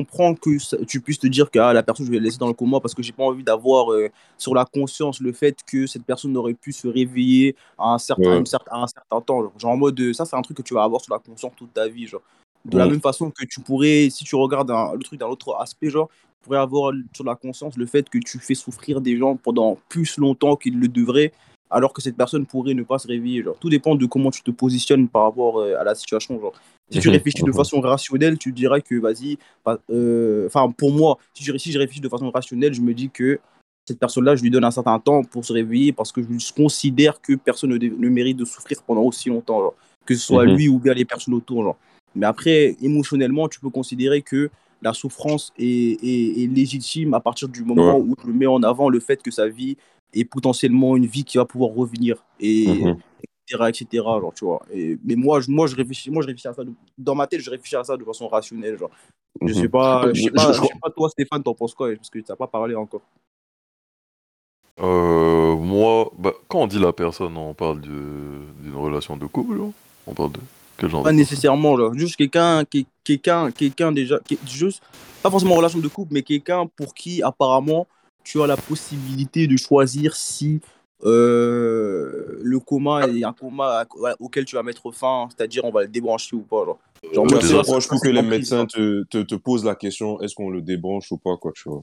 comprends 0.00 0.34
que 0.34 0.58
ça- 0.58 0.76
tu 0.86 1.00
puisses 1.00 1.18
te 1.18 1.26
dire 1.26 1.50
que 1.50 1.58
ah, 1.58 1.72
la 1.72 1.82
personne, 1.82 2.06
je 2.06 2.10
vais 2.10 2.18
la 2.18 2.24
laisser 2.24 2.38
dans 2.38 2.46
le 2.46 2.52
coma 2.54 2.80
parce 2.80 2.94
que 2.94 3.02
j'ai 3.02 3.12
pas 3.12 3.24
envie 3.24 3.42
d'avoir 3.42 3.92
euh, 3.92 4.08
sur 4.36 4.54
la 4.54 4.64
conscience 4.64 5.20
le 5.20 5.32
fait 5.32 5.58
que 5.66 5.86
cette 5.86 6.04
personne 6.04 6.36
aurait 6.36 6.54
pu 6.54 6.72
se 6.72 6.86
réveiller 6.88 7.56
à 7.78 7.94
un 7.94 7.98
certain, 7.98 8.22
à 8.22 8.32
Ouais. 8.32 8.38
une 8.38 8.46
certain, 8.46 8.72
à 8.72 8.82
un 8.82 8.86
certain 8.86 9.20
temps. 9.20 9.42
Genre, 9.42 9.52
Genre, 9.58 9.70
en 9.72 9.76
mode, 9.76 10.00
euh, 10.00 10.12
ça, 10.12 10.24
c'est 10.24 10.36
un 10.36 10.42
truc 10.42 10.56
que 10.56 10.62
tu 10.62 10.74
vas 10.74 10.84
avoir 10.84 11.00
sur 11.00 11.12
la 11.12 11.18
conscience 11.18 11.52
toute 11.56 11.72
ta 11.74 11.88
vie. 11.88 12.06
Genre. 12.06 12.22
De 12.64 12.76
la 12.76 12.86
même 12.86 13.00
façon 13.00 13.30
que 13.30 13.44
tu 13.46 13.60
pourrais, 13.60 14.08
si 14.10 14.24
tu 14.24 14.34
regardes 14.36 14.70
un- 14.70 14.92
le 14.92 15.02
truc 15.02 15.18
d'un 15.18 15.28
autre 15.28 15.54
aspect, 15.58 15.90
genre, 15.90 16.08
tu 16.08 16.44
pourrais 16.44 16.58
avoir 16.58 16.92
sur 17.14 17.24
la 17.24 17.34
conscience 17.34 17.76
le 17.76 17.86
fait 17.86 18.08
que 18.08 18.18
tu 18.18 18.38
fais 18.38 18.54
souffrir 18.54 19.00
des 19.00 19.16
gens 19.16 19.36
pendant 19.36 19.78
plus 19.88 20.18
longtemps 20.18 20.56
qu'ils 20.56 20.78
le 20.78 20.88
devraient, 20.88 21.32
alors 21.70 21.92
que 21.92 22.00
cette 22.02 22.16
personne 22.16 22.46
pourrait 22.46 22.74
ne 22.74 22.82
pas 22.82 22.98
se 22.98 23.06
réveiller. 23.08 23.42
Genre. 23.42 23.56
Tout 23.58 23.68
dépend 23.68 23.94
de 23.94 24.06
comment 24.06 24.30
tu 24.30 24.42
te 24.42 24.50
positionnes 24.50 25.08
par 25.08 25.24
rapport 25.24 25.60
euh, 25.60 25.74
à 25.78 25.84
la 25.84 25.94
situation. 25.94 26.40
Genre. 26.40 26.52
Si 26.90 27.00
tu 27.00 27.08
Mhm, 27.08 27.12
réfléchis 27.14 27.42
de 27.42 27.52
façon 27.52 27.80
rationnelle, 27.80 28.38
tu 28.38 28.50
dirais 28.52 28.80
que, 28.80 28.94
vas-y, 28.94 29.36
euh, 29.90 30.46
enfin, 30.46 30.70
pour 30.70 30.92
moi, 30.92 31.18
si 31.34 31.44
je, 31.44 31.56
si 31.58 31.70
je 31.72 31.78
réfléchis 31.78 32.00
de 32.00 32.08
façon 32.08 32.30
rationnelle, 32.30 32.72
je 32.72 32.80
me 32.80 32.94
dis 32.94 33.10
que 33.10 33.38
cette 33.86 33.98
personne-là, 33.98 34.36
je 34.36 34.42
lui 34.42 34.50
donne 34.50 34.64
un 34.64 34.70
certain 34.70 34.98
temps 34.98 35.22
pour 35.22 35.44
se 35.44 35.52
réveiller 35.52 35.92
parce 35.92 36.12
que 36.12 36.22
je 36.22 36.52
considère 36.52 37.20
que 37.20 37.34
personne 37.34 37.70
ne, 37.76 38.08
mérite 38.08 38.36
de 38.36 38.44
souffrir 38.44 38.82
pendant 38.82 39.02
aussi 39.02 39.28
longtemps, 39.28 39.60
genre. 39.60 39.74
que 40.06 40.14
ce 40.14 40.24
soit 40.26 40.46
Mhm. 40.46 40.54
lui 40.56 40.68
ou 40.68 40.78
bien 40.78 40.94
les 40.94 41.04
personnes 41.04 41.34
autour. 41.34 41.62
Genre. 41.62 41.76
Mais 42.14 42.24
après, 42.26 42.76
émotionnellement, 42.80 43.46
tu 43.48 43.60
peux 43.60 43.68
considérer 43.68 44.22
que 44.22 44.48
la 44.80 44.94
souffrance 44.94 45.52
est, 45.58 45.64
est- 46.02 46.42
est 46.44 46.46
légitime 46.46 47.12
à 47.12 47.20
partir 47.20 47.48
du 47.48 47.62
moment 47.64 47.98
Ouais. 47.98 48.02
où 48.08 48.14
je 48.24 48.30
mets 48.32 48.46
en 48.46 48.62
avant 48.62 48.88
le 48.88 49.00
fait 49.00 49.22
que 49.22 49.30
sa 49.30 49.48
vie 49.48 49.76
est 50.12 50.24
potentiellement 50.24 50.96
une 50.96 51.06
vie 51.06 51.24
qui 51.24 51.38
va 51.38 51.44
pouvoir 51.44 51.70
revenir. 51.70 52.24
Et, 52.40 52.84
Mhm. 52.84 52.98
etc., 53.22 53.68
etc., 53.70 53.86
genre, 54.20 54.32
tu 54.34 54.44
vois. 54.44 54.62
Et, 54.72 54.98
mais 55.04 55.16
moi, 55.16 55.40
je, 55.40 55.50
moi, 55.50 55.66
je 55.66 55.74
réfléchis, 55.76 56.10
moi, 56.10 56.22
je 56.22 56.28
réfléchis 56.28 56.48
à 56.48 56.52
ça. 56.54 56.64
de- 56.64 56.72
dans 56.96 57.14
ma 57.14 57.26
tête, 57.26 57.40
je 57.40 57.50
réfléchis 57.50 57.76
à 57.76 57.84
ça 57.84 57.96
de 57.96 58.04
façon 58.04 58.28
rationnelle. 58.28 58.78
Genre. 58.78 58.90
Je 59.46 59.52
sais 59.52 59.62
Mhm. 59.62 59.68
pas, 59.68 60.12
je 60.12 60.22
sais 60.22 60.30
pas, 60.30 60.52
je- 60.52 60.58
je 60.58 60.66
sais 60.66 60.78
pas 60.82 60.90
toi, 60.90 61.08
Stéphane, 61.08 61.42
t'en 61.42 61.54
penses 61.54 61.74
quoi? 61.74 61.94
Parce 61.94 62.10
que 62.10 62.18
tu 62.18 62.24
n'as 62.28 62.36
pas 62.36 62.46
parlé 62.46 62.74
encore. 62.74 63.02
Euh, 64.80 65.56
moi, 65.56 66.10
bah, 66.18 66.32
quand 66.48 66.60
on 66.60 66.66
dit 66.66 66.78
la 66.78 66.92
personne, 66.92 67.36
on 67.36 67.52
parle 67.54 67.80
d'une 67.80 68.74
relation 68.74 69.16
de 69.16 69.26
couple, 69.26 69.56
genre 69.56 69.72
On 70.06 70.14
parle 70.14 70.32
de 70.32 70.40
quel 70.76 70.88
genre 70.88 71.02
Pas 71.02 71.10
de 71.10 71.16
nécessairement, 71.16 71.76
genre. 71.76 71.94
Juste 71.94 72.16
quelqu'un, 72.16 72.64
quelqu'un, 73.04 73.50
quelqu'un 73.50 73.92
déjà, 73.92 74.20
juste, 74.46 74.82
pas 75.22 75.30
forcément 75.30 75.54
en 75.54 75.58
relation 75.58 75.80
de 75.80 75.88
couple, 75.88 76.12
mais 76.14 76.22
quelqu'un 76.22 76.66
pour 76.76 76.94
qui, 76.94 77.22
apparemment, 77.22 77.86
tu 78.28 78.42
as 78.42 78.46
la 78.46 78.58
possibilité 78.58 79.46
de 79.46 79.56
choisir 79.56 80.14
si 80.14 80.60
euh, 81.04 82.38
le 82.42 82.60
coma 82.60 83.06
est 83.08 83.24
un 83.24 83.32
coma 83.32 83.80
à- 83.80 83.86
auquel 84.20 84.44
tu 84.44 84.56
vas 84.56 84.62
mettre 84.62 84.92
fin, 84.92 85.28
c'est-à-dire 85.30 85.64
on 85.64 85.70
va 85.70 85.82
le 85.82 85.88
débrancher 85.88 86.36
ou 86.36 86.42
pas. 86.42 86.64
Genre, 86.66 86.78
genre 87.14 87.24
Ouais, 87.24 87.30
moi, 87.30 87.40
ça, 87.40 87.48
ça, 87.48 87.64
ça, 87.64 87.80
je 87.80 87.86
trouve 87.86 88.00
que 88.00 88.08
les 88.08 88.20
médecins 88.20 88.58
genre. 88.58 88.66
te, 88.68 89.04
te, 89.04 89.18
te 89.22 89.34
posent 89.34 89.64
la 89.64 89.74
question 89.74 90.20
est-ce 90.20 90.34
qu'on 90.34 90.50
le 90.50 90.60
débranche 90.60 91.10
ou 91.10 91.16
pas, 91.16 91.36
quoi, 91.38 91.52
tu 91.54 91.70
vois. 91.70 91.82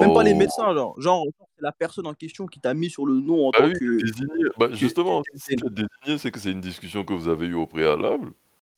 Même 0.00 0.12
pas 0.12 0.24
les 0.24 0.34
Oh. 0.34 0.38
médecins, 0.38 0.74
genre. 0.74 1.00
Genre, 1.00 1.24
c'est 1.38 1.62
la 1.62 1.70
personne 1.70 2.08
en 2.08 2.14
question 2.14 2.46
qui 2.46 2.58
t'a 2.58 2.74
mis 2.74 2.90
sur 2.90 3.06
le 3.06 3.14
nom 3.20 3.46
en 3.46 3.50
Ah 3.54 3.58
tant 3.58 3.66
oui, 3.68 3.74
que. 3.78 4.02
désigné. 4.02 4.44
Bah, 4.58 4.68
justement, 4.72 5.22
que- 5.22 5.38
si 5.38 5.54
tu 5.54 5.66
es 5.66 5.70
désigné, 5.70 6.18
c'est 6.18 6.32
que 6.32 6.40
c'est 6.40 6.50
une 6.50 6.60
discussion 6.60 7.04
que 7.04 7.12
vous 7.12 7.28
avez 7.28 7.46
eue 7.46 7.54
au 7.54 7.66
préalable. 7.66 8.32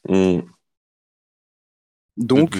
Mm. 0.06 0.40
Donc, 2.18 2.54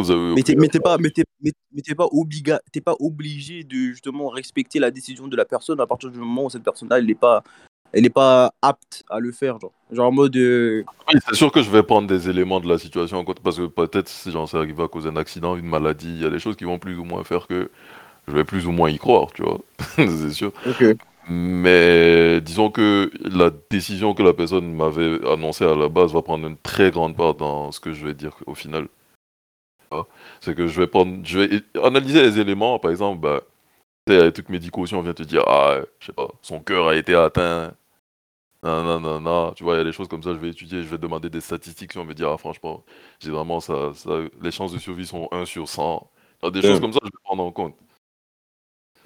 vous 0.00 0.10
avez 0.10 0.34
mais 0.34 0.42
t'es 0.42 0.54
mais 0.56 0.68
t'es 0.68 0.80
préalable. 0.80 0.82
pas, 0.82 0.98
mais 1.02 1.10
t'es- 1.10 1.24
mais- 1.42 1.52
mais 1.72 1.82
t'es 1.82 1.94
pas, 1.94 2.06
obliga... 2.10 2.60
t'es 2.72 2.80
pas 2.80 2.94
obligé 3.00 3.64
de 3.64 3.76
justement 3.90 4.28
respecter 4.28 4.78
la 4.78 4.90
décision 4.90 5.28
de 5.28 5.36
la 5.36 5.44
personne 5.44 5.80
à 5.80 5.86
partir 5.86 6.10
du 6.10 6.18
moment 6.18 6.44
où 6.46 6.50
cette 6.50 6.62
personne-là, 6.64 6.98
elle 6.98 7.06
n'est 7.06 7.14
pas, 7.14 7.42
elle 7.92 8.06
est 8.06 8.10
pas 8.10 8.52
apte 8.62 9.04
à 9.08 9.18
le 9.20 9.32
faire. 9.32 9.58
Genre, 9.60 9.72
genre 9.90 10.08
en 10.08 10.12
mode. 10.12 10.36
euh, 10.36 10.84
Oui, 11.12 11.20
c'est 11.28 11.34
sûr 11.34 11.50
que 11.52 11.62
je 11.62 11.70
vais 11.70 11.82
prendre 11.82 12.06
des 12.08 12.28
éléments 12.28 12.60
de 12.60 12.68
la 12.68 12.78
situation 12.78 13.18
en 13.18 13.24
compte 13.24 13.40
parce 13.40 13.56
que 13.58 13.66
peut-être 13.66 14.08
si 14.08 14.30
j'en 14.30 14.46
sais 14.46 14.56
arrivé 14.56 14.82
à 14.82 14.88
cause 14.88 15.04
d'un 15.04 15.16
accident, 15.16 15.56
une 15.56 15.66
maladie, 15.66 16.08
il 16.10 16.20
y 16.22 16.24
a 16.26 16.30
des 16.30 16.38
choses 16.38 16.56
qui 16.56 16.64
vont 16.64 16.78
plus 16.78 16.98
ou 16.98 17.04
moins 17.04 17.24
faire 17.24 17.46
que 17.46 17.70
je 18.28 18.32
vais 18.32 18.44
plus 18.44 18.66
ou 18.66 18.72
moins 18.72 18.90
y 18.90 18.98
croire, 18.98 19.32
tu 19.32 19.42
vois. 19.42 19.58
c'est 19.96 20.30
sûr. 20.32 20.52
Mais 21.28 22.40
disons 22.40 22.70
que 22.70 23.10
la 23.22 23.50
décision 23.70 24.14
que 24.14 24.22
la 24.22 24.32
personne 24.32 24.72
m'avait 24.74 25.24
annoncée 25.28 25.64
à 25.64 25.74
la 25.76 25.88
base 25.88 26.12
va 26.12 26.22
prendre 26.22 26.46
une 26.46 26.56
très 26.56 26.90
grande 26.90 27.16
part 27.16 27.34
dans 27.34 27.70
ce 27.72 27.78
que 27.80 27.92
je 27.92 28.04
vais 28.06 28.14
dire 28.14 28.36
au 28.46 28.54
final. 28.54 28.88
C'est 30.40 30.54
que 30.54 30.66
je 30.66 30.80
vais 30.80 30.86
prendre, 30.86 31.24
je 31.26 31.38
vais 31.40 31.62
analyser 31.82 32.22
les 32.22 32.38
éléments, 32.40 32.78
par 32.78 32.90
exemple, 32.90 33.20
bah, 33.20 33.42
des 34.06 34.32
trucs 34.32 34.48
médicaux, 34.50 34.86
si 34.86 34.94
on 34.94 35.02
vient 35.02 35.14
te 35.14 35.22
dire, 35.24 35.44
ah, 35.48 35.80
je 36.00 36.06
sais 36.06 36.12
pas, 36.14 36.28
son 36.42 36.60
cœur 36.62 36.88
a 36.88 36.96
été 36.96 37.14
atteint, 37.14 37.74
non, 38.62 38.84
non, 38.84 39.00
non, 39.00 39.20
non, 39.20 39.52
tu 39.54 39.64
vois, 39.64 39.74
il 39.76 39.78
y 39.78 39.80
a 39.80 39.84
des 39.84 39.92
choses 39.92 40.08
comme 40.08 40.22
ça, 40.22 40.34
je 40.34 40.38
vais 40.38 40.50
étudier, 40.50 40.82
je 40.82 40.88
vais 40.88 40.98
demander 40.98 41.30
des 41.30 41.40
statistiques, 41.40 41.92
si 41.92 41.98
on 41.98 42.04
me 42.06 42.14
dit, 42.14 42.24
ah, 42.24 42.36
franchement, 42.38 42.84
j'ai 43.20 43.30
vraiment 43.30 43.60
ça, 43.60 43.92
ça, 43.94 44.12
les 44.42 44.50
chances 44.52 44.72
de 44.72 44.78
survie 44.78 45.06
sont 45.06 45.28
1 45.32 45.44
sur 45.46 45.68
100. 45.68 46.10
Alors, 46.42 46.52
des 46.52 46.62
Ouais. 46.62 46.68
choses 46.68 46.80
comme 46.80 46.92
ça, 46.92 47.00
je 47.02 47.08
vais 47.08 47.22
prendre 47.24 47.44
en 47.44 47.52
compte. 47.52 47.76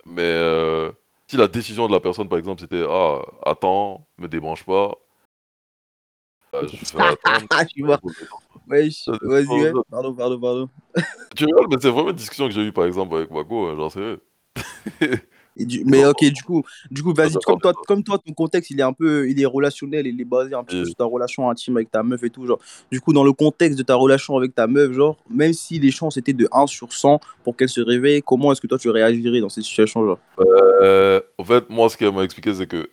Mais 0.06 0.22
euh, 0.22 0.92
si 1.26 1.36
la 1.36 1.48
décision 1.48 1.86
de 1.86 1.92
la 1.92 2.00
personne, 2.00 2.28
par 2.28 2.38
exemple, 2.38 2.60
c'était, 2.60 2.84
ah, 2.88 3.22
attends, 3.44 4.06
me 4.18 4.28
débranche 4.28 4.64
pas, 4.64 4.92
je 6.62 6.96
vais 6.96 7.02
attendre. 7.02 7.46
Ah, 7.50 7.64
tu 7.64 7.82
vois. 7.82 8.00
Vas-y, 8.68 9.46
ouais. 9.46 9.72
Pardon, 9.90 10.14
pardon, 10.14 10.40
pardon. 10.40 10.68
Tu 11.36 11.44
rigoles, 11.44 11.66
mais 11.70 11.76
c'est 11.80 11.90
vraiment 11.90 12.10
une 12.10 12.16
discussion 12.16 12.46
que 12.48 12.54
j'ai 12.54 12.62
eue, 12.62 12.72
par 12.72 12.84
exemple, 12.84 13.16
avec 13.16 13.30
Wako, 13.30 13.66
hein, 13.66 13.76
genre, 13.76 13.92
Et 15.56 15.66
du- 15.66 15.84
Mais 15.86 16.04
ok, 16.04 16.24
du 16.24 16.42
coup, 16.42 16.62
du 16.90 17.02
coup, 17.02 17.12
vas-y, 17.12 17.34
comme 17.44 17.60
toi, 17.60 17.72
comme 17.86 18.02
toi, 18.04 18.18
ton 18.24 18.32
contexte, 18.32 18.70
il 18.70 18.78
est 18.78 18.84
un 18.84 18.92
peu, 18.92 19.28
il 19.28 19.40
est 19.40 19.46
relationnel, 19.46 20.06
il 20.06 20.20
est 20.20 20.24
basé 20.24 20.54
un 20.54 20.62
peu 20.64 20.84
sur 20.84 20.94
ta 20.94 21.04
relation 21.04 21.50
intime 21.50 21.76
avec 21.76 21.90
ta 21.90 22.02
meuf 22.02 22.22
et 22.22 22.30
tout, 22.30 22.46
genre. 22.46 22.60
Du 22.90 23.00
coup, 23.00 23.12
dans 23.12 23.24
le 23.24 23.32
contexte 23.32 23.76
de 23.78 23.82
ta 23.82 23.96
relation 23.96 24.36
avec 24.36 24.54
ta 24.54 24.66
meuf, 24.66 24.92
genre, 24.92 25.16
même 25.28 25.52
si 25.52 25.78
les 25.78 25.90
chances 25.90 26.16
étaient 26.16 26.32
de 26.32 26.48
1 26.52 26.66
sur 26.66 26.92
100 26.92 27.20
pour 27.42 27.56
qu'elle 27.56 27.68
se 27.68 27.80
réveille, 27.80 28.22
comment 28.22 28.52
est-ce 28.52 28.60
que 28.60 28.66
toi 28.68 28.78
tu 28.78 28.90
réagirais 28.90 29.40
dans 29.40 29.48
cette 29.48 29.64
situation, 29.64 30.04
genre? 30.06 30.18
Euh, 30.40 31.20
en 31.38 31.44
fait, 31.44 31.68
moi, 31.68 31.88
ce 31.88 31.96
qu'elle 31.96 32.12
m'a 32.12 32.22
expliqué, 32.22 32.54
c'est 32.54 32.66
que 32.66 32.88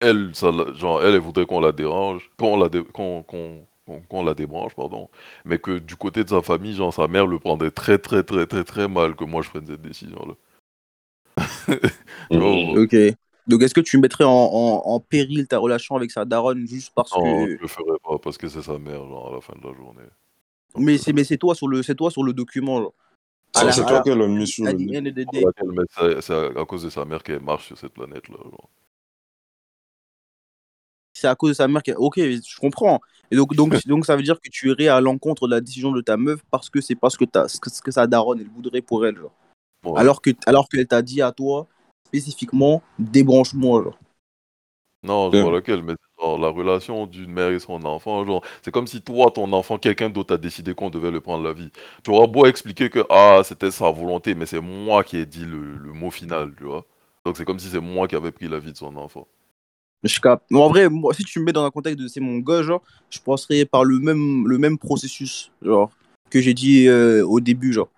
elle, 0.00 0.34
ça, 0.34 0.50
genre, 0.74 1.02
elle, 1.02 1.14
elle 1.14 1.20
voudrait 1.20 1.46
qu'on 1.46 1.60
la 1.60 1.72
dérange, 1.72 2.30
qu'on 2.38 2.56
la, 2.58 2.68
dé- 2.68 2.84
qu'on, 2.84 3.22
qu'on, 3.22 3.66
qu'on- 3.86 4.00
qu'on 4.02 4.24
la 4.24 4.34
débranche, 4.34 4.74
pardon, 4.74 5.08
mais 5.44 5.58
que 5.58 5.78
du 5.78 5.96
côté 5.96 6.24
de 6.24 6.28
sa 6.30 6.42
famille, 6.42 6.74
genre, 6.74 6.92
sa 6.94 7.08
mère 7.08 7.26
le 7.26 7.38
prendrait 7.38 7.70
très, 7.70 7.98
très, 7.98 8.22
très, 8.22 8.46
très, 8.46 8.64
très 8.64 8.88
mal 8.88 9.16
que 9.16 9.24
moi 9.24 9.42
je 9.42 9.50
prenne 9.50 9.66
cette 9.66 9.82
décision-là. 9.82 10.34
Ok. 12.30 12.94
Donc, 13.46 13.62
est-ce 13.62 13.74
que 13.74 13.80
tu 13.80 13.98
mettrais 13.98 14.24
en, 14.24 14.30
en- 14.30 14.82
en 14.84 15.00
péril 15.00 15.46
ta 15.48 15.58
relation 15.58 15.96
avec 15.96 16.10
sa 16.10 16.24
daronne 16.24 16.66
juste 16.66 16.92
parce 16.94 17.12
non, 17.16 17.46
que. 17.46 17.56
je 17.56 17.62
le 17.62 17.68
ferais 17.68 17.98
pas 18.04 18.18
parce 18.18 18.36
que 18.36 18.48
c'est 18.48 18.62
sa 18.62 18.78
mère, 18.78 19.06
genre, 19.06 19.28
à 19.32 19.34
la 19.36 19.40
fin 19.40 19.54
de 19.58 19.66
la 19.66 19.74
journée. 19.74 20.02
Donc, 20.74 20.84
Mais 20.84 20.98
c'est 20.98 21.12
mais 21.12 21.24
c'est 21.24 21.38
toi 21.38 21.54
sur 21.54 21.66
le 21.68 21.82
c'est 21.82 21.94
toi 21.94 22.10
sur 22.10 22.22
le 22.22 22.32
document, 22.34 22.82
genre. 22.82 22.94
C'est 23.54 23.64
la- 23.64 23.72
c'est 23.72 23.80
à 23.80 23.84
toi 23.84 24.02
qu'elle 24.02 24.20
a 24.20 24.26
mis 24.26 24.46
sur 24.46 24.64
le. 24.66 25.06
c'est, 26.20 26.34
à, 26.34 26.60
à 26.60 26.64
cause 26.66 26.82
de 26.82 26.90
sa 26.90 27.04
mère 27.06 27.22
qu'elle 27.22 27.40
marche 27.40 27.68
sur 27.68 27.78
cette 27.78 27.94
planète-là. 27.94 28.36
genre. 28.36 28.68
C'est 31.18 31.28
à 31.28 31.34
cause 31.34 31.50
de 31.50 31.54
sa 31.54 31.68
mère 31.68 31.82
qui... 31.82 31.92
Ok, 31.92 32.16
je 32.18 32.58
comprends. 32.60 33.00
Et 33.30 33.36
donc, 33.36 33.54
donc, 33.54 33.74
donc 33.86 34.06
ça 34.06 34.16
veut 34.16 34.22
dire 34.22 34.40
que 34.40 34.48
tu 34.50 34.70
irais 34.70 34.88
à 34.88 35.00
l'encontre 35.00 35.46
de 35.48 35.54
la 35.54 35.60
décision 35.60 35.92
de 35.92 36.00
ta 36.00 36.16
meuf 36.16 36.40
parce 36.50 36.70
que 36.70 36.80
c'est 36.80 36.94
pas 36.96 37.10
ce 37.10 37.18
que, 37.18 37.24
t'as- 37.24 37.48
ce 37.48 37.60
que, 37.60 37.70
ce 37.70 37.82
que 37.82 37.90
sa 37.90 38.06
daronne 38.06 38.40
elle 38.40 38.48
voudrait 38.48 38.82
pour 38.82 39.06
elle. 39.06 39.16
Genre. 39.16 39.32
Ouais. 39.84 40.00
Alors 40.00 40.22
que 40.22 40.30
alors 40.46 40.68
qu'elle 40.68 40.86
t'a 40.86 41.02
dit 41.02 41.22
à 41.22 41.32
toi 41.32 41.66
spécifiquement 42.06 42.82
débranche-moi. 42.98 43.84
Genre. 43.84 43.98
Non, 45.04 45.30
je 45.30 45.36
Ouais. 45.36 45.42
vois 45.42 45.52
lequel, 45.52 45.82
mais 45.84 45.94
genre, 46.20 46.38
la 46.38 46.48
relation 46.48 47.06
d'une 47.06 47.30
mère 47.30 47.50
et 47.50 47.60
son 47.60 47.84
enfant, 47.84 48.24
genre, 48.24 48.42
c'est 48.62 48.72
comme 48.72 48.88
si 48.88 49.00
toi, 49.00 49.30
ton 49.30 49.52
enfant, 49.52 49.78
quelqu'un 49.78 50.10
d'autre 50.10 50.34
a 50.34 50.38
décidé 50.38 50.74
qu'on 50.74 50.90
devait 50.90 51.12
le 51.12 51.20
prendre 51.20 51.44
la 51.44 51.52
vie. 51.52 51.70
Tu 52.02 52.10
auras 52.10 52.26
beau 52.26 52.46
expliquer 52.46 52.90
que 52.90 53.04
ah, 53.08 53.42
c'était 53.44 53.70
sa 53.70 53.90
volonté, 53.92 54.34
mais 54.34 54.46
c'est 54.46 54.60
moi 54.60 55.04
qui 55.04 55.18
ai 55.18 55.26
dit 55.26 55.44
le, 55.44 55.76
le 55.76 55.92
mot 55.92 56.10
final, 56.10 56.52
tu 56.56 56.64
vois. 56.64 56.84
Donc 57.24 57.36
c'est 57.36 57.44
comme 57.44 57.60
si 57.60 57.68
c'est 57.68 57.80
moi 57.80 58.08
qui 58.08 58.16
avais 58.16 58.32
pris 58.32 58.48
la 58.48 58.58
vie 58.58 58.72
de 58.72 58.76
son 58.76 58.96
enfant. 58.96 59.28
Je 60.04 60.20
capte. 60.20 60.44
En 60.52 60.68
vrai, 60.68 60.88
moi, 60.88 61.12
si 61.12 61.24
tu 61.24 61.40
me 61.40 61.44
mets 61.44 61.52
dans 61.52 61.64
un 61.64 61.70
contexte 61.70 61.98
de 61.98 62.08
c'est 62.08 62.20
mon 62.20 62.38
gars, 62.38 62.62
genre, 62.62 62.82
je 63.10 63.18
passerais 63.18 63.64
par 63.64 63.84
le 63.84 63.98
même, 63.98 64.46
le 64.46 64.58
même 64.58 64.78
processus 64.78 65.50
genre, 65.62 65.90
que 66.30 66.40
j'ai 66.40 66.54
dit 66.54 66.86
euh, 66.86 67.26
au 67.26 67.40
début. 67.40 67.72
Genre, 67.72 67.88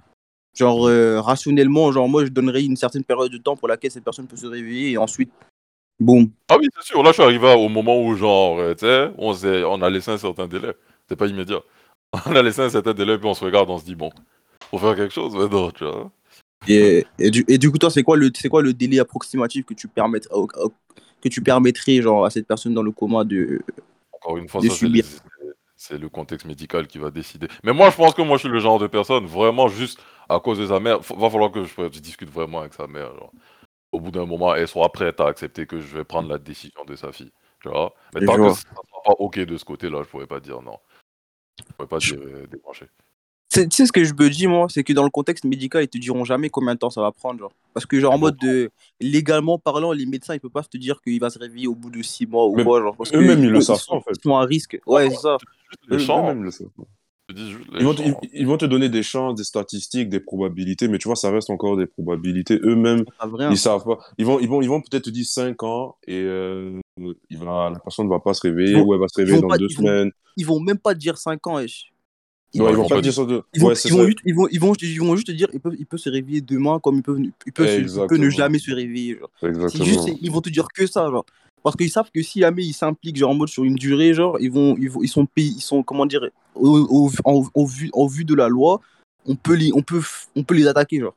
genre 0.56 0.88
euh, 0.88 1.20
rationnellement, 1.20 1.92
genre, 1.92 2.08
moi, 2.08 2.24
je 2.24 2.30
donnerais 2.30 2.64
une 2.64 2.76
certaine 2.76 3.04
période 3.04 3.30
de 3.30 3.38
temps 3.38 3.56
pour 3.56 3.68
laquelle 3.68 3.90
cette 3.90 4.04
personne 4.04 4.26
peut 4.26 4.36
se 4.36 4.46
réveiller 4.46 4.92
et 4.92 4.98
ensuite 4.98 5.30
Boum. 6.00 6.30
Ah 6.48 6.56
oui, 6.58 6.66
c'est 6.74 6.86
sûr. 6.86 7.02
Là, 7.02 7.10
je 7.10 7.14
suis 7.14 7.22
arrivé 7.22 7.54
au 7.54 7.68
moment 7.68 8.02
où, 8.02 8.16
genre, 8.16 8.58
euh, 8.58 8.74
tu 8.74 8.86
sais, 8.86 9.12
on, 9.18 9.34
on 9.34 9.82
a 9.82 9.90
laissé 9.90 10.10
un 10.10 10.18
certain 10.18 10.46
délai. 10.48 10.72
C'est 11.08 11.16
pas 11.16 11.26
immédiat. 11.26 11.60
On 12.26 12.34
a 12.34 12.42
laissé 12.42 12.62
un 12.62 12.70
certain 12.70 12.92
délai, 12.92 13.18
puis 13.18 13.28
on 13.28 13.34
se 13.34 13.44
regarde, 13.44 13.70
on 13.70 13.78
se 13.78 13.84
dit, 13.84 13.94
bon, 13.94 14.10
faut 14.68 14.78
faire 14.78 14.96
quelque 14.96 15.14
chose, 15.14 15.32
non, 15.32 15.70
tu 15.70 15.84
vois. 15.84 16.10
Et, 16.66 17.06
et, 17.20 17.30
du, 17.30 17.44
et 17.46 17.56
du 17.56 17.70
coup, 17.70 17.78
toi, 17.78 17.88
c'est 17.88 18.02
quoi, 18.02 18.16
le, 18.16 18.32
c'est 18.34 18.48
quoi 18.48 18.62
le 18.62 18.72
délai 18.72 18.98
approximatif 18.98 19.64
que 19.64 19.74
tu, 19.74 19.86
permets, 19.86 20.20
que 21.20 21.28
tu 21.28 21.42
permettrais 21.42 22.02
genre, 22.02 22.24
à 22.24 22.30
cette 22.30 22.46
personne 22.46 22.74
dans 22.74 22.82
le 22.82 22.92
coma 22.92 23.24
de. 23.24 23.60
Encore 24.12 24.36
une 24.36 24.48
fois, 24.48 24.60
de 24.60 24.68
ça, 24.68 24.74
c'est 24.74 24.86
subir. 24.86 25.04
c'est 25.76 25.98
le 25.98 26.08
contexte 26.08 26.46
médical 26.46 26.86
qui 26.86 26.98
va 26.98 27.10
décider. 27.10 27.48
Mais 27.64 27.72
moi, 27.72 27.90
je 27.90 27.96
pense 27.96 28.14
que 28.14 28.22
moi, 28.22 28.36
je 28.36 28.42
suis 28.42 28.48
le 28.48 28.60
genre 28.60 28.78
de 28.78 28.86
personne, 28.86 29.26
vraiment, 29.26 29.68
juste 29.68 30.00
à 30.28 30.38
cause 30.40 30.58
de 30.58 30.66
sa 30.66 30.78
mère, 30.80 31.00
va 31.00 31.30
falloir 31.30 31.50
que 31.50 31.64
je, 31.64 31.72
je 31.76 32.00
discute 32.00 32.30
vraiment 32.30 32.60
avec 32.60 32.74
sa 32.74 32.86
mère. 32.86 33.14
genre. 33.14 33.32
Au 33.92 34.00
bout 34.00 34.10
d'un 34.10 34.26
moment, 34.26 34.54
elle 34.54 34.68
soit 34.68 34.90
prête 34.92 35.20
à 35.20 35.26
accepter 35.26 35.66
que 35.66 35.80
je 35.80 35.96
vais 35.96 36.04
prendre 36.04 36.28
la 36.28 36.38
décision 36.38 36.84
de 36.84 36.94
sa 36.94 37.12
fille. 37.12 37.32
Tu 37.60 37.68
vois 37.68 37.92
Mais 38.14 38.20
Je 38.20 38.26
tant 38.26 38.36
que 38.36 38.50
ça 38.50 38.60
sera 38.60 39.02
pas 39.04 39.12
OK 39.18 39.38
de 39.38 39.56
ce 39.56 39.64
côté-là, 39.64 40.02
je 40.02 40.08
pourrais 40.08 40.26
pas 40.26 40.40
dire 40.40 40.62
non. 40.62 40.78
Je 41.58 41.72
pourrais 41.74 41.88
pas 41.88 41.98
dire 41.98 42.18
euh, 42.18 42.46
débrancher. 42.46 42.86
C'est- 43.52 43.68
Tu 43.68 43.76
sais 43.76 43.86
ce 43.86 43.92
que 43.92 44.04
je 44.04 44.14
me 44.14 44.30
dis, 44.30 44.46
moi, 44.46 44.66
c'est 44.70 44.84
que 44.84 44.92
dans 44.92 45.02
le 45.04 45.10
contexte 45.10 45.44
médical, 45.44 45.82
ils 45.82 45.88
te 45.88 45.98
diront 45.98 46.24
jamais 46.24 46.48
combien 46.50 46.74
de 46.74 46.78
temps 46.78 46.88
ça 46.90 47.00
va 47.00 47.10
prendre. 47.12 47.40
Genre. 47.40 47.52
Parce 47.74 47.84
que, 47.84 47.98
genre, 47.98 48.12
en 48.12 48.16
C'est 48.16 48.20
mode 48.20 48.36
de. 48.40 48.70
Légalement 49.00 49.58
parlant, 49.58 49.92
les 49.92 50.06
médecins, 50.06 50.34
ils 50.34 50.40
peuvent 50.40 50.50
pas 50.52 50.62
te 50.62 50.76
dire 50.78 51.00
qu'il 51.02 51.18
va 51.20 51.30
se 51.30 51.38
réveiller 51.38 51.66
au 51.66 51.74
bout 51.74 51.90
de 51.90 52.00
six 52.02 52.26
mois 52.26 52.46
ou 52.46 52.54
quoi. 52.62 52.80
Genre, 52.80 52.96
parce 52.96 53.10
que 53.10 53.16
eux-mêmes, 53.16 53.42
ils 53.44 53.50
le 53.50 53.60
savent 53.60 53.82
en 53.88 54.00
fait. 54.00 54.12
Ils 54.16 54.22
sont 54.22 54.36
à 54.36 54.44
risque. 54.44 54.78
Ouais, 54.86 55.10
c'est 55.10 55.16
ça. 55.16 55.36
Les 55.88 55.96
le 55.98 56.50
savent. 56.50 56.64
Ils 57.78 57.84
vont, 57.84 57.94
ils, 57.94 58.14
ils 58.32 58.46
vont 58.46 58.56
te 58.56 58.64
donner 58.64 58.88
des 58.88 59.04
chances, 59.04 59.36
des 59.36 59.44
statistiques, 59.44 60.08
des 60.08 60.18
probabilités, 60.18 60.88
mais 60.88 60.98
tu 60.98 61.06
vois, 61.06 61.14
ça 61.14 61.30
reste 61.30 61.48
encore 61.50 61.76
des 61.76 61.86
probabilités. 61.86 62.58
Eux-mêmes, 62.64 63.04
Ils 63.06 63.12
savent 63.20 63.34
rien. 63.34 63.50
ils 63.52 63.56
savent 63.58 63.84
pas. 63.84 63.98
Ils 64.18 64.26
vont, 64.26 64.40
ils 64.40 64.48
vont, 64.48 64.60
ils 64.62 64.68
vont 64.68 64.80
peut-être 64.80 65.04
te 65.04 65.10
dire 65.10 65.26
5 65.26 65.62
ans 65.62 65.96
et 66.08 66.20
euh, 66.24 66.80
il 66.98 67.38
va, 67.38 67.70
la 67.72 67.78
personne 67.78 68.06
ne 68.06 68.10
va 68.10 68.18
pas 68.18 68.34
se 68.34 68.40
réveiller 68.42 68.72
Ils 68.72 68.78
vont- 68.78 68.84
ou 68.86 68.94
elle 68.94 69.00
va 69.00 69.06
se 69.08 69.16
réveiller 69.16 69.40
dans 69.40 69.46
pas- 69.48 69.58
deux 69.58 69.68
ils 69.70 69.76
vont- 69.76 69.82
semaines. 69.84 70.10
Ils 70.36 70.46
vont 70.46 70.58
même 70.58 70.78
pas 70.78 70.92
te 70.94 70.98
dire 70.98 71.18
5 71.18 71.46
ans, 71.46 71.54
wesh. 71.56 71.92
Ils, 72.52 72.62
vont 72.62 72.70
juste, 75.14 75.26
te 75.26 75.32
dire, 75.32 75.48
il 75.52 75.60
peut, 75.60 75.74
il 75.78 75.86
peut 75.86 75.98
se 75.98 76.10
réveiller 76.10 76.40
demain 76.40 76.80
comme 76.80 76.96
il 76.96 77.02
peut, 77.02 77.18
il 77.46 77.52
peut, 77.52 77.66
se- 77.66 77.80
il 77.80 78.06
peut 78.08 78.16
ne 78.16 78.30
jamais 78.30 78.58
se 78.58 78.72
réveiller. 78.72 79.18
Genre. 79.18 79.30
C'est 79.40 79.48
Exactement. 79.48 79.84
juste, 79.84 80.08
ils 80.20 80.30
vont 80.30 80.40
te 80.40 80.50
dire 80.50 80.68
que 80.74 80.86
ça, 80.86 81.08
genre. 81.10 81.24
Parce 81.62 81.76
qu'ils 81.76 81.90
savent 81.90 82.10
que 82.12 82.22
si 82.22 82.40
jamais 82.40 82.64
ils 82.64 82.72
s'impliquent 82.72 83.16
genre 83.16 83.30
en 83.30 83.34
mode 83.34 83.48
sur 83.48 83.64
une 83.64 83.74
durée, 83.74 84.14
genre, 84.14 84.38
ils 84.40 84.50
vont, 84.50 84.76
ils, 84.78 84.88
vont, 84.88 85.02
ils 85.02 85.08
sont 85.08 85.26
payés, 85.26 85.52
ils 85.56 85.60
sont, 85.60 85.82
comment 85.82 86.06
dire, 86.06 86.26
au, 86.54 86.78
au, 86.90 87.10
en, 87.24 87.44
au 87.54 87.66
vu, 87.66 87.90
en 87.92 88.06
vue 88.06 88.24
de 88.24 88.34
la 88.34 88.48
loi, 88.48 88.80
on 89.26 89.36
peut 89.36 89.54
les, 89.54 89.70
on 89.74 89.82
peut, 89.82 90.00
on 90.34 90.42
peut 90.42 90.54
les 90.54 90.66
attaquer, 90.66 91.00
genre. 91.00 91.14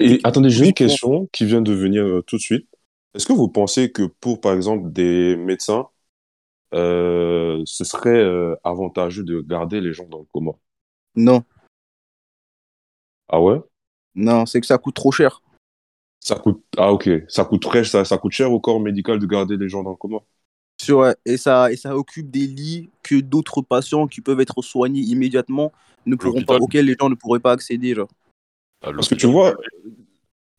Et 0.00 0.20
attendez, 0.24 0.50
j'ai 0.50 0.66
une 0.66 0.72
question 0.72 1.28
qui 1.32 1.44
vient 1.44 1.60
de 1.60 1.72
venir 1.72 2.04
euh, 2.04 2.22
tout 2.26 2.36
de 2.36 2.40
suite. 2.40 2.66
Est-ce 3.14 3.26
que 3.26 3.32
vous 3.32 3.48
pensez 3.48 3.90
que 3.90 4.04
pour, 4.20 4.40
par 4.40 4.54
exemple, 4.54 4.92
des 4.92 5.36
médecins, 5.36 5.86
euh, 6.74 7.62
ce 7.64 7.84
serait 7.84 8.10
euh, 8.10 8.54
avantageux 8.64 9.24
de 9.24 9.40
garder 9.40 9.80
les 9.80 9.92
gens 9.92 10.06
dans 10.08 10.18
le 10.18 10.26
coma? 10.32 10.52
Non, 11.14 11.44
Ah 13.28 13.40
ouais? 13.40 13.60
non, 14.14 14.46
c'est 14.46 14.60
que 14.60 14.66
ça 14.66 14.78
coûte 14.78 14.94
trop 14.94 15.12
cher. 15.12 15.42
Ça 16.20 16.34
coûte, 16.34 16.62
ah 16.76 16.92
ok, 16.92 17.08
ça 17.28 17.44
coûte 17.44 17.62
très, 17.62 17.84
ça, 17.84 18.04
ça 18.04 18.18
coûte 18.18 18.32
cher 18.32 18.52
au 18.52 18.60
corps 18.60 18.80
médical 18.80 19.18
de 19.18 19.26
garder 19.26 19.56
les 19.56 19.68
gens 19.68 19.82
dans 19.82 19.90
le 19.90 19.96
coma. 19.96 20.18
Sur, 20.80 20.98
ouais, 20.98 21.14
et 21.24 21.36
ça, 21.36 21.72
et 21.72 21.76
ça 21.76 21.96
occupe 21.96 22.30
des 22.30 22.46
lits 22.46 22.90
que 23.02 23.16
d'autres 23.20 23.62
patients 23.62 24.06
qui 24.06 24.20
peuvent 24.20 24.40
être 24.40 24.62
soignés 24.62 25.00
immédiatement 25.00 25.72
ne 26.06 26.16
pourront 26.16 26.42
pas, 26.42 26.56
auxquels 26.56 26.86
les 26.86 26.96
gens 26.98 27.08
ne 27.08 27.14
pourraient 27.14 27.40
pas 27.40 27.52
accéder, 27.52 27.94
genre. 27.94 28.08
Parce 28.80 29.08
que 29.08 29.14
tu 29.14 29.26
vois, 29.26 29.56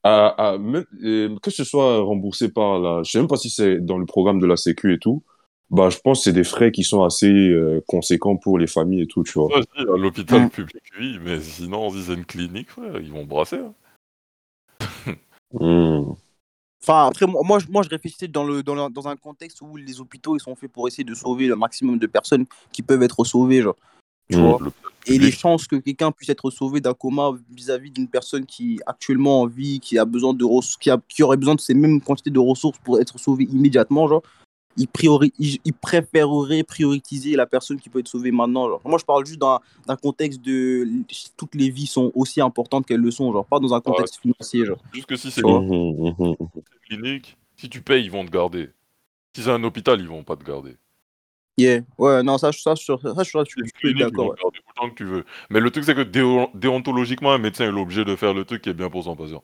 à, 0.03 0.27
à- 0.51 0.57
même- 0.57 0.85
euh, 1.03 1.37
que 1.41 1.51
ce 1.51 1.63
soit 1.63 1.99
remboursé 2.01 2.49
par 2.49 2.79
la, 2.79 3.03
je 3.03 3.11
sais 3.11 3.17
même 3.19 3.27
pas 3.27 3.37
si 3.37 3.49
c'est 3.49 3.79
dans 3.79 3.97
le 3.97 4.05
programme 4.05 4.39
de 4.39 4.45
la 4.45 4.57
Sécu 4.57 4.93
et 4.93 4.99
tout, 4.99 5.23
bah, 5.69 5.89
je 5.89 5.97
pense 5.99 6.19
que 6.19 6.23
c'est 6.25 6.33
des 6.33 6.43
frais 6.43 6.71
qui 6.71 6.83
sont 6.83 7.03
assez 7.03 7.27
euh, 7.31 7.81
conséquents 7.87 8.37
pour 8.37 8.57
les 8.57 8.67
familles 8.67 9.01
et 9.03 9.07
tout, 9.07 9.23
tu 9.23 9.33
vois. 9.33 9.47
Ouais, 9.47 9.63
à 9.77 9.97
l'hôpital 9.97 10.45
Mm. 10.45 10.49
public, 10.49 10.83
oui, 10.99 11.17
mais 11.23 11.39
sinon, 11.41 11.89
si 11.91 12.03
c'est 12.03 12.13
une 12.13 12.25
clinique, 12.25 12.71
frère, 12.71 12.99
ils 12.99 13.11
vont 13.11 13.25
brasser. 13.25 13.57
hein. 13.57 13.73
Hmm. 15.51 16.11
Enfin, 16.81 17.07
après, 17.07 17.25
moi, 17.25 17.41
moi, 17.43 17.57
je- 17.59 17.67
moi, 17.69 17.81
je 17.83 17.89
réfléchissais 17.89 18.27
dans, 18.27 18.43
le, 18.43 18.61
dans, 18.61 18.75
le- 18.75 18.93
dans 18.93 19.07
un 19.07 19.15
contexte 19.15 19.61
où 19.61 19.75
les 19.75 19.99
hôpitaux, 19.99 20.35
ils 20.37 20.39
sont 20.39 20.55
faits 20.55 20.71
pour 20.71 20.87
essayer 20.87 21.03
de 21.03 21.15
sauver 21.15 21.47
le 21.47 21.55
maximum 21.55 21.97
de 21.97 22.05
personnes 22.07 22.45
qui 22.71 22.83
peuvent 22.83 23.01
être 23.01 23.23
sauvées, 23.25 23.61
genre. 23.63 23.75
Tu 24.29 24.37
Mm. 24.37 24.41
vois 24.41 24.57
L'hôpital 24.61 24.91
Et 25.07 25.17
les 25.17 25.31
chances 25.31 25.65
que 25.67 25.75
quelqu'un 25.77 26.11
puisse 26.11 26.29
être 26.29 26.51
sauvé 26.51 26.81
d'un 26.81 26.93
coma 26.93 27.31
vis-à-vis 27.49 27.89
d'une 27.89 28.07
personne 28.07 28.45
qui 28.45 28.79
actuellement 28.85 29.41
en 29.41 29.47
vie, 29.47 29.79
qui 29.79 29.97
a 29.97 30.05
besoin 30.05 30.33
de 30.35 30.45
res- 30.45 30.77
qui, 30.79 30.91
a, 30.91 30.99
qui 31.09 31.23
aurait 31.23 31.37
besoin 31.37 31.55
de 31.55 31.59
ces 31.61 31.73
mêmes 31.73 31.99
quantités 31.99 32.29
de 32.29 32.39
ressources 32.39 32.77
pour 32.77 32.99
être 32.99 33.17
sauvé 33.17 33.45
immédiatement, 33.45 34.07
genre, 34.07 34.21
il, 34.77 34.87
priori, 34.87 35.33
il, 35.39 35.59
il 35.65 35.73
préférerait 35.73 36.63
prioriser 36.63 37.35
la 37.35 37.45
personne 37.45 37.79
qui 37.79 37.89
peut 37.89 37.99
être 37.99 38.07
sauvée 38.07 38.31
maintenant. 38.31 38.69
Genre. 38.69 38.81
Moi, 38.85 38.97
je 38.99 39.05
parle 39.05 39.25
juste 39.25 39.39
d'un 39.39 39.95
contexte 40.01 40.41
de 40.41 40.87
toutes 41.37 41.55
les 41.55 41.69
vies 41.69 41.87
sont 41.87 42.11
aussi 42.15 42.41
importantes 42.41 42.85
qu'elles 42.85 43.01
le 43.01 43.11
sont, 43.11 43.31
genre, 43.31 43.45
pas 43.45 43.59
dans 43.59 43.73
un 43.73 43.81
contexte 43.81 44.19
financier, 44.21 44.65
genre. 44.65 44.79
Juste 44.93 45.07
que 45.07 45.15
si 45.15 45.31
c'est 45.31 45.41
une 45.41 45.59
Mhm, 45.59 46.15
mhm. 46.19 46.35
clinique, 46.87 47.37
si 47.57 47.69
tu 47.69 47.81
payes, 47.81 48.05
ils 48.05 48.11
vont 48.11 48.25
te 48.25 48.31
garder. 48.31 48.69
Si 49.35 49.43
c'est 49.43 49.51
un 49.51 49.63
hôpital, 49.63 49.99
ils 49.99 50.07
vont 50.07 50.23
pas 50.23 50.35
te 50.35 50.43
garder. 50.43 50.75
Yeah. 51.57 51.81
Ouais, 51.97 52.23
non, 52.23 52.37
ça, 52.37 52.53
ça, 52.53 52.73
ça, 52.77 52.97
ça, 53.01 53.13
ça, 53.15 53.23
je 53.43 53.51
suis 53.51 53.91
ils 53.91 53.97
d'accord. 53.97 54.27
ouais. 54.29 54.89
que 54.89 54.95
tu 54.95 55.03
veux. 55.03 55.25
Mais 55.49 55.59
le 55.59 55.69
truc, 55.71 55.83
c'est 55.83 55.93
que 55.93 56.03
déo- 56.03 56.49
déontologiquement, 56.53 57.33
un 57.33 57.37
médecin 57.37 57.65
est 57.65 57.77
obligé 57.77 58.05
de 58.05 58.15
faire 58.15 58.33
le 58.33 58.45
truc 58.45 58.61
qui 58.61 58.69
est 58.69 58.73
bien 58.73 58.89
pour 58.89 59.03
son 59.03 59.17
patient. 59.17 59.43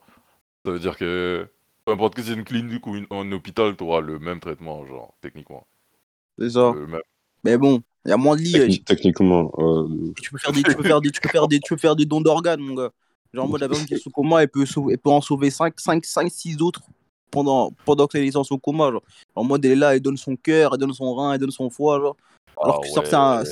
Ça 0.64 0.72
veut 0.72 0.78
dire 0.78 0.96
que 0.96 1.46
peu 1.86 1.92
importe 1.92 2.14
que 2.14 2.22
c'est 2.22 2.32
une 2.34 2.44
clinique 2.44 2.86
ou 2.86 2.96
une- 2.96 3.06
un 3.10 3.30
hôpital, 3.32 3.76
tu 3.76 3.84
auras 3.84 4.00
le 4.00 4.18
même 4.18 4.40
traitement, 4.40 4.84
genre, 4.86 5.14
techniquement. 5.20 5.66
C'est 6.38 6.50
ça. 6.50 6.72
Le 6.74 6.86
même. 6.86 7.00
Mais 7.44 7.56
bon, 7.56 7.80
il 8.04 8.10
y 8.10 8.12
a 8.12 8.16
moins 8.16 8.36
de 8.36 8.42
lits. 8.42 8.82
Techniquement, 8.84 9.52
euh, 9.58 10.12
Tu 10.20 10.30
peux 10.30 10.38
faire 10.38 10.52
des, 10.52 10.62
tu 10.64 10.74
peux 10.74 10.82
faire 10.82 11.00
des, 11.00 11.10
tu 11.10 11.20
peux 11.20 11.28
faire 11.28 11.48
des, 11.48 11.60
tu 11.60 11.74
peux 11.74 11.80
faire 11.80 11.94
des 11.96 12.04
dons 12.04 12.20
d'organes, 12.20 12.60
mon 12.60 12.74
gars. 12.74 12.90
Genre, 13.32 13.44
en 13.44 13.48
mode, 13.48 13.60
la 13.60 13.68
personne 13.68 13.86
qui 13.86 13.94
est 13.94 13.98
sous 13.98 14.10
coma, 14.10 14.42
elle 14.42 14.48
peut, 14.48 14.66
sauver- 14.66 14.94
elle 14.94 14.98
peut 14.98 15.10
en 15.10 15.20
sauver 15.20 15.50
5, 15.50 15.78
5, 15.78 16.04
5 16.04 16.30
6 16.30 16.60
autres 16.60 16.82
pendant, 17.30 17.70
pendant 17.84 18.06
qu'elle 18.08 18.24
est 18.24 18.30
dans 18.32 18.44
son 18.44 18.58
coma. 18.58 18.90
Genre. 18.90 19.02
En 19.36 19.44
mode, 19.44 19.64
elle 19.64 19.72
est 19.72 19.76
là, 19.76 19.94
elle 19.94 20.00
donne 20.02 20.16
son 20.16 20.34
cœur, 20.34 20.72
elle 20.74 20.80
donne 20.80 20.92
son 20.92 21.14
rein, 21.14 21.34
elle 21.34 21.38
donne 21.38 21.50
son 21.52 21.70
foie. 21.70 22.00
Genre. 22.00 22.16
Alors 22.60 22.78
Ah 22.78 22.80
que 22.82 22.88
ça, 22.88 23.02
c'est 23.04 23.14
un. 23.14 23.42
ouais. 23.44 23.50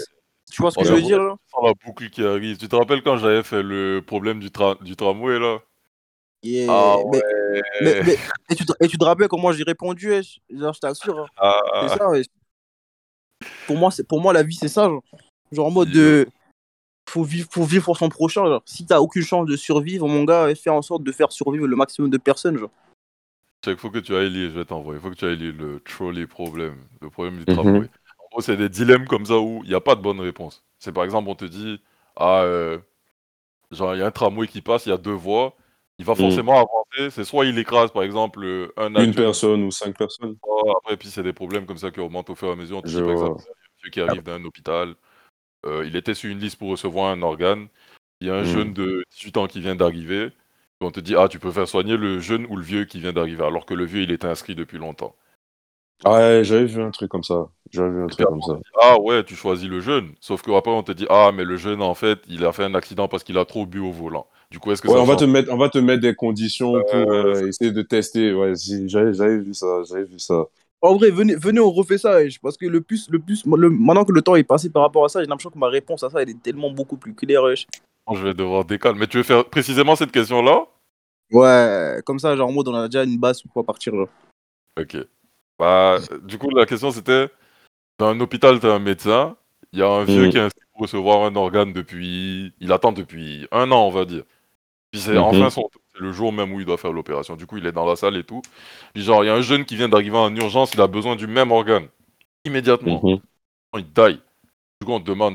Tu 0.51 0.61
vois 0.61 0.71
ce 0.73 0.79
que 0.79 0.85
je 0.85 0.93
veux 0.93 1.03
dire, 1.03 1.23
là 1.23 1.37
la 1.63 1.73
boucle 1.85 2.11
qui 2.11 2.25
arrive. 2.25 2.57
Tu 2.57 2.69
te 2.69 2.75
rappelles 2.75 3.03
quand 3.03 3.17
j'avais 3.17 3.43
fait 3.45 3.63
le 3.63 4.03
problème 4.05 4.41
du, 4.41 4.49
tra- 4.49 4.83
du 4.83 4.97
tramway, 4.97 5.39
là? 5.39 5.61
Yeah. 6.43 6.67
Ah 6.71 6.97
mais, 6.99 7.05
ouais. 7.05 7.23
mais, 7.23 7.44
mais- 7.81 8.19
et, 8.51 8.55
tu 8.55 8.65
te, 8.67 8.73
et 8.81 8.89
tu 8.89 8.99
te 8.99 9.05
rappelles 9.05 9.29
comment 9.29 9.53
j'ai 9.53 9.65
répondu, 9.65 10.13
Genre, 10.51 10.73
je 10.75 10.81
t'assure. 10.81 11.19
hein. 11.21 11.27
Ah, 11.37 11.61
C'est 11.89 11.99
ça, 11.99 12.09
wesh. 12.09 12.27
Pour 13.67 13.77
moi, 13.77 13.91
c'est- 13.91 14.07
pour 14.07 14.21
moi, 14.21 14.33
la 14.33 14.43
vie, 14.43 14.57
c'est 14.57 14.69
ça. 14.69 14.85
Genre, 14.85 15.03
genre 15.53 15.67
en 15.67 15.71
mode 15.71 15.91
de. 15.91 16.27
Faut 17.09 17.23
vivre, 17.23 17.49
faut 17.53 17.65
vivre 17.65 17.85
pour 17.85 17.99
son 17.99 18.09
prochain. 18.09 18.45
Genre. 18.47 18.63
Si 18.65 18.87
t'as 18.87 18.99
aucune 19.01 19.23
chance 19.23 19.47
de 19.47 19.57
survivre, 19.57 20.09
mon 20.09 20.25
gars, 20.25 20.55
fais 20.55 20.71
en 20.71 20.83
sorte 20.83 21.03
de 21.03 21.13
faire 21.13 21.31
survivre 21.33 21.67
le 21.67 21.77
maximum 21.77 22.11
de 22.11 22.19
personnes. 22.19 22.59
Genre. 22.59 22.71
Il 23.67 23.77
faut 23.77 23.91
que 23.91 23.99
tu 23.99 24.15
ailles 24.15 24.31
lire, 24.31 24.51
je 24.51 24.59
vais 24.59 24.65
t'envoyer. 24.65 24.99
Il 24.99 25.03
faut 25.03 25.11
que 25.11 25.15
tu 25.17 25.25
ailles 25.25 25.37
lire 25.37 25.55
le 25.59 25.81
trolley 25.81 26.27
problème, 26.27 26.77
le 27.01 27.09
problème 27.11 27.37
du 27.37 27.41
Mhm. 27.41 27.55
tramway. 27.55 27.87
En 28.19 28.29
gros, 28.31 28.41
c'est 28.43 28.57
des 28.57 28.69
dilemmes 28.69 29.07
comme 29.07 29.25
ça 29.27 29.39
où 29.39 29.61
il 29.65 29.69
n'y 29.71 29.75
a 29.75 29.81
pas 29.81 29.95
de 29.95 30.03
bonne 30.03 30.21
réponse. 30.21 30.63
C'est 30.79 30.93
par 30.93 31.05
exemple, 31.05 31.29
on 31.31 31.35
te 31.35 31.45
dit, 31.47 31.81
ah, 32.17 32.43
euh, 32.43 32.79
genre, 33.71 33.95
il 33.95 34.01
y 34.01 34.03
a 34.03 34.07
un 34.07 34.11
tramway 34.11 34.47
qui 34.47 34.61
passe, 34.61 34.85
il 34.87 34.91
y 34.91 34.93
a 34.93 34.99
deux 34.99 35.13
voies, 35.13 35.55
il 35.99 36.05
va 36.05 36.15
Mhm. 36.15 36.21
forcément 36.21 36.55
avancer. 36.55 37.11
C'est 37.11 37.25
soit 37.25 37.47
il 37.47 37.59
écrase, 37.59 37.91
par 37.93 38.03
exemple, 38.03 38.45
euh, 38.45 38.73
un 38.77 38.95
une 39.03 39.15
personne 39.15 39.63
ou 39.65 39.71
cinq 39.71 39.97
personnes. 39.97 40.37
après, 40.77 40.97
puis 40.97 41.09
c'est 41.09 41.23
des 41.23 41.33
problèmes 41.33 41.67
comme 41.67 41.79
ça 41.79 41.91
qui 41.91 42.01
augmentent 42.01 42.31
au 42.31 42.35
fur 42.35 42.49
et 42.49 42.53
à 42.53 42.57
mesure. 42.57 42.83
Je 42.85 43.01
par 43.01 43.13
exemple, 43.13 43.41
il 43.41 43.47
y 43.47 43.49
a 43.49 43.53
un 43.53 43.83
vieux 43.83 43.91
qui 43.91 44.01
arrive 44.01 44.23
d'un 44.23 44.45
hôpital, 44.45 44.95
euh, 45.67 45.85
il 45.87 45.97
était 45.97 46.15
sur 46.15 46.31
une 46.31 46.39
liste 46.41 46.59
pour 46.59 46.71
recevoir 46.71 47.11
un 47.13 47.23
organe, 47.23 47.69
il 48.21 48.29
y 48.29 48.31
a 48.31 48.35
un 48.35 48.43
Mhm. 48.43 48.47
jeune 48.47 48.75
de 48.75 49.05
18 49.13 49.37
ans 49.37 49.47
qui 49.47 49.61
vient 49.61 49.77
d'arriver, 49.77 50.31
on 50.81 50.91
te 50.91 51.01
dit, 51.01 51.17
ah, 51.17 51.29
tu 51.29 51.39
peux 51.39 51.53
faire 51.53 51.69
soigner 51.69 51.97
le 51.97 52.21
jeune 52.21 52.47
ou 52.47 52.57
le 52.57 52.63
vieux 52.63 52.85
qui 52.85 53.01
vient 53.01 53.13
d'arriver, 53.13 53.45
alors 53.45 53.65
que 53.67 53.75
le 53.75 53.85
vieux, 53.87 54.03
il 54.03 54.11
était 54.11 54.27
inscrit 54.27 54.55
depuis 54.55 54.79
longtemps. 54.79 55.17
Ah 56.05 56.13
ouais, 56.13 56.45
j'avais 56.45 56.67
vu 56.67 56.83
un 56.83 56.91
truc 56.91 57.11
comme 57.11 57.23
ça. 57.23 57.49
J'avais 57.73 57.91
vu 57.91 58.03
un 58.03 58.05
Et 58.05 58.09
truc 58.09 58.17
puis 58.17 58.25
comme 58.27 58.39
après, 58.39 58.53
on 58.53 58.57
ça. 58.57 58.59
te 58.59 58.59
dit, 58.65 58.71
ah 58.83 59.01
ouais, 59.01 59.25
tu 59.25 59.35
choisis 59.37 59.69
le 59.69 59.81
jeune. 59.81 60.15
Sauf 60.21 60.43
qu'après, 60.43 60.71
on 60.73 60.83
te 60.83 60.93
dit, 60.93 61.07
ah, 61.09 61.31
mais 61.33 61.45
le 61.45 61.57
jeune, 61.57 61.81
en 61.83 61.95
fait, 61.95 62.21
il 62.29 62.45
a 62.45 62.53
fait 62.53 62.65
un 62.65 62.75
accident 62.75 63.09
parce 63.09 63.25
qu'il 63.25 63.39
a 63.39 63.45
trop 63.47 63.65
bu 63.67 63.79
au 63.81 63.93
volant. 63.93 64.27
Du 64.55 64.61
coup, 64.61 64.71
est-ce 64.71 64.81
que 64.81 64.87
Ouais, 64.87 64.95
ça 64.95 65.01
on 65.01 65.05
va 65.05 65.17
te 65.17 65.25
mettre, 65.25 65.53
on 65.53 65.57
va 65.57 65.69
te 65.69 65.79
mettre 65.79 66.01
des 66.01 66.15
conditions 66.15 66.75
pour 66.75 66.95
Euh, 66.95 67.35
euh, 67.35 67.49
essayer 67.49 67.73
de 67.73 67.83
tester. 67.83 68.33
Ouais, 68.33 68.55
si, 68.55 68.89
j'avais, 68.89 69.13
j'avais 69.13 69.39
vu 69.39 69.53
ça, 69.53 69.83
j'avais 69.83 70.05
vu 70.05 70.21
ça. 70.21 70.45
En 70.81 70.95
vrai, 70.95 71.11
venez, 71.11 71.35
venez, 71.35 71.59
on 71.59 71.73
refait 71.73 71.99
ça. 71.99 72.19
wesh, 72.19 72.39
Parce 72.41 72.57
que 72.57 72.67
le 72.67 72.81
plus, 72.81 73.11
le 73.11 73.19
plus, 73.19 73.45
le, 73.47 73.69
maintenant 73.69 74.05
que 74.05 74.13
le 74.13 74.23
temps 74.23 74.37
est 74.37 74.45
passé 74.45 74.71
par 74.71 74.83
rapport 74.83 75.05
à 75.05 75.09
ça, 75.09 75.21
j'ai 75.21 75.27
l'impression 75.27 75.51
que 75.51 75.59
ma 75.59 75.67
réponse 75.67 76.05
à 76.05 76.11
ça, 76.11 76.23
elle 76.23 76.31
est 76.31 76.41
tellement 76.41 76.71
beaucoup 76.71 76.97
plus 76.97 77.15
claire. 77.15 77.43
wesh. 77.43 77.67
Je 78.13 78.23
vais 78.23 78.33
devoir 78.33 78.65
décaler. 78.65 78.97
Mais 78.97 79.09
tu 79.09 79.17
veux 79.17 79.23
faire 79.25 79.45
précisément 79.45 79.97
cette 79.97 80.13
question-là? 80.13 80.67
Ouais, 81.33 82.01
comme 82.07 82.21
ça, 82.21 82.37
genre 82.37 82.49
en 82.49 82.53
mode, 82.53 82.69
on 82.69 82.75
a 82.77 82.87
déjà 82.87 83.03
une 83.03 83.19
base 83.19 83.43
pour 83.43 83.65
partir. 83.67 83.93
Genre. 83.93 84.09
Ok. 84.81 84.99
Bah, 85.59 85.99
du 86.23 86.39
coup, 86.39 86.51
la 86.51 86.65
question, 86.65 86.93
c'était, 86.93 87.29
dans 87.99 88.07
un 88.11 88.21
hôpital, 88.21 88.61
t'as 88.61 88.75
un 88.75 88.79
médecin, 88.79 89.37
il 89.73 89.81
y 89.81 89.83
a 89.83 89.89
un 89.89 90.05
vieux 90.05 90.27
Mhm. 90.27 90.31
qui 90.31 90.37
est 90.37 90.41
inscrit 90.41 90.61
pour 90.73 90.83
recevoir 90.83 91.25
un 91.25 91.35
organe 91.35 91.73
depuis... 91.73 92.53
Il 92.61 92.71
attend 92.73 92.93
depuis 92.93 93.49
un 93.51 93.71
an, 93.73 93.87
on 93.87 93.91
va 93.91 94.05
dire. 94.05 94.23
Puis 94.95 95.03
c'est 95.03 95.19
enfin 95.19 95.51
son 95.51 95.63
tour. 95.63 95.83
c'est 95.93 96.01
le 96.01 96.13
jour 96.13 96.33
même 96.33 96.53
où 96.53 96.61
il 96.61 96.67
doit 96.67 96.77
faire 96.79 96.93
l'opération. 96.93 97.35
Du 97.35 97.47
coup, 97.47 97.57
il 97.57 97.67
est 97.67 97.73
dans 97.73 97.85
la 97.85 97.97
salle 97.97 98.17
et 98.17 98.23
tout. 98.23 98.43
Puis 98.95 99.03
genre, 99.03 99.25
il 99.25 99.27
y 99.27 99.31
a 99.31 99.35
un 99.35 99.41
jeune 99.41 99.65
qui 99.65 99.75
vient 99.75 99.89
d'arriver 99.89 100.17
en 100.17 100.33
urgence, 100.37 100.73
il 100.75 100.81
a 100.81 100.87
besoin 100.87 101.17
du 101.17 101.27
même 101.27 101.51
organe. 101.51 101.89
Immédiatement. 102.45 103.01
Mhm. 103.03 103.19
Il 103.77 103.93
die. 103.93 104.21
Du 104.81 104.87
coup, 104.87 104.93
on 104.93 105.01
te 105.01 105.07
demande. 105.11 105.35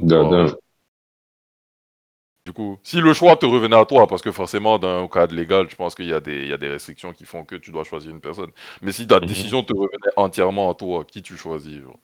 Du 2.45 2.53
coup, 2.53 2.77
si 2.84 3.02
le 3.02 3.14
choix 3.14 3.36
te 3.36 3.45
revenait 3.45 3.76
à 3.76 3.84
toi, 3.84 4.07
parce 4.07 4.22
que 4.22 4.31
forcément, 4.31 4.80
dans 4.80 5.03
un 5.03 5.07
cadre 5.10 5.36
légal, 5.36 5.69
je 5.69 5.76
pense 5.76 5.94
qu'il 5.94 6.06
y, 6.07 6.14
a 6.14 6.22
des- 6.22 6.44
il 6.44 6.48
y 6.48 6.53
a 6.53 6.57
des 6.57 6.69
restrictions 6.69 7.11
qui 7.11 7.26
font 7.26 7.44
que 7.44 7.56
tu 7.57 7.72
dois 7.72 7.84
choisir 7.84 8.11
une 8.11 8.22
personne. 8.22 8.52
Mais 8.81 8.94
si 8.94 9.06
ta 9.07 9.19
Mhm. 9.19 9.26
décision 9.26 9.61
te 9.61 9.73
revenait 9.73 10.14
entièrement 10.15 10.72
à 10.72 10.73
toi, 10.73 11.03
qui 11.03 11.22
tu 11.22 11.36
choisis 11.36 11.81
genre? 11.81 11.99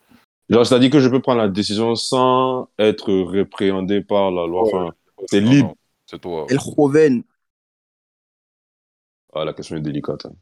Genre, 0.49 0.65
c'est-à-dire 0.67 0.89
que 0.91 0.99
je 0.99 1.07
peux 1.07 1.21
prendre 1.21 1.39
la 1.39 1.47
décision 1.47 1.95
sans 1.95 2.67
être 2.77 3.13
répréhendé 3.13 4.01
par 4.01 4.29
la 4.29 4.45
loi. 4.45 4.63
Ouais. 4.63 4.69
Enfin, 4.73 4.93
c'est 5.31 5.39
libre. 5.39 5.73
C'est 6.05 6.19
toi. 6.19 6.47
El 6.49 6.59
Joven. 6.59 7.23
Ah, 9.35 9.45
la 9.45 9.53
question 9.53 9.75
est 9.75 9.81
délicate. 9.81 10.25
hein. 10.25 10.33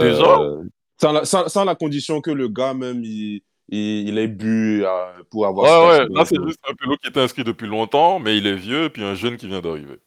Déjà 0.00 0.40
Euh, 0.40 0.64
sans, 0.98 1.12
la, 1.12 1.24
sans, 1.26 1.48
sans 1.48 1.64
la 1.64 1.74
condition 1.74 2.20
que 2.22 2.30
le 2.30 2.48
gars 2.48 2.72
même, 2.72 3.04
il, 3.04 3.42
il, 3.68 4.08
il 4.08 4.18
ait 4.18 4.28
bu 4.28 4.82
euh, 4.84 5.22
pour 5.30 5.46
avoir... 5.46 5.66
Ouais, 5.66 5.98
ouais, 6.04 6.08
là 6.08 6.24
c'est 6.24 6.42
juste 6.42 6.60
un 6.66 6.74
pélo 6.74 6.96
qui 6.96 7.08
était 7.08 7.20
inscrit 7.20 7.44
depuis 7.44 7.66
longtemps, 7.66 8.18
mais 8.18 8.38
il 8.38 8.46
est 8.46 8.56
vieux, 8.56 8.84
et 8.84 8.90
puis 8.90 9.04
un 9.04 9.14
jeune 9.14 9.36
qui 9.36 9.46
vient 9.46 9.60
d'arriver. 9.60 10.00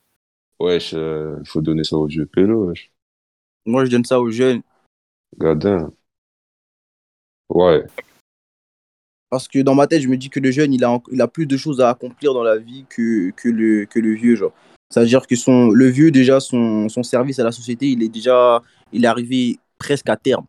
Wesh, 0.60 0.96
euh, 0.96 1.38
il 1.40 1.48
faut 1.48 1.62
donner 1.62 1.84
ça 1.84 1.96
au 1.96 2.08
vieux 2.08 2.26
pélo, 2.26 2.70
wesh. 2.70 2.92
Moi, 3.68 3.86
je 3.86 3.92
donne 3.92 4.06
ça 4.06 4.20
aux 4.20 4.32
jeunes. 4.32 4.64
Gadin. 5.38 5.92
Ouais. 7.50 7.86
Parce 9.30 9.48
que 9.48 9.60
dans 9.60 9.76
ma 9.76 9.86
tête, 9.86 10.02
je 10.02 10.08
me 10.08 10.18
dis 10.18 10.30
que 10.30 10.40
le 10.40 10.50
jeune, 10.52 10.74
il 10.74 10.84
a, 10.84 11.00
il 11.12 11.22
a 11.22 11.28
plus 11.28 11.46
de 11.46 11.58
choses 11.58 11.82
à 11.82 11.90
accomplir 11.90 12.34
dans 12.34 12.44
la 12.44 12.58
vie 12.58 12.86
que, 12.90 13.30
que, 13.32 13.50
le, 13.50 13.86
que 13.86 14.00
le 14.00 14.14
vieux. 14.14 14.36
Genre. 14.36 14.54
C'est-à-dire 14.90 15.28
que 15.28 15.36
son, 15.36 15.70
le 15.70 15.88
vieux, 15.88 16.12
déjà, 16.12 16.40
son, 16.40 16.90
son 16.90 17.04
service 17.04 17.40
à 17.40 17.44
la 17.44 17.52
société, 17.52 17.88
il 17.88 18.04
est 18.04 18.10
déjà 18.10 18.62
il 18.94 19.04
est 19.04 19.08
arrivé 19.08 19.60
presque 19.80 20.10
à 20.10 20.16
terme. 20.16 20.46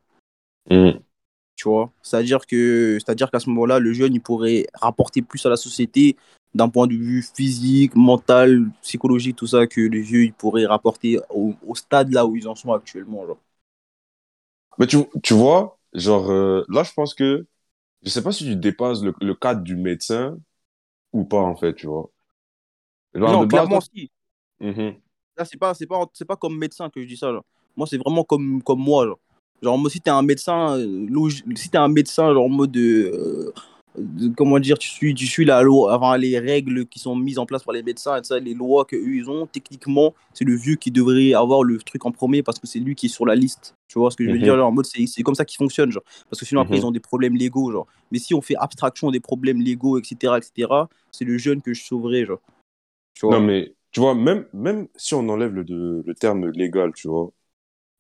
Mhm. 0.71 1.03
Tu 1.57 1.69
vois? 1.69 1.91
C'est-à-dire 2.03 2.47
que 2.47 2.99
c'est-à-dire 3.01 3.31
qu'à 3.31 3.41
ce 3.41 3.51
moment-là, 3.51 3.81
le 3.81 3.93
jeune, 3.93 4.15
il 4.15 4.21
pourrait 4.21 4.67
rapporter 4.75 5.23
plus 5.23 5.45
à 5.45 5.49
la 5.49 5.57
société 5.57 6.17
d'un 6.55 6.69
point 6.69 6.87
de 6.87 6.95
vue 6.95 7.23
physique, 7.23 7.95
mental, 7.97 8.71
psychologique, 8.83 9.37
tout 9.37 9.47
ça, 9.49 9.67
que 9.67 9.81
le 9.81 9.99
vieux, 10.01 10.23
il 10.25 10.33
pourrait 10.33 10.67
rapporter 10.67 11.19
au, 11.31 11.55
au 11.67 11.75
stade 11.75 12.13
là 12.13 12.27
où 12.27 12.37
ils 12.37 12.47
en 12.49 12.55
sont 12.55 12.73
actuellement. 12.73 13.27
Genre. 13.27 13.39
Mais 14.79 14.87
tu, 14.87 14.99
tu 15.23 15.35
vois, 15.35 15.79
genre, 15.93 16.31
euh, 16.31 16.65
là, 16.69 16.83
je 16.85 16.93
pense 16.93 17.15
que, 17.15 17.47
je 18.03 18.11
sais 18.11 18.23
pas 18.23 18.33
si 18.33 18.45
tu 18.45 18.57
dépasses 18.57 19.03
le, 19.03 19.15
le 19.21 19.35
cadre 19.35 19.63
du 19.63 19.77
médecin 19.77 20.39
ou 21.13 21.25
pas, 21.25 21.41
en 21.43 21.57
fait, 21.57 21.75
tu 21.75 21.87
vois. 21.87 22.11
Genre, 23.15 23.31
non, 23.33 23.47
base, 23.47 23.49
clairement, 23.49 23.81
toi- 23.81 23.89
si. 23.95 24.11
Mhm. 24.61 24.95
Là, 25.37 25.45
c'est 25.45 25.57
pas, 25.59 25.75
c'est 25.75 25.87
pas, 25.87 26.05
c'est 26.13 26.25
pas 26.25 26.37
comme 26.37 26.59
médecin 26.59 26.91
que 26.91 27.01
je 27.01 27.07
dis 27.07 27.17
ça. 27.17 27.33
Genre. 27.33 27.45
Moi, 27.77 27.87
c'est 27.87 27.99
vraiment 27.99 28.25
comme, 28.25 28.63
comme 28.63 28.81
moi. 28.81 29.07
Genre, 29.07 29.19
genre 29.63 29.79
moi, 29.79 29.91
si 29.91 30.01
t'es 30.01 30.11
un 30.11 30.23
médecin, 30.23 30.77
euh, 30.79 31.29
si 31.55 31.71
t'es 31.71 31.79
un 31.79 31.89
médecin, 31.89 32.33
genre 32.33 32.45
en 32.47 32.49
mode 32.49 32.73
de, 32.73 33.13
euh, 33.15 33.53
de- 33.97 34.35
comment 34.35 34.59
dire, 34.59 34.79
tu 34.79 34.89
suis, 34.89 35.15
tu 35.15 35.27
suis 35.27 35.45
la 35.45 35.63
loi, 35.63 35.93
avant 35.95 36.15
les 36.17 36.39
règles 36.41 36.87
qui 36.87 36.99
sont 36.99 37.15
mises 37.15 37.39
en 37.39 37.47
place 37.47 37.63
par 37.63 37.73
les 37.73 37.83
médecins 37.85 38.17
et 38.19 38.25
ça, 38.25 38.39
les 38.41 38.55
lois 38.55 38.85
que 38.85 38.97
eux 38.97 39.15
ils 39.15 39.31
ont. 39.31 39.47
Techniquement, 39.47 40.13
c'est 40.35 40.45
le 40.45 40.57
vieux 40.57 40.75
qui 40.75 40.91
devrait 40.91 41.35
avoir 41.35 41.63
le 41.63 41.79
truc 41.79 42.05
en 42.05 42.11
premier 42.11 42.43
parce 42.43 42.59
que 42.59 42.67
c'est 42.67 42.81
lui 42.81 42.97
qui 42.97 43.07
est 43.07 43.09
sur 43.09 43.25
la 43.27 43.37
liste. 43.37 43.75
Tu 43.87 43.99
vois 43.99 44.11
ce 44.11 44.17
que 44.17 44.25
je 44.25 44.31
veux 44.31 44.37
Mhm. 44.39 44.43
dire 44.43 44.57
genre, 44.57 44.69
en 44.69 44.73
mode, 44.73 44.87
c'est, 44.87 45.07
c'est 45.07 45.23
comme 45.23 45.35
ça 45.37 45.45
qu'ils 45.45 45.59
fonctionnent, 45.59 45.93
genre. 45.93 46.05
Parce 46.29 46.41
que 46.41 46.47
sinon 46.47 46.63
après 46.63 46.75
Mhm. 46.75 46.81
ils 46.83 46.87
ont 46.87 46.91
des 46.91 47.01
problèmes 47.01 47.37
légaux, 47.37 47.71
genre. 47.71 47.87
Mais 48.11 48.19
si 48.19 48.35
on 48.35 48.41
fait 48.43 48.57
abstraction 48.57 49.11
des 49.13 49.21
problèmes 49.21 49.61
légaux, 49.61 49.99
etc., 49.99 50.37
etc., 50.39 50.89
c'est 51.13 51.25
le 51.25 51.39
jeune 51.39 51.63
que 51.63 51.73
je 51.75 51.83
sauverais, 51.85 52.25
genre. 52.25 52.41
Tu 53.15 53.25
vois? 53.27 53.39
Non, 53.39 53.45
mais 53.47 53.73
tu 53.93 54.01
vois, 54.01 54.15
même, 54.15 54.47
même 54.53 54.89
si 54.97 55.15
on 55.15 55.29
enlève 55.29 55.53
le, 55.55 55.65
de- 55.65 56.03
le 56.07 56.15
terme 56.15 56.49
légal, 56.51 56.93
tu 56.95 57.09
vois, 57.09 57.31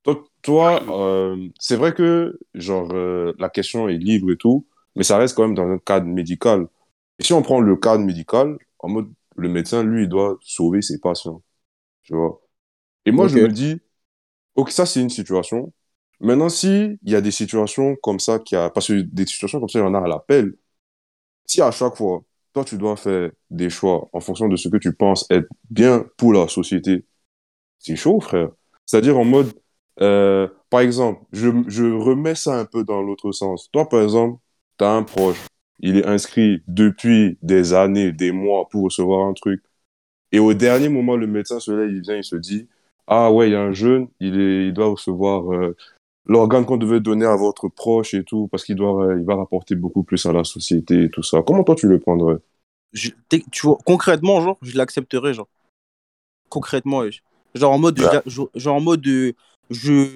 toi, 0.04 0.24
toi 0.42 0.82
euh, 0.90 1.48
c'est 1.60 1.76
vrai 1.76 1.94
que, 1.94 2.38
genre, 2.54 2.90
euh, 2.92 3.34
la 3.38 3.50
question 3.50 3.88
est 3.88 3.98
libre 3.98 4.32
et 4.32 4.36
tout, 4.36 4.66
mais 4.96 5.04
ça 5.04 5.18
reste 5.18 5.36
quand 5.36 5.44
même 5.44 5.54
dans 5.56 5.68
un 5.70 5.78
cadre 5.78 6.06
médical. 6.06 6.68
Et 7.18 7.24
si 7.24 7.32
on 7.32 7.42
prend 7.42 7.60
le 7.60 7.76
cadre 7.76 8.04
médical, 8.04 8.58
en 8.80 8.88
mode, 8.88 9.12
le 9.36 9.48
médecin, 9.48 9.82
lui, 9.84 10.04
il 10.04 10.08
doit 10.08 10.38
sauver 10.42 10.82
ses 10.82 11.00
patients, 11.00 11.42
tu 12.02 12.14
vois. 12.14 12.40
Et 13.06 13.12
moi, 13.12 13.28
je 13.28 13.38
me 13.38 13.52
dis, 13.52 13.80
ok, 14.56 14.70
ça, 14.70 14.86
c'est 14.86 15.00
une 15.02 15.10
situation. 15.10 15.72
Maintenant, 16.20 16.48
si 16.48 16.98
il 17.02 17.10
y 17.12 17.16
a 17.16 17.20
des 17.20 17.30
situations 17.32 17.96
comme 18.02 18.20
ça, 18.20 18.38
qui 18.40 18.56
a, 18.56 18.70
parce 18.70 18.88
que 18.88 19.00
des 19.02 19.26
situations 19.26 19.60
comme 19.60 19.68
ça, 19.68 19.78
il 19.80 19.82
y 19.82 19.84
en 19.86 19.94
a 19.94 20.00
à 20.00 20.08
l'appel, 20.08 20.54
si 21.46 21.60
à 21.62 21.70
chaque 21.70 21.96
fois, 21.96 22.22
toi, 22.58 22.64
tu 22.64 22.76
dois 22.76 22.96
faire 22.96 23.30
des 23.50 23.70
choix 23.70 24.08
en 24.12 24.20
fonction 24.20 24.48
de 24.48 24.56
ce 24.56 24.68
que 24.68 24.78
tu 24.78 24.92
penses 24.92 25.26
être 25.30 25.46
bien 25.70 26.04
pour 26.16 26.32
la 26.32 26.48
société, 26.48 27.04
c'est 27.78 27.94
chaud, 27.94 28.20
frère. 28.20 28.50
C'est-à-dire 28.84 29.16
en 29.16 29.24
mode, 29.24 29.52
euh, 30.00 30.48
par 30.70 30.80
exemple, 30.80 31.22
je, 31.32 31.50
je 31.68 31.84
remets 31.84 32.34
ça 32.34 32.58
un 32.58 32.64
peu 32.64 32.82
dans 32.82 33.00
l'autre 33.00 33.30
sens. 33.30 33.68
Toi, 33.72 33.88
par 33.88 34.02
exemple, 34.02 34.40
tu 34.76 34.84
as 34.84 34.90
un 34.90 35.04
proche, 35.04 35.46
il 35.78 35.98
est 35.98 36.06
inscrit 36.06 36.62
depuis 36.66 37.38
des 37.42 37.74
années, 37.74 38.10
des 38.10 38.32
mois 38.32 38.68
pour 38.68 38.84
recevoir 38.84 39.28
un 39.28 39.34
truc. 39.34 39.62
Et 40.32 40.40
au 40.40 40.52
dernier 40.52 40.88
moment, 40.88 41.16
le 41.16 41.28
médecin 41.28 41.60
se 41.60 41.70
lève, 41.70 41.90
il 41.90 42.00
vient, 42.02 42.16
il 42.16 42.24
se 42.24 42.36
dit, 42.36 42.66
ah 43.06 43.30
ouais, 43.30 43.50
il 43.50 43.52
y 43.52 43.56
a 43.56 43.62
un 43.62 43.72
jeune, 43.72 44.08
il, 44.18 44.40
est, 44.40 44.66
il 44.66 44.72
doit 44.72 44.88
recevoir 44.88 45.52
euh, 45.54 45.76
l'organe 46.28 46.64
qu'on 46.66 46.76
devait 46.76 47.00
donner 47.00 47.24
à 47.24 47.36
votre 47.36 47.68
proche 47.68 48.14
et 48.14 48.22
tout, 48.22 48.48
parce 48.48 48.64
qu'il 48.64 48.76
doit, 48.76 49.14
il 49.16 49.24
va 49.24 49.34
rapporter 49.34 49.74
beaucoup 49.74 50.02
plus 50.02 50.24
à 50.26 50.32
la 50.32 50.44
société 50.44 51.04
et 51.04 51.10
tout 51.10 51.22
ça. 51.22 51.42
Comment 51.46 51.64
toi, 51.64 51.74
tu 51.74 51.88
le 51.88 51.98
prendrais? 51.98 52.36
Je- 52.92 53.10
tu 53.50 53.66
vois, 53.66 53.78
concrètement, 53.84 54.40
genre, 54.40 54.58
je 54.62 54.76
l'accepterais, 54.76 55.34
genre. 55.34 55.48
Concrètement, 56.48 57.02
genre 57.54 57.72
en 57.72 57.78
mode, 57.78 57.98
Ouais. 58.00 58.20
je- 58.26 58.42
genre 58.54 58.76
en 58.76 58.80
mode, 58.80 59.04
je, 59.04 59.34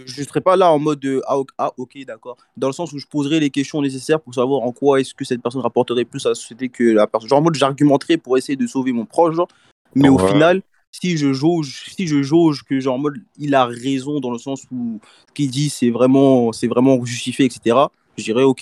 je 0.06 0.22
serais 0.22 0.40
pas 0.40 0.56
là 0.56 0.72
en 0.72 0.78
mode, 0.78 1.06
ah, 1.26 1.38
ok, 1.38 1.48
ah, 1.58 1.72
ok, 1.76 1.98
d'accord. 2.06 2.36
Dans 2.56 2.68
le 2.68 2.72
sens 2.72 2.92
où 2.92 2.98
je 2.98 3.06
poserais 3.06 3.40
les 3.40 3.50
questions 3.50 3.82
nécessaires 3.82 4.20
pour 4.20 4.34
savoir 4.34 4.62
en 4.62 4.72
quoi 4.72 5.00
est-ce 5.00 5.14
que 5.14 5.24
cette 5.24 5.42
personne 5.42 5.60
rapporterait 5.60 6.06
plus 6.06 6.24
à 6.24 6.30
la 6.30 6.34
société 6.34 6.70
que 6.70 6.84
la 6.84 7.06
personne. 7.06 7.28
Genre 7.28 7.38
en 7.38 7.42
mode, 7.42 7.54
j'argumenterais 7.54 8.16
pour 8.16 8.38
essayer 8.38 8.56
de 8.56 8.66
sauver 8.66 8.92
mon 8.92 9.04
proche, 9.04 9.34
genre. 9.34 9.48
Mais 9.94 10.08
au 10.08 10.16
final, 10.18 10.62
si 10.92 11.16
je 11.16 11.32
jauge, 11.32 11.86
si 11.96 12.06
je 12.06 12.22
jauge 12.22 12.62
que 12.64 12.78
genre 12.78 12.94
en 12.96 12.98
mode, 12.98 13.16
il 13.38 13.54
a 13.54 13.64
raison 13.64 14.20
dans 14.20 14.30
le 14.30 14.38
sens 14.38 14.64
où 14.70 15.00
ce 15.28 15.32
qu'il 15.32 15.50
dit 15.50 15.70
c'est 15.70 15.90
vraiment, 15.90 16.52
c'est 16.52 16.68
vraiment 16.68 17.02
justifié, 17.04 17.46
etc. 17.46 17.88
Je 18.16 18.22
dirais 18.24 18.42
ok, 18.42 18.60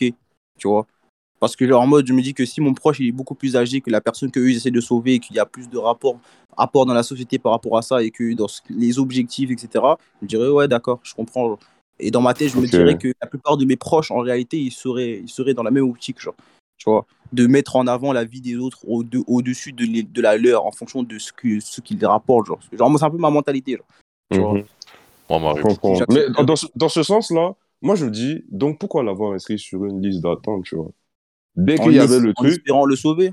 tu 0.59 0.69
vois. 0.69 0.87
Parce 1.41 1.57
que 1.57 1.67
genre, 1.67 1.81
en 1.83 1.87
mode, 1.87 2.07
je 2.07 2.13
me 2.13 2.21
dis 2.21 2.35
que 2.35 2.45
si 2.45 2.61
mon 2.61 2.75
proche 2.75 3.01
il 3.01 3.09
est 3.09 3.13
beaucoup 3.13 3.35
plus 3.35 3.57
âgé 3.57 3.81
que 3.81 3.91
la 3.91 4.01
personne 4.01 4.31
qu'eux 4.31 4.51
ils 4.51 4.57
essaient 4.57 4.71
de 4.71 4.81
sauver 4.81 5.15
et 5.15 5.19
qu'il 5.19 5.37
y 5.37 5.39
a 5.39 5.47
plus 5.47 5.69
de 5.69 5.79
rapport, 5.79 6.19
rapport 6.57 6.85
dans 6.87 6.93
la 6.95 7.03
société 7.03 7.39
par 7.39 7.53
rapport 7.53 7.79
à 7.79 7.83
ça 7.83 8.03
et 8.03 8.11
que 8.11 8.35
dans 8.35 8.47
ce- 8.49 8.61
les 8.69 8.99
objectifs, 8.99 9.51
etc., 9.51 9.97
je 10.23 10.27
dirais 10.27 10.49
ouais, 10.49 10.69
d'accord, 10.69 11.01
je 11.03 11.15
comprends. 11.15 11.49
genre. 11.49 11.59
Et 11.99 12.11
dans 12.11 12.21
ma 12.23 12.33
tête, 12.35 12.51
je 12.51 12.57
me 12.59 12.67
dirais 12.67 12.97
que 12.99 13.13
la 13.21 13.27
plupart 13.27 13.57
de 13.57 13.65
mes 13.65 13.77
proches, 13.77 14.11
en 14.11 14.19
réalité, 14.21 14.59
ils 14.59 14.71
seraient, 14.71 15.21
ils 15.23 15.29
seraient 15.29 15.55
dans 15.55 15.63
la 15.63 15.71
même 15.71 15.85
optique, 15.89 16.21
genre, 16.21 16.35
tu 16.79 16.89
vois, 16.89 17.07
de 17.33 17.47
mettre 17.47 17.77
en 17.77 17.87
avant 17.87 18.13
la 18.13 18.25
vie 18.25 18.41
des 18.41 18.57
autres 18.57 18.79
au- 18.87 19.03
de- 19.05 19.23
au-dessus 19.27 19.73
de, 19.73 19.85
les- 19.85 20.03
de 20.03 20.21
la 20.21 20.37
leur 20.37 20.67
en 20.67 20.73
fonction 20.73 21.03
de 21.03 21.19
ce 21.19 21.33
que- 21.33 21.61
ce 21.61 21.81
qu'ils 21.81 22.05
rapportent. 22.05 22.47
Genre, 22.47 22.61
genre 22.73 22.99
c'est 22.99 23.05
un 23.05 23.11
peu 23.11 23.19
ma 23.19 23.31
mentalité. 23.31 23.73
Genre, 23.77 23.87
tu 24.31 24.39
vois? 24.41 24.55
Mhm. 24.55 24.65
Moi, 25.29 25.55
Je 25.57 25.63
comprends. 25.63 25.99
Mais 26.09 26.25
dans 26.45 26.57
ce, 26.57 26.67
dans 26.75 26.89
ce 26.89 27.03
sens-là, 27.03 27.55
moi 27.83 27.95
je 27.95 28.07
dis, 28.07 28.45
donc 28.51 28.79
pourquoi 28.79 29.03
l'avoir 29.03 29.33
inscrit 29.33 29.59
sur 29.59 29.85
une 29.85 30.03
liste 30.03 30.21
d'attente, 30.23 30.65
tu 30.65 30.77
vois? 30.77 30.91
Dès 31.57 31.79
qu'il 31.79 31.93
y 31.95 31.99
avait 31.99 32.19
le 32.21 32.31
en 32.31 32.35
truc, 32.35 32.53
espérant 32.53 32.85
le 32.85 32.97
sauver. 32.97 33.33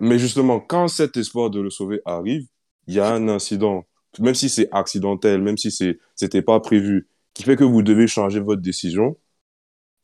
mais 0.00 0.18
justement, 0.18 0.60
quand 0.60 0.88
cet 0.88 1.16
espoir 1.16 1.50
de 1.50 1.60
le 1.60 1.70
sauver 1.70 2.00
arrive, 2.04 2.46
il 2.86 2.94
y 2.94 3.00
a 3.00 3.12
un 3.12 3.28
incident, 3.28 3.84
même 4.18 4.34
si 4.34 4.48
c'est 4.48 4.68
accidentel, 4.72 5.42
même 5.42 5.58
si 5.58 5.70
c'est 5.70 5.98
c'était 6.16 6.42
pas 6.42 6.58
prévu, 6.60 7.08
qui 7.34 7.42
fait 7.42 7.56
que 7.56 7.64
vous 7.64 7.82
devez 7.82 8.06
changer 8.06 8.40
votre 8.40 8.62
décision. 8.62 9.16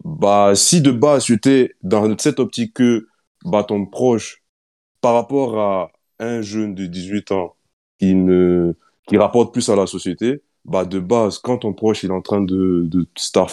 Bah, 0.05 0.53
si 0.55 0.81
de 0.81 0.91
base 0.93 1.25
tu 1.25 1.35
étais 1.35 1.73
dans 1.83 2.17
cette 2.19 2.39
optique 2.41 2.75
que 2.75 3.07
bah, 3.45 3.65
ton 3.65 3.87
proche, 3.87 4.43
par 5.01 5.15
rapport 5.15 5.59
à 5.61 5.93
un 6.21 6.43
jeune 6.43 6.75
de 6.75 6.87
18 6.87 7.33
ans 7.33 7.57
qui 7.99 8.15
ne 8.15 8.75
qui 9.09 9.19
rapporte 9.19 9.53
plus 9.53 9.69
à 9.71 9.77
la 9.77 9.87
société, 9.87 10.43
bah 10.65 10.85
de 10.85 11.01
base, 11.01 11.39
quand 11.39 11.59
ton 11.59 11.75
proche 11.75 12.05
il 12.05 12.11
est 12.11 12.15
en 12.15 12.23
train 12.23 12.43
de, 12.43 12.85
de 12.87 13.07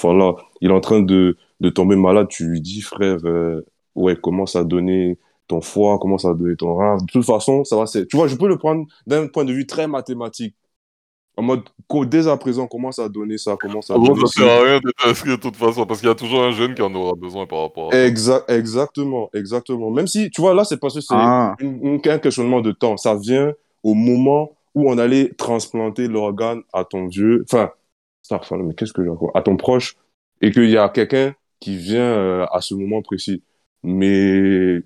là, 0.05 0.35
il 0.61 0.69
est 0.71 0.73
en 0.73 0.81
train 0.81 1.01
de, 1.01 1.37
de 1.61 1.69
tomber 1.69 1.95
malade, 1.95 2.27
tu 2.29 2.45
lui 2.47 2.61
dis 2.61 2.81
frère, 2.81 3.19
euh, 3.25 3.61
ouais, 3.95 4.15
commence 4.15 4.55
à 4.55 4.63
donner 4.63 5.19
ton 5.47 5.61
foie, 5.61 5.99
commence 5.99 6.25
à 6.25 6.33
donner 6.33 6.55
ton 6.55 6.75
rein. 6.75 6.97
De 6.97 7.05
toute 7.11 7.25
façon, 7.25 7.63
ça 7.65 7.77
va. 7.77 7.85
c'est- 7.87 8.07
Tu 8.07 8.17
vois, 8.17 8.27
je 8.27 8.35
peux 8.35 8.47
le 8.47 8.57
prendre 8.57 8.85
d'un 9.07 9.27
point 9.27 9.45
de 9.45 9.53
vue 9.53 9.67
très 9.67 9.87
mathématique. 9.87 10.55
En 11.35 11.41
mode, 11.41 11.61
dès 12.07 12.27
à 12.27 12.37
présent, 12.37 12.67
commence 12.67 12.99
à 12.99 13.09
donner 13.09 13.39
ça, 13.39 13.57
commence 13.57 13.89
à 13.89 13.95
donner 13.95 14.21
ça 14.21 14.27
sert 14.27 14.47
à 14.51 14.63
rien 14.63 14.79
d'être 14.79 15.07
inscrit 15.07 15.31
de 15.31 15.35
toute 15.37 15.55
façon, 15.55 15.85
parce 15.87 15.99
qu'il 15.99 16.07
y 16.07 16.11
a 16.11 16.15
toujours 16.15 16.43
un 16.43 16.51
jeune 16.51 16.75
qui 16.75 16.81
en 16.83 16.93
aura 16.93 17.13
besoin 17.15 17.47
par 17.47 17.61
rapport 17.61 17.89
à 17.89 17.91
ça. 17.91 18.05
Exact, 18.05 18.49
exactement, 18.51 19.29
exactement. 19.33 19.89
Même 19.89 20.05
si, 20.05 20.29
tu 20.29 20.41
vois, 20.41 20.53
là, 20.53 20.63
c'est 20.63 20.77
parce 20.79 20.93
que 20.93 21.01
c'est 21.01 21.15
Ah. 21.17 21.55
un 21.59 22.17
questionnement 22.19 22.61
de 22.61 22.71
temps. 22.71 22.97
Ça 22.97 23.15
vient 23.15 23.51
au 23.81 23.95
moment 23.95 24.51
où 24.75 24.89
on 24.91 24.97
allait 24.99 25.29
transplanter 25.29 26.07
l'organe 26.07 26.61
à 26.71 26.83
ton 26.85 27.07
vieux, 27.07 27.43
enfin, 27.51 27.71
Starfall, 28.21 28.61
mais 28.63 28.73
qu'est-ce 28.75 28.93
que 28.93 29.03
j'ai 29.03 29.09
encore? 29.09 29.31
À 29.33 29.41
ton 29.41 29.57
proche, 29.57 29.95
et 30.41 30.51
qu'il 30.51 30.69
y 30.69 30.77
a 30.77 30.87
quelqu'un 30.89 31.33
qui 31.59 31.77
vient 31.77 31.99
euh, 32.01 32.45
à 32.51 32.61
ce 32.61 32.75
moment 32.75 33.01
précis. 33.01 33.41
Mais, 33.83 34.81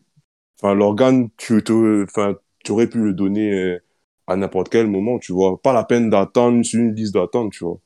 enfin, 0.61 0.73
l'organe, 0.73 1.29
tu, 1.37 1.61
te- 1.63 2.03
enfin, 2.03 2.35
tu 2.63 2.71
aurais 2.71 2.87
pu 2.87 2.99
le 2.99 3.13
donner 3.13 3.51
euh, 3.53 3.79
à 4.27 4.35
n'importe 4.35 4.69
quel 4.69 4.87
moment, 4.87 5.19
tu 5.19 5.31
vois. 5.33 5.61
Pas 5.61 5.73
la 5.73 5.83
peine 5.83 6.09
d'attendre 6.09 6.63
sur 6.63 6.79
une 6.79 6.93
liste 6.95 7.13
d'attente, 7.13 7.51
tu 7.53 7.63
vois. 7.63 7.79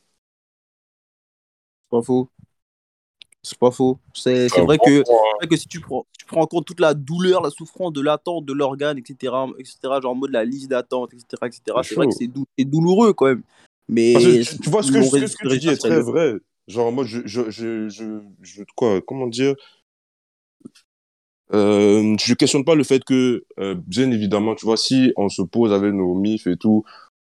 C'est 1.83 1.89
pas 1.89 2.01
faux. 2.01 2.29
C'est 3.43 3.57
pas 3.57 3.71
faux. 3.71 3.99
C'est 4.13 4.47
vrai, 4.61 4.77
que, 4.77 5.03
c'est 5.03 5.13
vrai 5.39 5.47
que 5.49 5.55
si 5.57 5.67
tu 5.67 5.79
prends, 5.79 6.05
tu 6.17 6.25
prends 6.25 6.41
en 6.41 6.47
compte 6.47 6.65
toute 6.65 6.79
la 6.79 6.93
douleur, 6.93 7.41
la 7.41 7.49
souffrance 7.49 7.91
de 7.91 8.01
l'attente 8.01 8.45
de 8.45 8.53
l'organe, 8.53 8.97
etc., 8.99 9.47
etc., 9.57 9.99
genre 10.01 10.11
en 10.11 10.15
mode 10.15 10.31
la 10.31 10.45
liste 10.45 10.69
d'attente, 10.69 11.13
etc., 11.13 11.47
etc., 11.47 11.81
C'est 11.83 11.95
vrai 11.95 12.07
que 12.07 12.13
c'est 12.13 12.27
dou- 12.27 12.45
c'est 12.57 12.65
douloureux 12.65 13.13
quand 13.13 13.25
même. 13.25 13.41
Mais 13.89 14.13
que 14.13 14.43
tu, 14.43 14.59
tu 14.59 14.69
vois, 14.69 14.83
ce 14.83 14.91
que, 14.91 15.01
ce 15.01 15.09
que, 15.11 15.27
ce 15.27 15.37
résultat 15.37 15.43
que 15.43 15.49
tu 15.53 15.57
dis 15.59 15.69
est 15.69 15.77
très 15.77 16.01
vrai. 16.01 16.33
Genre, 16.67 16.91
moi, 16.91 17.03
je, 17.03 17.21
je, 17.25 17.49
je, 17.49 17.89
je, 17.89 18.21
je- 18.41 18.63
quoi, 18.75 19.01
comment 19.01 19.27
dire? 19.27 19.55
Euh, 21.53 22.15
je 22.19 22.33
questionne 22.33 22.63
pas 22.63 22.75
le 22.75 22.83
fait 22.83 23.03
que, 23.03 23.43
euh, 23.59 23.75
bien 23.75 24.09
évidemment, 24.11 24.55
tu 24.55 24.65
vois, 24.65 24.77
si 24.77 25.11
on 25.17 25.27
se 25.29 25.41
pose 25.41 25.73
avec 25.73 25.93
nos 25.93 26.15
MIF 26.15 26.47
et 26.47 26.57
tout, 26.57 26.83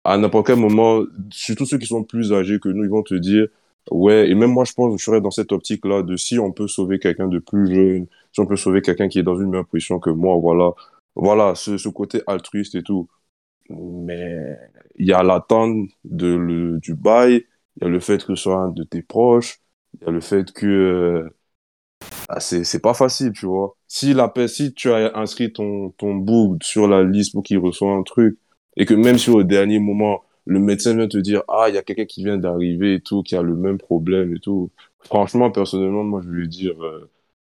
à 0.04 0.18
n'importe 0.18 0.48
quel 0.48 0.56
moment, 0.56 1.02
surtout 1.30 1.66
ceux 1.66 1.78
qui 1.78 1.86
sont 1.86 2.04
plus 2.04 2.32
âgés 2.32 2.58
que 2.60 2.68
nous, 2.68 2.84
ils 2.84 2.90
vont 2.90 3.02
te 3.02 3.14
dire, 3.14 3.48
ouais, 3.90 4.28
et 4.30 4.34
même 4.34 4.52
moi, 4.52 4.64
je 4.64 4.72
pense 4.74 4.92
que 4.94 4.98
je 4.98 5.04
serais 5.04 5.20
dans 5.22 5.30
cette 5.30 5.52
optique-là 5.52 6.02
de 6.02 6.16
si 6.16 6.38
on 6.38 6.52
peut 6.52 6.68
sauver 6.68 6.98
quelqu'un 6.98 7.28
de 7.28 7.38
plus 7.38 7.68
jeune, 7.74 8.06
si 8.32 8.40
on 8.40 8.46
peut 8.46 8.56
sauver 8.56 8.82
quelqu'un 8.82 9.08
qui 9.08 9.18
est 9.18 9.22
dans 9.22 9.38
une 9.38 9.50
meilleure 9.50 9.66
position 9.66 9.98
que 10.00 10.10
moi, 10.10 10.36
voilà, 10.38 10.72
voilà, 11.14 11.54
ce, 11.54 11.78
ce 11.78 11.88
côté 11.88 12.22
altruiste 12.26 12.74
et 12.74 12.82
tout. 12.82 13.08
Mais 13.70 14.56
il 14.96 15.06
y 15.06 15.12
a 15.12 15.22
l'attente 15.22 15.88
de, 16.04 16.26
le, 16.34 16.78
du 16.80 16.94
bail, 16.94 17.46
il 17.76 17.84
y 17.84 17.86
a 17.86 17.88
le 17.88 18.00
fait 18.00 18.24
que 18.24 18.34
ce 18.34 18.42
soit 18.44 18.56
un 18.58 18.70
de 18.70 18.84
tes 18.84 19.02
proches, 19.02 19.60
il 19.94 20.04
y 20.06 20.08
a 20.08 20.12
le 20.12 20.20
fait 20.20 20.52
que, 20.52 20.66
euh, 20.66 21.30
c'est, 22.38 22.64
c'est 22.64 22.80
pas 22.80 22.94
facile, 22.94 23.32
tu 23.32 23.46
vois. 23.46 23.76
Si 23.88 24.12
la 24.14 24.32
si 24.46 24.72
tu 24.74 24.92
as 24.92 25.16
inscrit 25.16 25.52
ton, 25.52 25.90
ton 25.90 26.14
bout 26.14 26.58
sur 26.62 26.86
la 26.86 27.02
liste 27.02 27.32
pour 27.32 27.42
qu'il 27.42 27.58
reçoive 27.58 27.98
un 27.98 28.02
truc, 28.02 28.38
et 28.76 28.84
que 28.86 28.94
même 28.94 29.18
si 29.18 29.30
au 29.30 29.42
dernier 29.42 29.78
moment, 29.80 30.22
le 30.44 30.60
médecin 30.60 30.94
vient 30.94 31.08
te 31.08 31.18
dire, 31.18 31.42
ah, 31.48 31.66
il 31.68 31.74
y 31.74 31.78
a 31.78 31.82
quelqu'un 31.82 32.04
qui 32.06 32.22
vient 32.24 32.36
d'arriver 32.38 32.94
et 32.94 33.00
tout, 33.00 33.22
qui 33.22 33.36
a 33.36 33.42
le 33.42 33.56
même 33.56 33.78
problème 33.78 34.34
et 34.36 34.38
tout. 34.40 34.70
Franchement, 35.00 35.50
personnellement, 35.50 36.04
moi, 36.04 36.20
je 36.24 36.30
vais 36.30 36.46
dire, 36.46 36.80
euh, 36.84 37.10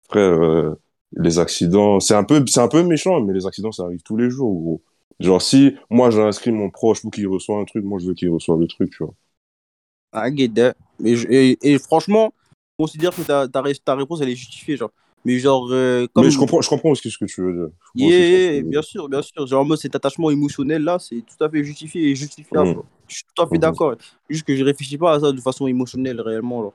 frère, 0.08 0.32
euh, 0.42 0.74
les 1.16 1.38
accidents, 1.38 2.00
c'est 2.00 2.14
un 2.14 2.24
peu, 2.24 2.44
un 2.56 2.68
peu 2.68 2.82
méchant, 2.84 3.20
mais 3.22 3.34
les 3.34 3.46
accidents, 3.46 3.72
ça 3.72 3.84
arrive 3.84 4.02
tous 4.02 4.16
les 4.16 4.30
jours, 4.30 4.52
gros. 4.54 4.82
Genre, 5.20 5.42
si 5.42 5.76
moi, 5.90 6.10
j'ai 6.10 6.22
inscrit 6.22 6.52
mon 6.52 6.70
proche 6.70 7.02
pour 7.02 7.10
qu'il 7.12 7.28
reçoive 7.28 7.60
un 7.60 7.64
truc, 7.64 7.84
moi, 7.84 7.98
je 8.00 8.06
veux 8.06 8.14
qu'il 8.14 8.30
reçoive 8.30 8.60
le 8.60 8.68
truc, 8.68 8.90
tu 8.92 9.04
vois. 9.04 9.14
Mais 10.98 11.16
je- 11.16 11.28
et, 11.30 11.58
et 11.62 11.78
franchement, 11.78 12.32
considère 12.82 13.14
que 13.14 13.22
ta, 13.22 13.48
ta, 13.48 13.60
ré- 13.62 13.74
ta 13.84 13.94
réponse, 13.94 14.20
elle 14.22 14.28
est 14.30 14.36
justifiée, 14.36 14.76
genre. 14.76 14.90
Mais 15.24 15.38
genre, 15.38 15.68
euh, 15.70 16.06
comme... 16.12 16.24
Mais 16.24 16.30
je 16.30 16.38
comprends, 16.38 16.60
je 16.60 16.68
comprends 16.68 16.90
aussi 16.90 17.08
ce 17.10 17.16
que 17.16 17.26
tu 17.26 17.40
veux 17.42 17.52
dire. 17.52 17.68
Yeah, 17.94 18.10
que 18.10 18.46
veux 18.56 18.62
dire. 18.62 18.70
bien 18.70 18.82
sûr, 18.82 19.08
bien 19.08 19.22
sûr. 19.22 19.46
Genre, 19.46 19.60
en 19.62 19.64
mode, 19.64 19.78
cet 19.78 19.94
attachement 19.94 20.30
émotionnel 20.30 20.82
là, 20.82 20.98
c'est 20.98 21.22
tout 21.30 21.42
à 21.44 21.48
fait 21.48 21.62
justifié 21.62 22.10
et 22.10 22.14
justifiable. 22.16 22.74
Genre. 22.74 22.84
Je 23.08 23.14
suis 23.16 23.24
tout 23.34 23.42
à 23.42 23.46
fait 23.46 23.54
Mhm. 23.54 23.60
d'accord. 23.60 23.94
Juste 24.28 24.44
que 24.44 24.56
je 24.56 24.64
réfléchis 24.64 24.98
pas 24.98 25.14
à 25.14 25.20
ça 25.20 25.30
de 25.32 25.40
façon 25.40 25.66
émotionnelle 25.68 26.20
réellement. 26.20 26.62
Genre, 26.62 26.74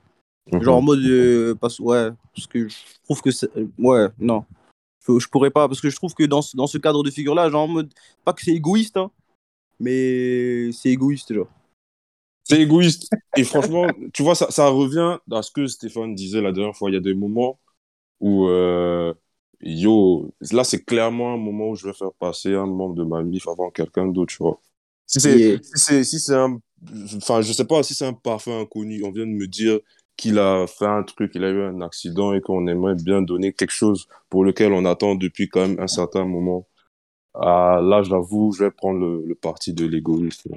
Mhm. 0.52 0.62
genre 0.62 0.76
en 0.78 0.82
mode, 0.82 1.00
euh, 1.04 1.54
parce, 1.60 1.78
ouais, 1.78 2.08
parce 2.34 2.46
que 2.46 2.68
je 2.68 2.76
trouve 3.04 3.20
que 3.20 3.30
c'est. 3.30 3.50
euh, 3.56 3.66
Ouais, 3.78 4.06
non. 4.18 4.44
Je, 5.06 5.18
je 5.18 5.28
pourrais 5.28 5.50
pas, 5.50 5.68
parce 5.68 5.80
que 5.82 5.90
je 5.90 5.96
trouve 5.96 6.14
que 6.14 6.24
dans, 6.24 6.40
ce- 6.42 6.56
dans 6.56 6.66
ce 6.66 6.78
cadre 6.78 7.02
de 7.02 7.10
figure 7.10 7.34
là, 7.34 7.50
genre 7.50 7.64
en 7.64 7.68
mode. 7.68 7.90
Pas 8.24 8.32
que 8.32 8.42
c'est 8.42 8.52
égoïste, 8.52 8.96
hein, 8.96 9.10
mais 9.80 10.70
c'est 10.72 10.90
égoïste, 10.90 11.32
genre. 11.34 11.48
C'est 12.48 12.60
égoïste. 12.62 13.10
Et 13.36 13.44
franchement, 13.44 13.86
tu 14.14 14.22
vois, 14.22 14.34
ça, 14.34 14.50
ça 14.50 14.68
revient 14.68 15.18
à 15.30 15.42
ce 15.42 15.50
que 15.50 15.66
Stéphane 15.66 16.14
disait 16.14 16.40
la 16.40 16.52
dernière 16.52 16.76
fois. 16.76 16.90
Il 16.90 16.94
y 16.94 16.96
a 16.96 17.00
des 17.00 17.14
moments 17.14 17.60
où, 18.20 18.48
euh, 18.48 19.14
yo, 19.60 20.34
là, 20.52 20.64
c'est 20.64 20.84
clairement 20.84 21.34
un 21.34 21.38
moment 21.38 21.70
où 21.70 21.76
je 21.76 21.86
vais 21.88 21.92
faire 21.94 22.12
passer 22.18 22.54
un 22.54 22.66
membre 22.66 22.94
de 22.96 23.04
ma 23.04 23.22
MIF 23.22 23.48
avant 23.48 23.70
quelqu'un 23.70 24.08
d'autre, 24.08 24.32
tu 24.34 24.42
vois. 24.42 24.60
Si 25.06 25.20
c'est, 25.20 25.38
Yeah. 25.38 25.58
si 25.62 25.72
c'est, 25.76 26.04
si 26.04 26.34
un, 26.34 26.60
enfin, 27.16 27.42
je 27.42 27.52
sais 27.52 27.66
pas 27.66 27.82
si 27.82 27.94
c'est 27.94 28.06
un 28.06 28.12
parfait 28.14 28.52
inconnu, 28.58 29.02
on 29.04 29.10
vient 29.12 29.26
de 29.26 29.32
me 29.32 29.46
dire 29.46 29.78
qu'il 30.16 30.38
a 30.38 30.66
fait 30.66 30.86
un 30.86 31.02
truc, 31.04 31.32
il 31.34 31.44
a 31.44 31.50
eu 31.50 31.62
un 31.62 31.80
accident 31.82 32.32
et 32.34 32.40
qu'on 32.40 32.66
aimerait 32.68 32.94
bien 32.96 33.22
donner 33.22 33.52
quelque 33.52 33.70
chose 33.72 34.08
pour 34.30 34.44
lequel 34.44 34.72
on 34.72 34.84
attend 34.86 35.14
depuis 35.16 35.48
quand 35.48 35.60
même 35.68 35.80
un 35.80 35.86
certain 35.88 36.24
moment. 36.24 36.68
Ah, 37.34 37.80
là, 37.82 38.02
j'avoue, 38.02 38.52
je 38.52 38.64
vais 38.64 38.70
prendre 38.72 39.00
le, 39.00 39.24
le 39.26 39.34
parti 39.36 39.72
de 39.74 39.86
l'égoïste. 39.86 40.48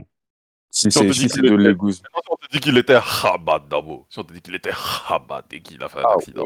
Si 0.82 0.92
Si 0.92 0.98
on 0.98 1.02
c'est, 1.02 1.08
te 1.08 1.14
dit 1.14 1.20
c'est 1.20 1.28
qu'il 1.30 1.42
de 1.44 1.48
était- 1.70 1.92
si 1.94 2.02
on 2.30 2.36
te 2.36 2.52
dit 2.52 2.60
qu'il 2.60 2.78
était 2.78 2.98
rabat 2.98 3.60
d'abord, 3.70 4.06
si 4.10 4.18
on 4.20 4.24
te 4.24 4.34
dit 4.34 4.42
qu'il 4.42 4.56
était 4.56 4.72
rabat 4.74 5.46
et 5.52 5.62
qu'il 5.62 5.82
a 5.84 5.90
fait 5.90 6.00
un 6.00 6.04
Ah, 6.08 6.14
accident. 6.16 6.44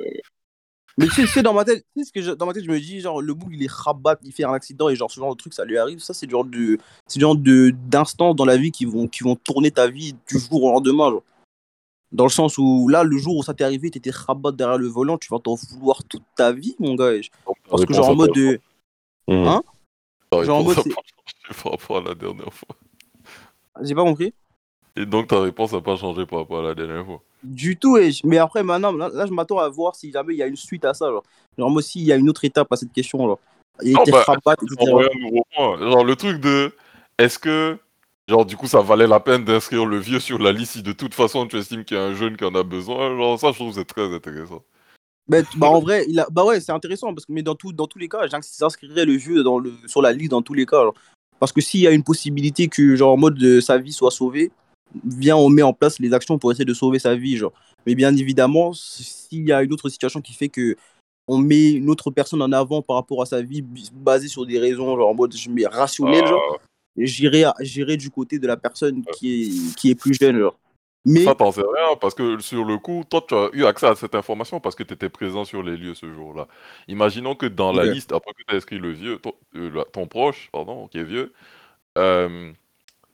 Mais 0.98 1.08
tu 1.08 1.26
sais, 1.28 1.42
dans 1.44 1.54
ma 1.54 1.64
tête, 1.64 1.86
tu 1.96 2.02
sais 2.04 2.08
ce 2.08 2.12
que 2.12 2.22
je- 2.22 2.32
dans 2.32 2.46
ma 2.46 2.54
tête, 2.54 2.64
je 2.66 2.70
me 2.70 2.80
dis, 2.80 3.00
genre, 3.00 3.22
le 3.22 3.34
bout, 3.34 3.50
il 3.52 3.64
est 3.64 3.72
rabat, 3.72 4.18
il 4.24 4.32
fait 4.34 4.44
un 4.44 4.54
accident 4.54 4.90
et 4.90 4.96
genre, 4.96 5.10
ce 5.12 5.20
genre 5.22 5.34
de 5.34 5.38
truc, 5.38 5.54
ça 5.54 5.64
lui 5.64 5.78
arrive. 5.78 6.00
Ça, 6.00 6.14
c'est 6.14 6.26
le 6.26 6.32
genre 6.32 6.44
de, 6.46 6.78
c'est 7.08 7.20
genre 7.20 7.36
dans 7.36 8.46
la 8.46 8.58
vie 8.58 8.72
qui 8.72 8.84
vont, 8.86 9.08
qui 9.08 9.24
vont 9.24 9.36
tourner 9.38 9.72
ta 9.72 9.88
vie 9.88 10.14
du 10.28 10.40
jour 10.40 10.64
au 10.64 10.72
lendemain, 10.72 11.12
genre. 11.12 11.24
Dans 12.12 12.26
le 12.26 12.30
sens 12.30 12.58
où, 12.58 12.88
là, 12.88 13.04
le 13.04 13.18
jour 13.18 13.36
où 13.38 13.44
ça 13.44 13.54
t'est 13.54 13.64
arrivé, 13.64 13.90
t'étais 13.92 14.12
rabat 14.12 14.52
derrière 14.52 14.78
le 14.78 14.88
volant, 14.88 15.18
tu 15.18 15.28
vas 15.32 15.40
t'en 15.40 15.56
vouloir 15.56 16.04
toute 16.06 16.24
ta 16.36 16.52
vie, 16.52 16.76
mon 16.80 16.96
gars. 16.96 17.12
Parce 17.70 17.86
que, 17.86 17.94
réponse 17.94 17.96
genre, 17.98 18.08
a 18.08 18.12
en 18.12 18.16
mode 18.16 18.34
de. 18.34 18.60
Hein? 19.28 19.62
Genre 20.44 20.60
en 20.60 20.64
mode, 20.64 20.76
changé 20.76 20.90
par 21.64 21.72
rapport 21.74 21.98
à 21.98 22.02
la 22.02 22.16
dernière 22.16 22.54
fois. 22.54 22.76
J'ai 23.82 23.96
pas 23.96 24.04
compris. 24.04 24.34
Et 24.96 25.06
donc 25.06 25.28
ta 25.28 25.42
réponse 25.42 25.74
n'a 25.74 25.82
pas 25.82 25.98
changé 25.98 26.26
par 26.26 26.40
rapport 26.40 26.60
à 26.60 26.64
la 26.70 26.76
dernière 26.76 27.06
fois. 27.06 27.22
Du 27.44 27.78
tout, 27.78 27.98
et 27.98 28.12
mais 28.24 28.38
après, 28.38 28.64
maintenant, 28.64 28.92
là, 28.92 29.10
là, 29.14 29.26
je 29.26 29.32
m'attends 29.32 29.60
à 29.60 29.70
voir 29.70 29.96
si 29.96 30.12
jamais 30.12 30.34
il 30.34 30.38
y 30.38 30.44
a 30.44 30.48
une 30.48 30.56
suite 30.56 30.86
à 30.86 30.94
ça, 30.94 31.12
genre. 31.12 31.24
Genre, 31.58 31.70
moi 31.70 31.80
aussi, 31.80 32.00
il 32.00 32.06
y 32.06 32.12
a 32.12 32.16
une 32.16 32.30
autre 32.30 32.46
étape 32.46 32.72
à 32.72 32.76
cette 32.76 32.94
question, 32.94 33.20
genre. 33.20 33.40
Il 33.82 33.94
Non, 33.94 34.02
était 34.02 34.12
bah, 34.12 34.24
point. 34.26 34.56
Genre 35.78 36.04
le 36.06 36.16
truc 36.16 36.40
de 36.40 36.74
est-ce 37.18 37.38
que 37.38 37.78
genre 38.28 38.46
du 38.46 38.56
coup 38.56 38.68
ça 38.68 38.82
valait 38.82 39.08
la 39.08 39.20
peine 39.20 39.44
d'inscrire 39.44 39.86
le 39.86 39.98
vieux 39.98 40.20
sur 40.20 40.40
la 40.40 40.52
liste 40.52 40.74
si 40.74 40.82
de 40.82 40.94
toute 40.94 41.14
façon 41.14 41.46
tu 41.46 41.58
estimes 41.58 41.84
qu'il 41.84 41.98
y 41.98 42.00
a 42.00 42.04
un 42.04 42.14
jeune 42.14 42.38
qui 42.38 42.46
en 42.46 42.56
a 42.56 42.64
besoin? 42.64 43.16
Genre 43.18 43.40
ça 43.40 43.52
je 43.52 43.58
trouve 43.58 43.74
c'est 43.74 43.86
très 43.86 44.14
intéressant. 44.14 44.64
Bah, 45.28 45.40
bah, 45.58 45.68
en 45.70 45.80
vrai, 45.80 46.06
il 46.08 46.20
a... 46.20 46.28
bah 46.32 46.46
ouais, 46.46 46.60
c'est 46.62 46.72
intéressant 46.72 47.14
parce 47.14 47.26
que 47.26 47.34
mais 47.34 47.42
dans, 47.42 47.56
tout, 47.56 47.74
dans 47.74 47.88
tous 47.88 47.98
les 47.98 48.08
cas, 48.08 48.28
j'inscrirais 48.28 49.06
le 49.06 49.14
vieux 49.14 49.44
dans 49.44 49.58
le, 49.58 49.74
sur 49.88 50.02
la 50.02 50.14
liste 50.14 50.32
dans 50.32 50.44
tous 50.44 50.54
les 50.54 50.68
cas. 50.68 50.84
genre. 50.84 50.94
Parce 51.40 51.52
que 51.52 51.62
s'il 51.62 51.82
y 51.82 51.88
a 51.88 51.92
une 51.92 52.04
possibilité 52.04 52.68
que 52.68 52.96
genre 52.96 53.14
en 53.14 53.18
mode 53.18 53.36
de 53.36 53.60
sa 53.60 53.78
vie 53.78 53.94
soit 53.94 54.12
sauvée, 54.12 54.52
viens 55.06 55.36
on 55.36 55.50
met 55.50 55.62
en 55.62 55.74
place 55.74 56.00
les 56.00 56.14
actions 56.14 56.38
pour 56.38 56.52
essayer 56.52 56.66
de 56.66 56.74
sauver 56.74 57.00
sa 57.00 57.16
vie, 57.16 57.38
genre. 57.38 57.54
Mais 57.86 57.96
bien 57.96 58.16
évidemment, 58.16 58.74
s'il 58.74 59.46
y 59.46 59.52
a 59.52 59.62
une 59.64 59.74
autre 59.74 59.90
situation 59.90 60.22
qui 60.22 60.34
fait 60.34 60.50
que 60.50 60.76
on 61.28 61.38
met 61.38 61.72
une 61.72 61.90
autre 61.90 62.12
personne 62.12 62.42
en 62.42 62.52
avant 62.52 62.82
par 62.82 62.98
rapport 62.98 63.22
à 63.22 63.26
sa 63.26 63.42
vie 63.42 63.64
basée 63.94 64.28
sur 64.28 64.46
des 64.46 64.60
raisons 64.60 64.96
genre 64.96 65.10
en 65.10 65.16
mode 65.16 65.36
je 65.36 65.50
mets 65.50 65.66
rationnel, 65.66 66.26
genre, 66.26 66.60
j'irai 66.98 67.46
j'irai 67.62 67.98
du 67.98 68.10
côté 68.10 68.40
de 68.40 68.48
la 68.48 68.58
personne 68.58 69.04
qui 69.18 69.34
est 69.34 69.76
qui 69.76 69.90
est 69.90 69.96
plus 69.96 70.14
jeune, 70.14 70.40
genre. 70.40 70.58
Mais 71.06 71.24
Ça 71.24 71.36
t'en 71.36 71.52
sais 71.52 71.62
rien 71.62 71.96
parce 72.02 72.16
que 72.16 72.40
sur 72.40 72.66
le 72.66 72.78
coup 72.80 73.04
toi 73.10 73.24
tu 73.28 73.36
as 73.36 73.50
eu 73.54 73.66
accès 73.66 73.86
à 73.88 73.96
cette 73.96 74.16
information 74.16 74.60
parce 74.60 74.76
que 74.76 74.84
tu 74.84 74.94
étais 74.94 75.10
présent 75.10 75.46
sur 75.46 75.62
les 75.62 75.78
lieux 75.78 75.94
ce 75.94 76.12
jour-là. 76.12 76.48
Imaginons 76.88 77.36
que 77.36 77.46
dans 77.46 77.72
la 77.72 77.84
liste 77.94 78.12
après 78.12 78.32
que 78.34 78.44
tu 78.48 78.54
as 78.54 78.58
inscrit 78.58 78.80
le 78.80 78.92
vieux 78.92 79.18
ton, 79.20 79.34
euh, 79.56 79.84
ton 79.94 80.08
proche 80.08 80.50
pardon 80.52 80.88
qui 80.88 80.98
est 80.98 81.04
vieux 81.04 81.32
euh, 81.98 82.52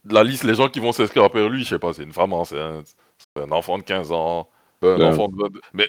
la 0.10 0.24
liste 0.24 0.44
les 0.46 0.56
gens 0.56 0.70
qui 0.70 0.80
vont 0.80 0.94
s'inscrire 0.94 1.24
après 1.26 1.48
lui 1.50 1.64
je 1.64 1.70
sais 1.70 1.80
pas 1.80 1.92
c'est 1.94 2.04
une 2.04 2.14
femme 2.14 2.34
enceinte 2.34 2.96
c'est 3.36 3.44
un 3.44 3.52
enfant 3.52 3.78
de 3.78 3.84
15 3.84 4.12
ans 4.12 4.50
un 4.84 4.96
Ouais. 4.98 5.04
enfant 5.06 5.28
de 5.28 5.36
22 5.38 5.62
mais 5.74 5.88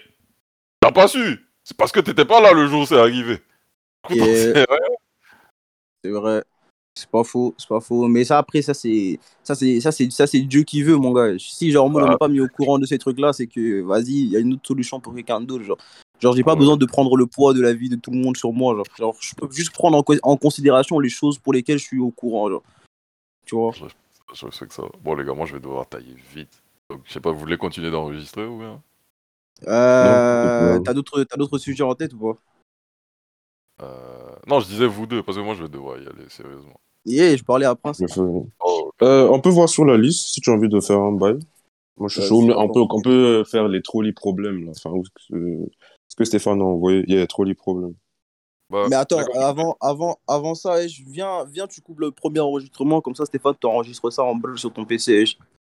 t'as 0.81 0.91
pas 0.91 1.07
su 1.07 1.47
c'est 1.63 1.77
parce 1.77 1.91
que 1.93 2.01
t'étais 2.01 2.25
pas 2.25 2.41
là 2.41 2.51
le 2.51 2.67
jour 2.67 2.81
où 2.81 2.85
c'est 2.85 2.99
arrivé. 2.99 3.39
Et-. 4.09 4.53
C'est 6.03 6.11
vrai. 6.11 6.43
C'est 6.95 7.09
pas 7.09 7.23
faux, 7.23 7.55
c'est 7.57 7.67
pas 7.67 7.79
faux. 7.79 8.07
Mais 8.07 8.23
ça, 8.23 8.37
après, 8.37 8.61
ça, 8.61 8.73
c'est 8.73 9.19
ça 9.43 9.55
c'est 9.55 9.79
ça 9.81 9.91
c'est 9.91 10.11
ça 10.11 10.27
c'est 10.27 10.41
Dieu 10.41 10.61
qui 10.63 10.83
veut, 10.83 10.95
mon 10.95 11.11
gars. 11.11 11.33
Si, 11.39 11.71
genre, 11.71 11.89
moi, 11.89 12.03
on 12.03 12.07
m'a 12.07 12.17
pas 12.17 12.27
mis 12.27 12.39
au 12.39 12.47
courant 12.47 12.77
de 12.77 12.85
ces 12.85 12.99
trucs-là, 12.99 13.33
c'est 13.33 13.47
que, 13.47 13.81
vas-y, 13.81 14.11
il 14.11 14.29
y 14.29 14.35
a 14.37 14.39
une 14.39 14.53
autre 14.53 14.67
solution 14.67 14.99
pour 14.99 15.13
quelqu'un 15.15 15.41
d'autre, 15.41 15.63
genre. 15.63 15.77
Genre, 16.19 16.35
j'ai 16.35 16.43
pas 16.43 16.53
Ouais. 16.53 16.59
besoin 16.59 16.77
de 16.77 16.85
prendre 16.85 17.17
le 17.17 17.25
poids 17.25 17.53
de 17.53 17.61
la 17.61 17.73
vie 17.73 17.89
de 17.89 17.95
tout 17.95 18.11
le 18.11 18.17
monde 18.17 18.37
sur 18.37 18.53
moi, 18.53 18.75
genre. 18.75 18.85
Genre, 18.97 19.17
je 19.19 19.33
peux 19.35 19.49
juste 19.51 19.71
prendre 19.73 19.97
en, 19.97 20.03
co- 20.03 20.13
en 20.21 20.37
considération 20.37 20.99
les 20.99 21.09
choses 21.09 21.39
pour 21.39 21.51
lesquelles 21.53 21.79
je 21.79 21.83
suis 21.85 21.99
au 21.99 22.11
courant, 22.11 22.49
genre. 22.49 22.63
Tu 23.45 23.55
vois? 23.55 23.71
Je 24.33 24.49
sais 24.51 24.65
que 24.67 24.73
ça. 24.73 24.83
Bon, 25.03 25.15
les 25.15 25.25
gars, 25.25 25.33
moi, 25.33 25.45
je 25.47 25.53
vais 25.53 25.59
devoir 25.59 25.87
tailler 25.89 26.15
vite. 26.35 26.61
Donc, 26.91 27.01
je 27.05 27.11
sais 27.13 27.19
pas, 27.19 27.31
vous 27.31 27.39
voulez 27.39 27.57
continuer 27.57 27.89
d'enregistrer 27.91 28.45
ou 28.45 28.59
bien? 28.59 28.81
Euh, 29.67 30.79
T'as 30.79 30.93
d'autres 30.93 31.23
t'as 31.23 31.37
d'autres 31.37 31.57
sujets 31.57 31.83
en 31.83 31.95
tête 31.95 32.13
ou 32.13 32.33
pas? 32.33 32.39
Euh, 33.81 34.12
Non, 34.47 34.59
je 34.59 34.67
disais 34.67 34.87
vous 34.87 35.05
deux, 35.05 35.23
parce 35.23 35.37
que 35.37 35.43
moi, 35.43 35.53
je 35.55 35.63
vais 35.63 35.69
devoir 35.69 35.97
y 35.97 36.01
aller, 36.01 36.27
sérieusement. 36.29 36.79
Yeah, 37.05 37.35
je 37.35 37.43
parlais 37.43 37.65
à 37.65 37.75
Prince. 37.75 38.01
Oh, 38.17 38.91
Euh, 39.01 39.27
on 39.29 39.39
peut 39.39 39.49
voir 39.49 39.67
sur 39.67 39.85
la 39.85 39.97
liste 39.97 40.27
si 40.27 40.41
tu 40.41 40.49
as 40.49 40.53
envie 40.53 40.69
de 40.69 40.79
faire 40.79 40.99
un 40.99 41.11
bail. 41.11 41.39
Moi, 41.97 42.07
je 42.09 42.19
suis 42.21 42.29
chaud. 42.29 42.41
mais 42.41 42.53
on 42.55 42.69
peut, 42.69 42.81
on 42.89 43.01
peut 43.01 43.43
faire 43.43 43.67
les 43.67 43.81
trolley 43.81 44.13
problèmes, 44.13 44.65
là. 44.65 44.71
Enfin, 44.75 44.95
euh, 45.33 45.65
ce 46.07 46.15
que 46.15 46.25
Stéphane 46.25 46.61
a 46.61 46.63
envoyé, 46.63 47.03
il 47.07 47.13
y 47.13 47.17
a 47.17 47.21
les 47.21 47.27
trolley 47.27 47.53
problèmes. 47.53 47.93
bah, 48.69 48.87
Mais 48.89 48.95
attends, 48.95 49.19
avant, 49.35 49.77
avant, 49.79 50.17
avant 50.27 50.55
ça, 50.55 50.83
eh, 50.83 50.89
je 50.89 51.03
viens, 51.05 51.45
viens, 51.45 51.67
tu 51.67 51.81
coupes 51.81 51.99
le 51.99 52.11
premier 52.11 52.39
enregistrement, 52.39 53.01
comme 53.01 53.15
ça 53.15 53.25
Stéphane 53.25 53.55
t'enregistres 53.55 54.11
ça 54.11 54.23
en 54.23 54.35
bleu 54.35 54.57
sur 54.57 54.71
ton 54.73 54.85
PC. 54.85 55.23
eh. 55.27 55.37